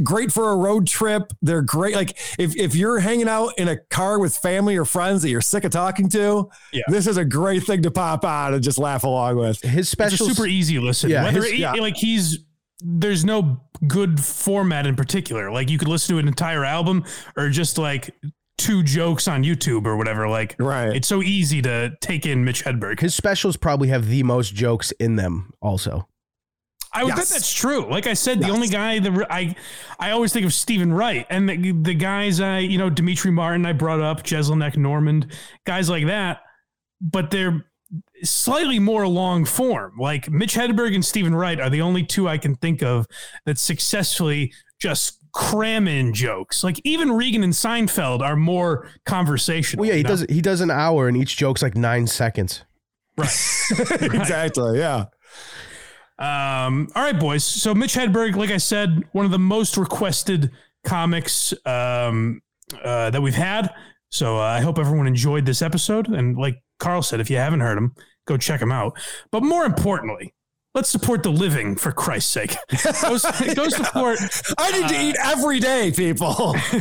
great 0.03 0.32
for 0.32 0.51
a 0.51 0.55
road 0.55 0.88
trip. 0.88 1.32
They're 1.41 1.61
great. 1.61 1.95
Like 1.95 2.17
if 2.38 2.55
if 2.55 2.75
you're 2.75 2.99
hanging 2.99 3.27
out 3.27 3.53
in 3.57 3.67
a 3.67 3.77
car 3.77 4.19
with 4.19 4.38
family 4.38 4.77
or 4.77 4.86
friends 4.86 5.21
that 5.23 5.29
you're 5.29 5.41
sick 5.41 5.63
of 5.63 5.71
talking 5.71 6.07
to, 6.09 6.49
Yeah. 6.71 6.84
this 6.88 7.07
is 7.07 7.17
a 7.17 7.25
great 7.25 7.63
thing 7.63 7.82
to 7.84 7.91
pop 7.91 8.23
on 8.25 8.53
and 8.53 8.63
just 8.63 8.77
laugh 8.77 9.03
along 9.03 9.38
with. 9.38 9.61
His 9.61 9.89
special 9.89 10.27
super 10.29 10.47
easy 10.47 10.79
listen. 10.79 11.09
Yeah, 11.09 11.23
Whether 11.23 11.43
his- 11.43 11.51
it- 11.53 11.59
yeah. 11.59 11.71
like 11.73 11.95
he's 11.97 12.39
there's 12.84 13.23
no 13.23 13.61
good 13.88 14.19
format 14.19 14.88
in 14.88 14.95
particular. 14.95 15.51
Like 15.51 15.69
you 15.69 15.77
could 15.77 15.88
listen 15.88 16.15
to 16.15 16.19
an 16.19 16.27
entire 16.27 16.65
album 16.65 17.03
or 17.38 17.49
just 17.49 17.77
like 17.77 18.15
two 18.57 18.84
jokes 18.84 19.27
on 19.27 19.43
YouTube 19.43 19.86
or 19.86 19.97
whatever. 19.97 20.27
Like 20.27 20.55
Right. 20.59 20.95
it's 20.95 21.07
so 21.07 21.21
easy 21.23 21.61
to 21.63 21.93
take 22.01 22.25
in 22.25 22.43
Mitch 22.45 22.63
Hedberg. 22.63 22.99
his 22.99 23.13
specials 23.15 23.57
probably 23.57 23.88
have 23.89 24.07
the 24.07 24.21
most 24.23 24.53
jokes 24.55 24.91
in 24.99 25.15
them. 25.15 25.51
Also, 25.61 26.07
I 26.93 27.03
would 27.03 27.09
Yes. 27.15 27.19
bet 27.19 27.27
that's 27.29 27.53
true. 27.53 27.89
Like 27.89 28.05
I 28.07 28.13
said, 28.13 28.39
the 28.39 28.47
Yes. 28.47 28.53
only 28.55 28.67
guy 28.67 28.99
that 28.99 29.27
I 29.29 29.55
I 29.99 30.11
always 30.11 30.33
think 30.33 30.45
of 30.45 30.53
Steven 30.53 30.91
Wright 30.91 31.25
and 31.29 31.47
the, 31.47 31.71
the 31.71 31.93
guys 31.93 32.39
I 32.41 32.59
you 32.59 32.77
know 32.77 32.89
Demetri 32.89 33.31
Martin 33.31 33.65
I 33.65 33.73
brought 33.73 34.01
up 34.01 34.23
Jeselnik 34.23 34.75
Normand 34.77 35.31
guys 35.65 35.89
like 35.89 36.05
that, 36.07 36.41
but 36.99 37.31
they're 37.31 37.65
slightly 38.23 38.79
more 38.79 39.07
long 39.07 39.45
form. 39.45 39.93
Like 39.99 40.29
Mitch 40.29 40.55
Hedberg 40.55 40.93
and 40.95 41.03
Steven 41.03 41.33
Wright 41.35 41.59
are 41.59 41.69
the 41.69 41.81
only 41.81 42.03
two 42.03 42.27
I 42.27 42.37
can 42.37 42.55
think 42.55 42.81
of 42.83 43.05
that 43.45 43.57
successfully 43.57 44.53
just 44.79 45.17
cram 45.33 45.87
in 45.87 46.13
jokes. 46.13 46.61
Like 46.63 46.79
even 46.83 47.13
Regan 47.13 47.41
and 47.43 47.53
Seinfeld 47.53 48.19
are 48.21 48.35
more 48.35 48.89
conversational. 49.05 49.81
well, 49.81 49.87
yeah, 49.89 49.93
he 49.95 49.99
you 50.01 50.03
does 50.07 50.25
he 50.29 50.41
does 50.41 50.59
an 50.61 50.71
hour, 50.71 51.07
and 51.07 51.15
each 51.15 51.37
joke's 51.37 51.61
like 51.61 51.75
nine 51.75 52.05
seconds. 52.07 52.63
Right. 53.17 53.29
Exactly. 54.01 54.77
Yeah. 54.79 55.05
Um, 56.22 56.88
all 56.95 57.01
right, 57.01 57.19
boys. 57.19 57.43
So 57.43 57.74
Mitch 57.74 57.95
Hedberg, 57.95 58.36
like 58.36 58.51
I 58.51 58.57
said, 58.57 59.03
one 59.11 59.26
of 59.26 59.32
the 59.32 59.39
most 59.39 59.76
requested 59.76 60.51
comics 60.84 61.51
um, 61.65 62.41
uh, 62.84 63.09
that 63.09 63.22
we've 63.22 63.34
had. 63.34 63.74
So 64.09 64.38
uh, 64.38 64.41
I 64.41 64.61
hope 64.61 64.78
everyone 64.78 65.07
enjoyed 65.07 65.47
this 65.47 65.63
episode. 65.63 66.07
And 66.09 66.38
like 66.38 66.61
Carl 66.80 67.01
said, 67.01 67.22
if 67.22 67.32
you 67.32 67.38
haven't 67.38 67.61
heard 67.61 67.76
him, 67.76 67.95
go 68.28 68.38
check 68.38 68.61
him 68.61 68.72
out. 68.72 68.99
But 69.32 69.41
more 69.41 69.65
importantly, 69.65 70.36
let's 70.76 70.89
support 70.89 71.24
the 71.24 71.32
living 71.32 71.76
for 71.76 71.91
Christ's 71.91 72.32
sake. 72.32 72.55
Go, 73.01 73.17
go 73.55 73.69
support. 73.69 74.19
I 74.59 74.80
need 74.80 74.89
to 74.89 75.01
eat 75.01 75.15
every 75.19 75.59
day, 75.59 75.91
people. 75.91 76.34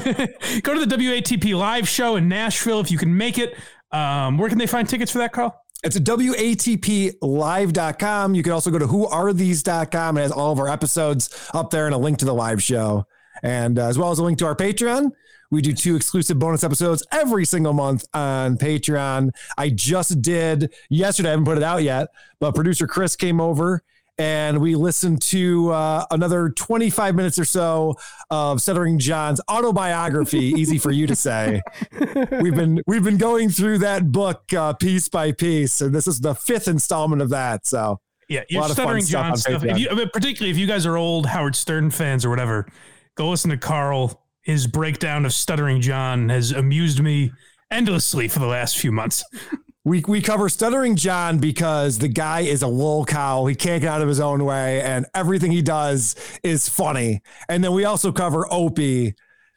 go 0.63 0.75
to 0.75 0.87
the 0.87 0.97
WATP 0.97 1.55
live 1.57 1.89
show 1.89 2.17
in 2.17 2.29
Nashville 2.29 2.81
if 2.81 2.91
you 2.91 2.99
can 2.99 3.17
make 3.17 3.39
it. 3.39 3.57
Um, 3.91 4.37
where 4.37 4.49
can 4.49 4.59
they 4.59 4.67
find 4.67 4.89
tickets 4.89 5.11
for 5.11 5.19
that, 5.19 5.33
Carl? 5.33 5.60
It's 5.83 5.99
WATPlive.com. 5.99 8.35
You 8.35 8.43
can 8.43 8.53
also 8.53 8.71
go 8.71 8.79
to 8.79 8.87
whoarethese.com. 8.87 10.19
It 10.19 10.21
has 10.21 10.31
all 10.31 10.53
of 10.53 10.59
our 10.59 10.69
episodes 10.69 11.51
up 11.55 11.71
there 11.71 11.87
and 11.87 11.95
a 11.95 11.99
link 11.99 12.19
to 12.19 12.27
the 12.27 12.35
live 12.35 12.63
show. 12.63 13.07
And 13.43 13.79
uh, 13.79 13.87
as 13.87 13.97
well 13.97 14.11
as 14.11 14.19
a 14.19 14.25
link 14.25 14.37
to 14.39 14.47
our 14.47 14.55
Patreon. 14.55 15.13
We 15.51 15.63
do 15.63 15.73
two 15.73 15.97
exclusive 15.97 16.39
bonus 16.39 16.63
episodes 16.63 17.05
every 17.11 17.45
single 17.45 17.73
month 17.73 18.05
on 18.15 18.57
Patreon. 18.57 19.31
I 19.59 19.71
just 19.71 20.23
did 20.23 20.73
yesterday, 20.91 21.31
I 21.31 21.33
haven't 21.33 21.47
put 21.47 21.57
it 21.57 21.65
out 21.65 21.83
yet, 21.83 22.11
but 22.39 22.55
producer 22.55 22.87
Chris 22.87 23.17
came 23.17 23.41
over 23.41 23.83
and 24.21 24.61
we 24.61 24.75
listened 24.75 25.23
to 25.23 25.71
uh, 25.73 26.05
another 26.11 26.51
25 26.51 27.15
minutes 27.15 27.39
or 27.39 27.47
so 27.47 27.97
of 28.29 28.61
Stuttering 28.61 28.99
John's 28.99 29.41
autobiography, 29.51 30.39
easy 30.59 30.77
for 30.77 30.91
you 30.91 31.07
to 31.07 31.17
say. 31.17 31.63
we've 32.43 32.55
been 32.55 32.83
we've 32.87 33.03
been 33.03 33.17
going 33.17 33.49
through 33.49 33.79
that 33.79 34.13
book 34.13 34.53
uh, 34.53 34.75
piece 34.75 35.09
by 35.09 35.33
piece, 35.33 35.81
and 35.81 35.95
this 35.95 36.07
is 36.07 36.21
the 36.21 36.35
fifth 36.35 36.69
installment 36.69 37.23
of 37.23 37.31
that. 37.31 37.67
So 37.67 37.99
Yeah, 38.29 38.43
you're 38.51 38.61
lot 38.61 38.71
of 38.71 38.77
fun 38.77 38.85
stuttering 38.85 39.07
John 39.07 39.31
on 39.31 39.37
stuff. 39.39 39.65
If 39.65 39.79
you, 39.79 39.89
I 39.91 39.95
mean, 39.95 40.11
particularly 40.13 40.51
if 40.51 40.59
you 40.59 40.67
guys 40.67 40.85
are 40.85 40.99
old 40.99 41.25
Howard 41.25 41.57
Stern 41.57 41.91
fans 41.91 42.27
or 42.27 42.29
whatever, 42.29 42.67
go 43.15 43.31
listen 43.31 43.51
to 43.51 43.57
Carl. 43.57 44.23
His 44.43 44.67
breakdown 44.67 45.25
of 45.25 45.33
Stuttering 45.33 45.81
John 45.81 46.29
has 46.29 46.51
amused 46.51 47.01
me 47.01 47.33
endlessly 47.71 48.29
for 48.29 48.39
the 48.39 48.47
last 48.47 48.77
few 48.77 48.93
months. 48.93 49.25
We 49.85 50.03
we 50.07 50.21
cover 50.21 50.49
Stuttering 50.49 50.97
John 50.97 51.39
because 51.39 51.99
the 51.99 52.09
guy 52.09 52.41
is 52.41 52.63
a 52.63 52.67
lol 52.67 53.05
cow. 53.05 53.47
He 53.47 53.55
can't 53.55 53.81
get 53.83 53.91
out 53.91 54.03
of 54.03 54.09
his 54.09 54.21
own 54.21 54.45
way, 54.45 54.83
and 54.83 55.07
everything 55.15 55.53
he 55.53 55.63
does 55.63 56.17
is 56.43 56.69
funny. 56.69 57.23
And 57.49 57.65
then 57.65 57.73
we 57.73 57.85
also 57.85 58.13
cover 58.13 58.47
Opie 58.51 59.15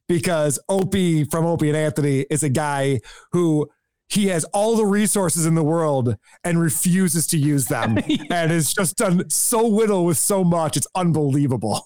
because 0.08 0.60
Opie 0.70 1.26
from 1.26 1.46
Opie 1.46 1.70
and 1.70 1.78
Anthony 1.78 2.26
is 2.30 2.44
a 2.44 2.50
guy 2.50 3.02
who 3.32 3.70
he 4.08 4.28
has 4.28 4.44
all 4.46 4.76
the 4.76 4.86
resources 4.86 5.46
in 5.46 5.56
the 5.56 5.64
world 5.64 6.16
and 6.44 6.60
refuses 6.62 7.26
to 7.28 7.38
use 7.38 7.68
them 7.68 7.98
and 8.30 8.52
has 8.52 8.74
just 8.74 8.98
done 8.98 9.30
so 9.30 9.66
little 9.66 10.06
with 10.06 10.18
so 10.18 10.44
much. 10.44 10.78
It's 10.78 10.88
unbelievable. 10.96 11.82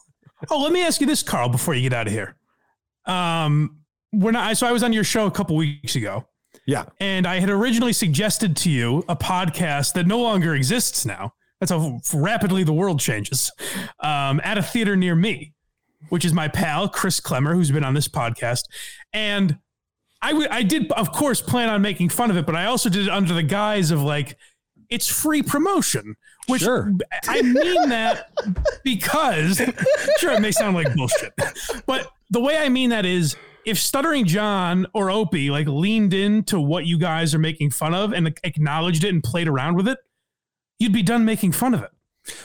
Oh, 0.51 0.61
let 0.61 0.71
me 0.71 0.83
ask 0.83 1.01
you 1.01 1.07
this, 1.07 1.23
Carl, 1.23 1.49
before 1.49 1.73
you 1.73 1.81
get 1.81 1.93
out 1.93 2.07
of 2.07 2.13
here. 2.13 2.35
Um, 3.05 3.77
we're 4.11 4.31
not. 4.31 4.55
So 4.57 4.67
I 4.67 4.71
was 4.71 4.83
on 4.83 4.93
your 4.93 5.03
show 5.03 5.25
a 5.25 5.31
couple 5.31 5.55
weeks 5.55 5.95
ago, 5.95 6.27
Yeah. 6.67 6.83
And 6.99 7.25
I 7.25 7.39
had 7.39 7.49
originally 7.49 7.93
suggested 7.93 8.55
to 8.57 8.69
you 8.69 9.03
a 9.07 9.15
podcast 9.15 9.93
that 9.93 10.05
no 10.05 10.19
longer 10.19 10.53
exists 10.53 11.05
now. 11.05 11.33
That's 11.59 11.71
how 11.71 12.01
rapidly 12.13 12.63
the 12.63 12.73
world 12.73 12.99
changes. 12.99 13.51
Um, 14.01 14.39
at 14.43 14.57
a 14.57 14.61
theater 14.61 14.95
near 14.95 15.15
me, 15.15 15.53
which 16.09 16.25
is 16.25 16.33
my 16.33 16.49
pal 16.49 16.87
Chris 16.89 17.19
Klemmer, 17.19 17.53
who's 17.53 17.71
been 17.71 17.85
on 17.85 17.93
this 17.93 18.07
podcast, 18.07 18.63
and 19.13 19.57
I 20.21 20.47
I 20.51 20.63
did 20.63 20.91
of 20.91 21.11
course 21.11 21.41
plan 21.41 21.69
on 21.69 21.81
making 21.81 22.09
fun 22.09 22.29
of 22.29 22.37
it, 22.37 22.45
but 22.45 22.55
I 22.55 22.65
also 22.65 22.89
did 22.89 23.07
it 23.07 23.09
under 23.09 23.33
the 23.33 23.43
guise 23.43 23.89
of 23.89 24.03
like 24.03 24.37
it's 24.89 25.07
free 25.07 25.41
promotion. 25.41 26.15
Which 26.47 26.61
I 27.27 27.41
mean 27.41 27.89
that 27.89 28.29
because 28.83 29.61
sure 30.19 30.33
it 30.33 30.41
may 30.41 30.51
sound 30.51 30.75
like 30.75 30.93
bullshit, 30.95 31.33
but 31.85 32.11
the 32.29 32.39
way 32.39 32.57
I 32.57 32.69
mean 32.69 32.91
that 32.91 33.05
is 33.05 33.35
if 33.67 33.77
Stuttering 33.77 34.25
John 34.25 34.87
or 34.93 35.11
Opie 35.11 35.49
like 35.49 35.67
leaned 35.67 36.13
into 36.13 36.59
what 36.59 36.85
you 36.85 36.97
guys 36.97 37.35
are 37.35 37.39
making 37.39 37.71
fun 37.71 37.93
of 37.93 38.13
and 38.13 38.33
acknowledged 38.45 39.03
it 39.03 39.09
and 39.09 39.21
played 39.21 39.49
around 39.49 39.75
with 39.75 39.89
it, 39.89 39.99
you'd 40.79 40.93
be 40.93 41.03
done 41.03 41.25
making 41.25 41.51
fun 41.51 41.73
of 41.73 41.83
it. 41.83 41.91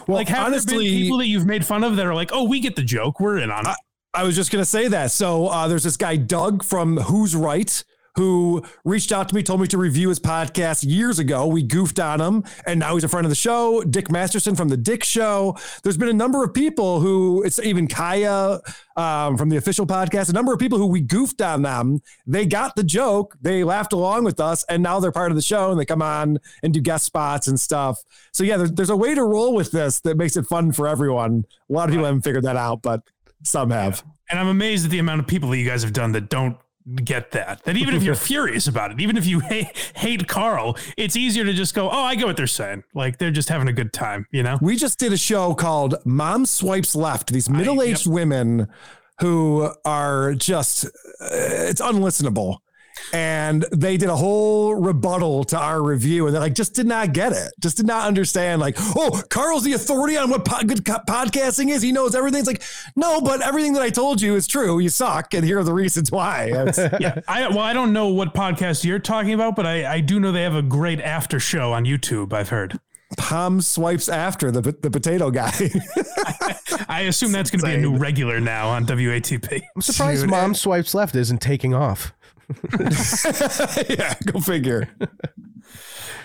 Well, 0.08 0.16
like 0.16 0.28
have 0.28 0.46
honestly, 0.46 0.72
there 0.72 0.84
been 0.84 1.02
people 1.02 1.18
that 1.18 1.26
you've 1.26 1.46
made 1.46 1.64
fun 1.64 1.84
of 1.84 1.94
that 1.94 2.06
are 2.06 2.14
like, 2.14 2.30
oh, 2.32 2.44
we 2.44 2.58
get 2.58 2.74
the 2.74 2.82
joke, 2.82 3.20
we're 3.20 3.38
in 3.38 3.52
on 3.52 3.66
it. 3.66 3.76
I, 4.14 4.22
I 4.22 4.24
was 4.24 4.34
just 4.34 4.50
gonna 4.50 4.64
say 4.64 4.88
that. 4.88 5.12
So 5.12 5.46
uh, 5.46 5.68
there's 5.68 5.84
this 5.84 5.96
guy 5.96 6.16
Doug 6.16 6.64
from 6.64 6.96
Who's 6.96 7.36
Right 7.36 7.84
who 8.14 8.62
reached 8.84 9.12
out 9.12 9.28
to 9.28 9.34
me, 9.34 9.42
told 9.42 9.60
me 9.60 9.66
to 9.68 9.78
review 9.78 10.08
his 10.08 10.20
podcast 10.20 10.84
years 10.86 11.18
ago. 11.18 11.46
We 11.46 11.62
goofed 11.62 11.98
on 11.98 12.20
him, 12.20 12.44
and 12.66 12.80
now 12.80 12.94
he's 12.94 13.04
a 13.04 13.08
friend 13.08 13.24
of 13.24 13.30
the 13.30 13.36
show. 13.36 13.82
Dick 13.82 14.10
Masterson 14.10 14.54
from 14.54 14.68
the 14.68 14.76
Dick 14.76 15.04
Show. 15.04 15.56
There's 15.82 15.96
been 15.96 16.08
a 16.08 16.12
number 16.12 16.44
of 16.44 16.52
people 16.52 17.00
who, 17.00 17.42
it's 17.42 17.58
even 17.58 17.86
Kaya 17.86 18.60
um, 18.96 19.36
from 19.36 19.48
the 19.48 19.56
official 19.56 19.86
podcast, 19.86 20.28
a 20.28 20.32
number 20.32 20.52
of 20.52 20.58
people 20.58 20.78
who 20.78 20.86
we 20.86 21.00
goofed 21.00 21.40
on 21.40 21.62
them. 21.62 22.02
They 22.26 22.46
got 22.46 22.76
the 22.76 22.84
joke, 22.84 23.36
they 23.40 23.64
laughed 23.64 23.92
along 23.92 24.24
with 24.24 24.40
us, 24.40 24.64
and 24.68 24.82
now 24.82 25.00
they're 25.00 25.12
part 25.12 25.30
of 25.30 25.36
the 25.36 25.42
show 25.42 25.70
and 25.70 25.80
they 25.80 25.84
come 25.84 26.02
on 26.02 26.38
and 26.62 26.74
do 26.74 26.80
guest 26.80 27.04
spots 27.04 27.48
and 27.48 27.58
stuff. 27.58 28.02
So, 28.32 28.44
yeah, 28.44 28.56
there's, 28.56 28.72
there's 28.72 28.90
a 28.90 28.96
way 28.96 29.14
to 29.14 29.24
roll 29.24 29.54
with 29.54 29.72
this 29.72 30.00
that 30.00 30.16
makes 30.16 30.36
it 30.36 30.46
fun 30.46 30.72
for 30.72 30.86
everyone. 30.86 31.46
A 31.68 31.72
lot 31.72 31.88
of 31.88 31.90
people 31.92 32.04
haven't 32.04 32.22
figured 32.22 32.44
that 32.44 32.56
out, 32.56 32.82
but 32.82 33.02
some 33.42 33.70
have. 33.70 34.04
And 34.30 34.38
I'm 34.38 34.48
amazed 34.48 34.84
at 34.84 34.90
the 34.90 34.98
amount 34.98 35.20
of 35.20 35.26
people 35.26 35.50
that 35.50 35.58
you 35.58 35.68
guys 35.68 35.82
have 35.82 35.92
done 35.92 36.12
that 36.12 36.28
don't 36.28 36.56
get 37.04 37.32
that. 37.32 37.64
That 37.64 37.76
even 37.76 37.94
if 37.94 38.02
you're 38.02 38.14
furious 38.32 38.66
about 38.66 38.92
it, 38.92 39.00
even 39.00 39.16
if 39.16 39.26
you 39.26 39.40
hate, 39.40 39.92
hate 39.94 40.28
Carl, 40.28 40.76
it's 40.96 41.16
easier 41.16 41.44
to 41.44 41.52
just 41.52 41.74
go, 41.74 41.90
"Oh, 41.90 42.02
I 42.02 42.14
get 42.14 42.26
what 42.26 42.36
they're 42.36 42.46
saying." 42.46 42.84
Like 42.94 43.18
they're 43.18 43.30
just 43.30 43.48
having 43.48 43.68
a 43.68 43.72
good 43.72 43.92
time, 43.92 44.26
you 44.30 44.42
know. 44.42 44.58
We 44.60 44.76
just 44.76 44.98
did 44.98 45.12
a 45.12 45.16
show 45.16 45.54
called 45.54 45.96
"Mom 46.04 46.46
Swipes 46.46 46.94
Left." 46.94 47.32
These 47.32 47.48
middle-aged 47.48 48.06
yep. 48.06 48.12
women 48.12 48.68
who 49.20 49.70
are 49.84 50.34
just 50.34 50.84
uh, 50.84 50.88
it's 51.20 51.80
unlistenable 51.80 52.58
and 53.12 53.64
they 53.72 53.97
did 53.97 54.09
a 54.09 54.16
whole 54.16 54.74
rebuttal 54.74 55.45
to 55.45 55.59
our 55.59 55.82
review 55.82 56.26
and 56.26 56.34
they 56.34 56.38
like 56.40 56.55
just 56.55 56.74
did 56.74 56.86
not 56.86 57.12
get 57.12 57.32
it. 57.32 57.53
Just 57.61 57.76
did 57.76 57.86
not 57.86 58.07
understand 58.07 58.61
like 58.61 58.76
oh 58.78 59.22
carl's 59.30 59.64
the 59.64 59.72
authority 59.72 60.16
on 60.16 60.30
what 60.30 60.45
po- 60.45 60.64
good 60.64 60.84
co- 60.84 61.01
podcasting 61.09 61.70
is. 61.70 61.82
He 61.82 61.93
knows 61.93 62.14
everything. 62.14 62.40
It's 62.40 62.49
like 62.49 62.62
no 62.97 63.20
but 63.20 63.40
everything 63.43 63.72
that 63.74 63.82
i 63.82 63.90
told 63.90 64.20
you 64.20 64.34
is 64.34 64.47
true. 64.47 64.78
You 64.78 64.88
suck 64.88 65.34
and 65.34 65.45
here 65.45 65.59
are 65.59 65.64
the 65.64 65.74
reasons 65.74 66.11
why. 66.11 66.51
Yeah 67.01 67.20
i 67.28 67.49
well 67.49 67.61
i 67.61 67.72
don't 67.72 67.93
know 67.93 68.09
what 68.09 68.34
podcast 68.34 68.84
you're 68.84 68.99
talking 68.99 69.32
about 69.32 69.57
but 69.57 69.66
i 69.66 69.95
i 69.95 70.01
do 70.01 70.20
know 70.20 70.32
they 70.32 70.43
have 70.43 70.55
a 70.55 70.62
great 70.62 71.01
after 71.01 71.40
show 71.40 71.72
on 71.72 71.84
youtube 71.84 72.32
i've 72.32 72.49
heard. 72.51 72.78
Palm 73.16 73.61
swipes 73.61 74.09
after 74.09 74.51
the 74.51 74.61
the 74.62 74.90
potato 74.90 75.30
guy. 75.30 75.53
I 76.88 77.03
assume 77.03 77.32
that's 77.32 77.51
going 77.51 77.61
to 77.61 77.66
be 77.66 77.74
a 77.74 77.78
new 77.78 77.97
regular 77.97 78.40
now 78.40 78.68
on 78.68 78.86
WATP. 78.86 79.62
I'm 79.76 79.82
surprised 79.82 80.22
Dude, 80.22 80.30
Mom 80.30 80.55
swipes 80.55 80.95
left 80.95 81.14
isn't 81.14 81.40
taking 81.40 81.74
off. 81.74 82.12
yeah, 83.88 84.14
go 84.32 84.40
figure. 84.40 84.88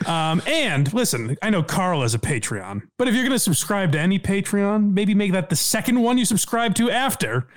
Um, 0.06 0.42
and 0.46 0.92
listen, 0.94 1.36
I 1.42 1.50
know 1.50 1.64
Carl 1.64 2.02
has 2.02 2.14
a 2.14 2.20
Patreon, 2.20 2.82
but 2.98 3.08
if 3.08 3.14
you're 3.16 3.24
going 3.24 3.32
to 3.36 3.40
subscribe 3.40 3.92
to 3.94 4.00
any 4.00 4.20
Patreon, 4.20 4.94
maybe 4.94 5.14
make 5.16 5.32
that 5.32 5.50
the 5.50 5.56
second 5.56 6.02
one 6.02 6.18
you 6.18 6.26
subscribe 6.26 6.76
to 6.76 6.92
after 6.92 7.48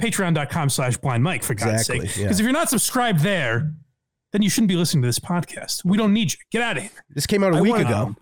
patreon.com 0.00 0.70
slash 0.70 0.96
blind 0.98 1.22
mike 1.24 1.42
for 1.42 1.54
God's 1.54 1.82
Exactly, 1.88 2.06
sake. 2.08 2.16
yeah. 2.18 2.24
Because 2.24 2.38
if 2.40 2.44
you're 2.44 2.52
not 2.52 2.68
subscribed 2.70 3.20
there, 3.20 3.72
then 4.32 4.42
you 4.42 4.50
shouldn't 4.50 4.68
be 4.68 4.76
listening 4.76 5.02
to 5.02 5.08
this 5.08 5.18
podcast. 5.18 5.84
We 5.84 5.96
don't 5.96 6.12
need 6.12 6.32
you. 6.32 6.38
Get 6.52 6.62
out 6.62 6.76
of 6.76 6.82
here. 6.84 6.92
This 7.10 7.26
came 7.26 7.42
out 7.42 7.52
a 7.54 7.56
I 7.56 7.60
week 7.62 7.74
ago. 7.76 8.14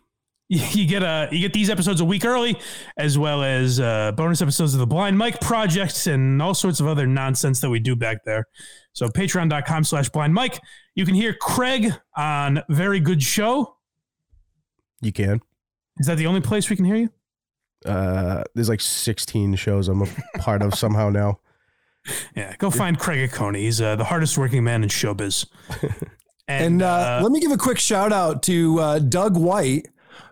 You 0.48 0.86
get 0.86 1.02
uh 1.02 1.26
you 1.32 1.40
get 1.40 1.52
these 1.52 1.70
episodes 1.70 2.00
a 2.00 2.04
week 2.04 2.24
early, 2.24 2.56
as 2.96 3.18
well 3.18 3.42
as 3.42 3.80
uh, 3.80 4.12
bonus 4.12 4.40
episodes 4.40 4.74
of 4.74 4.80
the 4.80 4.86
Blind 4.86 5.18
Mike 5.18 5.40
Project 5.40 6.06
and 6.06 6.40
all 6.40 6.54
sorts 6.54 6.78
of 6.78 6.86
other 6.86 7.04
nonsense 7.04 7.60
that 7.60 7.70
we 7.70 7.80
do 7.80 7.96
back 7.96 8.18
there. 8.24 8.46
So 8.92 9.08
patreon.com 9.08 9.82
slash 9.82 10.08
blind 10.08 10.34
Mike. 10.34 10.60
You 10.94 11.04
can 11.04 11.16
hear 11.16 11.34
Craig 11.34 11.92
on 12.16 12.62
Very 12.68 13.00
Good 13.00 13.22
Show. 13.22 13.76
You 15.00 15.12
can. 15.12 15.40
Is 15.98 16.06
that 16.06 16.16
the 16.16 16.26
only 16.26 16.40
place 16.40 16.70
we 16.70 16.76
can 16.76 16.84
hear 16.84 16.96
you? 16.96 17.10
Uh, 17.84 18.44
there's 18.54 18.68
like 18.68 18.80
16 18.80 19.56
shows 19.56 19.88
I'm 19.88 20.02
a 20.02 20.06
part 20.38 20.62
of 20.62 20.74
somehow 20.74 21.10
now. 21.10 21.40
Yeah, 22.36 22.54
go 22.58 22.70
find 22.70 22.96
Craig 22.96 23.32
Coney. 23.32 23.62
He's 23.62 23.80
uh, 23.80 23.96
the 23.96 24.04
hardest 24.04 24.38
working 24.38 24.62
man 24.62 24.84
in 24.84 24.88
showbiz. 24.88 25.44
And, 26.48 26.80
uh, 26.80 27.18
let 27.22 27.32
me 27.32 27.40
give 27.40 27.50
a 27.50 27.56
quick 27.56 27.78
shout 27.78 28.12
out 28.12 28.44
to 28.44 28.78
uh, 28.78 28.98
Doug 29.00 29.36
White, 29.36 29.88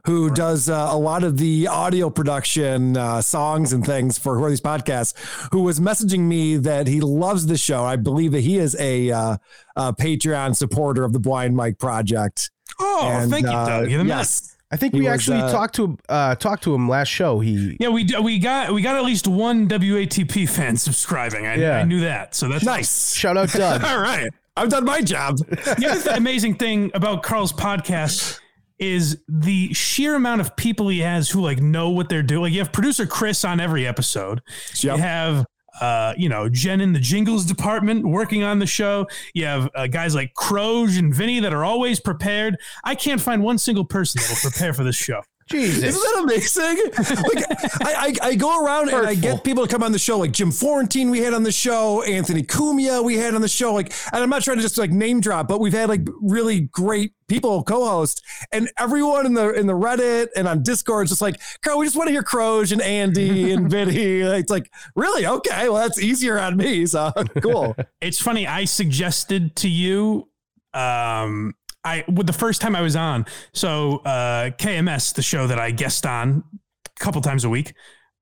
who 0.07 0.31
does 0.31 0.69
uh, 0.69 0.89
a 0.91 0.99
lot 0.99 1.25
of 1.25 1.39
the 1.39 1.67
audio 1.67 2.11
production, 2.11 2.97
uh, 2.97 3.23
songs 3.23 3.73
and 3.73 3.85
things 3.85 4.19
for 4.19 4.37
Who 4.37 4.45
Are 4.45 4.51
These 4.51 4.61
Podcasts, 4.61 5.15
who 5.53 5.63
was 5.63 5.81
messaging 5.81 6.21
me 6.21 6.57
that 6.59 6.87
he 6.87 7.01
loves 7.01 7.47
the 7.47 7.57
show. 7.57 7.85
I 7.85 7.97
believe 7.97 8.33
that 8.33 8.41
he 8.43 8.59
is 8.59 8.77
a, 8.79 9.11
uh, 9.11 9.37
a 9.77 9.93
Patreon 9.95 10.57
supporter 10.57 11.05
of 11.05 11.13
the 11.13 11.21
Blind 11.21 11.57
Mike 11.57 11.79
Project. 11.79 12.51
Oh, 12.79 13.27
thank 13.31 13.47
you, 13.47 13.53
Doug. 13.53 13.91
You're 13.91 14.03
the 14.03 14.09
yes. 14.09 14.51
I 14.71 14.77
think 14.77 14.93
He 14.95 15.01
we 15.01 15.07
was, 15.07 15.15
actually 15.15 15.39
uh, 15.41 15.53
talked 15.53 15.77
to 15.77 15.97
uh, 16.09 16.35
talked 16.35 16.65
to 16.65 16.75
him 16.75 16.89
last 16.89 17.07
show. 17.09 17.39
He 17.39 17.77
Yeah, 17.79 17.91
we 17.91 18.05
we 18.21 18.41
got 18.41 18.73
we 18.73 18.83
got 18.83 18.97
at 18.97 19.05
least 19.05 19.29
one 19.29 19.69
WATP 19.69 20.49
fan 20.49 20.77
subscribing. 20.89 21.47
I, 21.47 21.55
Yeah. 21.55 21.77
I 21.79 21.85
knew 21.85 22.01
that, 22.01 22.35
so 22.35 22.49
that's 22.49 22.65
Nice. 22.65 23.15
shout 23.15 23.37
out 23.37 23.51
Doug. 23.53 23.85
All 23.85 24.01
right. 24.01 24.31
I've 24.57 24.71
done 24.71 24.85
my 24.85 25.01
job. 25.01 25.39
the 25.39 25.89
other 25.89 26.03
th- 26.03 26.17
amazing 26.17 26.57
thing 26.57 26.91
about 26.95 27.23
Carl's 27.23 27.53
podcast 27.53 28.41
is 28.79 29.23
the 29.29 29.73
sheer 29.73 30.15
amount 30.15 30.41
of 30.41 30.57
people 30.57 30.89
he 30.89 31.01
has 31.01 31.31
who 31.31 31.41
like 31.41 31.61
know 31.61 31.91
what 31.91 32.09
they're 32.09 32.23
doing. 32.23 32.43
Like 32.43 32.53
you 32.53 32.59
have 32.59 32.73
producer 32.73 33.07
Chris 33.07 33.45
on 33.45 33.61
every 33.61 33.87
episode. 33.87 34.43
You 34.77 34.91
have 34.91 35.47
uh, 35.81 36.15
you 36.17 36.29
know, 36.29 36.49
Jen 36.49 36.81
in 36.81 36.93
the 36.93 37.01
jingles 37.01 37.45
department 37.45 38.07
working 38.07 38.43
on 38.43 38.59
the 38.59 38.67
show. 38.67 39.09
You 39.35 39.47
have 39.47 39.69
uh, 39.75 39.87
guys 39.87 40.15
like 40.15 40.33
Croge 40.35 40.99
and 40.99 41.15
Vinny 41.15 41.41
that 41.41 41.53
are 41.53 41.65
always 41.65 42.01
prepared. 42.01 42.57
I 42.85 42.95
can't 42.95 43.21
find 43.21 43.43
one 43.43 43.59
single 43.59 43.85
person 43.85 44.21
that 44.23 44.31
will 44.31 44.51
prepare 44.51 44.73
for 44.73 44.85
this 44.85 44.97
show. 44.97 45.23
Jesus. 45.47 45.85
Isn't 45.85 46.01
that 46.01 46.23
amazing? 46.23 47.25
Like 47.35 47.45
I, 47.83 47.95
I, 48.23 48.29
I 48.29 48.35
go 48.35 48.65
around 48.65 48.89
and 48.89 49.07
I 49.07 49.15
get 49.15 49.45
people 49.45 49.67
to 49.67 49.71
come 49.73 49.83
on 49.83 49.93
the 49.93 49.99
show, 49.99 50.19
like 50.19 50.33
Jim 50.33 50.51
Florentine 50.51 51.11
we 51.11 51.19
had 51.19 51.35
on 51.35 51.43
the 51.43 51.53
show, 51.53 52.03
Anthony 52.03 52.43
Cumia 52.43 53.05
we 53.05 53.17
had 53.17 53.35
on 53.35 53.43
the 53.43 53.49
show, 53.49 53.75
like, 53.75 53.93
and 54.13 54.23
I'm 54.23 54.31
not 54.31 54.43
trying 54.43 54.57
to 54.57 54.63
just 54.63 54.79
like 54.79 54.91
name 54.91 55.21
drop, 55.21 55.47
but 55.49 55.61
we've 55.61 55.73
had 55.73 55.89
like 55.89 56.01
really 56.21 56.61
great 56.61 57.13
people 57.29 57.63
co-host, 57.63 58.23
and 58.53 58.71
everyone 58.79 59.27
in 59.27 59.35
the 59.35 59.53
in 59.53 59.67
the 59.67 59.75
Reddit 59.75 60.29
and 60.37 60.49
on 60.49 60.63
Discord 60.63 61.05
is 61.05 61.11
just 61.11 61.23
like, 61.23 61.41
Carl, 61.63 61.79
we 61.79 61.87
just 61.87 61.97
want 61.97 62.09
to 62.09 62.13
hear 62.13 62.23
Croge 62.23 62.73
and 62.73 62.81
Andy 62.83 63.53
and 63.53 63.71
Vinny. 63.71 64.21
It's 64.21 64.51
like, 64.51 64.71
really? 64.97 65.27
Okay, 65.27 65.69
well 65.69 65.83
that's 65.83 66.01
easier 66.01 66.39
on 66.39 66.57
me. 66.57 66.87
So 66.87 67.13
cool. 67.43 67.77
It's 68.01 68.21
funny. 68.21 68.47
I 68.47 68.67
suggested 68.67 69.57
to 69.57 69.69
you, 69.69 70.29
um, 70.75 71.55
I 71.85 72.05
with 72.09 72.27
the 72.27 72.33
first 72.33 72.61
time 72.61 72.75
I 72.75 72.81
was 72.81 72.97
on. 72.97 73.27
So 73.53 73.99
uh, 74.05 74.51
KMS, 74.51 75.15
the 75.15 75.23
show 75.23 75.47
that 75.47 75.59
I 75.59 75.71
guest 75.71 76.07
on 76.07 76.43
a 76.87 77.01
couple 77.05 77.21
times 77.21 77.45
a 77.45 77.49
week. 77.51 77.75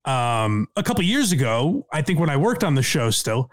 Um, 0.05 0.67
a 0.75 0.83
couple 0.83 1.01
years 1.03 1.31
ago, 1.31 1.85
I 1.93 2.01
think 2.01 2.19
when 2.19 2.29
I 2.29 2.35
worked 2.35 2.63
on 2.63 2.75
the 2.75 2.83
show, 2.83 3.09
still 3.09 3.49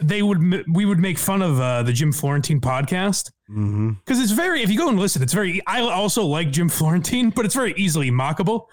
they 0.00 0.22
would 0.22 0.64
we 0.72 0.84
would 0.84 0.98
make 0.98 1.18
fun 1.18 1.40
of 1.40 1.58
uh, 1.60 1.82
the 1.82 1.92
Jim 1.92 2.12
Florentine 2.12 2.60
podcast 2.60 3.30
Mm-hmm. 3.50 3.90
because 4.04 4.20
it's 4.20 4.32
very 4.32 4.62
if 4.62 4.70
you 4.70 4.78
go 4.78 4.88
and 4.88 4.98
listen, 4.98 5.22
it's 5.22 5.34
very. 5.34 5.60
I 5.66 5.80
also 5.80 6.24
like 6.24 6.50
Jim 6.50 6.70
Florentine, 6.70 7.28
but 7.30 7.44
it's 7.44 7.54
very 7.54 7.74
easily 7.76 8.10
mockable. 8.10 8.66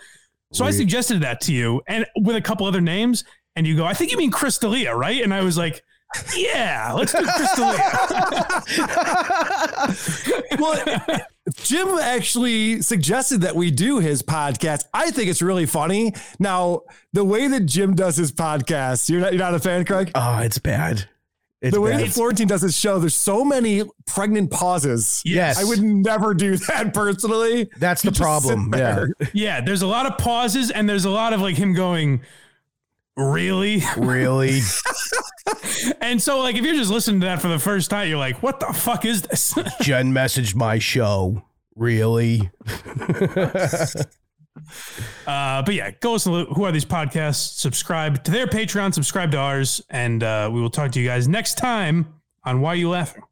So 0.54 0.64
I 0.66 0.72
suggested 0.72 1.22
that 1.22 1.40
to 1.42 1.54
you, 1.54 1.82
and 1.88 2.06
with 2.22 2.36
a 2.38 2.42
couple 2.42 2.66
other 2.66 2.80
names, 2.82 3.24
and 3.56 3.68
you 3.68 3.76
go, 3.78 3.86
I 3.86 3.94
think 3.94 4.12
you 4.12 4.18
mean 4.18 4.32
Chris 4.32 4.58
D'Elia, 4.58 4.96
right? 4.96 5.22
And 5.22 5.34
I 5.34 5.42
was 5.44 5.58
like, 5.58 5.82
Yeah, 6.36 6.92
let's 6.94 7.14
do 7.14 7.26
Chris 7.26 7.56
D'Elia. 7.56 7.82
well, 10.60 11.26
Jim 11.56 11.88
actually 12.00 12.82
suggested 12.82 13.42
that 13.42 13.56
we 13.56 13.72
do 13.72 14.00
his 14.00 14.22
podcast. 14.22 14.84
I 14.94 15.12
think 15.12 15.30
it's 15.30 15.42
really 15.42 15.66
funny. 15.66 16.14
Now, 16.40 16.82
the 17.14 17.24
way 17.24 17.48
that 17.48 17.62
Jim 17.62 17.96
does 17.96 18.18
his 18.18 18.32
podcast, 18.32 19.10
you're 19.10 19.22
not, 19.22 19.34
you're 19.34 19.40
not 19.40 19.54
a 19.54 19.60
fan, 19.60 19.86
Craig? 19.86 20.12
Oh, 20.16 20.40
it's 20.40 20.58
bad. 20.58 21.08
It's 21.62 21.74
the 21.76 21.82
way 21.82 21.92
bad. 21.92 22.02
that 22.02 22.10
Florentine 22.10 22.48
does 22.48 22.64
his 22.64 22.76
show, 22.76 22.98
there's 23.00 23.14
so 23.16 23.46
many 23.46 23.84
pregnant 24.08 24.50
pauses. 24.52 25.22
Yes. 25.24 25.60
I 25.60 25.64
would 25.64 25.82
never 25.82 26.34
do 26.34 26.58
that 26.58 26.94
personally. 26.94 27.70
That's 27.78 28.02
the 28.02 28.08
You 28.08 28.12
just 28.12 28.22
problem. 28.22 28.74
Yeah. 28.76 29.06
yeah, 29.34 29.62
there's 29.62 29.84
a 29.84 29.88
lot 29.88 30.08
of 30.08 30.18
pauses, 30.18 30.72
and 30.72 30.90
there's 30.90 31.06
a 31.06 31.12
lot 31.12 31.34
of 31.34 31.42
like 31.42 31.56
him 31.56 31.74
going, 31.74 32.22
Really? 33.18 33.84
Really? 33.98 34.62
And 36.02 36.22
so, 36.22 36.40
like, 36.40 36.56
if 36.56 36.64
you're 36.64 36.76
just 36.76 36.92
listening 36.92 37.22
to 37.22 37.26
that 37.28 37.42
for 37.42 37.48
the 37.48 37.60
first 37.60 37.90
time, 37.90 38.08
you're 38.08 38.18
like, 38.18 38.44
"What 38.44 38.60
the 38.60 38.68
fuck 38.68 39.06
is 39.06 39.24
this?" 39.24 39.54
Jen 39.82 40.12
messaged 40.14 40.56
my 40.56 40.80
show. 40.80 41.44
Really? 41.76 42.50
Uh, 45.26 45.62
but 45.64 45.74
yeah, 45.74 45.92
go 46.00 46.14
listen 46.14 46.34
to 46.34 46.54
Who 46.54 46.64
Are 46.66 46.72
These 46.72 46.86
Podcasts, 46.86 47.58
subscribe 47.58 48.24
to 48.26 48.32
their 48.32 48.48
Patreon, 48.48 48.94
subscribe 48.94 49.32
to 49.32 49.38
ours, 49.38 49.82
and 49.90 50.24
uh, 50.24 50.50
we 50.52 50.62
will 50.62 50.70
talk 50.70 50.92
to 50.92 51.00
you 51.00 51.08
guys 51.08 51.28
next 51.28 51.58
time 51.58 52.14
on 52.44 52.62
Why 52.62 52.74
You 52.76 52.90
Laughing. 52.90 53.24